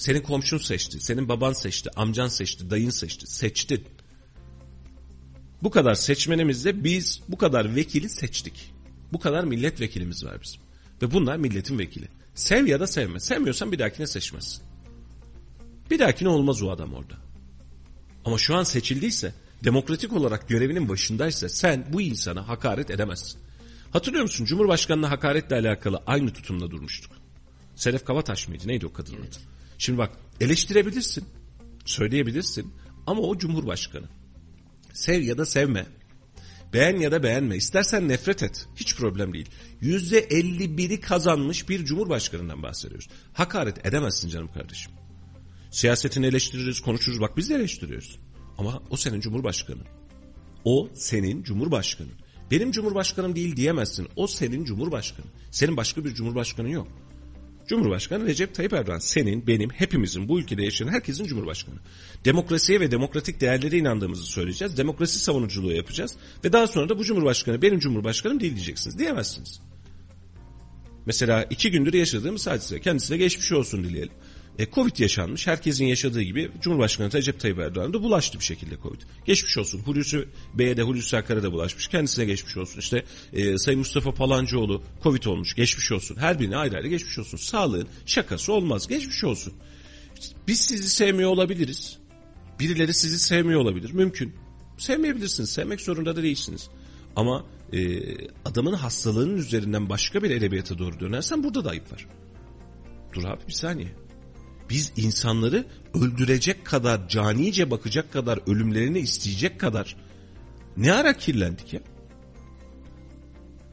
Senin 0.00 0.20
komşun 0.20 0.58
seçti, 0.58 1.00
senin 1.00 1.28
baban 1.28 1.52
seçti, 1.52 1.90
amcan 1.96 2.28
seçti, 2.28 2.70
dayın 2.70 2.90
seçti, 2.90 3.26
seçtin. 3.26 3.84
Bu 5.62 5.70
kadar 5.70 5.94
seçmenimizde 5.94 6.84
biz 6.84 7.20
bu 7.28 7.38
kadar 7.38 7.76
vekili 7.76 8.08
seçtik. 8.08 8.72
Bu 9.12 9.20
kadar 9.20 9.44
milletvekilimiz 9.44 10.24
var 10.24 10.38
bizim. 10.42 10.60
Ve 11.02 11.12
bunlar 11.12 11.36
milletin 11.36 11.78
vekili. 11.78 12.08
Sev 12.34 12.66
ya 12.66 12.80
da 12.80 12.86
sevme. 12.86 13.20
Sevmiyorsan 13.20 13.72
bir 13.72 13.78
dahakine 13.78 14.06
seçmezsin. 14.06 14.62
Bir 15.90 15.98
dahakine 15.98 16.28
olmaz 16.28 16.62
o 16.62 16.70
adam 16.70 16.94
orada. 16.94 17.14
Ama 18.24 18.38
şu 18.38 18.56
an 18.56 18.62
seçildiyse 18.62 19.34
demokratik 19.64 20.12
olarak 20.12 20.48
görevinin 20.48 20.88
başındaysa 20.88 21.48
sen 21.48 21.86
bu 21.92 22.00
insana 22.00 22.48
hakaret 22.48 22.90
edemezsin. 22.90 23.40
Hatırlıyor 23.90 24.22
musun 24.22 24.44
Cumhurbaşkanı'na 24.44 25.10
hakaretle 25.10 25.56
alakalı 25.56 26.02
aynı 26.06 26.32
tutumda 26.32 26.70
durmuştuk. 26.70 27.12
Sedef 27.76 28.04
Kabataş 28.04 28.48
mıydı 28.48 28.68
neydi 28.68 28.86
o 28.86 28.92
kadının 28.92 29.20
adı? 29.20 29.49
Şimdi 29.80 29.98
bak 29.98 30.10
eleştirebilirsin, 30.40 31.24
söyleyebilirsin 31.84 32.74
ama 33.06 33.20
o 33.20 33.38
Cumhurbaşkanı. 33.38 34.06
Sev 34.92 35.22
ya 35.22 35.38
da 35.38 35.46
sevme. 35.46 35.86
Beğen 36.72 36.96
ya 36.96 37.12
da 37.12 37.22
beğenme. 37.22 37.56
İstersen 37.56 38.08
nefret 38.08 38.42
et. 38.42 38.66
Hiç 38.76 38.96
problem 38.96 39.34
değil. 39.34 39.48
Yüzde 39.80 40.24
51'i 40.24 41.00
kazanmış 41.00 41.68
bir 41.68 41.84
cumhurbaşkanından 41.84 42.62
bahsediyoruz. 42.62 43.08
Hakaret 43.32 43.86
edemezsin 43.86 44.28
canım 44.28 44.52
kardeşim. 44.52 44.92
Siyasetini 45.70 46.26
eleştiririz, 46.26 46.80
konuşuruz. 46.80 47.20
Bak 47.20 47.36
biz 47.36 47.50
de 47.50 47.54
eleştiriyoruz. 47.54 48.18
Ama 48.58 48.82
o 48.90 48.96
senin 48.96 49.20
cumhurbaşkanın. 49.20 49.86
O 50.64 50.88
senin 50.94 51.42
cumhurbaşkanın. 51.42 52.12
Benim 52.50 52.72
cumhurbaşkanım 52.72 53.36
değil 53.36 53.56
diyemezsin. 53.56 54.08
O 54.16 54.26
senin 54.26 54.64
cumhurbaşkanın. 54.64 55.30
Senin 55.50 55.76
başka 55.76 56.04
bir 56.04 56.14
cumhurbaşkanın 56.14 56.68
yok. 56.68 56.88
Cumhurbaşkanı 57.70 58.26
Recep 58.26 58.54
Tayyip 58.54 58.72
Erdoğan 58.72 58.98
senin, 58.98 59.46
benim, 59.46 59.70
hepimizin, 59.70 60.28
bu 60.28 60.40
ülkede 60.40 60.64
yaşayan 60.64 60.88
herkesin 60.88 61.24
cumhurbaşkanı. 61.24 61.74
Demokrasiye 62.24 62.80
ve 62.80 62.90
demokratik 62.90 63.40
değerlere 63.40 63.78
inandığımızı 63.78 64.22
söyleyeceğiz. 64.22 64.76
Demokrasi 64.76 65.18
savunuculuğu 65.18 65.72
yapacağız. 65.72 66.16
Ve 66.44 66.52
daha 66.52 66.66
sonra 66.66 66.88
da 66.88 66.98
bu 66.98 67.04
cumhurbaşkanı 67.04 67.62
benim 67.62 67.78
cumhurbaşkanım 67.78 68.40
değil 68.40 68.54
diyeceksiniz. 68.54 68.98
Diyemezsiniz. 68.98 69.60
Mesela 71.06 71.44
iki 71.50 71.70
gündür 71.70 71.94
yaşadığımız 71.94 72.46
hadise. 72.46 72.80
Kendisine 72.80 73.16
geçmiş 73.16 73.52
olsun 73.52 73.84
dileyelim. 73.84 74.12
E, 74.58 74.70
Covid 74.70 74.98
yaşanmış. 74.98 75.46
Herkesin 75.46 75.86
yaşadığı 75.86 76.22
gibi 76.22 76.50
Cumhurbaşkanı 76.60 77.12
Recep 77.12 77.40
Tayyip 77.40 77.58
Erdoğan 77.58 77.92
da 77.92 78.02
bulaştı 78.02 78.38
bir 78.38 78.44
şekilde 78.44 78.76
Covid. 78.82 79.00
Geçmiş 79.26 79.58
olsun. 79.58 79.78
Hulusi 79.78 80.28
Bey'e 80.54 80.76
de 80.76 80.82
Hulusi 80.82 81.16
Akar'a 81.16 81.42
da 81.42 81.52
bulaşmış. 81.52 81.88
Kendisine 81.88 82.24
geçmiş 82.24 82.56
olsun. 82.56 82.78
İşte 82.78 83.04
e, 83.32 83.58
Sayın 83.58 83.78
Mustafa 83.78 84.14
Palancıoğlu 84.14 84.82
Covid 85.02 85.24
olmuş. 85.24 85.54
Geçmiş 85.54 85.92
olsun. 85.92 86.16
Her 86.16 86.40
birine 86.40 86.56
ayrı 86.56 86.76
ayrı 86.76 86.88
geçmiş 86.88 87.18
olsun. 87.18 87.38
Sağlığın 87.38 87.88
şakası 88.06 88.52
olmaz. 88.52 88.86
Geçmiş 88.88 89.24
olsun. 89.24 89.52
Biz 90.48 90.60
sizi 90.60 90.88
sevmiyor 90.88 91.30
olabiliriz. 91.30 91.98
Birileri 92.60 92.94
sizi 92.94 93.18
sevmiyor 93.18 93.60
olabilir. 93.60 93.90
Mümkün. 93.90 94.34
Sevmeyebilirsiniz. 94.78 95.50
Sevmek 95.50 95.80
zorunda 95.80 96.16
da 96.16 96.22
değilsiniz. 96.22 96.70
Ama 97.16 97.46
e, 97.72 98.00
adamın 98.44 98.72
hastalığının 98.72 99.36
üzerinden 99.36 99.88
başka 99.88 100.22
bir 100.22 100.30
edebiyata 100.30 100.78
doğru 100.78 101.00
dönersen 101.00 101.44
burada 101.44 101.64
da 101.64 101.70
ayıp 101.70 101.92
var. 101.92 102.06
Dur 103.12 103.24
abi 103.24 103.40
bir 103.48 103.52
saniye. 103.52 103.88
Biz 104.70 104.92
insanları 104.96 105.66
öldürecek 105.94 106.64
kadar, 106.64 107.08
canice 107.08 107.70
bakacak 107.70 108.12
kadar, 108.12 108.38
ölümlerini 108.46 108.98
isteyecek 108.98 109.60
kadar 109.60 109.96
ne 110.76 110.92
ara 110.92 111.16
kirlendik 111.16 111.72
ya? 111.72 111.80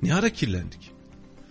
Ne 0.01 0.15
ara 0.15 0.29
kirlendik? 0.29 0.91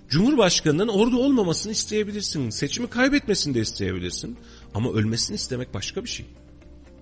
Cumhurbaşkanının 0.09 0.89
orada 0.89 1.17
olmamasını 1.17 1.73
isteyebilirsin. 1.73 2.51
Seçimi 2.51 2.91
kaybetmesini 2.91 3.55
de 3.55 3.61
isteyebilirsin. 3.61 4.39
Ama 4.75 4.93
ölmesini 4.93 5.35
istemek 5.35 5.75
başka 5.75 6.05
bir 6.05 6.09
şey. 6.09 6.27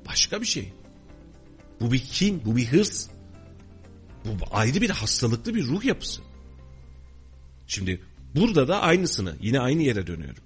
Başka 0.06 0.40
bir 0.40 0.46
şey. 0.46 0.72
Bu 1.80 1.92
bir 1.92 1.98
kin, 1.98 2.42
bu 2.44 2.56
bir 2.56 2.66
hırs. 2.66 3.06
Bu 4.24 4.30
ayrı 4.50 4.80
bir 4.80 4.90
hastalıklı 4.90 5.54
bir 5.54 5.64
ruh 5.64 5.84
yapısı. 5.84 6.20
Şimdi 7.66 8.00
burada 8.34 8.68
da 8.68 8.82
aynısını 8.82 9.36
yine 9.40 9.60
aynı 9.60 9.82
yere 9.82 10.06
dönüyorum. 10.06 10.42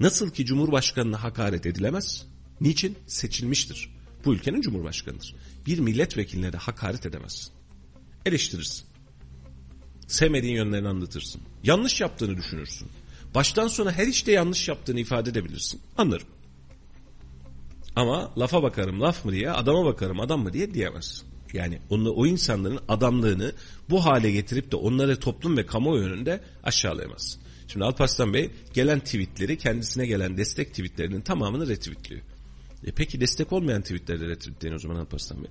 Nasıl 0.00 0.30
ki 0.30 0.46
Cumhurbaşkanına 0.46 1.22
hakaret 1.22 1.66
edilemez? 1.66 2.26
Niçin? 2.60 2.98
Seçilmiştir. 3.06 3.94
Bu 4.24 4.34
ülkenin 4.34 4.60
Cumhurbaşkanıdır. 4.60 5.34
Bir 5.66 5.78
milletvekiline 5.78 6.52
de 6.52 6.56
hakaret 6.56 7.06
edemezsin. 7.06 7.52
Eleştirirsin. 8.26 8.84
Sevmediğin 10.06 10.54
yönlerini 10.54 10.88
anlatırsın. 10.88 11.40
Yanlış 11.62 12.00
yaptığını 12.00 12.36
düşünürsün. 12.36 12.88
Baştan 13.34 13.68
sona 13.68 13.92
her 13.92 14.06
işte 14.06 14.32
yanlış 14.32 14.68
yaptığını 14.68 15.00
ifade 15.00 15.30
edebilirsin. 15.30 15.80
Anlarım. 15.96 16.28
Ama 17.96 18.32
lafa 18.38 18.62
bakarım 18.62 19.00
laf 19.00 19.24
mı 19.24 19.32
diye, 19.32 19.50
adama 19.50 19.84
bakarım 19.84 20.20
adam 20.20 20.42
mı 20.42 20.52
diye 20.52 20.74
diyemezsin. 20.74 21.28
Yani 21.52 21.78
onu, 21.90 22.10
o 22.10 22.26
insanların 22.26 22.80
adamlığını 22.88 23.52
bu 23.90 24.04
hale 24.04 24.30
getirip 24.30 24.72
de 24.72 24.76
onları 24.76 25.20
toplum 25.20 25.56
ve 25.56 25.66
kamuoyu 25.66 26.04
önünde 26.04 26.40
aşağılayamazsın. 26.64 27.42
Şimdi 27.68 27.84
Alparslan 27.84 28.34
Bey 28.34 28.50
gelen 28.74 29.00
tweetleri 29.00 29.58
kendisine 29.58 30.06
gelen 30.06 30.36
destek 30.36 30.70
tweetlerinin 30.70 31.20
tamamını 31.20 31.68
retweetliyor. 31.68 32.22
E 32.86 32.92
peki 32.92 33.20
destek 33.20 33.52
olmayan 33.52 33.82
tweetleri 33.82 34.28
retweetleyin 34.28 34.74
o 34.74 34.78
zaman 34.78 34.96
Alparslan 34.96 35.42
Bey. 35.42 35.50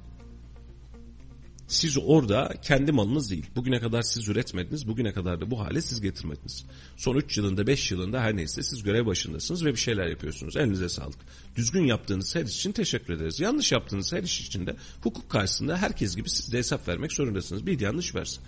Siz 1.67 1.97
orada 2.05 2.53
kendi 2.61 2.91
malınız 2.91 3.31
değil. 3.31 3.45
Bugüne 3.55 3.79
kadar 3.79 4.01
siz 4.01 4.27
üretmediniz. 4.27 4.87
Bugüne 4.87 5.13
kadar 5.13 5.41
da 5.41 5.51
bu 5.51 5.59
hale 5.59 5.81
siz 5.81 6.01
getirmediniz. 6.01 6.65
Son 6.97 7.15
3 7.15 7.37
yılında 7.37 7.67
5 7.67 7.91
yılında 7.91 8.21
her 8.21 8.35
neyse 8.35 8.63
siz 8.63 8.83
görev 8.83 9.05
başındasınız 9.05 9.65
ve 9.65 9.71
bir 9.71 9.77
şeyler 9.77 10.07
yapıyorsunuz. 10.07 10.57
Elinize 10.57 10.89
sağlık. 10.89 11.17
Düzgün 11.55 11.85
yaptığınız 11.85 12.35
her 12.35 12.45
iş 12.45 12.55
için 12.55 12.71
teşekkür 12.71 13.13
ederiz. 13.13 13.39
Yanlış 13.39 13.71
yaptığınız 13.71 14.13
her 14.13 14.23
iş 14.23 14.41
için 14.41 14.67
de 14.67 14.75
hukuk 15.01 15.29
karşısında 15.29 15.77
herkes 15.77 16.15
gibi 16.15 16.29
siz 16.29 16.53
de 16.53 16.57
hesap 16.57 16.87
vermek 16.87 17.11
zorundasınız. 17.11 17.65
Bir 17.65 17.79
yanlış 17.79 18.15
versin. 18.15 18.43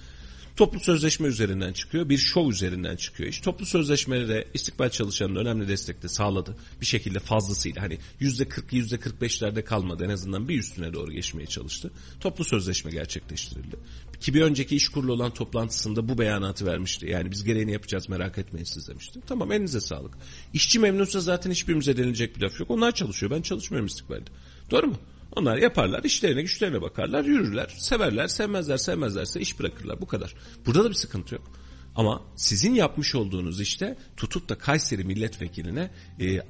Toplu 0.60 0.80
sözleşme 0.80 1.28
üzerinden 1.28 1.74
çıkıyor. 1.74 2.10
Bir 2.10 2.18
şov 2.18 2.50
üzerinden 2.50 2.96
çıkıyor. 2.96 3.30
İşte 3.30 3.44
toplu 3.44 3.66
sözleşmelere 3.66 4.48
istikbal 4.54 4.90
çalışanının 4.90 5.40
önemli 5.40 5.68
destek 5.68 6.04
de 6.04 6.08
sağladı. 6.10 6.56
Bir 6.82 6.86
şekilde 6.86 7.20
fazlasıyla 7.20 7.82
hani 7.82 7.98
yüzde 8.20 8.48
40 8.50 8.74
yüzde 8.74 8.96
45'lerde 8.96 9.64
kalmadı. 9.64 10.06
En 10.06 10.10
azından 10.10 10.50
bir 10.50 10.60
üstüne 10.60 10.94
doğru 10.94 11.12
geçmeye 11.12 11.46
çalıştı. 11.46 11.92
Toplu 12.20 12.44
sözleşme 12.44 12.92
gerçekleştirildi. 12.92 13.76
Ki 14.20 14.34
bir 14.34 14.42
önceki 14.42 14.76
iş 14.76 14.90
kurulu 14.90 15.14
olan 15.14 15.34
toplantısında 15.34 16.10
bu 16.10 16.18
beyanatı 16.18 16.66
vermişti. 16.66 17.06
Yani 17.06 17.32
biz 17.32 17.44
gereğini 17.44 17.72
yapacağız 17.72 18.10
merak 18.10 18.38
etmeyin 18.38 18.66
siz 18.66 18.88
demişti. 18.88 19.20
Tamam 19.28 19.52
elinize 19.52 19.82
sağlık. 19.82 20.14
İşçi 20.54 20.80
memnunsa 20.80 21.20
zaten 21.20 21.52
hiçbirimize 21.52 21.98
denilecek 21.98 22.36
bir 22.36 22.42
laf 22.42 22.60
yok. 22.60 22.72
Onlar 22.72 22.92
çalışıyor. 22.92 23.32
Ben 23.32 23.42
çalışmıyorum 23.42 23.88
istikbalde. 23.88 24.30
Doğru 24.72 24.88
mu? 24.88 24.96
Onlar 25.36 25.58
yaparlar, 25.58 26.04
işlerine 26.04 26.42
güçlerine 26.42 26.82
bakarlar, 26.82 27.24
yürürler, 27.24 27.76
severler, 27.78 28.28
sevmezler, 28.28 28.78
sevmezlerse 28.78 29.40
iş 29.40 29.60
bırakırlar. 29.60 30.02
Bu 30.02 30.08
kadar. 30.08 30.36
Burada 30.66 30.84
da 30.84 30.90
bir 30.90 30.96
sıkıntı 30.96 31.36
yok. 31.36 31.52
Ama 31.96 32.22
sizin 32.36 32.74
yapmış 32.74 33.16
olduğunuz 33.16 33.62
işte 33.62 33.98
tutup 34.18 34.50
da 34.50 34.58
Kayseri 34.58 35.04
milletvekiline 35.04 35.92
e, 36.22 36.42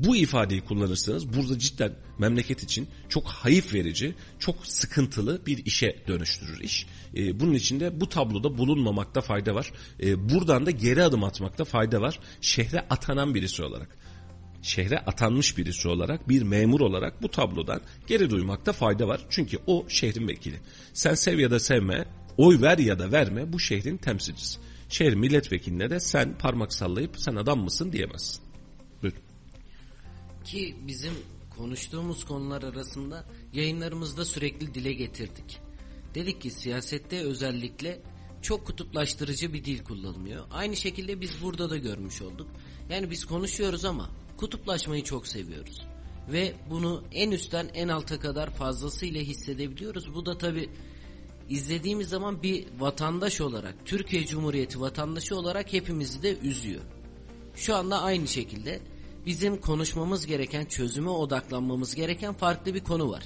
bu 0.00 0.16
ifadeyi 0.16 0.60
kullanırsanız 0.60 1.32
burada 1.36 1.58
cidden 1.58 1.92
memleket 2.18 2.62
için 2.62 2.88
çok 3.08 3.26
hayıf 3.26 3.74
verici, 3.74 4.14
çok 4.38 4.66
sıkıntılı 4.66 5.46
bir 5.46 5.64
işe 5.64 6.04
dönüştürür 6.08 6.60
iş. 6.60 6.86
E, 7.16 7.40
bunun 7.40 7.54
için 7.54 7.80
de 7.80 8.00
bu 8.00 8.08
tabloda 8.08 8.58
bulunmamakta 8.58 9.20
fayda 9.20 9.54
var. 9.54 9.72
E, 10.02 10.28
buradan 10.30 10.66
da 10.66 10.70
geri 10.70 11.02
adım 11.02 11.24
atmakta 11.24 11.64
fayda 11.64 12.00
var. 12.00 12.18
Şehre 12.40 12.80
atanan 12.90 13.34
birisi 13.34 13.62
olarak 13.62 13.98
şehre 14.62 14.98
atanmış 14.98 15.58
birisi 15.58 15.88
olarak 15.88 16.28
bir 16.28 16.42
memur 16.42 16.80
olarak 16.80 17.22
bu 17.22 17.28
tablodan 17.28 17.80
geri 18.06 18.30
duymakta 18.30 18.72
fayda 18.72 19.08
var. 19.08 19.26
Çünkü 19.30 19.58
o 19.66 19.84
şehrin 19.88 20.28
vekili. 20.28 20.60
Sen 20.92 21.14
sev 21.14 21.38
ya 21.38 21.50
da 21.50 21.60
sevme, 21.60 22.04
oy 22.36 22.60
ver 22.60 22.78
ya 22.78 22.98
da 22.98 23.12
verme 23.12 23.52
bu 23.52 23.60
şehrin 23.60 23.96
temsilcisi. 23.96 24.58
Şehir 24.88 25.14
milletvekiline 25.14 25.90
de 25.90 26.00
sen 26.00 26.38
parmak 26.38 26.74
sallayıp 26.74 27.18
sen 27.18 27.36
adam 27.36 27.60
mısın 27.60 27.92
diyemezsin. 27.92 28.42
Buyurun. 29.02 29.18
Ki 30.44 30.76
bizim 30.86 31.12
konuştuğumuz 31.56 32.24
konular 32.24 32.62
arasında 32.62 33.24
yayınlarımızda 33.52 34.24
sürekli 34.24 34.74
dile 34.74 34.92
getirdik. 34.92 35.58
Dedik 36.14 36.40
ki 36.40 36.50
siyasette 36.50 37.20
özellikle 37.20 38.00
çok 38.42 38.66
kutuplaştırıcı 38.66 39.52
bir 39.52 39.64
dil 39.64 39.84
kullanılmıyor. 39.84 40.44
Aynı 40.50 40.76
şekilde 40.76 41.20
biz 41.20 41.42
burada 41.42 41.70
da 41.70 41.76
görmüş 41.76 42.22
olduk. 42.22 42.48
Yani 42.90 43.10
biz 43.10 43.24
konuşuyoruz 43.24 43.84
ama 43.84 44.10
kutuplaşmayı 44.42 45.04
çok 45.04 45.26
seviyoruz. 45.26 45.86
Ve 46.32 46.54
bunu 46.70 47.02
en 47.12 47.30
üstten 47.30 47.70
en 47.74 47.88
alta 47.88 48.20
kadar 48.20 48.50
fazlasıyla 48.50 49.20
hissedebiliyoruz. 49.20 50.14
Bu 50.14 50.26
da 50.26 50.38
tabi 50.38 50.68
izlediğimiz 51.48 52.08
zaman 52.08 52.42
bir 52.42 52.66
vatandaş 52.78 53.40
olarak, 53.40 53.74
Türkiye 53.84 54.26
Cumhuriyeti 54.26 54.80
vatandaşı 54.80 55.36
olarak 55.36 55.72
hepimizi 55.72 56.22
de 56.22 56.38
üzüyor. 56.38 56.82
Şu 57.54 57.76
anda 57.76 58.02
aynı 58.02 58.28
şekilde 58.28 58.80
bizim 59.26 59.60
konuşmamız 59.60 60.26
gereken, 60.26 60.64
çözüme 60.64 61.10
odaklanmamız 61.10 61.94
gereken 61.94 62.34
farklı 62.34 62.74
bir 62.74 62.84
konu 62.84 63.10
var. 63.10 63.24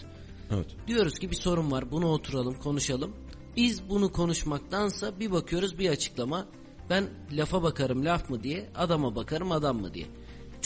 Evet. 0.50 0.66
Diyoruz 0.86 1.18
ki 1.18 1.30
bir 1.30 1.36
sorun 1.36 1.70
var, 1.70 1.90
bunu 1.90 2.06
oturalım, 2.06 2.54
konuşalım. 2.54 3.16
Biz 3.56 3.88
bunu 3.88 4.12
konuşmaktansa 4.12 5.20
bir 5.20 5.32
bakıyoruz 5.32 5.78
bir 5.78 5.90
açıklama. 5.90 6.46
Ben 6.90 7.08
lafa 7.32 7.62
bakarım 7.62 8.04
laf 8.04 8.30
mı 8.30 8.42
diye, 8.42 8.70
adama 8.74 9.16
bakarım 9.16 9.52
adam 9.52 9.80
mı 9.80 9.94
diye 9.94 10.06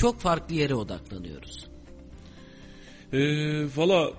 çok 0.00 0.20
farklı 0.20 0.54
yere 0.54 0.74
odaklanıyoruz. 0.74 1.66
Ee, 3.12 3.18
Valla 3.76 4.12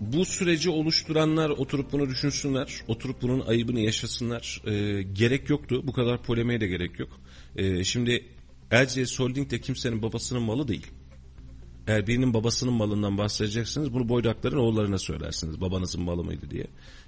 bu 0.00 0.24
süreci 0.24 0.70
oluşturanlar 0.70 1.50
oturup 1.50 1.92
bunu 1.92 2.08
düşünsünler. 2.08 2.80
Oturup 2.88 3.22
bunun 3.22 3.40
ayıbını 3.40 3.80
yaşasınlar. 3.80 4.62
Ee, 4.66 5.02
gerek 5.02 5.50
yoktu. 5.50 5.82
Bu 5.84 5.92
kadar 5.92 6.22
polemiğe 6.22 6.60
de 6.60 6.66
gerek 6.66 6.98
yok. 6.98 7.08
Ee, 7.56 7.84
şimdi 7.84 8.24
Erciyes 8.70 9.18
Holding 9.20 9.50
de 9.50 9.60
kimsenin 9.60 10.02
babasının 10.02 10.42
malı 10.42 10.68
değil. 10.68 10.86
Eğer 11.86 12.06
birinin 12.06 12.34
babasının 12.34 12.74
malından 12.74 13.18
bahsedeceksiniz 13.18 13.92
bunu 13.92 14.08
boydakların 14.08 14.56
oğullarına 14.56 14.98
söylersiniz. 14.98 15.60
Babanızın 15.60 16.02
malı 16.02 16.24
mıydı 16.24 16.50
diye. 16.50 16.66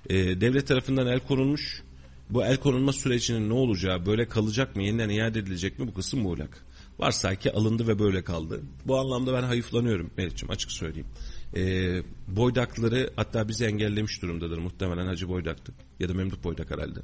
Ee, 0.09 0.41
devlet 0.41 0.66
tarafından 0.66 1.07
el 1.07 1.20
konulmuş. 1.20 1.82
Bu 2.31 2.45
el 2.45 2.57
konulma 2.57 2.93
sürecinin 2.93 3.49
ne 3.49 3.53
olacağı, 3.53 4.07
böyle 4.07 4.28
kalacak 4.28 4.77
mı, 4.77 4.82
yeniden 4.82 5.09
iade 5.09 5.39
edilecek 5.39 5.78
mi 5.78 5.87
bu 5.87 5.95
kısım 5.95 6.20
muğlak. 6.20 6.66
Varsa 7.01 7.35
ki 7.35 7.52
alındı 7.52 7.89
ve 7.89 7.98
böyle 7.98 8.24
kaldı. 8.24 8.60
Bu 8.86 8.98
anlamda 8.98 9.35
ben 9.35 9.43
hayıflanıyorum 9.43 10.10
Meriç'im 10.16 10.51
açık 10.51 10.72
söyleyeyim. 10.72 11.09
Ee, 11.56 12.02
boydakları 12.28 13.10
hatta 13.16 13.48
bizi 13.48 13.64
engellemiş 13.64 14.22
durumdadır 14.22 14.59
muhtemelen 14.59 15.06
Hacı 15.06 15.28
Boydak'tı. 15.28 15.72
Ya 16.01 16.09
da 16.09 16.14
Memduh 16.14 16.44
Boydak 16.44 16.70
herhalde. 16.70 17.01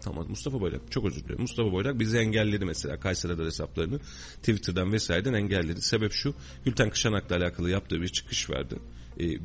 Tamam 0.00 0.28
Mustafa 0.28 0.60
Boydak 0.60 0.80
çok 0.90 1.04
özür 1.04 1.20
diliyorum. 1.20 1.42
Mustafa 1.42 1.72
Boydak 1.72 1.98
bizi 1.98 2.18
engelledi 2.18 2.64
mesela 2.64 3.00
Kayseri'de 3.00 3.44
hesaplarını 3.44 3.98
Twitter'dan 4.36 4.92
vesaireden 4.92 5.32
engelledi. 5.32 5.82
Sebep 5.82 6.12
şu 6.12 6.34
Gülten 6.64 6.90
Kışanak'la 6.90 7.36
alakalı 7.36 7.70
yaptığı 7.70 8.02
bir 8.02 8.08
çıkış 8.08 8.50
verdi. 8.50 8.74
Ee, 9.20 9.38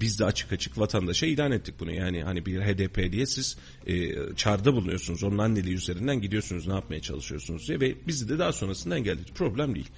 biz 0.00 0.18
de 0.18 0.24
açık 0.24 0.52
açık 0.52 0.78
vatandaşa 0.78 1.26
ilan 1.26 1.52
ettik 1.52 1.74
bunu. 1.80 1.92
Yani 1.92 2.22
hani 2.22 2.46
bir 2.46 2.60
HDP 2.60 3.12
diye 3.12 3.26
siz 3.26 3.56
e, 3.86 4.12
çağrıda 4.36 4.74
bulunuyorsunuz. 4.74 5.22
Onun 5.22 5.38
anneliği 5.38 5.74
üzerinden 5.74 6.20
gidiyorsunuz 6.20 6.66
ne 6.66 6.74
yapmaya 6.74 7.00
çalışıyorsunuz 7.00 7.68
diye 7.68 7.80
ve 7.80 7.94
bizi 8.06 8.28
de 8.28 8.38
daha 8.38 8.52
sonrasında 8.52 8.96
engelledi. 8.96 9.32
Problem 9.32 9.74
değil. 9.74 9.88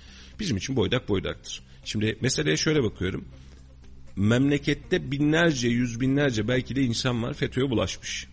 Bizim 0.40 0.56
için 0.56 0.76
boydak 0.76 1.08
boydaktır. 1.08 1.62
Şimdi 1.84 2.18
meseleye 2.20 2.56
şöyle 2.56 2.82
bakıyorum. 2.82 3.24
Memlekette 4.16 5.10
binlerce, 5.10 5.68
yüz 5.68 6.00
binlerce 6.00 6.48
belki 6.48 6.76
de 6.76 6.82
insan 6.82 7.22
var 7.22 7.34
FETÖ'ye 7.34 7.70
bulaşmış 7.70 8.28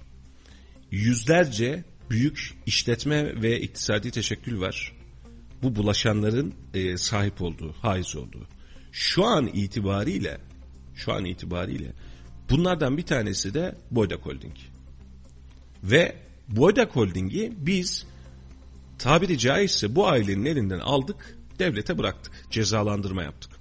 yüzlerce 0.92 1.84
büyük 2.10 2.54
işletme 2.66 3.42
ve 3.42 3.62
iktisadi 3.62 4.12
teşekkül 4.12 4.62
var. 4.62 4.94
Bu 5.64 5.76
bulaşanların 5.76 6.54
e, 6.74 6.98
sahip 6.98 7.42
olduğu, 7.42 7.74
haiz 7.74 8.16
olduğu. 8.16 8.48
Şu 8.92 9.26
an 9.26 9.48
itibariyle, 9.48 10.38
şu 11.02 11.14
an 11.14 11.26
itibariyle 11.26 11.92
bunlardan 12.50 12.98
bir 12.98 13.06
tanesi 13.06 13.54
de 13.54 13.76
Boydak 13.92 14.26
Holding. 14.26 14.56
Ve 15.84 16.16
Boydak 16.48 16.96
Holding'i 16.96 17.54
biz 17.58 18.06
tabiri 19.00 19.38
caizse 19.38 19.96
bu 19.96 20.08
ailenin 20.08 20.46
elinden 20.46 20.80
aldık, 20.80 21.38
devlete 21.60 21.98
bıraktık, 21.98 22.34
cezalandırma 22.50 23.24
yaptık. 23.24 23.52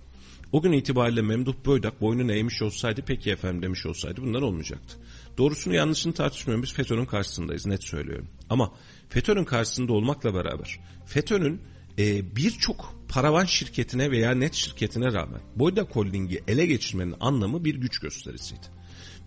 O 0.53 0.62
gün 0.62 0.73
itibariyle 0.73 1.23
Memduh 1.23 1.55
Boydak 1.67 2.01
boynunu 2.01 2.33
eğmiş 2.33 2.62
olsaydı 2.62 3.03
peki 3.07 3.31
efendim 3.31 3.62
demiş 3.62 3.87
olsaydı 3.87 4.23
bunlar 4.23 4.43
olmayacaktı. 4.43 4.97
Doğrusunu 5.39 5.75
yanlışını 5.75 6.12
tartışmıyorum. 6.12 6.62
Biz 6.62 6.73
FETÖ'nün 6.73 7.05
karşısındayız 7.05 7.67
net 7.67 7.85
söylüyorum. 7.85 8.29
Ama 8.51 8.73
FETÖ'nün 9.09 9.45
karşısında 9.45 9.93
olmakla 9.93 10.35
beraber 10.35 10.81
FETÖ'nün 11.07 11.61
e, 11.99 12.37
birçok 12.37 12.99
paravan 13.11 13.45
şirketine 13.45 14.11
veya 14.11 14.31
net 14.31 14.55
şirketine 14.55 15.12
rağmen 15.12 15.41
Boyda 15.57 15.82
Holding'i 15.82 16.41
ele 16.49 16.66
geçirmenin 16.66 17.15
anlamı 17.20 17.65
bir 17.65 17.74
güç 17.74 17.99
gösterisiydi. 17.99 18.66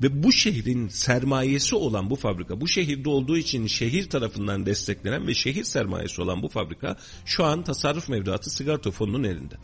Ve 0.04 0.24
bu 0.24 0.32
şehrin 0.32 0.88
sermayesi 0.88 1.76
olan 1.76 2.10
bu 2.10 2.16
fabrika, 2.16 2.62
bu 2.62 2.68
şehirde 2.68 3.10
olduğu 3.10 3.38
için 3.38 3.68
şehir 3.68 4.10
tarafından 4.10 4.66
desteklenen 4.66 5.28
ve 5.28 5.34
şehir 5.34 5.64
sermayesi 5.64 6.22
olan 6.22 6.44
bu 6.44 6.50
fabrika 6.50 6.98
şu 7.26 7.44
an 7.44 7.64
tasarruf 7.64 8.10
mevduatı 8.10 8.50
sigorta 8.50 8.92
fonunun 8.92 9.24
elinde. 9.24 9.56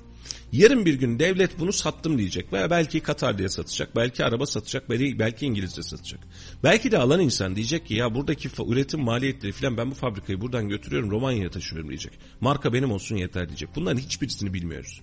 Yarın 0.52 0.86
bir 0.86 0.94
gün 0.94 1.20
devlet 1.20 1.60
bunu 1.60 1.74
sattım 1.74 2.18
diyecek 2.18 2.54
veya 2.54 2.70
belki 2.70 3.00
Katar 3.00 3.38
diye 3.38 3.50
satacak, 3.50 3.96
belki 3.96 4.26
araba 4.26 4.46
satacak, 4.46 4.90
belki 4.90 5.46
İngilizce 5.46 5.84
satacak. 5.84 6.20
Belki 6.64 6.92
de 6.92 6.98
alan 6.98 7.20
insan 7.20 7.56
diyecek 7.56 7.86
ki 7.86 7.94
ya 7.94 8.16
buradaki 8.16 8.50
üretim 8.68 9.00
maliyetleri 9.00 9.52
falan 9.52 9.78
ben 9.78 9.92
bu 9.92 9.96
fabrikayı 9.96 10.42
buradan 10.42 10.70
götürüyorum 10.70 11.12
Romanya'ya 11.12 11.50
taşıyorum 11.50 11.90
diyecek. 11.90 12.14
Marka 12.42 12.74
benim 12.74 12.92
olsun 12.92 13.16
yeter 13.16 13.48
diyecek. 13.48 13.70
Bunların 13.76 14.00
hiçbirisini 14.00 14.54
bilmiyoruz. 14.54 15.02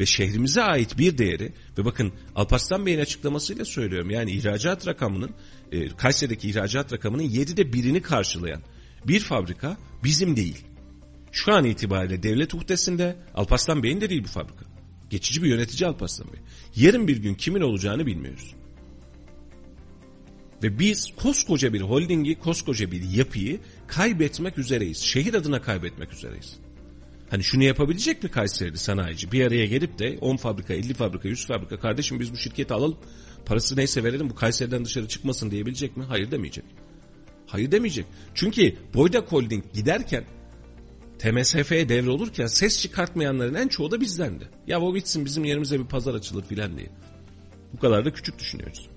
Ve 0.00 0.06
şehrimize 0.06 0.62
ait 0.62 0.98
bir 0.98 1.18
değeri 1.18 1.52
ve 1.78 1.84
bakın 1.84 2.12
Alparslan 2.34 2.86
Bey'in 2.86 2.98
açıklamasıyla 2.98 3.64
söylüyorum 3.64 4.10
yani 4.10 4.30
ihracat 4.30 4.86
rakamının 4.86 5.30
e, 5.72 5.88
Kayseri'deki 5.88 6.48
ihracat 6.50 6.92
rakamının 6.92 7.22
7'de 7.22 7.72
birini 7.72 8.02
karşılayan 8.02 8.62
bir 9.04 9.20
fabrika 9.20 9.76
bizim 10.04 10.36
değil. 10.36 10.64
Şu 11.32 11.54
an 11.54 11.64
itibariyle 11.64 12.22
devlet 12.22 12.54
uhdesinde 12.54 13.16
Alparslan 13.34 13.82
Bey'in 13.82 14.00
de 14.00 14.10
değil 14.10 14.24
bu 14.24 14.28
fabrika. 14.28 14.64
Geçici 15.10 15.42
bir 15.42 15.48
yönetici 15.48 15.88
Alparslan 15.88 16.32
Bey. 16.32 16.40
Yarın 16.76 17.08
bir 17.08 17.16
gün 17.16 17.34
kimin 17.34 17.60
olacağını 17.60 18.06
bilmiyoruz. 18.06 18.54
Ve 20.62 20.78
biz 20.78 21.12
koskoca 21.16 21.72
bir 21.72 21.80
holdingi, 21.80 22.38
koskoca 22.38 22.92
bir 22.92 23.02
yapıyı 23.02 23.60
kaybetmek 23.86 24.58
üzereyiz. 24.58 24.98
Şehir 24.98 25.34
adına 25.34 25.62
kaybetmek 25.62 26.12
üzereyiz. 26.12 26.56
Hani 27.30 27.44
şunu 27.44 27.62
yapabilecek 27.62 28.22
mi 28.22 28.30
Kayseri'li 28.30 28.78
sanayici? 28.78 29.32
Bir 29.32 29.46
araya 29.46 29.66
gelip 29.66 29.98
de 29.98 30.18
10 30.20 30.36
fabrika, 30.36 30.74
50 30.74 30.94
fabrika, 30.94 31.28
100 31.28 31.46
fabrika 31.46 31.80
kardeşim 31.80 32.20
biz 32.20 32.32
bu 32.32 32.36
şirketi 32.36 32.74
alalım. 32.74 32.98
Parası 33.46 33.76
neyse 33.76 34.04
verelim 34.04 34.30
bu 34.30 34.34
Kayseri'den 34.34 34.84
dışarı 34.84 35.08
çıkmasın 35.08 35.50
diyebilecek 35.50 35.96
mi? 35.96 36.04
Hayır 36.04 36.30
demeyecek. 36.30 36.64
Hayır 37.46 37.72
demeyecek. 37.72 38.06
Çünkü 38.34 38.76
Boydak 38.94 39.32
Holding 39.32 39.64
giderken 39.74 40.24
TMSF'ye 41.18 41.88
devre 41.88 42.10
olurken 42.10 42.46
ses 42.46 42.80
çıkartmayanların 42.82 43.54
en 43.54 43.68
çoğu 43.68 43.90
da 43.90 44.00
bizdendi. 44.00 44.48
Ya 44.66 44.80
o 44.80 44.94
bitsin 44.94 45.24
bizim 45.24 45.44
yerimize 45.44 45.80
bir 45.80 45.86
pazar 45.86 46.14
açılır 46.14 46.44
filan 46.44 46.78
diye. 46.78 46.90
Bu 47.72 47.78
kadar 47.78 48.04
da 48.04 48.12
küçük 48.12 48.38
düşünüyoruz. 48.38 48.88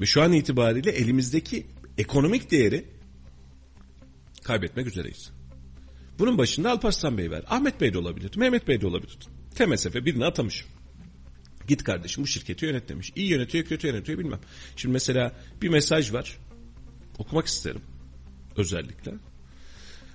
Ve 0.00 0.06
şu 0.06 0.22
an 0.22 0.32
itibariyle 0.32 0.90
elimizdeki 0.90 1.66
ekonomik 1.98 2.50
değeri 2.50 2.84
kaybetmek 4.44 4.86
üzereyiz. 4.86 5.30
Bunun 6.18 6.38
başında 6.38 6.70
Alparslan 6.70 7.18
Bey 7.18 7.30
var. 7.30 7.44
Ahmet 7.48 7.80
Bey 7.80 7.92
de 7.92 7.98
olabilir. 7.98 8.36
Mehmet 8.36 8.68
Bey 8.68 8.80
de 8.80 8.86
olabilir. 8.86 9.18
TMSF 9.54 9.94
birini 9.94 10.24
atamış. 10.24 10.64
Git 11.68 11.84
kardeşim 11.84 12.24
bu 12.24 12.26
şirketi 12.26 12.66
yönet 12.66 12.88
demiş. 12.88 13.12
İyi 13.16 13.28
yönetiyor 13.28 13.64
kötü 13.64 13.86
yönetiyor 13.86 14.18
bilmem. 14.18 14.40
Şimdi 14.76 14.92
mesela 14.92 15.32
bir 15.62 15.68
mesaj 15.68 16.12
var. 16.12 16.38
Okumak 17.18 17.46
isterim. 17.46 17.82
Özellikle. 18.56 19.12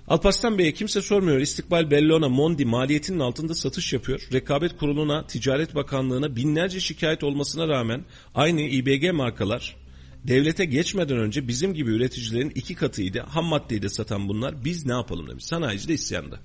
Alparslan 0.08 0.58
Bey'e 0.58 0.72
kimse 0.72 1.02
sormuyor. 1.02 1.40
İstikbal 1.40 1.90
Bellona 1.90 2.28
Mondi 2.28 2.64
maliyetinin 2.64 3.18
altında 3.18 3.54
satış 3.54 3.92
yapıyor. 3.92 4.28
Rekabet 4.32 4.76
Kurulu'na, 4.76 5.26
Ticaret 5.26 5.74
Bakanlığı'na 5.74 6.36
binlerce 6.36 6.80
şikayet 6.80 7.24
olmasına 7.24 7.68
rağmen 7.68 8.04
aynı 8.34 8.60
İBG 8.60 9.12
markalar 9.12 9.76
devlete 10.24 10.64
geçmeden 10.64 11.18
önce 11.18 11.48
bizim 11.48 11.74
gibi 11.74 11.90
üreticilerin 11.90 12.52
iki 12.54 12.74
katıydı. 12.74 13.20
Ham 13.20 13.44
maddeyi 13.44 13.82
de 13.82 13.88
satan 13.88 14.28
bunlar. 14.28 14.64
Biz 14.64 14.86
ne 14.86 14.92
yapalım 14.92 15.28
demiş. 15.28 15.44
Sanayici 15.44 15.88
de 15.88 15.94
isyanda. 15.94 16.40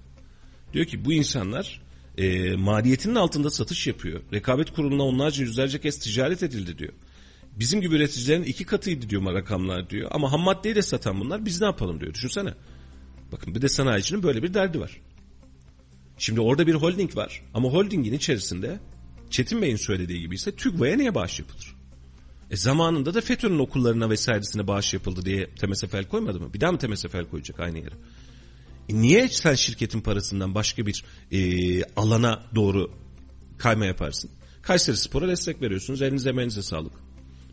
Diyor 0.73 0.85
ki 0.85 1.05
bu 1.05 1.13
insanlar 1.13 1.81
e, 2.17 2.55
maliyetinin 2.55 3.15
altında 3.15 3.49
satış 3.49 3.87
yapıyor. 3.87 4.21
Rekabet 4.33 4.71
Kurulu'na 4.71 5.03
onlarca 5.03 5.43
yüzlerce 5.43 5.79
kez 5.79 5.99
ticaret 5.99 6.43
edildi 6.43 6.77
diyor. 6.77 6.93
Bizim 7.59 7.81
gibi 7.81 7.95
üreticilerin 7.95 8.43
iki 8.43 8.63
katıydı 8.63 9.09
diyor 9.09 9.33
rakamlar 9.33 9.89
diyor. 9.89 10.09
Ama 10.13 10.31
ham 10.31 10.41
maddeyi 10.41 10.75
de 10.75 10.81
satan 10.81 11.19
bunlar 11.19 11.45
biz 11.45 11.61
ne 11.61 11.67
yapalım 11.67 11.99
diyor. 11.99 12.13
Düşünsene. 12.13 12.53
Bakın 13.31 13.55
bir 13.55 13.61
de 13.61 13.69
sanayicinin 13.69 14.23
böyle 14.23 14.43
bir 14.43 14.53
derdi 14.53 14.79
var. 14.79 15.01
Şimdi 16.17 16.41
orada 16.41 16.67
bir 16.67 16.75
holding 16.75 17.15
var 17.17 17.43
ama 17.53 17.69
holdingin 17.69 18.13
içerisinde 18.13 18.79
Çetin 19.29 19.61
Bey'in 19.61 19.75
söylediği 19.75 20.19
gibi 20.19 20.35
ise 20.35 20.55
TÜGVA'ya 20.55 20.95
niye 20.95 21.15
bağış 21.15 21.39
yapılır? 21.39 21.75
E 22.51 22.57
zamanında 22.57 23.13
da 23.13 23.21
FETÖ'nün 23.21 23.59
okullarına 23.59 24.09
vesairesine 24.09 24.67
bağış 24.67 24.93
yapıldı 24.93 25.25
diye 25.25 25.49
TMSFL 25.55 26.03
koymadı 26.03 26.39
mı? 26.39 26.53
Bir 26.53 26.61
daha 26.61 26.71
mı 26.71 26.77
TMSFL 26.77 27.29
koyacak 27.31 27.59
aynı 27.59 27.77
yere? 27.77 27.95
E 28.89 28.95
niye 28.95 29.29
sen 29.29 29.55
şirketin 29.55 30.01
parasından 30.01 30.55
başka 30.55 30.85
bir 30.85 31.03
e, 31.31 31.83
alana 31.83 32.43
doğru 32.55 32.91
kayma 33.57 33.85
yaparsın? 33.85 34.31
Kayseri 34.61 34.97
Spor'a 34.97 35.27
destek 35.27 35.61
veriyorsunuz, 35.61 36.01
elinize 36.01 36.29
emeğinize 36.29 36.61
sağlık. 36.61 36.93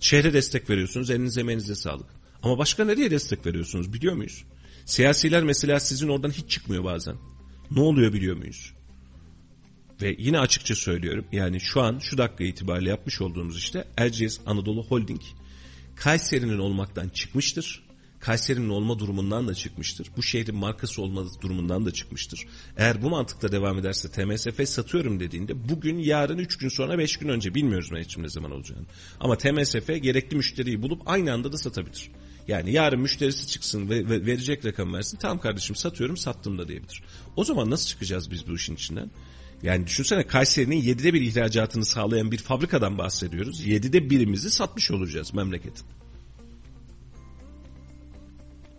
Şehre 0.00 0.32
destek 0.32 0.70
veriyorsunuz, 0.70 1.10
elinize 1.10 1.40
emeğinize 1.40 1.74
sağlık. 1.74 2.06
Ama 2.42 2.59
başka 2.59 2.84
nereye 2.84 3.10
destek 3.10 3.46
veriyorsunuz 3.46 3.92
biliyor 3.92 4.14
muyuz? 4.14 4.44
Siyasiler 4.89 5.43
mesela 5.43 5.81
sizin 5.81 6.09
oradan 6.09 6.31
hiç 6.31 6.51
çıkmıyor 6.51 6.85
bazen. 6.85 7.16
Ne 7.70 7.81
oluyor 7.81 8.12
biliyor 8.12 8.36
muyuz? 8.36 8.73
Ve 10.02 10.16
yine 10.19 10.39
açıkça 10.39 10.74
söylüyorum 10.74 11.24
yani 11.32 11.60
şu 11.60 11.81
an 11.81 11.98
şu 11.98 12.19
dakika 12.19 12.44
itibariyle 12.44 12.90
yapmış 12.90 13.20
olduğumuz 13.20 13.59
işte 13.59 13.85
Erciyes 13.97 14.40
Anadolu 14.47 14.85
Holding 14.85 15.20
Kayseri'nin 15.97 16.59
olmaktan 16.59 17.09
çıkmıştır. 17.09 17.82
Kayseri'nin 18.20 18.69
olma 18.69 18.98
durumundan 18.98 19.48
da 19.48 19.55
çıkmıştır. 19.55 20.10
Bu 20.16 20.23
şehrin 20.23 20.56
markası 20.56 21.02
olma 21.02 21.24
durumundan 21.43 21.86
da 21.86 21.90
çıkmıştır. 21.90 22.47
Eğer 22.77 23.02
bu 23.02 23.10
mantıkla 23.10 23.52
devam 23.52 23.78
ederse 23.78 24.10
TMSF 24.10 24.69
satıyorum 24.69 25.20
dediğinde 25.20 25.69
bugün, 25.69 25.98
yarın, 25.98 26.39
3 26.39 26.59
gün 26.59 26.69
sonra, 26.69 26.98
5 26.98 27.16
gün 27.16 27.28
önce 27.28 27.55
bilmiyoruz 27.55 28.06
için 28.06 28.23
ne 28.23 28.28
zaman 28.28 28.51
olacağını. 28.51 28.86
Ama 29.20 29.39
TMSF 29.39 29.86
gerekli 30.02 30.36
müşteriyi 30.36 30.82
bulup 30.82 31.02
aynı 31.06 31.32
anda 31.32 31.52
da 31.52 31.59
satabilir. 31.59 32.10
Yani 32.48 32.72
yarın 32.72 33.00
müşterisi 33.00 33.46
çıksın 33.46 33.90
ve, 33.90 34.08
ve 34.08 34.26
verecek 34.26 34.64
rakam 34.64 34.94
versin. 34.94 35.18
Tamam 35.20 35.38
kardeşim 35.38 35.76
satıyorum 35.76 36.16
sattım 36.16 36.58
da 36.58 36.68
diyebilir. 36.68 37.02
O 37.36 37.44
zaman 37.44 37.70
nasıl 37.70 37.86
çıkacağız 37.86 38.30
biz 38.30 38.48
bu 38.48 38.54
işin 38.54 38.74
içinden? 38.74 39.10
Yani 39.62 39.86
düşünsene 39.86 40.26
Kayseri'nin 40.26 40.82
7'de 40.82 41.14
bir 41.14 41.20
ihracatını 41.20 41.84
sağlayan 41.84 42.32
bir 42.32 42.38
fabrikadan 42.38 42.98
bahsediyoruz. 42.98 43.66
7'de 43.66 44.10
birimizi 44.10 44.50
satmış 44.50 44.90
olacağız 44.90 45.34
memleketin. 45.34 45.86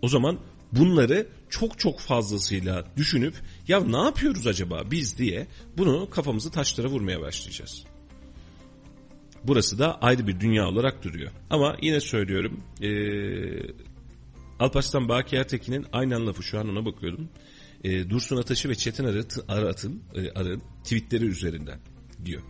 O 0.01 0.07
zaman 0.07 0.39
bunları 0.71 1.27
çok 1.49 1.79
çok 1.79 1.99
fazlasıyla 1.99 2.85
düşünüp 2.97 3.35
ya 3.67 3.79
ne 3.79 3.97
yapıyoruz 3.97 4.47
acaba 4.47 4.91
biz 4.91 5.17
diye 5.17 5.47
bunu 5.77 6.09
kafamızı 6.09 6.51
taşlara 6.51 6.87
vurmaya 6.87 7.21
başlayacağız. 7.21 7.83
Burası 9.43 9.79
da 9.79 10.01
ayrı 10.01 10.27
bir 10.27 10.39
dünya 10.39 10.67
olarak 10.67 11.03
duruyor. 11.03 11.31
Ama 11.49 11.77
yine 11.81 11.99
söylüyorum 11.99 12.63
ee, 12.81 13.89
Alparslan 14.59 15.09
Baki 15.09 15.35
Ertekin'in 15.35 15.85
aynen 15.93 16.27
lafı 16.27 16.43
şu 16.43 16.59
an 16.59 16.69
ona 16.69 16.85
bakıyordum. 16.85 17.29
E, 17.83 18.09
Dursun 18.09 18.37
Ataş'ı 18.37 18.69
ve 18.69 18.75
Çetin 18.75 19.05
Arat'ın 19.05 19.43
Arat'ın 19.47 20.03
e, 20.15 20.31
Arın 20.31 20.61
tweetleri 20.83 21.25
üzerinden 21.25 21.79
diyor. 22.25 22.41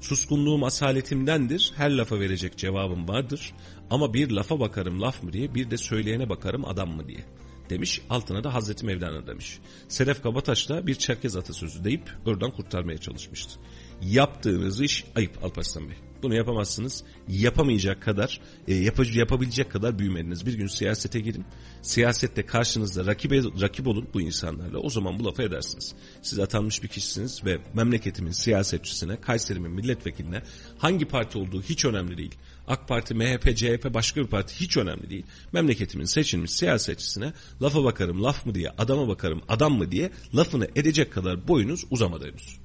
Suskunluğum 0.00 0.64
asaletimdendir. 0.64 1.72
Her 1.76 1.90
lafa 1.90 2.20
verecek 2.20 2.56
cevabım 2.56 3.08
vardır. 3.08 3.52
Ama 3.90 4.14
bir 4.14 4.30
lafa 4.30 4.60
bakarım 4.60 5.02
laf 5.02 5.22
mı 5.22 5.32
diye 5.32 5.54
bir 5.54 5.70
de 5.70 5.76
söyleyene 5.76 6.28
bakarım 6.28 6.64
adam 6.64 6.96
mı 6.96 7.08
diye 7.08 7.24
demiş. 7.70 8.00
Altına 8.10 8.44
da 8.44 8.54
Hazreti 8.54 8.86
Mevlana 8.86 9.26
demiş. 9.26 9.58
Sedef 9.88 10.22
Kabataş 10.22 10.68
da 10.68 10.86
bir 10.86 10.94
Çerkez 10.94 11.36
atasözü 11.36 11.84
deyip 11.84 12.10
oradan 12.26 12.50
kurtarmaya 12.50 12.98
çalışmıştı. 12.98 13.60
Yaptığınız 14.02 14.80
iş 14.80 15.04
ayıp 15.16 15.44
Alparslan 15.44 15.88
Bey. 15.88 15.96
Bunu 16.22 16.34
yapamazsınız. 16.34 17.04
Yapamayacak 17.28 18.02
kadar, 18.02 18.40
e, 18.68 18.74
yap 18.74 18.98
yapabilecek 19.14 19.70
kadar 19.70 19.98
büyümediniz. 19.98 20.46
Bir 20.46 20.54
gün 20.54 20.66
siyasete 20.66 21.20
girin. 21.20 21.44
Siyasette 21.82 22.46
karşınızda 22.46 23.06
rakip, 23.06 23.32
rakip 23.60 23.86
olun 23.86 24.08
bu 24.14 24.20
insanlarla. 24.20 24.78
O 24.78 24.90
zaman 24.90 25.18
bu 25.18 25.24
lafı 25.24 25.42
edersiniz. 25.42 25.94
Siz 26.22 26.38
atanmış 26.38 26.82
bir 26.82 26.88
kişisiniz 26.88 27.44
ve 27.44 27.58
memleketimin 27.74 28.30
siyasetçisine, 28.30 29.20
Kayseri'min 29.20 29.70
milletvekiline 29.70 30.42
hangi 30.78 31.04
parti 31.04 31.38
olduğu 31.38 31.62
hiç 31.62 31.84
önemli 31.84 32.18
değil. 32.18 32.34
AK 32.68 32.88
Parti, 32.88 33.14
MHP, 33.14 33.56
CHP 33.56 33.94
başka 33.94 34.20
bir 34.20 34.26
parti 34.26 34.60
hiç 34.60 34.76
önemli 34.76 35.10
değil. 35.10 35.26
Memleketimin 35.52 36.04
seçilmiş 36.04 36.50
siyasetçisine 36.50 37.32
lafa 37.62 37.84
bakarım 37.84 38.22
laf 38.22 38.46
mı 38.46 38.54
diye, 38.54 38.70
adama 38.70 39.08
bakarım 39.08 39.42
adam 39.48 39.72
mı 39.72 39.90
diye 39.90 40.10
lafını 40.36 40.68
edecek 40.76 41.12
kadar 41.12 41.48
boyunuz 41.48 41.84
uzamadı 41.90 42.26
henüz. 42.28 42.58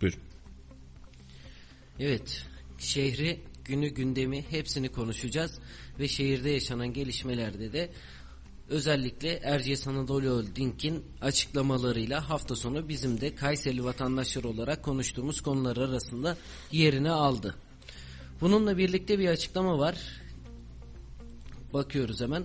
Buyurun. 0.00 0.18
Evet, 1.98 2.46
şehri, 2.82 3.40
günü, 3.64 3.88
gündemi 3.88 4.44
hepsini 4.50 4.88
konuşacağız 4.88 5.58
ve 5.98 6.08
şehirde 6.08 6.50
yaşanan 6.50 6.92
gelişmelerde 6.92 7.72
de 7.72 7.90
özellikle 8.68 9.32
Erciyes 9.42 9.88
Anadolu 9.88 10.26
Holding'in 10.26 11.04
açıklamalarıyla 11.20 12.30
hafta 12.30 12.56
sonu 12.56 12.88
bizim 12.88 13.20
de 13.20 13.34
Kayseri 13.34 13.84
vatandaşlar 13.84 14.44
olarak 14.44 14.82
konuştuğumuz 14.82 15.40
konular 15.40 15.76
arasında 15.76 16.36
yerini 16.72 17.10
aldı. 17.10 17.54
Bununla 18.40 18.78
birlikte 18.78 19.18
bir 19.18 19.28
açıklama 19.28 19.78
var. 19.78 19.96
Bakıyoruz 21.72 22.20
hemen. 22.20 22.44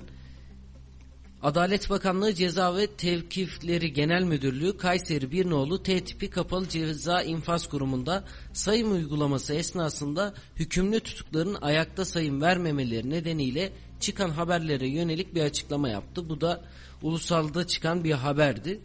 Adalet 1.48 1.90
Bakanlığı 1.90 2.34
Ceza 2.34 2.76
ve 2.76 2.88
Tevkifleri 2.88 3.94
Genel 3.94 4.24
Müdürlüğü 4.24 4.78
Kayseri 4.78 5.32
Birnoğlu 5.32 5.84
T 5.84 6.04
tipi 6.04 6.30
kapalı 6.30 6.70
ceza 6.70 7.22
infaz 7.22 7.68
kurumunda 7.70 8.24
sayım 8.54 8.94
uygulaması 8.94 9.54
esnasında 9.54 10.34
hükümlü 10.56 11.00
tutukların 11.00 11.58
ayakta 11.62 12.06
sayım 12.06 12.42
vermemeleri 12.42 13.10
nedeniyle 13.10 13.72
çıkan 14.00 14.30
haberlere 14.30 14.88
yönelik 14.88 15.36
bir 15.36 15.42
açıklama 15.42 15.90
yaptı. 15.90 16.30
Bu 16.30 16.42
da 16.42 16.62
ulusalda 17.02 17.68
çıkan 17.68 18.04
bir 18.04 18.12
haberdi. 18.12 18.80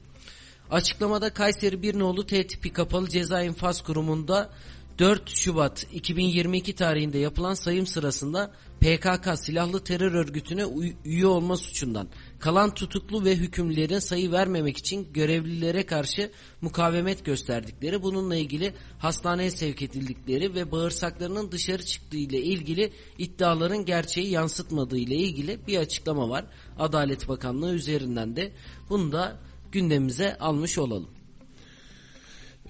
Açıklamada 0.71 1.31
Kayseri 1.35 1.83
Birnoğlu 1.83 2.27
T 2.27 2.47
tipi 2.47 2.73
kapalı 2.73 3.09
ceza 3.09 3.43
infaz 3.43 3.83
kurumunda 3.83 4.51
4 4.99 5.29
Şubat 5.29 5.87
2022 5.93 6.75
tarihinde 6.75 7.19
yapılan 7.19 7.55
sayım 7.55 7.87
sırasında 7.87 8.53
PKK 8.81 9.39
silahlı 9.39 9.85
terör 9.85 10.13
örgütüne 10.13 10.65
üye 11.05 11.27
olma 11.27 11.57
suçundan 11.57 12.09
kalan 12.39 12.75
tutuklu 12.75 13.25
ve 13.25 13.37
hükümlülerin 13.37 13.99
sayı 13.99 14.33
vermemek 14.33 14.77
için 14.79 15.13
görevlilere 15.13 15.87
karşı 15.87 16.31
mukavemet 16.61 17.25
gösterdikleri 17.25 18.03
bununla 18.03 18.37
ilgili 18.37 18.75
hastaneye 18.99 19.51
sevk 19.51 19.83
edildikleri 19.83 20.55
ve 20.55 20.73
bağırsaklarının 20.73 21.53
dışarı 21.53 21.85
çıktığı 21.85 22.17
ile 22.17 22.43
ilgili 22.43 22.93
iddiaların 23.19 23.85
gerçeği 23.85 24.31
yansıtmadığı 24.31 24.99
ile 24.99 25.17
ilgili 25.17 25.67
bir 25.67 25.79
açıklama 25.79 26.29
var. 26.29 26.45
Adalet 26.79 27.29
Bakanlığı 27.29 27.75
üzerinden 27.75 28.37
de 28.37 28.53
bunu 28.89 29.13
da 29.13 29.41
gündemimize 29.73 30.39
almış 30.39 30.79
olalım 30.79 31.22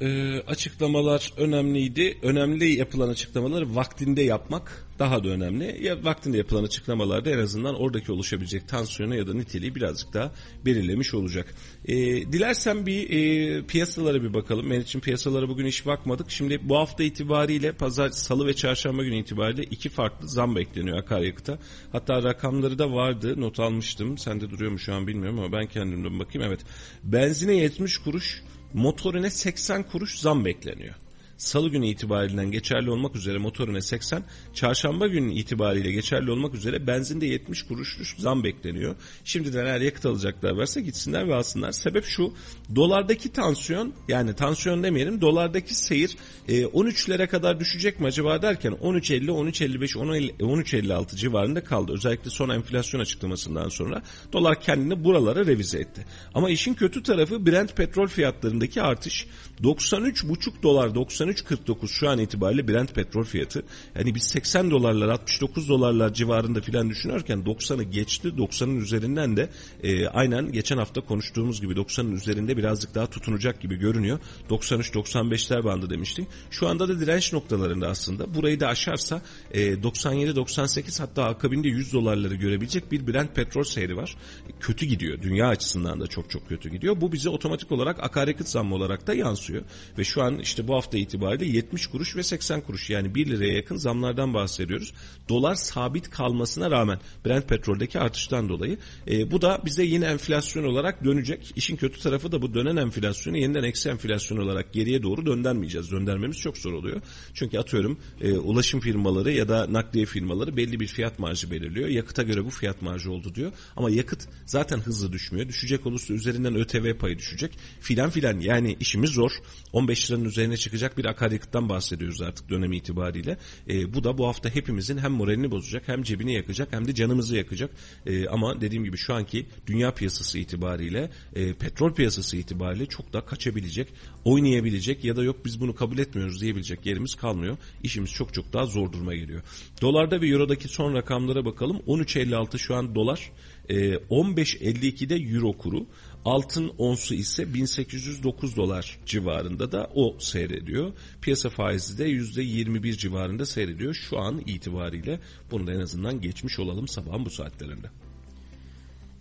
e, 0.02 0.40
açıklamalar 0.40 1.32
önemliydi. 1.36 2.18
Önemli 2.22 2.68
yapılan 2.68 3.08
açıklamaları 3.08 3.74
vaktinde 3.74 4.22
yapmak 4.22 4.86
daha 4.98 5.24
da 5.24 5.28
önemli. 5.28 5.84
Ya 5.84 6.04
vaktinde 6.04 6.38
yapılan 6.38 6.64
açıklamalarda 6.64 7.30
en 7.30 7.38
azından 7.38 7.74
oradaki 7.74 8.12
oluşabilecek 8.12 8.68
tansiyonu 8.68 9.16
ya 9.16 9.26
da 9.26 9.34
niteliği 9.34 9.74
birazcık 9.74 10.14
daha 10.14 10.32
belirlemiş 10.64 11.14
olacak. 11.14 11.54
E, 11.84 11.96
dilersen 12.32 12.86
bir 12.86 13.10
e, 13.10 13.66
piyasalara 13.66 14.22
bir 14.22 14.34
bakalım. 14.34 14.70
Ben 14.70 14.80
için 14.80 15.00
piyasalara 15.00 15.48
bugün 15.48 15.66
hiç 15.66 15.86
bakmadık. 15.86 16.30
Şimdi 16.30 16.68
bu 16.68 16.78
hafta 16.78 17.02
itibariyle 17.02 17.72
pazar, 17.72 18.10
salı 18.10 18.46
ve 18.46 18.54
çarşamba 18.54 19.04
günü 19.04 19.16
itibariyle 19.16 19.62
iki 19.62 19.88
farklı 19.88 20.28
zam 20.28 20.56
bekleniyor 20.56 20.98
akaryakıta. 20.98 21.58
Hatta 21.92 22.22
rakamları 22.22 22.78
da 22.78 22.92
vardı. 22.92 23.40
Not 23.40 23.60
almıştım. 23.60 24.18
Sende 24.18 24.50
duruyor 24.50 24.72
mu 24.72 24.78
şu 24.78 24.94
an 24.94 25.06
bilmiyorum 25.06 25.38
ama 25.38 25.52
ben 25.52 25.66
kendimden 25.66 26.18
bakayım. 26.18 26.48
Evet. 26.48 26.60
Benzine 27.04 27.56
70 27.56 27.98
kuruş, 27.98 28.42
motorine 28.74 29.30
80 29.30 29.82
kuruş 29.82 30.18
zam 30.18 30.44
bekleniyor. 30.44 30.94
Salı 31.42 31.68
günü 31.68 31.86
itibariyle 31.86 32.48
geçerli 32.48 32.90
olmak 32.90 33.16
üzere 33.16 33.38
motorine 33.38 33.80
80, 33.80 34.24
çarşamba 34.54 35.06
günü 35.06 35.32
itibariyle 35.32 35.92
geçerli 35.92 36.30
olmak 36.30 36.54
üzere 36.54 36.86
benzinde 36.86 37.26
70 37.26 37.62
kuruşluş 37.62 38.14
zam 38.18 38.44
bekleniyor. 38.44 38.96
Şimdiden 39.24 39.66
eğer 39.66 39.80
yakıt 39.80 40.06
alacaklar 40.06 40.50
varsa 40.50 40.80
gitsinler 40.80 41.28
ve 41.28 41.34
alsınlar. 41.34 41.72
Sebep 41.72 42.04
şu, 42.04 42.32
dolardaki 42.74 43.32
tansiyon 43.32 43.92
yani 44.08 44.34
tansiyon 44.34 44.82
demeyelim 44.82 45.20
dolardaki 45.20 45.74
seyir 45.74 46.16
e, 46.48 46.62
13'lere 46.62 47.26
kadar 47.26 47.60
düşecek 47.60 48.00
mi 48.00 48.06
acaba 48.06 48.42
derken 48.42 48.72
13.50, 48.72 49.26
13.55, 49.26 50.38
13.56 50.38 51.16
civarında 51.16 51.64
kaldı. 51.64 51.92
Özellikle 51.92 52.30
son 52.30 52.48
enflasyon 52.48 53.00
açıklamasından 53.00 53.68
sonra 53.68 54.02
dolar 54.32 54.60
kendini 54.60 55.04
buralara 55.04 55.46
revize 55.46 55.78
etti. 55.78 56.06
Ama 56.34 56.50
işin 56.50 56.74
kötü 56.74 57.02
tarafı 57.02 57.46
Brent 57.46 57.76
petrol 57.76 58.06
fiyatlarındaki 58.06 58.82
artış 58.82 59.26
93,5 59.62 60.62
dolar 60.62 60.94
93.49 61.32 61.88
şu 61.88 62.08
an 62.08 62.18
itibariyle 62.18 62.68
Brent 62.68 62.94
petrol 62.94 63.24
fiyatı. 63.24 63.62
Yani 63.94 64.14
biz 64.14 64.22
80 64.22 64.70
dolarlar 64.70 65.08
69 65.08 65.68
dolarlar 65.68 66.14
civarında 66.14 66.60
filan 66.60 66.90
düşünürken 66.90 67.38
90'ı 67.38 67.82
geçti. 67.82 68.28
90'ın 68.28 68.76
üzerinden 68.80 69.36
de 69.36 69.48
e, 69.82 70.06
aynen 70.06 70.52
geçen 70.52 70.76
hafta 70.76 71.00
konuştuğumuz 71.00 71.60
gibi 71.60 71.72
90'ın 71.72 72.12
üzerinde 72.12 72.56
birazcık 72.56 72.94
daha 72.94 73.06
tutunacak 73.06 73.60
gibi 73.60 73.76
görünüyor. 73.76 74.18
93-95'ler 74.50 75.64
bandı 75.64 75.90
demiştik. 75.90 76.28
Şu 76.50 76.68
anda 76.68 76.88
da 76.88 77.00
direnç 77.00 77.32
noktalarında 77.32 77.88
aslında. 77.88 78.34
Burayı 78.34 78.60
da 78.60 78.68
aşarsa 78.68 79.22
e, 79.50 79.72
97-98 79.72 81.00
hatta 81.00 81.24
akabinde 81.24 81.68
100 81.68 81.92
dolarları 81.92 82.34
görebilecek 82.34 82.92
bir 82.92 83.06
Brent 83.06 83.34
petrol 83.34 83.64
seyri 83.64 83.96
var. 83.96 84.16
Kötü 84.60 84.86
gidiyor. 84.86 85.22
Dünya 85.22 85.48
açısından 85.48 86.00
da 86.00 86.06
çok 86.06 86.30
çok 86.30 86.48
kötü 86.48 86.68
gidiyor. 86.68 87.00
Bu 87.00 87.12
bize 87.12 87.28
otomatik 87.28 87.72
olarak 87.72 88.04
akaryakıt 88.04 88.48
zammı 88.48 88.74
olarak 88.74 89.06
da 89.06 89.14
yansıyor. 89.14 89.62
Ve 89.98 90.04
şu 90.04 90.22
an 90.22 90.38
işte 90.38 90.68
bu 90.68 90.74
hafta 90.74 90.98
itibariyle 90.98 91.11
70 91.44 91.86
kuruş 91.86 92.16
ve 92.16 92.22
80 92.22 92.60
kuruş 92.60 92.90
yani 92.90 93.14
1 93.14 93.26
liraya 93.26 93.52
yakın 93.52 93.76
zamlardan 93.76 94.34
bahsediyoruz. 94.34 94.92
Dolar 95.28 95.54
sabit 95.54 96.10
kalmasına 96.10 96.70
rağmen 96.70 96.98
Brent 97.26 97.48
petroldeki 97.48 97.98
artıştan 97.98 98.48
dolayı 98.48 98.78
e, 99.10 99.30
bu 99.30 99.42
da 99.42 99.62
bize 99.64 99.84
yine 99.84 100.06
enflasyon 100.06 100.64
olarak 100.64 101.04
dönecek. 101.04 101.52
İşin 101.56 101.76
kötü 101.76 102.00
tarafı 102.00 102.32
da 102.32 102.42
bu 102.42 102.54
dönen 102.54 102.76
enflasyonu 102.76 103.38
yeniden 103.38 103.62
eksi 103.62 103.88
enflasyon 103.88 104.38
olarak 104.38 104.72
geriye 104.72 105.02
doğru 105.02 105.26
döndürmeyeceğiz. 105.26 105.90
Döndürmemiz 105.90 106.38
çok 106.38 106.58
zor 106.58 106.72
oluyor. 106.72 107.00
Çünkü 107.34 107.58
atıyorum 107.58 107.98
e, 108.20 108.32
ulaşım 108.32 108.80
firmaları 108.80 109.32
ya 109.32 109.48
da 109.48 109.72
nakliye 109.72 110.06
firmaları 110.06 110.56
belli 110.56 110.80
bir 110.80 110.86
fiyat 110.86 111.18
marjı 111.18 111.50
belirliyor. 111.50 111.88
Yakıta 111.88 112.22
göre 112.22 112.44
bu 112.44 112.50
fiyat 112.50 112.82
marjı 112.82 113.12
oldu 113.12 113.34
diyor. 113.34 113.52
Ama 113.76 113.90
yakıt 113.90 114.28
zaten 114.46 114.78
hızlı 114.78 115.12
düşmüyor. 115.12 115.48
Düşecek 115.48 115.86
olursa 115.86 116.14
üzerinden 116.14 116.54
ÖTV 116.54 116.98
payı 116.98 117.18
düşecek. 117.18 117.58
Filan 117.80 118.10
filan 118.10 118.40
yani 118.40 118.76
işimiz 118.80 119.10
zor. 119.10 119.32
15 119.72 120.10
liranın 120.10 120.24
üzerine 120.24 120.56
çıkacak 120.56 120.98
bir 120.98 121.01
akaryakıttan 121.08 121.68
bahsediyoruz 121.68 122.22
artık 122.22 122.50
dönemi 122.50 122.76
itibariyle. 122.76 123.38
E, 123.68 123.94
bu 123.94 124.04
da 124.04 124.18
bu 124.18 124.26
hafta 124.26 124.48
hepimizin 124.48 124.98
hem 124.98 125.12
moralini 125.12 125.50
bozacak 125.50 125.88
hem 125.88 126.02
cebini 126.02 126.34
yakacak 126.34 126.72
hem 126.72 126.86
de 126.86 126.94
canımızı 126.94 127.36
yakacak. 127.36 127.70
E, 128.06 128.28
ama 128.28 128.60
dediğim 128.60 128.84
gibi 128.84 128.96
şu 128.96 129.14
anki 129.14 129.46
dünya 129.66 129.94
piyasası 129.94 130.38
itibariyle 130.38 131.10
e, 131.34 131.54
petrol 131.54 131.94
piyasası 131.94 132.36
itibariyle 132.36 132.86
çok 132.86 133.12
da 133.12 133.20
kaçabilecek, 133.20 133.88
oynayabilecek 134.24 135.04
ya 135.04 135.16
da 135.16 135.22
yok 135.22 135.44
biz 135.44 135.60
bunu 135.60 135.74
kabul 135.74 135.98
etmiyoruz 135.98 136.40
diyebilecek 136.40 136.86
yerimiz 136.86 137.14
kalmıyor. 137.14 137.56
İşimiz 137.82 138.10
çok 138.10 138.34
çok 138.34 138.52
daha 138.52 138.66
zor 138.66 138.92
duruma 138.92 139.14
geliyor. 139.14 139.42
Dolarda 139.82 140.20
ve 140.20 140.28
eurodaki 140.28 140.68
son 140.68 140.94
rakamlara 140.94 141.44
bakalım. 141.44 141.76
13.56 141.76 142.58
şu 142.58 142.74
an 142.74 142.94
dolar. 142.94 143.32
15.52'de 143.68 145.16
euro 145.16 145.52
kuru. 145.52 145.86
Altın 146.24 146.72
onsu 146.78 147.14
ise 147.14 147.54
1809 147.54 148.56
dolar 148.56 148.98
civarında 149.06 149.72
da 149.72 149.90
o 149.94 150.16
seyrediyor. 150.18 150.92
Piyasa 151.20 151.50
faizi 151.50 151.98
de 151.98 152.08
%21 152.08 152.96
civarında 152.96 153.46
seyrediyor 153.46 153.94
şu 153.94 154.18
an 154.18 154.42
itibariyle. 154.46 155.20
Bunu 155.50 155.66
da 155.66 155.72
en 155.72 155.80
azından 155.80 156.20
geçmiş 156.20 156.58
olalım 156.58 156.88
sabahın 156.88 157.24
bu 157.24 157.30
saatlerinde. 157.30 157.90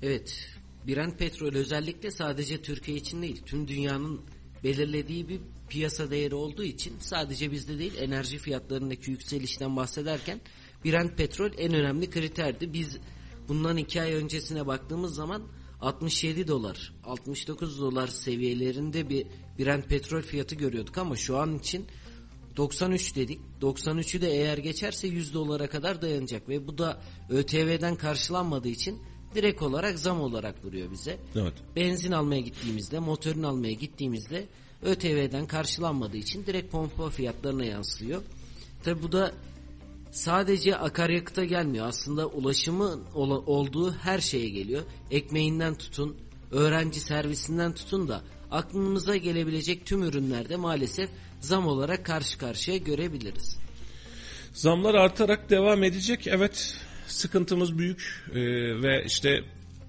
Evet 0.02 0.50
Brent 0.88 1.20
petrol 1.20 1.54
özellikle 1.54 2.12
sadece 2.12 2.62
Türkiye 2.62 2.98
için 2.98 3.22
değil, 3.22 3.42
tüm 3.46 3.68
dünyanın 3.68 4.22
belirlediği 4.64 5.30
bir 5.30 5.40
piyasa 5.70 6.12
değeri 6.12 6.36
olduğu 6.36 6.64
için 6.64 6.94
sadece 7.00 7.52
bizde 7.52 7.80
değil 7.80 7.94
enerji 8.00 8.38
fiyatlarındaki 8.38 9.12
yükselişten 9.12 9.76
bahsederken 9.76 10.42
Brent 10.86 11.18
petrol 11.18 11.52
en 11.58 11.74
önemli 11.74 12.10
kriterdi. 12.10 12.74
Biz 12.74 12.98
bundan 13.48 13.78
iki 13.78 14.02
ay 14.02 14.14
öncesine 14.14 14.68
baktığımız 14.68 15.16
zaman 15.16 15.44
67 15.82 16.48
dolar, 16.48 16.94
69 17.04 17.80
dolar 17.82 18.08
seviyelerinde 18.08 19.10
bir 19.10 19.28
Brent 19.60 19.90
petrol 19.90 20.22
fiyatı 20.22 20.56
görüyorduk 20.56 20.98
ama 20.98 21.16
şu 21.16 21.38
an 21.38 21.58
için 21.58 21.86
93 22.58 23.16
dedik. 23.16 23.40
93'ü 23.62 24.22
de 24.22 24.32
eğer 24.32 24.58
geçerse 24.58 25.08
100 25.08 25.34
dolara 25.34 25.68
kadar 25.68 26.02
dayanacak 26.02 26.50
ve 26.50 26.68
bu 26.68 26.78
da 26.78 27.02
ÖTV'den 27.30 27.96
karşılanmadığı 27.96 28.68
için 28.68 29.00
direkt 29.36 29.62
olarak 29.62 30.00
zam 30.00 30.22
olarak 30.22 30.64
duruyor 30.64 30.92
bize. 30.92 31.18
Evet. 31.36 31.54
Benzin 31.76 32.12
almaya 32.12 32.42
gittiğimizde, 32.42 33.00
motorun 33.00 33.44
almaya 33.44 33.74
gittiğimizde 33.74 34.48
ÖTV'den 34.82 35.46
karşılanmadığı 35.46 36.18
için 36.18 36.46
direkt 36.46 36.72
pompa 36.72 37.10
fiyatlarına 37.10 37.66
yansıyor. 37.66 38.22
Tabi 38.84 39.04
bu 39.04 39.12
da 39.12 39.34
sadece 40.12 40.76
akaryakıta 40.76 41.46
gelmiyor. 41.46 41.88
Aslında 41.88 42.28
ulaşımı 42.28 43.00
ola- 43.14 43.40
olduğu 43.40 43.94
her 43.94 44.20
şeye 44.20 44.50
geliyor. 44.50 44.82
Ekmeğinden 45.12 45.76
tutun, 45.76 46.18
öğrenci 46.52 47.00
servisinden 47.00 47.74
tutun 47.74 48.08
da 48.08 48.22
aklımıza 48.52 49.16
gelebilecek 49.18 49.86
tüm 49.86 50.04
ürünlerde 50.04 50.56
maalesef 50.56 51.10
zam 51.40 51.68
olarak 51.68 52.06
karşı 52.06 52.38
karşıya 52.38 52.78
görebiliriz. 52.78 53.58
Zamlar 54.54 54.96
artarak 54.96 55.50
devam 55.50 55.84
edecek. 55.84 56.28
Evet 56.28 56.76
sıkıntımız 57.08 57.78
büyük 57.78 58.24
Ee, 58.32 58.36
ve 58.82 59.04
işte 59.06 59.40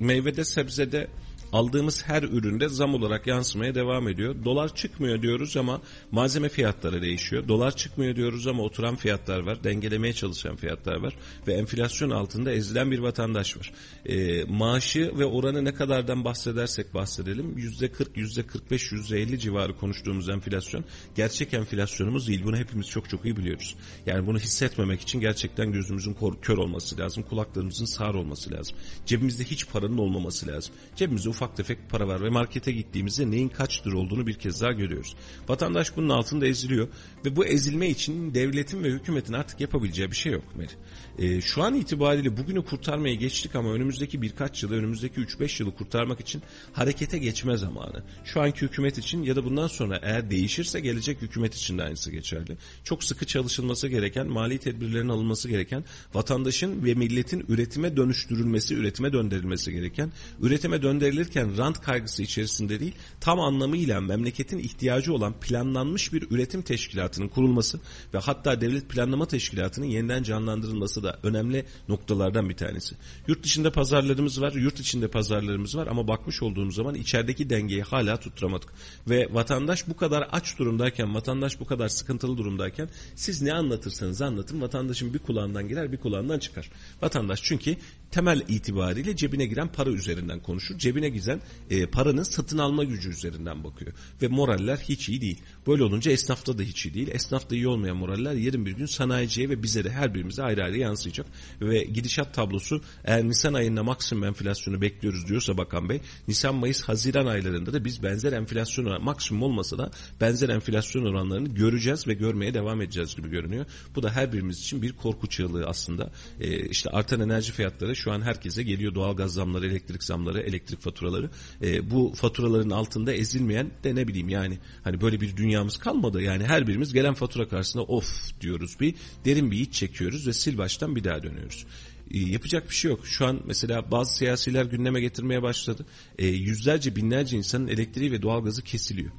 meyvede 0.00 0.44
sebzede 0.44 1.08
aldığımız 1.52 2.04
her 2.06 2.22
üründe 2.22 2.68
zam 2.68 2.94
olarak 2.94 3.26
yansımaya 3.26 3.74
devam 3.74 4.08
ediyor. 4.08 4.34
Dolar 4.44 4.74
çıkmıyor 4.74 5.22
diyoruz 5.22 5.56
ama 5.56 5.80
malzeme 6.10 6.48
fiyatları 6.48 7.02
değişiyor. 7.02 7.48
Dolar 7.48 7.76
çıkmıyor 7.76 8.16
diyoruz 8.16 8.46
ama 8.46 8.62
oturan 8.62 8.96
fiyatlar 8.96 9.40
var. 9.40 9.64
Dengelemeye 9.64 10.12
çalışan 10.12 10.56
fiyatlar 10.56 10.96
var. 10.96 11.16
Ve 11.46 11.52
enflasyon 11.52 12.10
altında 12.10 12.52
ezilen 12.52 12.90
bir 12.90 12.98
vatandaş 12.98 13.56
var. 13.56 13.72
Ee, 14.06 14.44
maaşı 14.44 15.12
ve 15.18 15.24
oranı 15.24 15.64
ne 15.64 15.74
kadardan 15.74 16.24
bahsedersek 16.24 16.94
bahsedelim. 16.94 17.58
%40, 17.58 18.16
%45, 18.16 18.92
%50 18.92 19.38
civarı 19.38 19.76
konuştuğumuz 19.76 20.28
enflasyon 20.28 20.84
gerçek 21.14 21.54
enflasyonumuz 21.54 22.28
değil. 22.28 22.44
Bunu 22.44 22.56
hepimiz 22.56 22.88
çok 22.88 23.10
çok 23.10 23.24
iyi 23.24 23.36
biliyoruz. 23.36 23.76
Yani 24.06 24.26
bunu 24.26 24.38
hissetmemek 24.38 25.00
için 25.00 25.20
gerçekten 25.20 25.72
gözümüzün 25.72 26.16
kör 26.42 26.58
olması 26.58 26.98
lazım. 26.98 27.22
Kulaklarımızın 27.22 27.84
sağır 27.84 28.14
olması 28.14 28.52
lazım. 28.52 28.76
Cebimizde 29.06 29.44
hiç 29.44 29.68
paranın 29.68 29.98
olmaması 29.98 30.46
lazım. 30.46 30.74
Cebimizde 30.96 31.28
ufak 31.28 31.41
tefek 31.48 31.90
para 31.90 32.08
var 32.08 32.22
ve 32.22 32.30
markete 32.30 32.72
gittiğimizde 32.72 33.30
neyin 33.30 33.48
kaç 33.48 33.86
lira 33.86 33.98
olduğunu 33.98 34.26
bir 34.26 34.34
kez 34.34 34.60
daha 34.60 34.72
görüyoruz. 34.72 35.16
Vatandaş 35.48 35.96
bunun 35.96 36.08
altında 36.08 36.46
eziliyor 36.46 36.88
ve 37.24 37.36
bu 37.36 37.44
ezilme 37.44 37.88
için 37.88 38.34
devletin 38.34 38.84
ve 38.84 38.88
hükümetin 38.88 39.32
artık 39.32 39.60
yapabileceği 39.60 40.10
bir 40.10 40.16
şey 40.16 40.32
yok 40.32 40.56
Meri. 40.56 40.72
Ee, 41.18 41.40
şu 41.40 41.62
an 41.62 41.74
itibariyle 41.74 42.36
bugünü 42.36 42.64
kurtarmaya 42.64 43.14
geçtik 43.14 43.54
ama 43.54 43.72
önümüzdeki 43.72 44.22
birkaç 44.22 44.62
yılı, 44.62 44.74
önümüzdeki 44.74 45.20
3-5 45.20 45.62
yılı 45.62 45.74
kurtarmak 45.74 46.20
için 46.20 46.42
harekete 46.72 47.18
geçme 47.18 47.56
zamanı. 47.56 48.02
Şu 48.24 48.40
anki 48.40 48.62
hükümet 48.62 48.98
için 48.98 49.22
ya 49.22 49.36
da 49.36 49.44
bundan 49.44 49.66
sonra 49.66 50.00
eğer 50.02 50.30
değişirse 50.30 50.80
gelecek 50.80 51.22
hükümet 51.22 51.54
için 51.54 51.78
de 51.78 51.82
aynısı 51.82 52.10
geçerli. 52.10 52.56
Çok 52.84 53.04
sıkı 53.04 53.26
çalışılması 53.26 53.88
gereken, 53.88 54.26
mali 54.26 54.58
tedbirlerin 54.58 55.08
alınması 55.08 55.48
gereken, 55.48 55.84
vatandaşın 56.14 56.84
ve 56.84 56.94
milletin 56.94 57.44
üretime 57.48 57.96
dönüştürülmesi, 57.96 58.74
üretime 58.74 59.12
döndürülmesi 59.12 59.72
gereken, 59.72 60.12
üretime 60.40 60.82
döndürülürken 60.82 61.58
rant 61.58 61.80
kaygısı 61.80 62.22
içerisinde 62.22 62.80
değil, 62.80 62.94
tam 63.20 63.40
anlamıyla 63.40 64.00
memleketin 64.00 64.58
ihtiyacı 64.58 65.14
olan 65.14 65.40
planlanmış 65.40 66.12
bir 66.12 66.30
üretim 66.30 66.62
teşkilatının 66.62 67.28
kurulması 67.28 67.80
ve 68.14 68.18
hatta 68.18 68.60
devlet 68.60 68.88
planlama 68.88 69.28
teşkilatının 69.28 69.86
yeniden 69.86 70.22
canlandırılması 70.22 71.01
da 71.02 71.18
önemli 71.22 71.64
noktalardan 71.88 72.48
bir 72.48 72.56
tanesi. 72.56 72.94
Yurt 73.28 73.42
dışında 73.42 73.72
pazarlarımız 73.72 74.40
var, 74.40 74.52
yurt 74.52 74.80
içinde 74.80 75.08
pazarlarımız 75.08 75.76
var 75.76 75.86
ama 75.86 76.08
bakmış 76.08 76.42
olduğumuz 76.42 76.74
zaman 76.74 76.94
içerideki 76.94 77.50
dengeyi 77.50 77.82
hala 77.82 78.20
tutturamadık. 78.20 78.72
Ve 79.08 79.28
vatandaş 79.30 79.88
bu 79.88 79.96
kadar 79.96 80.28
aç 80.32 80.58
durumdayken, 80.58 81.14
vatandaş 81.14 81.60
bu 81.60 81.64
kadar 81.64 81.88
sıkıntılı 81.88 82.38
durumdayken 82.38 82.88
siz 83.14 83.42
ne 83.42 83.52
anlatırsanız 83.52 84.22
anlatın 84.22 84.60
vatandaşın 84.60 85.14
bir 85.14 85.18
kulağından 85.18 85.68
girer 85.68 85.92
bir 85.92 85.96
kulağından 85.96 86.38
çıkar. 86.38 86.70
Vatandaş 87.02 87.40
çünkü 87.42 87.76
temel 88.12 88.42
itibariyle 88.48 89.16
cebine 89.16 89.46
giren 89.46 89.72
para 89.72 89.90
üzerinden 89.90 90.40
konuşur. 90.40 90.78
Cebine 90.78 91.08
giden 91.08 91.40
e, 91.70 91.86
paranın 91.86 92.22
satın 92.22 92.58
alma 92.58 92.84
gücü 92.84 93.10
üzerinden 93.10 93.64
bakıyor. 93.64 93.92
Ve 94.22 94.28
moraller 94.28 94.76
hiç 94.76 95.08
iyi 95.08 95.20
değil. 95.20 95.38
Böyle 95.66 95.84
olunca 95.84 96.12
esnafta 96.12 96.58
da 96.58 96.62
hiç 96.62 96.86
iyi 96.86 96.94
değil. 96.94 97.08
Esnafta 97.12 97.54
iyi 97.54 97.68
olmayan 97.68 97.96
moraller 97.96 98.34
yarın 98.34 98.66
bir 98.66 98.72
gün 98.72 98.86
sanayiciye 98.86 99.48
ve 99.48 99.62
bize 99.62 99.84
de 99.84 99.90
her 99.90 100.14
birimize 100.14 100.42
ayrı 100.42 100.64
ayrı 100.64 100.78
yansıyacak. 100.78 101.26
Ve 101.60 101.84
gidişat 101.84 102.34
tablosu 102.34 102.82
eğer 103.04 103.24
Nisan 103.24 103.54
ayında 103.54 103.82
maksimum 103.82 104.24
enflasyonu 104.24 104.80
bekliyoruz 104.80 105.28
diyorsa 105.28 105.58
Bakan 105.58 105.88
Bey, 105.88 106.00
Nisan, 106.28 106.54
Mayıs, 106.54 106.82
Haziran 106.82 107.26
aylarında 107.26 107.72
da 107.72 107.84
biz 107.84 108.02
benzer 108.02 108.32
enflasyon 108.32 109.02
maksimum 109.04 109.42
olmasa 109.42 109.78
da 109.78 109.90
benzer 110.20 110.48
enflasyon 110.48 111.04
oranlarını 111.04 111.48
göreceğiz 111.48 112.08
ve 112.08 112.14
görmeye 112.14 112.54
devam 112.54 112.82
edeceğiz 112.82 113.16
gibi 113.16 113.30
görünüyor. 113.30 113.66
Bu 113.94 114.02
da 114.02 114.10
her 114.10 114.32
birimiz 114.32 114.58
için 114.58 114.82
bir 114.82 114.92
korku 114.92 115.26
çığlığı 115.26 115.66
aslında. 115.66 116.10
E, 116.40 116.68
işte 116.68 116.90
artan 116.90 117.20
enerji 117.20 117.52
fiyatları 117.52 117.96
şu 118.02 118.12
an 118.12 118.22
herkese 118.22 118.62
geliyor. 118.62 118.94
Doğalgaz 118.94 119.32
zamları, 119.32 119.66
elektrik 119.66 120.04
zamları, 120.04 120.40
elektrik 120.40 120.80
faturaları. 120.80 121.30
E, 121.62 121.90
bu 121.90 122.12
faturaların 122.16 122.70
altında 122.70 123.12
ezilmeyen 123.12 123.70
de 123.84 123.94
ne 123.94 124.08
bileyim 124.08 124.28
yani 124.28 124.58
hani 124.84 125.00
böyle 125.00 125.20
bir 125.20 125.36
dünyamız 125.36 125.76
kalmadı. 125.76 126.22
Yani 126.22 126.44
her 126.44 126.66
birimiz 126.66 126.92
gelen 126.92 127.14
fatura 127.14 127.48
karşısında 127.48 127.82
of 127.82 128.40
diyoruz 128.40 128.76
bir 128.80 128.94
derin 129.24 129.50
bir 129.50 129.58
iç 129.58 129.74
çekiyoruz 129.74 130.26
ve 130.26 130.32
sil 130.40 130.54
baştan 130.58 130.96
bir 130.96 131.04
daha 131.04 131.22
dönüyoruz. 131.22 131.66
E, 132.10 132.18
yapacak 132.18 132.70
bir 132.70 132.74
şey 132.74 132.90
yok. 132.90 133.06
Şu 133.06 133.26
an 133.26 133.40
mesela 133.46 133.90
bazı 133.90 134.16
siyasiler 134.16 134.64
gündeme 134.64 135.00
getirmeye 135.00 135.42
başladı. 135.42 135.86
E, 136.18 136.26
yüzlerce 136.26 136.96
binlerce 136.96 137.36
insanın 137.36 137.68
elektriği 137.68 138.12
ve 138.12 138.22
doğalgazı 138.22 138.62
kesiliyor. 138.62 139.10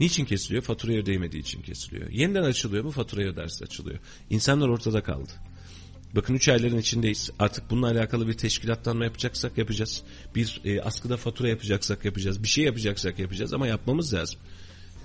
Niçin 0.00 0.24
kesiliyor? 0.24 0.62
Faturayı 0.62 1.02
ödeyemediği 1.02 1.42
için 1.42 1.62
kesiliyor. 1.62 2.10
Yeniden 2.10 2.42
açılıyor 2.42 2.84
mu? 2.84 2.90
Faturayı 2.90 3.28
öderse 3.28 3.64
açılıyor. 3.64 3.98
İnsanlar 4.30 4.68
ortada 4.68 5.02
kaldı. 5.02 5.32
Bakın 6.16 6.34
3 6.34 6.48
ayların 6.48 6.78
içindeyiz. 6.78 7.30
Artık 7.38 7.70
bununla 7.70 7.86
alakalı 7.86 8.28
bir 8.28 8.32
teşkilatlanma 8.32 9.04
yapacaksak 9.04 9.58
yapacağız. 9.58 10.02
Bir 10.34 10.60
e, 10.64 10.80
askıda 10.80 11.16
fatura 11.16 11.48
yapacaksak 11.48 12.04
yapacağız. 12.04 12.42
Bir 12.42 12.48
şey 12.48 12.64
yapacaksak 12.64 13.18
yapacağız 13.18 13.52
ama 13.52 13.66
yapmamız 13.66 14.14
lazım. 14.14 14.40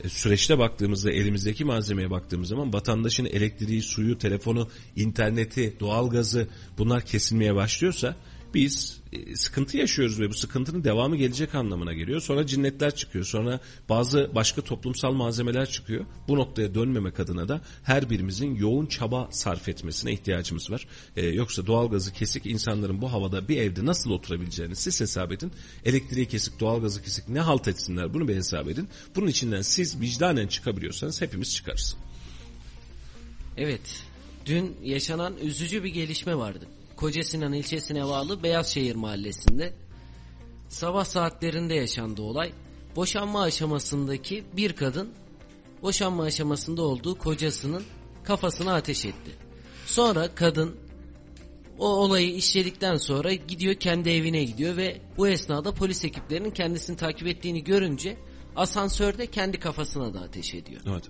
E, 0.03 0.09
süreçte 0.09 0.57
baktığımızda 0.57 1.11
elimizdeki 1.11 1.65
malzemeye 1.65 2.11
baktığımız 2.11 2.47
zaman 2.47 2.73
vatandaşın 2.73 3.25
elektriği, 3.25 3.81
suyu, 3.81 4.17
telefonu, 4.17 4.69
interneti, 4.95 5.79
doğalgazı 5.79 6.47
bunlar 6.77 7.05
kesilmeye 7.05 7.55
başlıyorsa 7.55 8.15
biz 8.53 9.01
e, 9.13 9.35
sıkıntı 9.35 9.77
yaşıyoruz 9.77 10.19
ve 10.19 10.29
bu 10.29 10.33
sıkıntının 10.33 10.83
devamı 10.83 11.15
gelecek 11.15 11.55
anlamına 11.55 11.93
geliyor. 11.93 12.21
Sonra 12.21 12.45
cinnetler 12.45 12.95
çıkıyor. 12.95 13.25
Sonra 13.25 13.59
bazı 13.89 14.31
başka 14.35 14.61
toplumsal 14.61 15.11
malzemeler 15.11 15.69
çıkıyor. 15.69 16.05
Bu 16.27 16.37
noktaya 16.37 16.75
dönmemek 16.75 17.19
adına 17.19 17.47
da 17.47 17.61
her 17.83 18.09
birimizin 18.09 18.55
yoğun 18.55 18.85
çaba 18.85 19.27
sarf 19.31 19.69
etmesine 19.69 20.13
ihtiyacımız 20.13 20.71
var. 20.71 20.87
Ee, 21.15 21.25
yoksa 21.25 21.67
doğalgazı 21.67 22.13
kesik 22.13 22.45
insanların 22.45 23.01
bu 23.01 23.11
havada 23.11 23.47
bir 23.47 23.57
evde 23.57 23.85
nasıl 23.85 24.11
oturabileceğini 24.11 24.75
siz 24.75 25.01
hesap 25.01 25.31
edin. 25.31 25.51
Elektriği 25.85 26.27
kesik, 26.27 26.59
doğalgazı 26.59 27.03
kesik 27.03 27.29
ne 27.29 27.39
halt 27.39 27.67
etsinler 27.67 28.13
bunu 28.13 28.27
bir 28.27 28.35
hesap 28.35 28.67
edin. 28.67 28.89
Bunun 29.15 29.27
içinden 29.27 29.61
siz 29.61 30.01
vicdanen 30.01 30.47
çıkabiliyorsanız 30.47 31.21
hepimiz 31.21 31.55
çıkarız. 31.55 31.97
Evet, 33.57 34.03
dün 34.45 34.75
yaşanan 34.83 35.37
üzücü 35.37 35.83
bir 35.83 35.89
gelişme 35.89 36.35
vardı. 36.35 36.65
Kocasinan 37.03 37.53
ilçesine 37.53 38.03
bağlı 38.03 38.43
Beyazşehir 38.43 38.95
mahallesinde 38.95 39.73
sabah 40.69 41.05
saatlerinde 41.05 41.73
yaşandı 41.73 42.21
olay. 42.21 42.51
Boşanma 42.95 43.41
aşamasındaki 43.41 44.43
bir 44.57 44.73
kadın 44.73 45.09
boşanma 45.81 46.23
aşamasında 46.23 46.81
olduğu 46.81 47.17
kocasının 47.17 47.83
kafasına 48.23 48.73
ateş 48.73 49.05
etti. 49.05 49.31
Sonra 49.85 50.35
kadın 50.35 50.75
o 51.79 51.87
olayı 51.87 52.35
işledikten 52.35 52.97
sonra 52.97 53.33
gidiyor 53.33 53.75
kendi 53.75 54.09
evine 54.09 54.43
gidiyor 54.43 54.77
ve 54.77 55.01
bu 55.17 55.27
esnada 55.27 55.73
polis 55.73 56.05
ekiplerinin 56.05 56.51
kendisini 56.51 56.97
takip 56.97 57.27
ettiğini 57.27 57.63
görünce 57.63 58.17
asansörde 58.55 59.27
kendi 59.27 59.59
kafasına 59.59 60.13
da 60.13 60.19
ateş 60.19 60.53
ediyor. 60.53 60.81
Evet. 60.87 61.03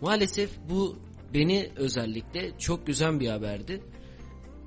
Maalesef 0.00 0.50
bu 0.70 0.98
beni 1.34 1.70
özellikle 1.76 2.58
çok 2.58 2.86
güzel 2.86 3.20
bir 3.20 3.28
haberdi. 3.28 3.82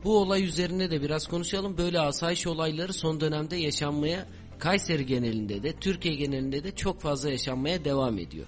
Bu 0.05 0.17
olay 0.17 0.43
üzerine 0.43 0.91
de 0.91 1.01
biraz 1.01 1.27
konuşalım. 1.27 1.77
Böyle 1.77 1.99
asayiş 1.99 2.47
olayları 2.47 2.93
son 2.93 3.21
dönemde 3.21 3.55
yaşanmaya 3.55 4.27
Kayseri 4.59 5.05
genelinde 5.05 5.63
de 5.63 5.73
Türkiye 5.79 6.15
genelinde 6.15 6.63
de 6.63 6.75
çok 6.75 7.01
fazla 7.01 7.29
yaşanmaya 7.29 7.85
devam 7.85 8.17
ediyor. 8.19 8.45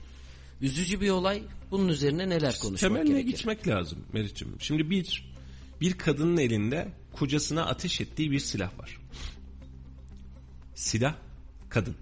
Üzücü 0.61 1.01
bir 1.01 1.09
olay. 1.09 1.43
Bunun 1.71 1.87
üzerine 1.87 2.29
neler 2.29 2.59
konuşmak 2.59 2.91
Temeline 2.91 3.21
gerekir? 3.21 3.37
gitmek 3.37 3.67
lazım 3.67 3.99
Meriç'im. 4.13 4.55
Şimdi 4.59 4.89
bir, 4.89 5.33
bir 5.81 5.93
kadının 5.93 6.37
elinde 6.37 6.87
kocasına 7.13 7.65
ateş 7.65 8.01
ettiği 8.01 8.31
bir 8.31 8.39
silah 8.39 8.79
var. 8.79 8.99
silah, 10.75 11.15
kadın. 11.69 11.95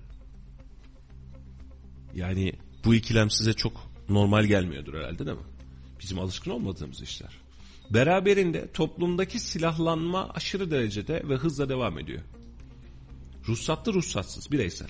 Yani 2.16 2.54
bu 2.86 2.96
ikilem 2.96 3.30
size 3.30 3.54
çok 3.54 3.92
normal 4.10 4.46
gelmiyordur 4.46 4.94
herhalde 4.94 5.26
değil 5.26 5.38
mi? 5.38 5.44
Bizim 6.00 6.20
alışkın 6.20 6.52
olmadığımız 6.52 7.02
işler. 7.02 7.45
Beraberinde 7.90 8.72
toplumdaki 8.72 9.40
silahlanma 9.40 10.30
aşırı 10.30 10.72
derecede 10.72 11.24
ve 11.30 11.36
hızla 11.36 11.70
devam 11.70 12.00
ediyor. 12.00 12.22
Ruhsatlı 13.48 13.94
ruhsatsız 13.94 14.52
bireysel. 14.52 14.88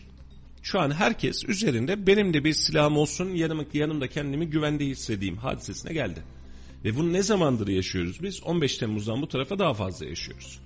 Şu 0.62 0.80
an 0.80 0.92
herkes 0.92 1.46
üzerinde 1.46 2.08
benim 2.08 2.34
de 2.34 2.44
bir 2.44 2.54
silahım 2.54 2.98
olsun 2.98 3.30
yanımda, 3.30 3.66
yanımda 3.74 4.08
kendimi 4.08 4.50
güvende 4.50 4.86
hissedeyim 4.86 5.38
hadisesine 5.38 5.94
geldi. 5.94 6.24
Ve 6.86 6.96
bunu 6.96 7.14
ne 7.14 7.24
zamandır 7.24 7.68
yaşıyoruz 7.68 8.24
biz? 8.24 8.44
15 8.44 8.78
Temmuz'dan 8.78 9.22
bu 9.22 9.28
tarafa 9.28 9.60
daha 9.60 9.74
fazla 9.74 10.06
yaşıyoruz. 10.06 10.60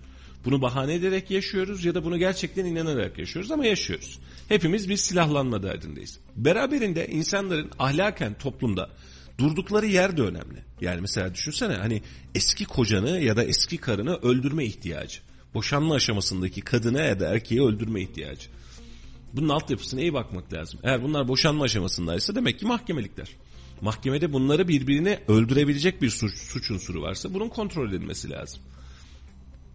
Bunu 0.46 0.62
bahane 0.62 0.94
ederek 0.94 1.32
yaşıyoruz 1.32 1.86
ya 1.86 1.96
da 1.96 2.04
bunu 2.04 2.18
gerçekten 2.18 2.66
inanarak 2.66 3.18
yaşıyoruz 3.18 3.52
ama 3.52 3.66
yaşıyoruz. 3.66 4.20
Hepimiz 4.50 4.90
bir 4.90 4.98
silahlanma 4.98 5.64
derdindeyiz. 5.64 6.20
Beraberinde 6.36 7.08
insanların 7.08 7.72
ahlaken 7.80 8.34
toplumda 8.34 8.90
durdukları 9.40 9.86
yer 9.86 10.18
de 10.18 10.22
önemli. 10.22 10.64
Yani 10.82 11.02
mesela 11.02 11.34
düşünsene 11.34 11.74
hani 11.74 12.02
eski 12.36 12.66
kocanı 12.66 13.10
ya 13.10 13.36
da 13.36 13.44
eski 13.44 13.78
karını 13.78 14.16
öldürme 14.16 14.66
ihtiyacı. 14.66 15.20
Boşanma 15.54 15.96
aşamasındaki 15.96 16.62
kadına 16.62 17.02
ya 17.02 17.20
da 17.20 17.30
erkeği 17.30 17.62
öldürme 17.64 18.02
ihtiyacı. 18.02 18.50
Bunun 19.34 19.50
altyapısına 19.50 20.02
iyi 20.02 20.14
bakmak 20.14 20.54
lazım. 20.54 20.80
Eğer 20.84 21.04
bunlar 21.04 21.28
boşanma 21.28 21.64
aşamasındaysa 21.64 22.36
demek 22.36 22.60
ki 22.60 22.66
mahkemelikler. 22.66 23.30
Mahkemede 23.82 24.34
bunları 24.34 24.68
birbirine 24.68 25.20
öldürebilecek 25.28 26.02
bir 26.02 26.10
suç, 26.10 26.34
suç 26.38 26.72
unsuru 26.72 27.02
varsa 27.02 27.34
bunun 27.34 27.50
kontrol 27.50 27.90
edilmesi 27.90 28.30
lazım. 28.30 28.62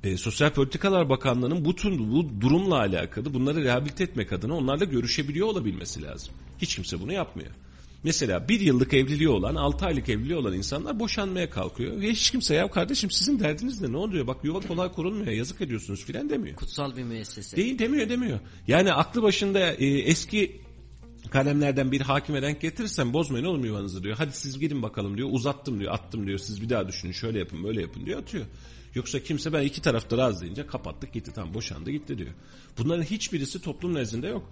E, 0.04 0.16
Sosyal 0.16 0.50
Politikalar 0.50 1.08
Bakanlığı'nın 1.08 1.64
bu, 1.64 1.76
tüm, 1.76 2.12
bu 2.12 2.40
durumla 2.40 2.78
alakalı 2.78 3.34
bunları 3.34 3.64
rehabilite 3.64 4.04
etmek 4.04 4.32
adına 4.32 4.56
onlarla 4.56 4.84
görüşebiliyor 4.84 5.46
olabilmesi 5.46 6.02
lazım. 6.02 6.34
Hiç 6.58 6.74
kimse 6.74 7.00
bunu 7.00 7.12
yapmıyor. 7.12 7.50
Mesela 8.04 8.48
bir 8.48 8.60
yıllık 8.60 8.94
evliliği 8.94 9.28
olan, 9.28 9.54
altı 9.54 9.86
aylık 9.86 10.08
evliliği 10.08 10.36
olan 10.36 10.52
insanlar 10.52 11.00
boşanmaya 11.00 11.50
kalkıyor. 11.50 12.00
Ve 12.00 12.10
hiç 12.10 12.30
kimse 12.30 12.54
ya 12.54 12.70
kardeşim 12.70 13.10
sizin 13.10 13.40
derdiniz 13.40 13.80
ne? 13.80 13.92
Ne 13.92 13.96
oluyor? 13.96 14.26
Bak 14.26 14.36
yuva 14.44 14.60
kolay 14.60 14.92
korunmuyor. 14.92 15.32
Yazık 15.32 15.60
ediyorsunuz 15.60 16.04
filan 16.04 16.30
demiyor. 16.30 16.56
Kutsal 16.56 16.96
bir 16.96 17.02
müessese. 17.02 17.56
Değil 17.56 17.78
demiyor 17.78 18.08
demiyor. 18.08 18.40
Yani 18.68 18.92
aklı 18.92 19.22
başında 19.22 19.72
e, 19.72 19.86
eski 19.86 20.60
kalemlerden 21.30 21.92
bir 21.92 22.00
hakime 22.00 22.42
denk 22.42 22.60
getirirsem 22.60 23.12
bozmayın 23.12 23.44
oğlum 23.44 23.64
yuvanızı 23.64 24.02
diyor. 24.02 24.16
Hadi 24.18 24.32
siz 24.32 24.58
gidin 24.58 24.82
bakalım 24.82 25.16
diyor. 25.16 25.28
Uzattım 25.32 25.80
diyor. 25.80 25.92
Attım 25.92 26.26
diyor. 26.26 26.38
Siz 26.38 26.62
bir 26.62 26.68
daha 26.68 26.88
düşünün. 26.88 27.12
Şöyle 27.12 27.38
yapın 27.38 27.64
böyle 27.64 27.80
yapın 27.80 28.06
diyor. 28.06 28.20
Atıyor. 28.20 28.44
Yoksa 28.94 29.22
kimse 29.22 29.52
ben 29.52 29.62
iki 29.62 29.82
tarafta 29.82 30.18
razı 30.18 30.40
deyince 30.40 30.66
kapattık 30.66 31.12
gitti. 31.12 31.32
Tam 31.32 31.54
boşandı 31.54 31.90
gitti 31.90 32.18
diyor. 32.18 32.30
Bunların 32.78 33.02
hiçbirisi 33.02 33.60
toplum 33.62 33.94
nezdinde 33.94 34.26
yok. 34.26 34.50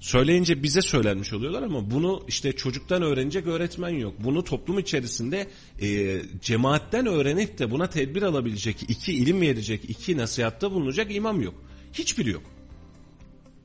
Söyleyince 0.00 0.62
bize 0.62 0.82
söylenmiş 0.82 1.32
oluyorlar 1.32 1.62
ama 1.62 1.90
bunu 1.90 2.24
işte 2.28 2.52
çocuktan 2.52 3.02
öğrenecek 3.02 3.46
öğretmen 3.46 3.88
yok. 3.88 4.14
Bunu 4.18 4.44
toplum 4.44 4.78
içerisinde 4.78 5.48
e, 5.80 6.20
cemaatten 6.40 7.06
öğrenip 7.06 7.58
de 7.58 7.70
buna 7.70 7.86
tedbir 7.86 8.22
alabilecek, 8.22 8.82
iki 8.88 9.12
ilim 9.12 9.40
verecek, 9.40 9.90
iki 9.90 10.16
nasihatta 10.16 10.70
bulunacak 10.70 11.14
imam 11.14 11.40
yok. 11.40 11.54
Hiçbiri 11.92 12.30
yok. 12.30 12.42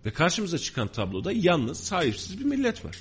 Ve 0.05 0.11
karşımıza 0.11 0.57
çıkan 0.57 0.87
tabloda 0.87 1.31
yalnız 1.31 1.79
sahipsiz 1.79 2.39
bir 2.39 2.45
millet 2.45 2.85
var. 2.85 2.97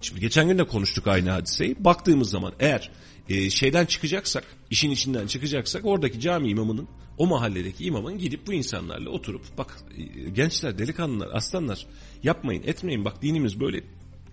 Şimdi 0.00 0.20
geçen 0.20 0.48
gün 0.48 0.58
de 0.58 0.66
konuştuk 0.66 1.06
aynı 1.06 1.30
hadiseyi. 1.30 1.76
Baktığımız 1.78 2.30
zaman 2.30 2.52
eğer 2.60 2.90
e, 3.28 3.50
şeyden 3.50 3.86
çıkacaksak, 3.86 4.44
işin 4.70 4.90
içinden 4.90 5.26
çıkacaksak 5.26 5.84
oradaki 5.84 6.20
cami 6.20 6.48
imamının, 6.48 6.88
o 7.18 7.26
mahalledeki 7.26 7.84
imamın 7.84 8.18
gidip 8.18 8.46
bu 8.46 8.52
insanlarla 8.52 9.10
oturup 9.10 9.42
bak 9.58 9.76
e, 9.98 10.30
gençler, 10.30 10.78
delikanlılar, 10.78 11.30
aslanlar 11.32 11.86
yapmayın, 12.22 12.62
etmeyin 12.66 13.04
bak 13.04 13.22
dinimiz 13.22 13.60
böyle 13.60 13.84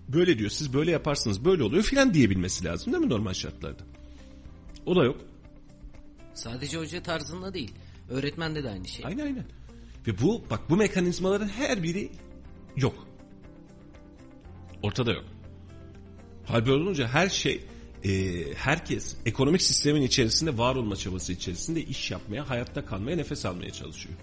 böyle 0.08 0.38
diyor. 0.38 0.50
Siz 0.50 0.74
böyle 0.74 0.90
yaparsınız, 0.90 1.44
böyle 1.44 1.62
oluyor 1.62 1.82
filan 1.82 2.14
diyebilmesi 2.14 2.64
lazım 2.64 2.92
değil 2.92 3.04
mi 3.04 3.10
normal 3.10 3.32
şartlarda? 3.32 3.82
O 4.86 4.96
da 4.96 5.04
yok. 5.04 5.16
Sadece 6.34 6.78
hoca 6.78 7.02
tarzında 7.02 7.54
değil. 7.54 7.72
Öğretmende 8.08 8.64
de 8.64 8.70
aynı 8.70 8.88
şey. 8.88 9.06
Aynen 9.06 9.24
aynen. 9.24 9.44
Ve 10.06 10.20
bu 10.20 10.44
bak 10.50 10.70
bu 10.70 10.76
mekanizmaların 10.76 11.48
her 11.48 11.82
biri 11.82 12.10
yok. 12.76 13.06
Ortada 14.82 15.12
yok. 15.12 15.24
Hal 16.44 16.66
böyle 16.66 16.82
olunca 16.82 17.08
her 17.08 17.28
şey 17.28 17.64
e, 18.04 18.44
herkes 18.54 19.16
ekonomik 19.26 19.62
sistemin 19.62 20.02
içerisinde 20.02 20.58
var 20.58 20.76
olma 20.76 20.96
çabası 20.96 21.32
içerisinde 21.32 21.82
iş 21.82 22.10
yapmaya, 22.10 22.50
hayatta 22.50 22.84
kalmaya, 22.86 23.16
nefes 23.16 23.46
almaya 23.46 23.70
çalışıyor. 23.70 24.14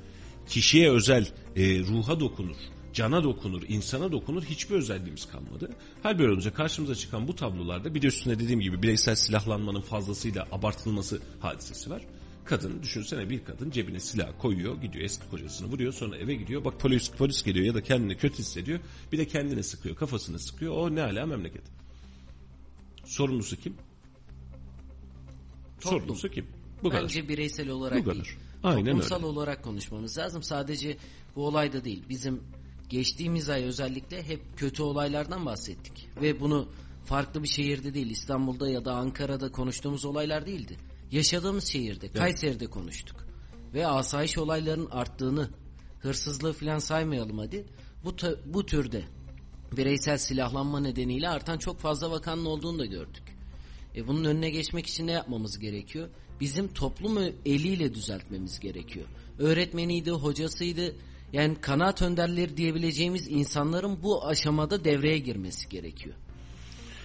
Kişiye 0.47 0.91
özel 0.91 1.27
e, 1.55 1.79
ruha 1.79 2.19
dokunur, 2.19 2.55
cana 2.93 3.23
dokunur, 3.23 3.63
insana 3.67 4.11
dokunur 4.11 4.43
hiçbir 4.43 4.75
özelliğimiz 4.75 5.25
kalmadı. 5.25 5.71
Hal 6.03 6.19
böyle 6.19 6.31
olunca 6.31 6.53
karşımıza 6.53 6.95
çıkan 6.95 7.27
bu 7.27 7.35
tablolarda 7.35 7.95
bir 7.95 8.01
de 8.01 8.07
üstüne 8.07 8.39
dediğim 8.39 8.59
gibi 8.59 8.81
bireysel 8.83 9.15
silahlanmanın 9.15 9.81
fazlasıyla 9.81 10.47
abartılması 10.51 11.21
hadisesi 11.39 11.89
var. 11.89 12.01
Kadın 12.45 12.83
düşünsene 12.83 13.29
bir 13.29 13.43
kadın 13.43 13.71
cebine 13.71 13.99
silah 13.99 14.29
koyuyor 14.39 14.81
gidiyor 14.81 15.05
eski 15.05 15.29
kocasını 15.29 15.67
vuruyor 15.67 15.93
sonra 15.93 16.17
eve 16.17 16.35
gidiyor 16.35 16.65
bak 16.65 16.79
polis, 16.79 17.11
polis 17.11 17.43
geliyor 17.43 17.65
ya 17.65 17.73
da 17.73 17.83
kendini 17.83 18.17
kötü 18.17 18.37
hissediyor 18.37 18.79
bir 19.11 19.17
de 19.17 19.27
kendini 19.27 19.63
sıkıyor 19.63 19.95
kafasını 19.95 20.39
sıkıyor 20.39 20.73
o 20.73 20.95
ne 20.95 21.03
ala 21.03 21.25
memleket. 21.25 21.76
Sorumlusu 23.07 23.55
kim? 23.55 23.73
Toplum. 25.81 25.99
Sorumlusu 25.99 26.29
kim? 26.29 26.45
Bu 26.83 26.89
kadar. 26.89 27.03
Bence 27.03 27.27
bireysel 27.29 27.69
olarak 27.69 27.99
Bu 27.99 28.03
kadar. 28.03 28.15
değil. 28.15 28.35
Aynen 28.63 28.85
Toplumsal 28.85 29.15
öyle. 29.15 29.25
olarak 29.25 29.63
konuşmamız 29.63 30.17
lazım. 30.17 30.43
Sadece 30.43 30.97
bu 31.35 31.47
olayda 31.47 31.83
değil. 31.85 32.03
Bizim 32.09 32.43
geçtiğimiz 32.89 33.49
ay 33.49 33.63
özellikle 33.63 34.23
hep 34.23 34.41
kötü 34.57 34.83
olaylardan 34.83 35.45
bahsettik. 35.45 36.09
Ve 36.21 36.39
bunu 36.39 36.69
farklı 37.05 37.43
bir 37.43 37.47
şehirde 37.47 37.93
değil 37.93 38.09
İstanbul'da 38.09 38.69
ya 38.69 38.85
da 38.85 38.93
Ankara'da 38.95 39.51
konuştuğumuz 39.51 40.05
olaylar 40.05 40.45
değildi. 40.45 40.77
Yaşadığımız 41.11 41.63
şehirde 41.65 42.11
Kayseri'de 42.11 42.67
konuştuk. 42.67 43.27
Ve 43.73 43.87
asayiş 43.87 44.37
olaylarının 44.37 44.89
arttığını 44.89 45.49
hırsızlığı 45.99 46.53
falan 46.53 46.79
saymayalım 46.79 47.37
hadi. 47.37 47.65
Bu, 48.03 48.15
bu 48.45 48.65
türde 48.65 49.03
bireysel 49.71 50.17
silahlanma 50.17 50.79
nedeniyle 50.79 51.29
artan 51.29 51.57
çok 51.57 51.79
fazla 51.79 52.11
vakanın 52.11 52.45
olduğunu 52.45 52.79
da 52.79 52.85
gördük. 52.85 53.23
E 53.95 54.07
bunun 54.07 54.23
önüne 54.23 54.49
geçmek 54.49 54.87
için 54.87 55.07
ne 55.07 55.11
yapmamız 55.11 55.59
gerekiyor? 55.59 56.09
Bizim 56.39 56.67
toplumu 56.67 57.21
eliyle 57.45 57.93
düzeltmemiz 57.93 58.59
gerekiyor. 58.59 59.05
Öğretmeniydi, 59.39 60.11
hocasıydı, 60.11 60.95
yani 61.33 61.55
kanaat 61.61 62.01
önderleri 62.01 62.57
diyebileceğimiz 62.57 63.27
insanların 63.27 64.03
bu 64.03 64.25
aşamada 64.25 64.83
devreye 64.83 65.17
girmesi 65.17 65.69
gerekiyor. 65.69 66.15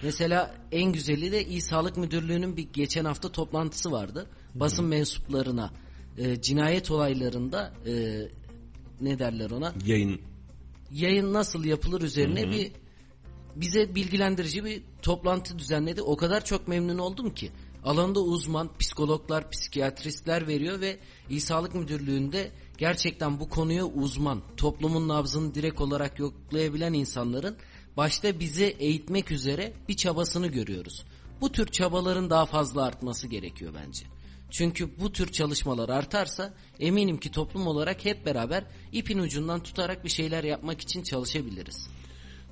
Mesela 0.03 0.55
en 0.71 0.91
güzeli 0.91 1.31
de 1.31 1.45
İl 1.45 1.61
Sağlık 1.61 1.97
Müdürlüğü'nün 1.97 2.57
bir 2.57 2.67
geçen 2.73 3.05
hafta 3.05 3.31
toplantısı 3.31 3.91
vardı. 3.91 4.27
Basın 4.55 4.85
mensuplarına 4.85 5.73
e, 6.17 6.41
cinayet 6.41 6.91
olaylarında 6.91 7.73
e, 7.85 7.93
ne 9.01 9.19
derler 9.19 9.51
ona? 9.51 9.73
Yayın 9.85 10.21
yayın 10.93 11.33
nasıl 11.33 11.65
yapılır 11.65 12.01
üzerine 12.01 12.51
bir 12.51 12.71
bize 13.55 13.95
bilgilendirici 13.95 14.65
bir 14.65 14.83
toplantı 15.01 15.59
düzenledi. 15.59 16.01
O 16.01 16.17
kadar 16.17 16.45
çok 16.45 16.67
memnun 16.67 16.97
oldum 16.97 17.33
ki. 17.33 17.51
Alanda 17.83 18.19
uzman 18.19 18.69
psikologlar, 18.79 19.49
psikiyatristler 19.49 20.47
veriyor 20.47 20.81
ve 20.81 20.99
İl 21.29 21.39
Sağlık 21.39 21.75
Müdürlüğü'nde 21.75 22.51
gerçekten 22.77 23.39
bu 23.39 23.49
konuya 23.49 23.85
uzman, 23.85 24.41
toplumun 24.57 25.07
nabzını 25.07 25.55
direkt 25.55 25.81
olarak 25.81 26.19
yoklayabilen 26.19 26.93
insanların 26.93 27.55
başta 27.97 28.39
bizi 28.39 28.65
eğitmek 28.65 29.31
üzere 29.31 29.73
bir 29.89 29.95
çabasını 29.95 30.47
görüyoruz. 30.47 31.03
Bu 31.41 31.51
tür 31.51 31.67
çabaların 31.67 32.29
daha 32.29 32.45
fazla 32.45 32.83
artması 32.83 33.27
gerekiyor 33.27 33.73
bence. 33.85 34.12
Çünkü 34.53 34.99
bu 34.99 35.11
tür 35.11 35.31
çalışmalar 35.31 35.89
artarsa 35.89 36.53
eminim 36.79 37.17
ki 37.17 37.31
toplum 37.31 37.67
olarak 37.67 38.05
hep 38.05 38.25
beraber 38.25 38.63
ipin 38.91 39.19
ucundan 39.19 39.63
tutarak 39.63 40.03
bir 40.03 40.09
şeyler 40.09 40.43
yapmak 40.43 40.81
için 40.81 41.03
çalışabiliriz. 41.03 41.89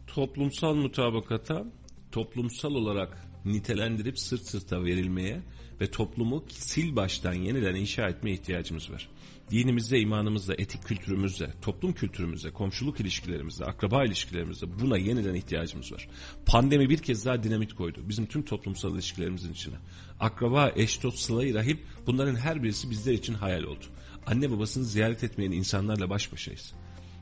toplumsal 0.07 0.73
mutabakata 0.73 1.65
toplumsal 2.11 2.71
olarak 2.71 3.27
nitelendirip 3.45 4.19
sırt 4.19 4.41
sırta 4.41 4.83
verilmeye 4.83 5.41
ve 5.81 5.91
toplumu 5.91 6.43
sil 6.69 6.89
baştan 6.95 7.33
yeniden 7.33 7.75
inşa 7.75 8.09
etmeye 8.09 8.33
ihtiyacımız 8.33 8.91
var. 8.91 9.09
Dinimizde, 9.51 9.99
imanımızda, 9.99 10.53
etik 10.53 10.83
kültürümüzde, 10.83 11.53
toplum 11.61 11.93
kültürümüzde, 11.93 12.51
komşuluk 12.51 12.99
ilişkilerimizde, 12.99 13.65
akraba 13.65 14.05
ilişkilerimizde 14.05 14.79
buna 14.79 14.97
yeniden 14.97 15.33
ihtiyacımız 15.33 15.91
var. 15.91 16.07
Pandemi 16.45 16.89
bir 16.89 16.97
kez 16.97 17.25
daha 17.25 17.43
dinamit 17.43 17.73
koydu 17.73 17.99
bizim 18.09 18.25
tüm 18.25 18.45
toplumsal 18.45 18.93
ilişkilerimizin 18.93 19.53
içine. 19.53 19.75
Akraba, 20.19 20.71
eş, 20.75 21.03
dost, 21.03 21.19
sıla 21.19 21.53
rahim 21.53 21.79
bunların 22.07 22.35
her 22.35 22.63
birisi 22.63 22.89
bizler 22.89 23.13
için 23.13 23.33
hayal 23.33 23.63
oldu. 23.63 23.85
Anne 24.25 24.51
babasını 24.51 24.85
ziyaret 24.85 25.23
etmeyen 25.23 25.51
insanlarla 25.51 26.09
baş 26.09 26.33
başayız. 26.33 26.73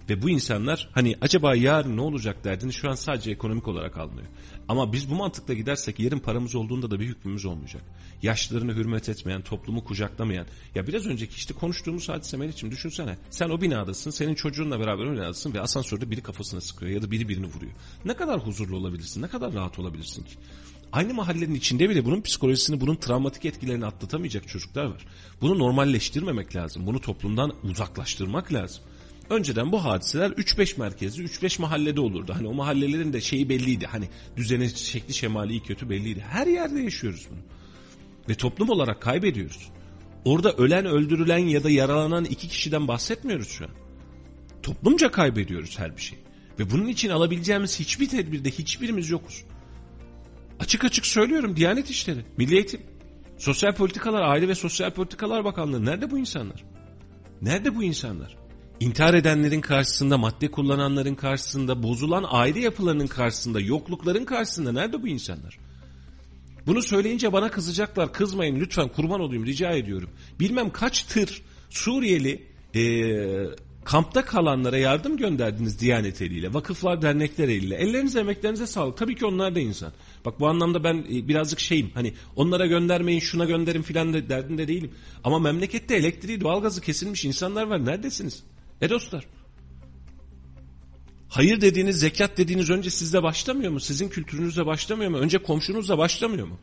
Ve 0.09 0.21
bu 0.21 0.29
insanlar 0.29 0.89
hani 0.91 1.15
acaba 1.21 1.55
yarın 1.55 1.97
ne 1.97 2.01
olacak 2.01 2.43
derdini 2.43 2.73
şu 2.73 2.89
an 2.89 2.95
sadece 2.95 3.31
ekonomik 3.31 3.67
olarak 3.67 3.97
almıyor. 3.97 4.27
Ama 4.67 4.93
biz 4.93 5.09
bu 5.09 5.15
mantıkla 5.15 5.53
gidersek 5.53 5.99
yarın 5.99 6.19
paramız 6.19 6.55
olduğunda 6.55 6.91
da 6.91 6.99
bir 6.99 7.05
hükmümüz 7.05 7.45
olmayacak. 7.45 7.81
Yaşlarını 8.21 8.75
hürmet 8.75 9.09
etmeyen, 9.09 9.41
toplumu 9.41 9.83
kucaklamayan. 9.83 10.45
Ya 10.75 10.87
biraz 10.87 11.05
önceki 11.05 11.35
işte 11.35 11.53
konuştuğumuz 11.53 12.09
hadise 12.09 12.37
Melih'ciğim 12.37 12.75
düşünsene. 12.75 13.17
Sen 13.29 13.49
o 13.49 13.61
binadasın, 13.61 14.11
senin 14.11 14.35
çocuğunla 14.35 14.79
beraber 14.79 15.05
o 15.05 15.11
binadasın 15.11 15.53
ve 15.53 15.61
asansörde 15.61 16.11
biri 16.11 16.21
kafasına 16.21 16.61
sıkıyor 16.61 16.91
ya 16.91 17.01
da 17.01 17.11
biri 17.11 17.29
birini 17.29 17.45
vuruyor. 17.45 17.71
Ne 18.05 18.13
kadar 18.13 18.39
huzurlu 18.39 18.75
olabilirsin, 18.77 19.21
ne 19.21 19.27
kadar 19.27 19.53
rahat 19.53 19.79
olabilirsin 19.79 20.23
ki? 20.23 20.33
Aynı 20.91 21.13
mahallenin 21.13 21.55
içinde 21.55 21.89
bile 21.89 22.05
bunun 22.05 22.21
psikolojisini, 22.21 22.81
bunun 22.81 22.95
travmatik 22.95 23.45
etkilerini 23.45 23.85
atlatamayacak 23.85 24.47
çocuklar 24.47 24.85
var. 24.85 25.05
Bunu 25.41 25.59
normalleştirmemek 25.59 26.55
lazım. 26.55 26.87
Bunu 26.87 27.01
toplumdan 27.01 27.53
uzaklaştırmak 27.63 28.53
lazım. 28.53 28.83
Önceden 29.29 29.71
bu 29.71 29.85
hadiseler 29.85 30.29
3-5 30.29 30.79
merkezli, 30.79 31.23
3-5 31.23 31.61
mahallede 31.61 32.01
olurdu. 32.01 32.33
Hani 32.35 32.47
o 32.47 32.53
mahallelerin 32.53 33.13
de 33.13 33.21
şeyi 33.21 33.49
belliydi. 33.49 33.85
Hani 33.85 34.09
düzeni, 34.37 34.69
şekli, 34.69 35.13
şemali 35.13 35.51
iyi 35.51 35.63
kötü 35.63 35.89
belliydi. 35.89 36.19
Her 36.29 36.47
yerde 36.47 36.79
yaşıyoruz 36.79 37.27
bunu. 37.31 37.39
Ve 38.29 38.35
toplum 38.35 38.69
olarak 38.69 39.01
kaybediyoruz. 39.01 39.69
Orada 40.25 40.53
ölen, 40.53 40.85
öldürülen 40.85 41.37
ya 41.37 41.63
da 41.63 41.69
yaralanan 41.69 42.25
iki 42.25 42.47
kişiden 42.47 42.87
bahsetmiyoruz 42.87 43.49
şu 43.49 43.65
an. 43.65 43.71
Toplumca 44.63 45.11
kaybediyoruz 45.11 45.79
her 45.79 45.97
bir 45.97 46.01
şey. 46.01 46.19
Ve 46.59 46.71
bunun 46.71 46.87
için 46.87 47.09
alabileceğimiz 47.09 47.79
hiçbir 47.79 48.09
tedbirde 48.09 48.51
hiçbirimiz 48.51 49.09
yokuz. 49.09 49.43
Açık 50.59 50.85
açık 50.85 51.05
söylüyorum 51.05 51.55
Diyanet 51.55 51.89
İşleri, 51.89 52.19
Milli 52.37 52.55
Eğitim, 52.55 52.81
Sosyal 53.37 53.75
Politikalar, 53.75 54.21
Aile 54.21 54.47
ve 54.47 54.55
Sosyal 54.55 54.91
Politikalar 54.91 55.45
Bakanlığı 55.45 55.85
nerede 55.85 56.11
bu 56.11 56.17
insanlar? 56.17 56.65
Nerede 57.41 57.75
bu 57.75 57.83
insanlar? 57.83 58.38
İntihar 58.79 59.13
edenlerin 59.13 59.61
karşısında, 59.61 60.17
madde 60.17 60.51
kullananların 60.51 61.15
karşısında, 61.15 61.83
bozulan 61.83 62.25
aile 62.27 62.59
yapılarının 62.59 63.07
karşısında, 63.07 63.59
yoklukların 63.59 64.25
karşısında 64.25 64.71
nerede 64.71 65.01
bu 65.01 65.07
insanlar? 65.07 65.59
Bunu 66.67 66.81
söyleyince 66.81 67.33
bana 67.33 67.51
kızacaklar. 67.51 68.13
Kızmayın 68.13 68.59
lütfen 68.59 68.87
kurban 68.87 69.19
olayım 69.19 69.45
rica 69.45 69.71
ediyorum. 69.71 70.09
Bilmem 70.39 70.69
kaç 70.69 71.03
tır 71.03 71.41
Suriyeli 71.69 72.43
ee, 72.75 73.45
kampta 73.83 74.25
kalanlara 74.25 74.77
yardım 74.77 75.17
gönderdiniz 75.17 75.79
Diyanet 75.79 76.21
eliyle, 76.21 76.53
vakıflar 76.53 77.01
dernekler 77.01 77.47
eliyle. 77.47 77.75
Ellerinize 77.75 78.19
emeklerinize 78.19 78.67
sağlık. 78.67 78.97
Tabii 78.97 79.15
ki 79.15 79.25
onlar 79.25 79.55
da 79.55 79.59
insan. 79.59 79.91
Bak 80.25 80.39
bu 80.39 80.47
anlamda 80.47 80.83
ben 80.83 81.05
e, 81.11 81.27
birazcık 81.27 81.59
şeyim 81.59 81.91
hani 81.93 82.13
onlara 82.35 82.65
göndermeyin 82.65 83.19
şuna 83.19 83.45
gönderin 83.45 83.81
filan 83.81 84.13
da 84.13 84.29
derdinde 84.29 84.67
değilim. 84.67 84.91
Ama 85.23 85.39
memlekette 85.39 85.95
elektriği 85.95 86.41
doğalgazı 86.41 86.81
kesilmiş 86.81 87.25
insanlar 87.25 87.63
var. 87.63 87.85
Neredesiniz? 87.85 88.43
E 88.81 88.89
dostlar. 88.89 89.25
Hayır 91.29 91.61
dediğiniz, 91.61 91.99
zekat 91.99 92.37
dediğiniz 92.37 92.69
önce 92.69 92.89
sizde 92.89 93.23
başlamıyor 93.23 93.71
mu? 93.71 93.79
Sizin 93.79 94.09
kültürünüzde 94.09 94.65
başlamıyor 94.65 95.11
mu? 95.11 95.17
Önce 95.17 95.37
komşunuzla 95.37 95.97
başlamıyor 95.97 96.47
mu? 96.47 96.59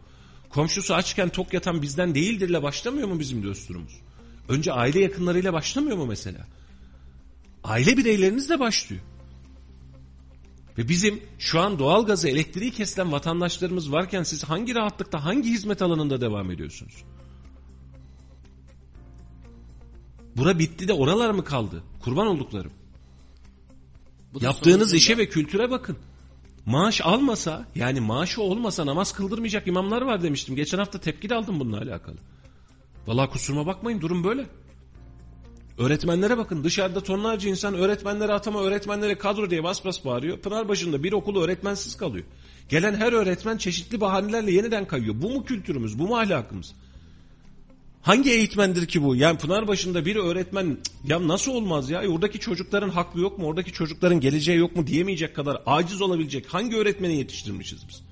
Komşusu 0.51 0.95
açken 0.95 1.29
tok 1.29 1.53
yatan 1.53 1.83
bizden 1.83 2.15
değildirle 2.15 2.63
başlamıyor 2.63 3.09
mu 3.09 3.21
bizim 3.21 3.45
dosturumuz? 3.45 4.01
Önce 4.49 4.73
aile 4.73 5.01
yakınlarıyla 5.01 5.53
başlamıyor 5.53 5.97
mu 5.97 6.07
mesela? 6.07 6.47
Aile 7.65 7.97
bireylerinizle 7.97 8.61
başlıyor. 8.61 9.03
Ve 10.79 10.89
bizim 10.89 11.23
şu 11.39 11.61
an 11.61 11.79
doğalgazı, 11.79 12.29
elektriği 12.29 12.71
kesilen 12.71 13.13
vatandaşlarımız 13.13 13.93
varken 13.93 14.23
siz 14.23 14.45
hangi 14.45 14.75
rahatlıkta, 14.75 15.25
hangi 15.25 15.51
hizmet 15.51 15.83
alanında 15.83 16.21
devam 16.21 16.51
ediyorsunuz? 16.51 17.05
Bura 20.37 20.59
bitti 20.59 20.89
de 20.89 20.93
oralar 20.93 21.31
mı 21.31 21.45
kaldı? 21.45 21.83
Kurban 22.01 22.27
olduklarım. 22.27 22.73
Bu 24.35 24.45
Yaptığınız 24.45 24.95
işe 24.95 25.19
ve 25.19 25.29
kültüre 25.29 25.71
bakın. 25.71 25.97
Maaş 26.67 27.01
almasa 27.01 27.67
yani 27.75 28.01
maaşı 28.01 28.43
olmasa 28.43 28.87
namaz 28.87 29.13
kıldırmayacak 29.13 29.67
imamlar 29.67 30.03
var 30.03 30.23
demiştim. 30.23 30.57
Geçen 30.57 30.79
hafta 30.79 31.01
tepki 31.01 31.29
de 31.29 31.35
aldım 31.35 31.61
bununla 31.61 31.79
alakalı. 31.79 32.17
Vallahi 33.07 33.31
kusuruma 33.31 33.67
bakmayın 33.67 34.01
durum 34.01 34.25
böyle. 34.25 34.47
Öğretmenlere 35.79 36.39
bakın 36.39 36.65
dışarıda 36.65 37.01
tonlarca 37.01 37.51
insan 37.51 37.75
öğretmenlere 37.75 38.33
atama 38.33 38.63
öğretmenlere 38.63 39.19
kadro 39.19 39.51
diye 39.51 39.65
bas 39.65 39.85
bas 39.85 40.05
bağırıyor. 40.05 40.39
Pınarbaşı'nda 40.39 41.03
bir 41.03 41.13
okulu 41.13 41.45
öğretmensiz 41.45 41.97
kalıyor. 41.97 42.25
Gelen 42.69 42.95
her 42.95 43.13
öğretmen 43.13 43.57
çeşitli 43.57 44.01
bahanelerle 44.01 44.53
yeniden 44.53 44.87
kayıyor. 44.87 45.15
Bu 45.23 45.31
mu 45.31 45.45
kültürümüz 45.45 45.99
bu 45.99 46.09
mu 46.09 46.17
ahlakımız? 46.17 46.75
Hangi 48.07 48.31
eğitmendir 48.31 48.87
ki 48.87 49.03
bu? 49.03 49.17
Yani 49.17 49.39
Pınarbaşı'nda 49.39 50.05
bir 50.07 50.17
öğretmen 50.17 50.77
"Cık, 50.85 51.11
ya 51.11 51.29
nasıl 51.29 51.53
olmaz 51.53 51.91
ya? 51.91 52.03
E, 52.03 52.09
Oradaki 52.09 52.39
çocukların 52.39 52.89
hakkı 52.89 53.21
yok 53.21 53.39
mu? 53.39 53.47
Oradaki 53.47 53.73
çocukların 53.73 54.21
geleceği 54.21 54.59
yok 54.59 54.77
mu 54.77 54.87
diyemeyecek 54.87 55.37
kadar 55.37 55.63
aciz 55.67 56.03
olabilecek 56.03 56.47
hangi 56.55 56.77
öğretmeni 56.77 57.17
yetiştirmişiz 57.17 57.89
biz? 57.89 58.03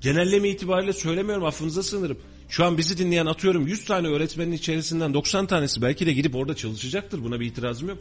Genelleme 0.00 0.48
itibariyle 0.48 0.92
söylemiyorum 0.92 1.44
affınıza 1.44 1.82
sığınırım. 1.82 2.18
Şu 2.48 2.64
an 2.64 2.78
bizi 2.78 2.98
dinleyen 2.98 3.26
atıyorum 3.26 3.66
100 3.66 3.84
tane 3.84 4.08
öğretmenin 4.08 4.52
içerisinden 4.52 5.14
90 5.14 5.46
tanesi 5.46 5.82
belki 5.82 6.06
de 6.06 6.12
gidip 6.12 6.34
orada 6.36 6.56
çalışacaktır. 6.56 7.24
Buna 7.24 7.40
bir 7.40 7.46
itirazım 7.46 7.88
yok. 7.88 7.98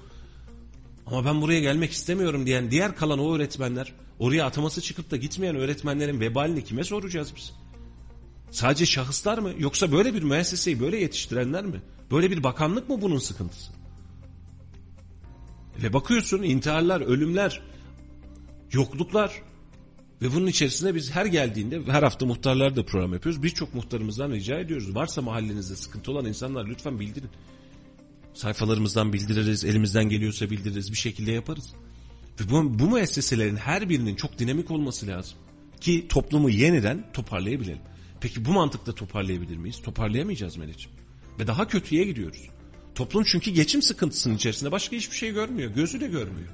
Ama 1.06 1.26
ben 1.26 1.42
buraya 1.42 1.60
gelmek 1.60 1.92
istemiyorum 1.92 2.46
diyen 2.46 2.72
diğer 2.72 2.96
kalan 2.96 3.20
o 3.20 3.36
öğretmenler 3.36 3.94
oraya 4.20 4.46
ataması 4.46 4.82
çıkıp 4.82 5.12
da 5.12 5.18
gitmeyen 5.18 5.56
öğretmenlerin 5.56 6.20
vebalini 6.20 6.64
kime 6.64 6.84
soracağız 6.84 7.34
biz? 7.36 7.54
Sadece 8.56 8.86
şahıslar 8.86 9.38
mı 9.38 9.52
yoksa 9.60 9.92
böyle 9.92 10.14
bir 10.14 10.24
müesseseyi 10.24 10.80
böyle 10.80 10.98
yetiştirenler 10.98 11.66
mi? 11.66 11.82
Böyle 12.12 12.32
bir 12.32 12.44
bakanlık 12.44 12.90
mı 12.90 13.02
bunun 13.02 13.18
sıkıntısı? 13.18 13.72
Ve 15.84 15.94
bakıyorsun 15.94 16.44
intiharlar, 16.44 17.02
ölümler, 17.02 17.62
yokluklar 18.72 19.42
ve 20.22 20.34
bunun 20.34 20.48
içerisinde 20.48 20.96
biz 20.96 21.12
her 21.12 21.26
geldiğinde 21.26 21.82
her 21.88 22.04
hafta 22.04 22.26
muhtarlar 22.26 22.76
da 22.76 22.86
program 22.86 23.14
yapıyoruz. 23.14 23.44
Birçok 23.44 23.74
muhtarımızdan 23.74 24.32
rica 24.32 24.60
ediyoruz. 24.60 24.96
Varsa 24.96 25.22
mahallenizde 25.22 25.76
sıkıntı 25.76 26.12
olan 26.12 26.26
insanlar 26.26 26.66
lütfen 26.66 27.00
bildirin. 27.00 27.30
Sayfalarımızdan 28.34 29.14
bildiririz, 29.14 29.66
elimizden 29.66 30.10
geliyorsa 30.10 30.50
bildiririz, 30.50 30.92
bir 30.92 30.98
şekilde 30.98 31.32
yaparız. 31.32 31.74
Ve 32.40 32.50
bu, 32.50 32.80
bu 32.80 32.90
müesseselerin 32.90 33.56
her 33.56 33.90
birinin 33.90 34.16
çok 34.16 34.40
dinamik 34.40 34.72
olması 34.72 35.08
lazım. 35.08 35.38
Ki 35.82 36.08
toplumu 36.10 36.50
yeniden 36.50 37.12
toparlayabilelim. 37.14 37.95
Peki 38.26 38.46
bu 38.46 38.52
mantıkla 38.52 38.96
toparlayabilir 38.96 39.58
miyiz? 39.58 39.82
Toparlayamayacağız 39.82 40.58
Melih'ciğim. 40.58 40.98
Ve 41.40 41.48
daha 41.48 41.68
kötüye 41.68 42.04
gidiyoruz. 42.04 42.50
Toplum 42.96 43.24
çünkü 43.24 43.52
geçim 43.52 43.82
sıkıntısının 43.82 44.36
içerisinde 44.36 44.72
başka 44.72 44.96
hiçbir 44.96 45.16
şey 45.16 45.34
görmüyor. 45.34 45.72
Gözü 45.72 46.02
de 46.02 46.08
görmüyor. 46.08 46.48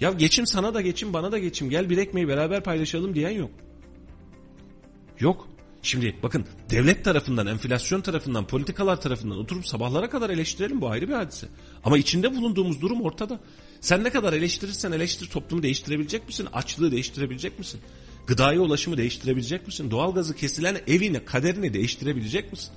Ya 0.00 0.12
geçim 0.12 0.46
sana 0.46 0.74
da 0.74 0.80
geçim 0.80 1.12
bana 1.12 1.32
da 1.32 1.38
geçim 1.38 1.70
gel 1.70 1.90
bir 1.90 1.98
ekmeği 1.98 2.28
beraber 2.28 2.62
paylaşalım 2.62 3.14
diyen 3.14 3.30
yok. 3.30 3.50
Yok. 5.20 5.48
Şimdi 5.82 6.16
bakın 6.22 6.46
devlet 6.70 7.04
tarafından, 7.04 7.46
enflasyon 7.46 8.00
tarafından, 8.00 8.46
politikalar 8.46 9.00
tarafından 9.00 9.38
oturup 9.38 9.66
sabahlara 9.66 10.10
kadar 10.10 10.30
eleştirelim 10.30 10.80
bu 10.80 10.88
ayrı 10.88 11.08
bir 11.08 11.14
hadise. 11.14 11.48
Ama 11.84 11.98
içinde 11.98 12.36
bulunduğumuz 12.36 12.80
durum 12.80 13.00
ortada. 13.00 13.40
Sen 13.80 14.04
ne 14.04 14.10
kadar 14.10 14.32
eleştirirsen 14.32 14.92
eleştir 14.92 15.26
toplumu 15.26 15.62
değiştirebilecek 15.62 16.26
misin? 16.26 16.48
Açlığı 16.52 16.92
değiştirebilecek 16.92 17.58
misin? 17.58 17.80
Gıdaya 18.30 18.60
ulaşımı 18.60 18.96
değiştirebilecek 18.96 19.66
misin? 19.66 19.90
Doğalgazı 19.90 20.36
kesilen 20.36 20.76
evini, 20.86 21.24
kaderini 21.24 21.74
değiştirebilecek 21.74 22.52
misin? 22.52 22.70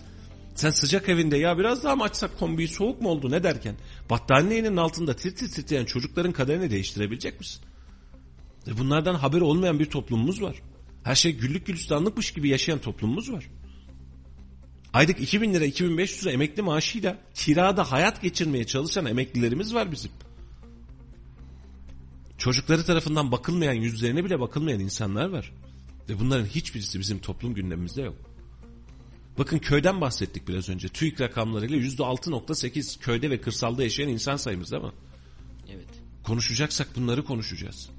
Sen 0.55 0.69
sıcak 0.69 1.09
evinde 1.09 1.37
ya 1.37 1.57
biraz 1.57 1.83
daha 1.83 1.95
mı 1.95 2.03
açsak 2.03 2.39
kombiyi 2.39 2.67
soğuk 2.67 3.01
mu 3.01 3.09
oldu 3.09 3.31
ne 3.31 3.43
derken 3.43 3.75
battaniyenin 4.09 4.77
altında 4.77 5.15
tir 5.15 5.35
tir 5.35 5.51
titreyen 5.51 5.85
çocukların 5.85 6.31
kaderini 6.31 6.71
değiştirebilecek 6.71 7.39
misin? 7.39 7.61
E 8.67 8.77
bunlardan 8.77 9.15
haber 9.15 9.41
olmayan 9.41 9.79
bir 9.79 9.85
toplumumuz 9.85 10.41
var. 10.41 10.55
Her 11.03 11.15
şey 11.15 11.31
güllük 11.35 11.65
gülistanlıkmış 11.65 12.31
gibi 12.31 12.49
yaşayan 12.49 12.79
toplumumuz 12.79 13.31
var. 13.31 13.49
Aylık 14.93 15.21
2000 15.21 15.53
lira 15.53 15.65
2500 15.65 16.23
lira 16.23 16.31
emekli 16.31 16.61
maaşıyla 16.61 17.17
kirada 17.33 17.91
hayat 17.91 18.21
geçirmeye 18.21 18.63
çalışan 18.63 19.05
emeklilerimiz 19.05 19.73
var 19.73 19.91
bizim. 19.91 20.11
Çocukları 22.43 22.85
tarafından 22.85 23.31
bakılmayan 23.31 23.73
yüzlerine 23.73 24.25
bile 24.25 24.39
bakılmayan 24.39 24.79
insanlar 24.79 25.29
var. 25.29 25.53
Ve 26.09 26.19
bunların 26.19 26.45
hiçbirisi 26.45 26.99
bizim 26.99 27.19
toplum 27.19 27.53
gündemimizde 27.53 28.01
yok. 28.01 28.15
Bakın 29.37 29.59
köyden 29.59 30.01
bahsettik 30.01 30.47
biraz 30.47 30.69
önce. 30.69 30.87
TÜİK 30.87 31.21
rakamlarıyla 31.21 31.77
%6.8 31.77 32.99
köyde 32.99 33.29
ve 33.29 33.41
kırsalda 33.41 33.83
yaşayan 33.83 34.09
insan 34.09 34.37
sayımız 34.37 34.71
değil 34.71 34.83
mi? 34.83 34.91
Evet. 35.69 35.87
Konuşacaksak 36.23 36.95
bunları 36.95 37.25
konuşacağız. 37.25 37.89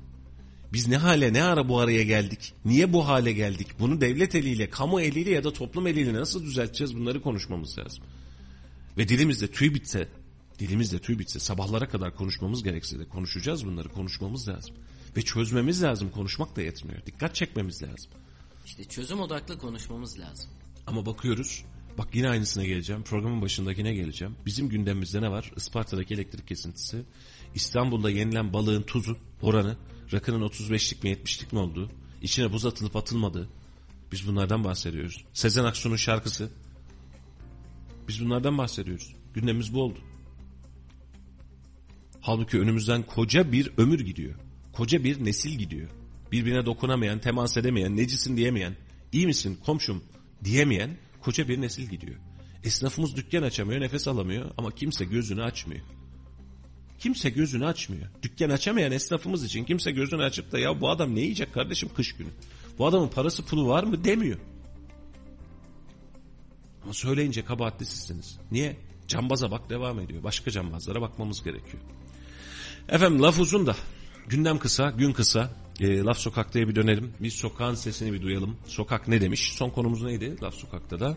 Biz 0.72 0.88
ne 0.88 0.96
hale 0.96 1.32
ne 1.32 1.42
ara 1.42 1.68
bu 1.68 1.80
araya 1.80 2.02
geldik? 2.02 2.54
Niye 2.64 2.92
bu 2.92 3.08
hale 3.08 3.32
geldik? 3.32 3.68
Bunu 3.78 4.00
devlet 4.00 4.34
eliyle, 4.34 4.70
kamu 4.70 5.00
eliyle 5.00 5.30
ya 5.30 5.44
da 5.44 5.52
toplum 5.52 5.86
eliyle 5.86 6.14
nasıl 6.14 6.44
düzelteceğiz? 6.44 6.96
Bunları 6.96 7.22
konuşmamız 7.22 7.78
lazım. 7.78 8.04
Ve 8.98 9.08
dilimizde 9.08 9.46
tüy 9.46 9.74
bitse, 9.74 10.08
dilimizde 10.59 10.98
tüy 10.98 11.18
bitse 11.18 11.39
sabahlara 11.39 11.89
kadar 11.89 12.16
konuşmamız 12.16 12.62
gerekse 12.62 12.98
de 12.98 13.09
konuşacağız 13.09 13.66
bunları 13.66 13.89
konuşmamız 13.89 14.48
lazım. 14.48 14.74
Ve 15.16 15.22
çözmemiz 15.22 15.82
lazım 15.82 16.10
konuşmak 16.10 16.56
da 16.56 16.62
yetmiyor. 16.62 17.06
Dikkat 17.06 17.35
çekmemiz 17.35 17.82
lazım. 17.82 18.10
İşte 18.66 18.85
çözüm 18.85 19.20
odaklı 19.20 19.59
konuşmamız 19.59 20.18
lazım. 20.18 20.51
Ama 20.86 21.06
bakıyoruz. 21.06 21.64
Bak 21.98 22.14
yine 22.14 22.28
aynısına 22.28 22.64
geleceğim. 22.64 23.02
Programın 23.02 23.43
başındakine 23.43 23.94
geleceğim. 23.94 24.36
Bizim 24.47 24.68
gündemimizde 24.68 25.22
ne 25.22 25.31
var? 25.31 25.52
Isparta'daki 25.56 26.14
elektrik 26.14 26.48
kesintisi. 26.48 27.02
İstanbul'da 27.55 28.10
yenilen 28.10 28.52
balığın 28.52 28.82
tuzu, 28.82 29.18
oranı, 29.43 29.76
rakının 30.12 30.48
35'lik 30.48 31.05
mi 31.05 31.10
70'lik 31.10 31.52
mi 31.52 31.59
olduğu, 31.59 31.90
içine 32.22 32.52
buz 32.52 32.66
atılıp 32.66 32.97
atılmadığı. 32.97 33.48
Biz 34.12 34.28
bunlardan 34.28 34.64
bahsediyoruz. 34.64 35.24
Sezen 35.32 35.64
Aksu'nun 35.64 35.97
şarkısı. 35.97 36.51
Biz 38.09 38.24
bunlardan 38.24 38.59
bahsediyoruz. 38.59 39.14
Gündemimiz 39.35 39.74
bu 39.74 39.82
oldu. 39.82 39.98
Halbuki 42.24 42.60
önümüzden 42.60 43.02
koca 43.02 43.52
bir 43.52 43.70
ömür 43.76 44.01
gidiyor. 44.01 44.34
Koca 44.72 45.05
bir 45.05 45.24
nesil 45.24 45.51
gidiyor. 45.51 45.88
Birbirine 46.32 46.66
dokunamayan, 46.66 47.18
temas 47.20 47.56
edemeyen, 47.56 47.96
necisin 47.96 48.36
diyemeyen, 48.36 48.76
iyi 49.12 49.26
misin 49.26 49.59
komşum 49.66 50.05
diyemeyen 50.44 50.96
koca 51.20 51.48
bir 51.48 51.60
nesil 51.60 51.86
gidiyor. 51.86 52.16
Esnafımız 52.64 53.16
dükkan 53.16 53.42
açamıyor, 53.42 53.80
nefes 53.80 54.09
alamıyor 54.09 54.51
ama 54.59 54.70
kimse 54.70 55.05
gözünü 55.05 55.42
açmıyor. 55.42 55.82
Kimse 56.98 57.30
gözünü 57.30 57.66
açmıyor. 57.66 58.06
Dükkan 58.22 58.51
açamayan 58.51 58.92
esnafımız 58.92 59.44
için 59.44 59.64
kimse 59.64 59.90
gözünü 59.90 60.22
açıp 60.22 60.52
da 60.52 60.59
ya 60.59 60.80
bu 60.80 60.90
adam 60.90 61.14
ne 61.14 61.20
yiyecek 61.20 61.55
kardeşim 61.55 61.88
kış 61.96 62.12
günü? 62.12 62.30
Bu 62.78 62.86
adamın 62.86 63.09
parası 63.09 63.44
pulu 63.44 63.68
var 63.68 63.84
mı 63.84 64.05
demiyor. 64.05 64.38
Ama 66.84 66.92
söyleyince 66.92 67.44
kabahatli 67.44 67.86
sizsiniz. 67.86 68.38
Niye? 68.51 68.76
Cambaza 69.09 69.51
bak 69.51 69.70
devam 69.70 70.01
ediyor. 70.01 70.22
Başka 70.22 70.51
cambazlara 70.51 71.01
bakmamız 71.01 71.44
gerekiyor. 71.44 71.82
Efendim 72.89 73.23
laf 73.23 73.40
uzun 73.40 73.66
da 73.66 73.77
gündem 74.27 74.59
kısa, 74.59 74.90
gün 74.90 75.12
kısa. 75.12 75.51
E, 75.81 75.98
laf 75.98 76.19
sokaktaya 76.19 76.69
bir 76.69 76.74
dönelim. 76.74 77.12
Bir 77.20 77.31
sokağın 77.31 77.74
sesini 77.74 78.12
bir 78.12 78.23
duyalım. 78.23 78.56
Sokak 78.66 79.09
ne 79.09 79.20
demiş? 79.20 79.52
Son 79.52 79.70
konumuz 79.70 80.02
neydi? 80.02 80.36
Laf 80.43 80.55
sokakta 80.55 81.01
da. 81.01 81.16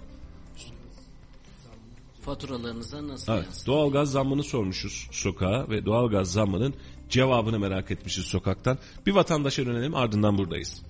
Faturalarınıza 2.21 3.07
nasıl 3.07 3.33
Evet, 3.33 3.45
yansır? 3.45 3.65
doğalgaz 3.65 4.11
zammını 4.11 4.43
sormuşuz 4.43 5.07
sokağa 5.11 5.69
ve 5.69 5.85
doğalgaz 5.85 6.31
zammının 6.31 6.73
cevabını 7.09 7.59
merak 7.59 7.91
etmişiz 7.91 8.25
sokaktan. 8.25 8.77
Bir 9.05 9.11
vatandaşa 9.11 9.65
dönelim 9.65 9.95
ardından 9.95 10.37
buradayız. 10.37 10.81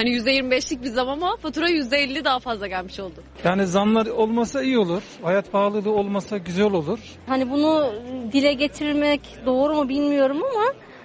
Hani 0.00 0.10
%25'lik 0.10 0.82
bir 0.82 0.88
zam 0.88 1.08
ama 1.08 1.36
fatura 1.36 1.70
%50 1.70 2.24
daha 2.24 2.38
fazla 2.38 2.66
gelmiş 2.66 3.00
oldu. 3.00 3.22
Yani 3.44 3.66
zamlar 3.66 4.06
olmasa 4.06 4.62
iyi 4.62 4.78
olur. 4.78 5.02
Hayat 5.22 5.52
pahalılığı 5.52 5.90
olmasa 5.92 6.38
güzel 6.38 6.72
olur. 6.72 6.98
Hani 7.26 7.50
bunu 7.50 7.92
dile 8.32 8.52
getirmek 8.52 9.20
doğru 9.46 9.74
mu 9.74 9.88
bilmiyorum 9.88 10.42
ama 10.42 10.64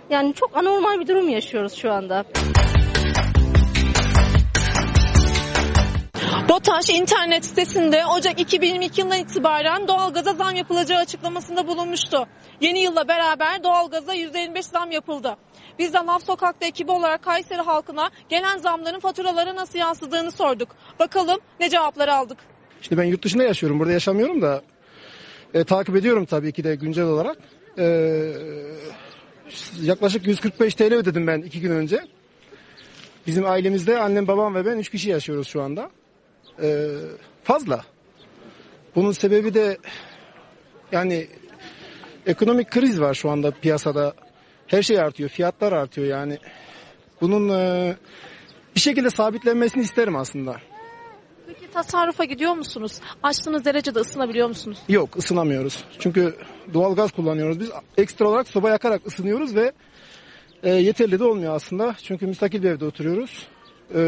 yani 0.09 0.33
çok 0.33 0.57
anormal 0.57 0.99
bir 0.99 1.07
durum 1.07 1.29
yaşıyoruz 1.29 1.73
şu 1.73 1.91
anda. 1.91 2.25
BOTAŞ 6.49 6.89
internet 6.89 7.45
sitesinde 7.45 8.05
Ocak 8.05 8.39
2022 8.39 9.01
yılından 9.01 9.19
itibaren 9.19 9.87
doğalgaza 9.87 10.33
zam 10.33 10.55
yapılacağı 10.55 10.99
açıklamasında 10.99 11.67
bulunmuştu. 11.67 12.27
Yeni 12.61 12.79
yılla 12.79 13.07
beraber 13.07 13.63
doğalgaza 13.63 14.15
%25 14.15 14.61
zam 14.61 14.91
yapıldı. 14.91 15.37
Biz 15.79 15.93
de 15.93 15.97
Laf 15.97 16.25
Sokak'ta 16.25 16.65
ekibi 16.65 16.91
olarak 16.91 17.23
Kayseri 17.23 17.61
halkına 17.61 18.09
gelen 18.29 18.57
zamların 18.57 18.99
faturalara 18.99 19.55
nasıl 19.55 19.79
yansıdığını 19.79 20.31
sorduk. 20.31 20.69
Bakalım 20.99 21.39
ne 21.59 21.69
cevaplar 21.69 22.07
aldık. 22.07 22.37
Şimdi 22.81 23.01
ben 23.01 23.05
yurt 23.05 23.23
dışında 23.23 23.43
yaşıyorum. 23.43 23.79
Burada 23.79 23.93
yaşamıyorum 23.93 24.41
da 24.41 24.61
e, 25.53 25.63
takip 25.63 25.95
ediyorum 25.95 26.25
tabii 26.25 26.51
ki 26.51 26.63
de 26.63 26.75
güncel 26.75 27.05
olarak. 27.05 27.37
E, 27.77 27.85
yaklaşık 29.81 30.27
145 30.27 30.75
TL 30.75 30.93
ödedim 30.93 31.27
ben 31.27 31.41
iki 31.41 31.61
gün 31.61 31.71
önce. 31.71 31.99
Bizim 33.27 33.45
ailemizde 33.45 33.99
annem, 33.99 34.27
babam 34.27 34.55
ve 34.55 34.65
ben 34.65 34.77
üç 34.77 34.89
kişi 34.89 35.09
yaşıyoruz 35.09 35.47
şu 35.47 35.61
anda. 35.61 35.89
E, 36.61 36.87
fazla. 37.43 37.85
Bunun 38.95 39.11
sebebi 39.11 39.53
de 39.53 39.77
yani 40.91 41.27
ekonomik 42.25 42.71
kriz 42.71 43.01
var 43.01 43.13
şu 43.13 43.29
anda 43.29 43.51
piyasada. 43.51 44.13
Her 44.67 44.81
şey 44.81 44.99
artıyor, 44.99 45.29
fiyatlar 45.29 45.71
artıyor 45.71 46.07
yani. 46.07 46.37
Bunun 47.21 47.49
e, 47.49 47.95
bir 48.75 48.79
şekilde 48.79 49.09
sabitlenmesini 49.09 49.83
isterim 49.83 50.15
aslında. 50.15 50.55
Peki 51.47 51.71
tasarrufa 51.71 52.23
gidiyor 52.23 52.53
musunuz? 52.53 52.99
Açtığınız 53.23 53.65
derecede 53.65 53.99
ısınabiliyor 53.99 54.47
musunuz? 54.47 54.77
Yok 54.89 55.17
ısınamıyoruz. 55.17 55.83
Çünkü 55.99 56.35
doğal 56.73 56.95
gaz 56.95 57.11
kullanıyoruz. 57.11 57.59
Biz 57.59 57.71
ekstra 57.97 58.29
olarak 58.29 58.47
soba 58.47 58.69
yakarak 58.69 59.07
ısınıyoruz 59.07 59.55
ve 59.55 59.71
e, 60.63 60.69
yeterli 60.69 61.19
de 61.19 61.23
olmuyor 61.23 61.55
aslında. 61.55 61.95
Çünkü 62.03 62.27
müstakil 62.27 62.63
bir 62.63 62.69
evde 62.69 62.85
oturuyoruz. 62.85 63.47
E, 63.95 64.01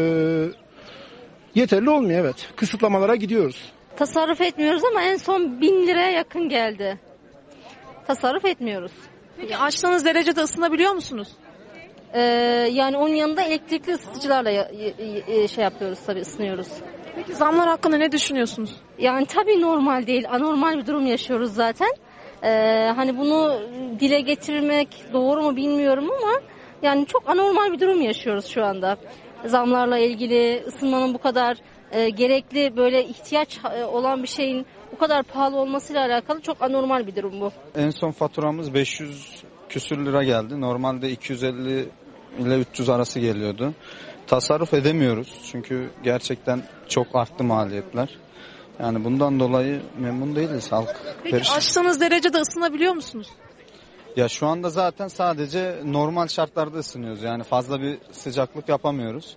yeterli 1.54 1.90
olmuyor 1.90 2.20
evet. 2.20 2.48
Kısıtlamalara 2.56 3.16
gidiyoruz. 3.16 3.72
Tasarruf 3.96 4.40
etmiyoruz 4.40 4.82
ama 4.84 5.02
en 5.02 5.16
son 5.16 5.60
1000 5.60 5.86
liraya 5.86 6.10
yakın 6.10 6.48
geldi. 6.48 7.00
Tasarruf 8.06 8.44
etmiyoruz. 8.44 8.92
Peki 9.40 9.56
açtığınız 9.56 10.04
derecede 10.04 10.40
ısınabiliyor 10.40 10.92
musunuz? 10.92 11.28
Ee, 12.14 12.20
yani 12.72 12.96
onun 12.96 13.14
yanında 13.14 13.42
elektrikli 13.42 13.92
ısıtıcılarla 13.94 14.50
ya- 14.50 14.70
y- 14.78 14.94
y- 15.28 15.48
şey 15.48 15.64
yapıyoruz 15.64 15.98
tabii 16.06 16.20
ısınıyoruz. 16.20 16.68
Peki 17.14 17.34
zamlar 17.34 17.68
hakkında 17.68 17.96
ne 17.96 18.12
düşünüyorsunuz? 18.12 18.76
Yani 18.98 19.26
tabii 19.26 19.60
normal 19.60 20.06
değil, 20.06 20.24
anormal 20.30 20.78
bir 20.78 20.86
durum 20.86 21.06
yaşıyoruz 21.06 21.54
zaten. 21.54 21.88
Ee, 22.44 22.92
hani 22.96 23.18
bunu 23.18 23.60
dile 24.00 24.20
getirmek 24.20 24.88
doğru 25.12 25.42
mu 25.42 25.56
bilmiyorum 25.56 26.10
ama 26.22 26.32
yani 26.82 27.06
çok 27.06 27.22
anormal 27.30 27.72
bir 27.72 27.80
durum 27.80 28.02
yaşıyoruz 28.02 28.46
şu 28.46 28.64
anda. 28.64 28.96
Zamlarla 29.44 29.98
ilgili 29.98 30.62
ısınmanın 30.66 31.14
bu 31.14 31.18
kadar 31.18 31.56
e, 31.92 32.08
gerekli 32.10 32.76
böyle 32.76 33.04
ihtiyaç 33.04 33.58
e, 33.78 33.84
olan 33.84 34.22
bir 34.22 34.28
şeyin 34.28 34.66
bu 34.92 34.98
kadar 34.98 35.22
pahalı 35.22 35.56
olmasıyla 35.56 36.06
alakalı 36.06 36.40
çok 36.40 36.62
anormal 36.62 37.06
bir 37.06 37.16
durum 37.16 37.40
bu. 37.40 37.52
En 37.74 37.90
son 37.90 38.10
faturamız 38.10 38.74
500 38.74 39.42
küsür 39.68 40.06
lira 40.06 40.22
geldi. 40.24 40.60
Normalde 40.60 41.10
250 41.10 41.88
ile 42.38 42.58
300 42.58 42.88
arası 42.88 43.20
geliyordu. 43.20 43.74
Tasarruf 44.26 44.74
edemiyoruz 44.74 45.40
çünkü 45.52 45.90
gerçekten 46.02 46.62
çok 46.88 47.06
arttı 47.16 47.44
maliyetler. 47.44 48.18
Yani 48.80 49.04
bundan 49.04 49.40
dolayı 49.40 49.82
memnun 49.98 50.36
değiliz 50.36 50.72
halk. 50.72 50.96
Peki 51.22 51.30
perişan. 51.30 51.56
açtığınız 51.56 52.00
derecede 52.00 52.38
ısınabiliyor 52.38 52.92
musunuz? 52.92 53.28
Ya 54.16 54.28
şu 54.28 54.46
anda 54.46 54.70
zaten 54.70 55.08
sadece 55.08 55.80
normal 55.84 56.28
şartlarda 56.28 56.78
ısınıyoruz. 56.78 57.22
Yani 57.22 57.42
fazla 57.42 57.80
bir 57.80 57.98
sıcaklık 58.12 58.68
yapamıyoruz. 58.68 59.36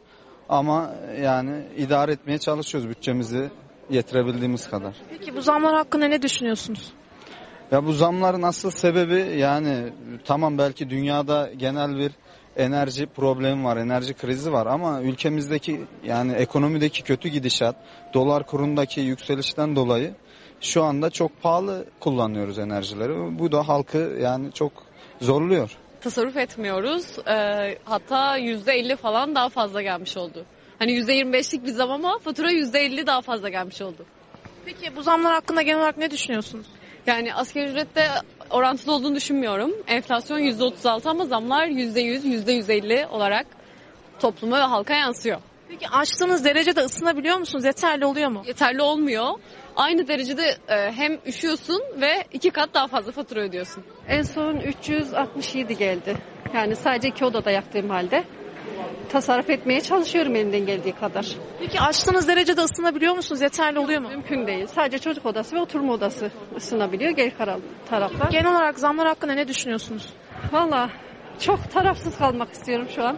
Ama 0.49 0.91
yani 1.21 1.63
idare 1.77 2.11
etmeye 2.11 2.37
çalışıyoruz 2.37 2.89
bütçemizi 2.89 3.49
yetirebildiğimiz 3.89 4.69
kadar. 4.69 4.93
Peki 5.09 5.35
bu 5.35 5.41
zamlar 5.41 5.75
hakkında 5.75 6.05
ne 6.07 6.21
düşünüyorsunuz? 6.21 6.91
Ya 7.71 7.85
bu 7.85 7.93
zamların 7.93 8.41
asıl 8.41 8.71
sebebi 8.71 9.37
yani 9.37 9.93
tamam 10.25 10.57
belki 10.57 10.89
dünyada 10.89 11.49
genel 11.57 11.97
bir 11.97 12.11
enerji 12.57 13.05
problemi 13.05 13.63
var, 13.63 13.77
enerji 13.77 14.13
krizi 14.13 14.53
var 14.53 14.65
ama 14.65 15.01
ülkemizdeki 15.01 15.81
yani 16.03 16.31
ekonomideki 16.31 17.03
kötü 17.03 17.29
gidişat, 17.29 17.75
dolar 18.13 18.45
kurundaki 18.45 19.01
yükselişten 19.01 19.75
dolayı 19.75 20.13
şu 20.61 20.83
anda 20.83 21.09
çok 21.09 21.41
pahalı 21.41 21.85
kullanıyoruz 21.99 22.59
enerjileri. 22.59 23.39
Bu 23.39 23.51
da 23.51 23.67
halkı 23.67 24.17
yani 24.21 24.51
çok 24.51 24.71
zorluyor. 25.21 25.77
Tasarruf 26.01 26.37
etmiyoruz. 26.37 27.05
Ee, 27.27 27.77
hatta 27.85 28.37
%50 28.39 28.95
falan 28.95 29.35
daha 29.35 29.49
fazla 29.49 29.81
gelmiş 29.81 30.17
oldu. 30.17 30.45
Hani 30.81 30.91
%25'lik 30.91 31.65
bir 31.65 31.71
zam 31.71 31.91
ama 31.91 32.19
fatura 32.19 32.51
%50 32.51 33.07
daha 33.07 33.21
fazla 33.21 33.49
gelmiş 33.49 33.81
oldu. 33.81 34.05
Peki 34.65 34.95
bu 34.95 35.03
zamlar 35.03 35.33
hakkında 35.33 35.61
genel 35.61 35.79
olarak 35.79 35.97
ne 35.97 36.11
düşünüyorsunuz? 36.11 36.65
Yani 37.07 37.33
asgari 37.33 37.69
ücrette 37.69 38.07
orantılı 38.49 38.93
olduğunu 38.93 39.15
düşünmüyorum. 39.15 39.71
Enflasyon 39.87 40.39
%36 40.39 41.09
ama 41.09 41.25
zamlar 41.25 41.67
%100, 41.67 42.25
%150 42.25 43.07
olarak 43.07 43.47
topluma 44.19 44.57
ve 44.57 44.61
halka 44.61 44.93
yansıyor. 44.93 45.41
Peki 45.69 45.89
açtığınız 45.89 46.45
derecede 46.45 46.81
ısınabiliyor 46.81 47.37
musunuz? 47.37 47.65
Yeterli 47.65 48.05
oluyor 48.05 48.29
mu? 48.29 48.43
Yeterli 48.47 48.81
olmuyor. 48.81 49.27
Aynı 49.75 50.07
derecede 50.07 50.57
e, 50.67 50.91
hem 50.91 51.19
üşüyorsun 51.25 51.81
ve 52.01 52.25
iki 52.33 52.49
kat 52.49 52.73
daha 52.73 52.87
fazla 52.87 53.11
fatura 53.11 53.39
ödüyorsun. 53.41 53.83
En 54.07 54.21
son 54.21 54.55
367 54.55 55.77
geldi. 55.77 56.17
Yani 56.53 56.75
sadece 56.75 57.07
iki 57.07 57.25
odada 57.25 57.51
yaktığım 57.51 57.89
halde. 57.89 58.23
Tasarruf 59.09 59.49
etmeye 59.49 59.81
çalışıyorum 59.81 60.35
elimden 60.35 60.65
geldiği 60.65 60.93
kadar. 60.93 61.27
Peki 61.59 61.79
açtığınız 61.81 62.27
derecede 62.27 62.61
ısınabiliyor 62.61 63.15
musunuz? 63.15 63.41
Yeterli 63.41 63.79
oluyor 63.79 64.01
mu? 64.01 64.09
Mümkün 64.09 64.47
değil. 64.47 64.67
Sadece 64.67 64.99
çocuk 64.99 65.25
odası 65.25 65.55
ve 65.55 65.59
oturma 65.59 65.93
odası 65.93 66.31
ısınabiliyor. 66.57 67.11
Geri 67.11 67.33
taraflar. 67.89 68.29
Genel 68.31 68.51
olarak 68.51 68.79
zamlar 68.79 69.07
hakkında 69.07 69.33
ne 69.33 69.47
düşünüyorsunuz? 69.47 70.13
Valla 70.51 70.89
çok 71.39 71.71
tarafsız 71.71 72.17
kalmak 72.17 72.51
istiyorum 72.51 72.87
şu 72.95 73.03
an. 73.03 73.17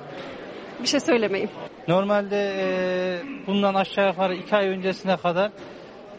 Bir 0.81 0.87
şey 0.87 0.99
söylemeyeyim. 0.99 1.51
Normalde 1.87 2.53
e, 2.57 2.67
bundan 3.47 3.73
aşağı 3.73 4.07
yukarı 4.07 4.35
2 4.35 4.55
ay 4.55 4.67
öncesine 4.67 5.17
kadar 5.17 5.51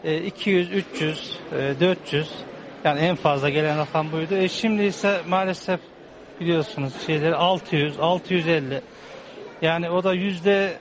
e, 0.03 0.17
200, 0.17 0.71
300, 0.71 1.39
e, 1.51 1.79
400 1.79 2.29
yani 2.83 2.99
en 2.99 3.15
fazla 3.15 3.49
gelen 3.49 3.77
rakam 3.79 4.11
buydu. 4.11 4.35
E, 4.35 4.47
şimdi 4.47 4.83
ise 4.83 5.21
maalesef 5.27 5.79
biliyorsunuz 6.39 6.93
şeyleri 7.05 7.35
600, 7.35 7.99
650 7.99 8.81
yani 9.61 9.89
o 9.89 10.03
da 10.03 10.13
yüzde 10.13 10.77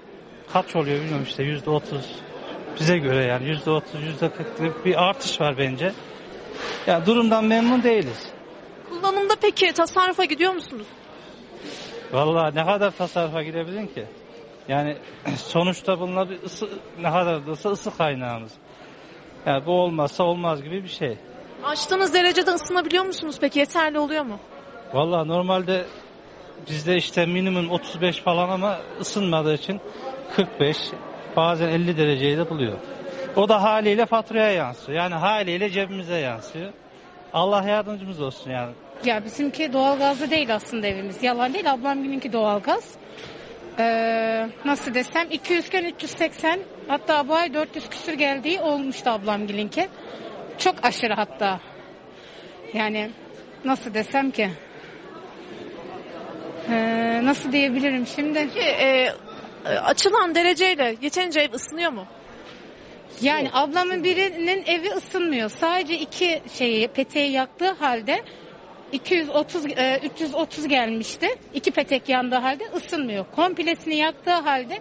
kaç 0.53 0.77
oluyor 0.77 0.97
bilmiyorum 0.97 1.25
işte 1.29 1.43
yüzde 1.43 1.71
30 1.71 2.01
bize 2.81 2.99
göre 2.99 3.25
yani 3.25 3.49
yüzde 3.49 3.71
30, 3.71 4.03
yüzde 4.03 4.31
40 4.59 4.85
bir 4.85 5.05
artış 5.09 5.41
var 5.41 5.59
bence. 5.59 5.93
Yani 6.87 7.07
durumdan 7.07 7.45
memnun 7.45 7.83
değiliz. 7.83 8.29
Kullanım 8.89 9.25
konuda 9.35 9.41
peki 9.43 9.73
tasarrufa 9.73 10.25
gidiyor 10.25 10.53
musunuz? 10.53 10.87
Vallahi 12.13 12.55
ne 12.55 12.65
kadar 12.65 12.91
tasarrufa 12.91 13.43
gidebilin 13.43 13.87
ki? 13.87 14.07
Yani 14.69 14.97
sonuçta 15.37 16.01
bunlar 16.01 16.31
bir 16.31 16.43
ısı, 16.43 16.69
ne 17.01 17.11
kadar 17.11 17.47
da 17.47 17.51
olsa 17.51 17.71
ısı 17.71 17.97
kaynağımız. 17.97 18.53
Yani 19.47 19.67
bu 19.67 19.73
olmazsa 19.73 20.25
olmaz 20.25 20.63
gibi 20.63 20.83
bir 20.83 20.89
şey. 20.89 21.19
Açtığınız 21.65 22.15
derecede 22.15 22.51
ısınabiliyor 22.51 23.05
musunuz 23.05 23.37
peki? 23.41 23.59
Yeterli 23.59 23.99
oluyor 23.99 24.25
mu? 24.25 24.39
Vallahi 24.93 25.29
normalde 25.29 25.85
bizde 26.69 26.97
işte 26.97 27.27
minimum 27.27 27.71
35 27.71 28.21
falan 28.21 28.49
ama 28.49 28.79
ısınmadığı 29.01 29.55
için 29.55 29.81
45 30.37 30.77
bazen 31.37 31.69
50 31.69 31.97
dereceyi 31.97 32.39
de 32.39 32.51
buluyor. 32.51 32.79
O 33.37 33.49
da 33.49 33.63
haliyle 33.63 34.07
faturaya 34.07 34.51
yansıyor. 34.51 34.99
Yani 34.99 35.15
haliyle 35.15 35.71
cebimize 35.71 36.19
yansıyor. 36.19 36.73
Allah 37.33 37.69
yardımcımız 37.69 38.21
olsun 38.21 38.51
yani. 38.51 38.73
Ya 39.05 39.25
bizimki 39.25 39.73
doğalgazlı 39.73 40.31
değil 40.31 40.55
aslında 40.55 40.87
evimiz. 40.87 41.23
Yalan 41.23 41.55
değil 41.55 41.73
ablamınki 41.73 42.33
doğalgaz. 42.33 42.95
Ee, 43.79 44.49
nasıl 44.65 44.95
desem 44.95 45.31
200 45.31 45.67
iken 45.67 45.85
380 45.85 46.61
hatta 46.89 47.29
bu 47.29 47.35
ay 47.35 47.55
400 47.55 47.89
küsür 47.89 48.13
geldiği 48.13 48.61
olmuştu 48.61 49.11
ablamgilinki. 49.11 49.89
Çok 50.59 50.75
aşırı 50.85 51.15
hatta. 51.15 51.61
Yani 52.75 53.11
nasıl 53.65 53.95
desem 53.95 54.31
ki 54.31 54.51
Ee, 56.71 57.21
nasıl 57.25 57.53
diyebilirim 57.53 58.07
şimdi? 58.07 58.39
Peki 58.39 58.67
e, 58.67 59.09
açılan 59.85 60.35
dereceyle 60.35 60.97
yeterince 61.03 61.41
ev 61.41 61.53
ısınıyor 61.53 61.93
mu? 61.93 62.07
Yani 63.21 63.51
ablamın 63.53 64.05
birinin 64.05 64.65
evi 64.67 64.91
ısınmıyor. 64.91 65.51
Sadece 65.51 65.99
iki 65.99 66.43
şeyi 66.59 66.89
peteği 66.89 67.33
yaktığı 67.33 67.71
halde 67.71 68.25
230 68.93 69.67
e, 69.67 70.01
330 70.05 70.69
gelmişti. 70.69 71.29
İki 71.55 71.71
petek 71.71 72.09
yandığı 72.09 72.37
halde 72.37 72.65
ısınmıyor. 72.77 73.25
Komplesini 73.37 73.97
yaktığı 73.97 74.35
halde 74.35 74.81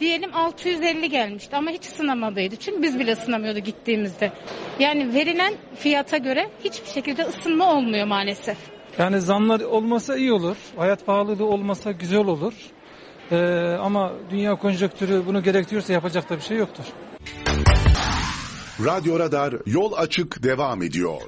diyelim 0.00 0.34
650 0.34 1.08
gelmişti 1.10 1.56
ama 1.56 1.70
hiç 1.70 1.82
ısınamadıydı. 1.86 2.56
Çünkü 2.56 2.82
biz 2.82 2.98
bile 2.98 3.12
ısınamıyordu 3.12 3.58
gittiğimizde. 3.58 4.32
Yani 4.78 5.14
verilen 5.14 5.54
fiyata 5.74 6.16
göre 6.16 6.50
hiçbir 6.64 6.90
şekilde 6.90 7.22
ısınma 7.22 7.74
olmuyor 7.74 8.06
maalesef. 8.06 8.79
Yani 8.98 9.20
zamlar 9.20 9.60
olmasa 9.60 10.16
iyi 10.16 10.32
olur. 10.32 10.56
Hayat 10.76 11.06
pahalılığı 11.06 11.44
olmasa 11.44 11.92
güzel 11.92 12.26
olur. 12.26 12.54
Ee, 13.32 13.36
ama 13.80 14.12
dünya 14.30 14.54
konjonktürü 14.54 15.22
bunu 15.26 15.42
gerektiriyorsa 15.42 15.92
yapacak 15.92 16.30
da 16.30 16.36
bir 16.36 16.42
şey 16.42 16.56
yoktur. 16.56 16.84
Radyo 18.84 19.18
Radar 19.18 19.54
yol 19.66 19.92
açık 19.92 20.42
devam 20.42 20.82
ediyor. 20.82 21.20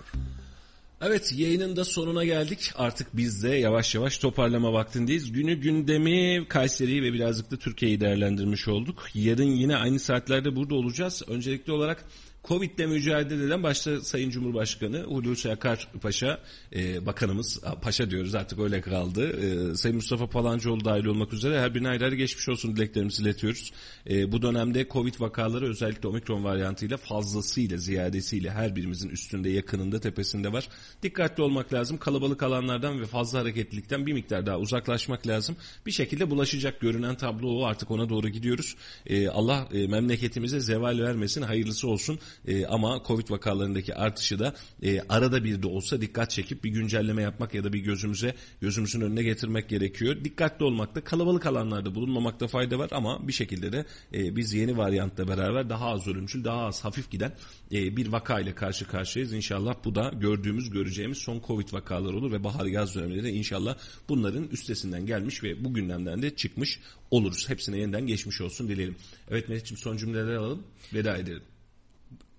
Evet 1.05 1.32
yayının 1.36 1.76
da 1.76 1.84
sonuna 1.84 2.24
geldik. 2.24 2.72
Artık 2.76 3.16
biz 3.16 3.43
de 3.43 3.48
yavaş 3.48 3.94
yavaş 3.94 4.18
toparlama 4.18 4.72
vaktindeyiz. 4.72 5.32
Günü 5.32 5.55
gündemi 5.55 6.48
Kayseri'yi 6.48 7.02
ve 7.02 7.12
birazcık 7.12 7.51
da 7.51 7.56
Türkiye'yi 7.56 8.01
değerlendirmiş 8.01 8.68
olduk. 8.68 9.05
Yarın 9.14 9.51
yine 9.51 9.76
aynı 9.76 9.98
saatlerde 9.98 10.56
burada 10.56 10.74
olacağız. 10.74 11.22
Öncelikli 11.28 11.72
olarak 11.72 12.05
Covid'le 12.44 12.86
mücadele 12.86 13.44
eden 13.44 13.62
başta 13.62 14.01
Sayın 14.01 14.31
Cumhurbaşkanı 14.31 15.02
Hulusi 15.02 15.51
Akar 15.51 15.89
Paşa, 16.02 16.40
e, 16.74 17.06
bakanımız, 17.06 17.60
paşa 17.82 18.10
diyoruz 18.10 18.35
artık 18.35 18.59
öyle 18.59 18.81
kaldı. 18.81 19.31
E, 19.31 19.74
Sayın 19.74 19.97
Mustafa 19.97 20.27
Palancıoğlu 20.27 20.85
dahil 20.85 21.05
olmak 21.05 21.32
üzere 21.32 21.60
her 21.60 21.74
birine 21.74 21.89
ayrı 21.89 22.05
ayrı 22.05 22.14
geçmiş 22.14 22.48
olsun 22.48 22.77
dileklerimizi 22.77 23.23
iletiyoruz. 23.23 23.73
E, 24.10 24.32
bu 24.32 24.43
dönemde 24.43 24.86
Covid 24.90 25.14
vakaları 25.20 25.69
özellikle 25.69 26.09
omikron 26.09 26.44
varyantıyla 26.44 26.97
fazlasıyla, 26.97 27.77
ziyadesiyle 27.77 28.51
her 28.51 28.77
birimizin 28.77 29.09
üstünde, 29.09 29.51
yakınında, 29.51 30.01
tepesinde 30.01 30.52
var. 30.52 30.69
Dikkatli 31.02 31.43
olmak 31.43 31.73
lazım. 31.73 31.98
Kalabalık 31.98 32.43
alanlardan 32.43 33.01
ve 33.01 33.06
fazla 33.06 33.39
hareketlilikten 33.39 34.06
bir 34.06 34.12
miktar 34.12 34.47
daha 34.47 34.59
uzaklaşmak 34.59 35.27
lazım. 35.27 35.56
Bir 35.86 35.93
şekilde 35.93 36.31
bulaşacak 36.31 36.81
görünen 36.81 37.14
tablo 37.14 37.48
o 37.48 37.64
artık 37.64 37.90
ona 37.90 38.09
doğru 38.09 38.28
gidiyoruz. 38.28 38.77
E, 39.06 39.28
Allah 39.28 39.69
e, 39.73 39.86
memleketimize 39.86 40.60
zeval 40.60 40.98
vermesin, 40.98 41.43
hayırlısı 41.43 41.89
olsun. 41.89 42.19
E, 42.46 42.66
ama 42.66 43.02
Covid 43.06 43.30
vakalarındaki 43.30 43.94
artışı 43.94 44.38
da 44.38 44.54
e, 44.82 45.00
arada 45.00 45.44
bir 45.44 45.62
de 45.62 45.66
olsa 45.66 46.00
dikkat 46.00 46.30
çekip 46.30 46.64
bir 46.64 46.70
güncelleme 46.70 47.22
yapmak 47.22 47.54
ya 47.54 47.64
da 47.64 47.72
bir 47.72 47.78
gözümüze 47.78 48.34
gözümüzün 48.60 49.00
önüne 49.00 49.22
getirmek 49.22 49.68
gerekiyor. 49.68 50.24
Dikkatli 50.24 50.64
olmakta, 50.64 51.04
kalabalık 51.04 51.46
alanlarda 51.46 51.94
bulunmamakta 51.94 52.46
fayda 52.46 52.78
var 52.78 52.88
ama 52.92 53.28
bir 53.28 53.32
şekilde 53.32 53.72
de 53.72 53.84
e, 54.14 54.36
biz 54.36 54.54
yeni 54.54 54.76
varyantla 54.76 55.28
beraber 55.28 55.70
daha 55.70 55.86
az 55.86 56.09
ölümcül, 56.09 56.44
daha 56.44 56.66
az 56.66 56.84
hafif 56.84 57.10
giden 57.10 57.32
e, 57.72 57.96
bir 57.96 58.06
vaka 58.12 58.40
ile 58.40 58.54
karşı 58.54 58.88
karşıyayız. 58.88 59.32
İnşallah 59.32 59.74
bu 59.84 59.94
da 59.94 60.12
gördüğümüz, 60.20 60.70
göreceğimiz 60.70 61.18
son 61.18 61.42
Covid 61.46 61.72
vakaları 61.72 62.16
olur 62.16 62.32
ve 62.32 62.44
bahar 62.44 62.66
yaz 62.66 62.94
dönemleri 62.94 63.24
de 63.24 63.30
inşallah 63.30 63.76
bunların 64.09 64.48
üstesinden 64.48 65.06
gelmiş 65.06 65.42
ve 65.42 65.64
bu 65.64 65.74
gündemden 65.74 66.22
de 66.22 66.36
çıkmış 66.36 66.80
oluruz. 67.10 67.48
Hepsine 67.48 67.78
yeniden 67.78 68.06
geçmiş 68.06 68.40
olsun 68.40 68.68
dileyelim. 68.68 68.96
Evet 69.30 69.48
Mehmetciğim 69.48 69.78
son 69.78 69.96
cümleler 69.96 70.34
alalım, 70.34 70.62
veda 70.94 71.16
edelim. 71.16 71.42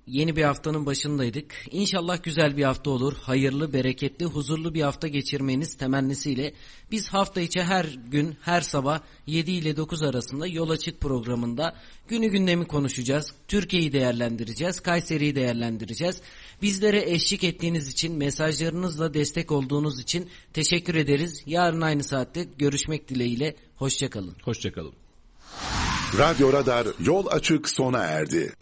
Yeni 0.07 0.35
bir 0.35 0.43
haftanın 0.43 0.85
başındaydık. 0.85 1.55
İnşallah 1.71 2.23
güzel 2.23 2.57
bir 2.57 2.63
hafta 2.63 2.89
olur. 2.89 3.13
Hayırlı, 3.21 3.73
bereketli, 3.73 4.25
huzurlu 4.25 4.73
bir 4.73 4.81
hafta 4.81 5.07
geçirmeniz 5.07 5.75
temennisiyle 5.75 6.53
biz 6.91 7.07
hafta 7.07 7.41
içi 7.41 7.63
her 7.63 7.85
gün, 8.07 8.35
her 8.41 8.61
sabah 8.61 8.99
7 9.27 9.51
ile 9.51 9.77
9 9.77 10.03
arasında 10.03 10.47
Yol 10.47 10.69
Açık 10.69 11.01
programında 11.01 11.75
günü 12.07 12.27
gündemi 12.27 12.67
konuşacağız. 12.67 13.33
Türkiye'yi 13.47 13.93
değerlendireceğiz, 13.93 14.79
Kayseri'yi 14.79 15.35
değerlendireceğiz. 15.35 16.21
Bizlere 16.61 17.11
eşlik 17.11 17.43
ettiğiniz 17.43 17.87
için, 17.87 18.17
mesajlarınızla 18.17 19.13
destek 19.13 19.51
olduğunuz 19.51 19.99
için 19.99 20.29
teşekkür 20.53 20.95
ederiz. 20.95 21.43
Yarın 21.45 21.81
aynı 21.81 22.03
saatte 22.03 22.47
görüşmek 22.57 23.09
dileğiyle. 23.09 23.55
Hoşçakalın. 23.75 24.35
Hoşçakalın. 24.43 24.93
Radyo 26.17 26.53
Radar 26.53 26.87
yol 26.99 27.25
açık 27.27 27.69
sona 27.69 27.99
erdi. 27.99 28.53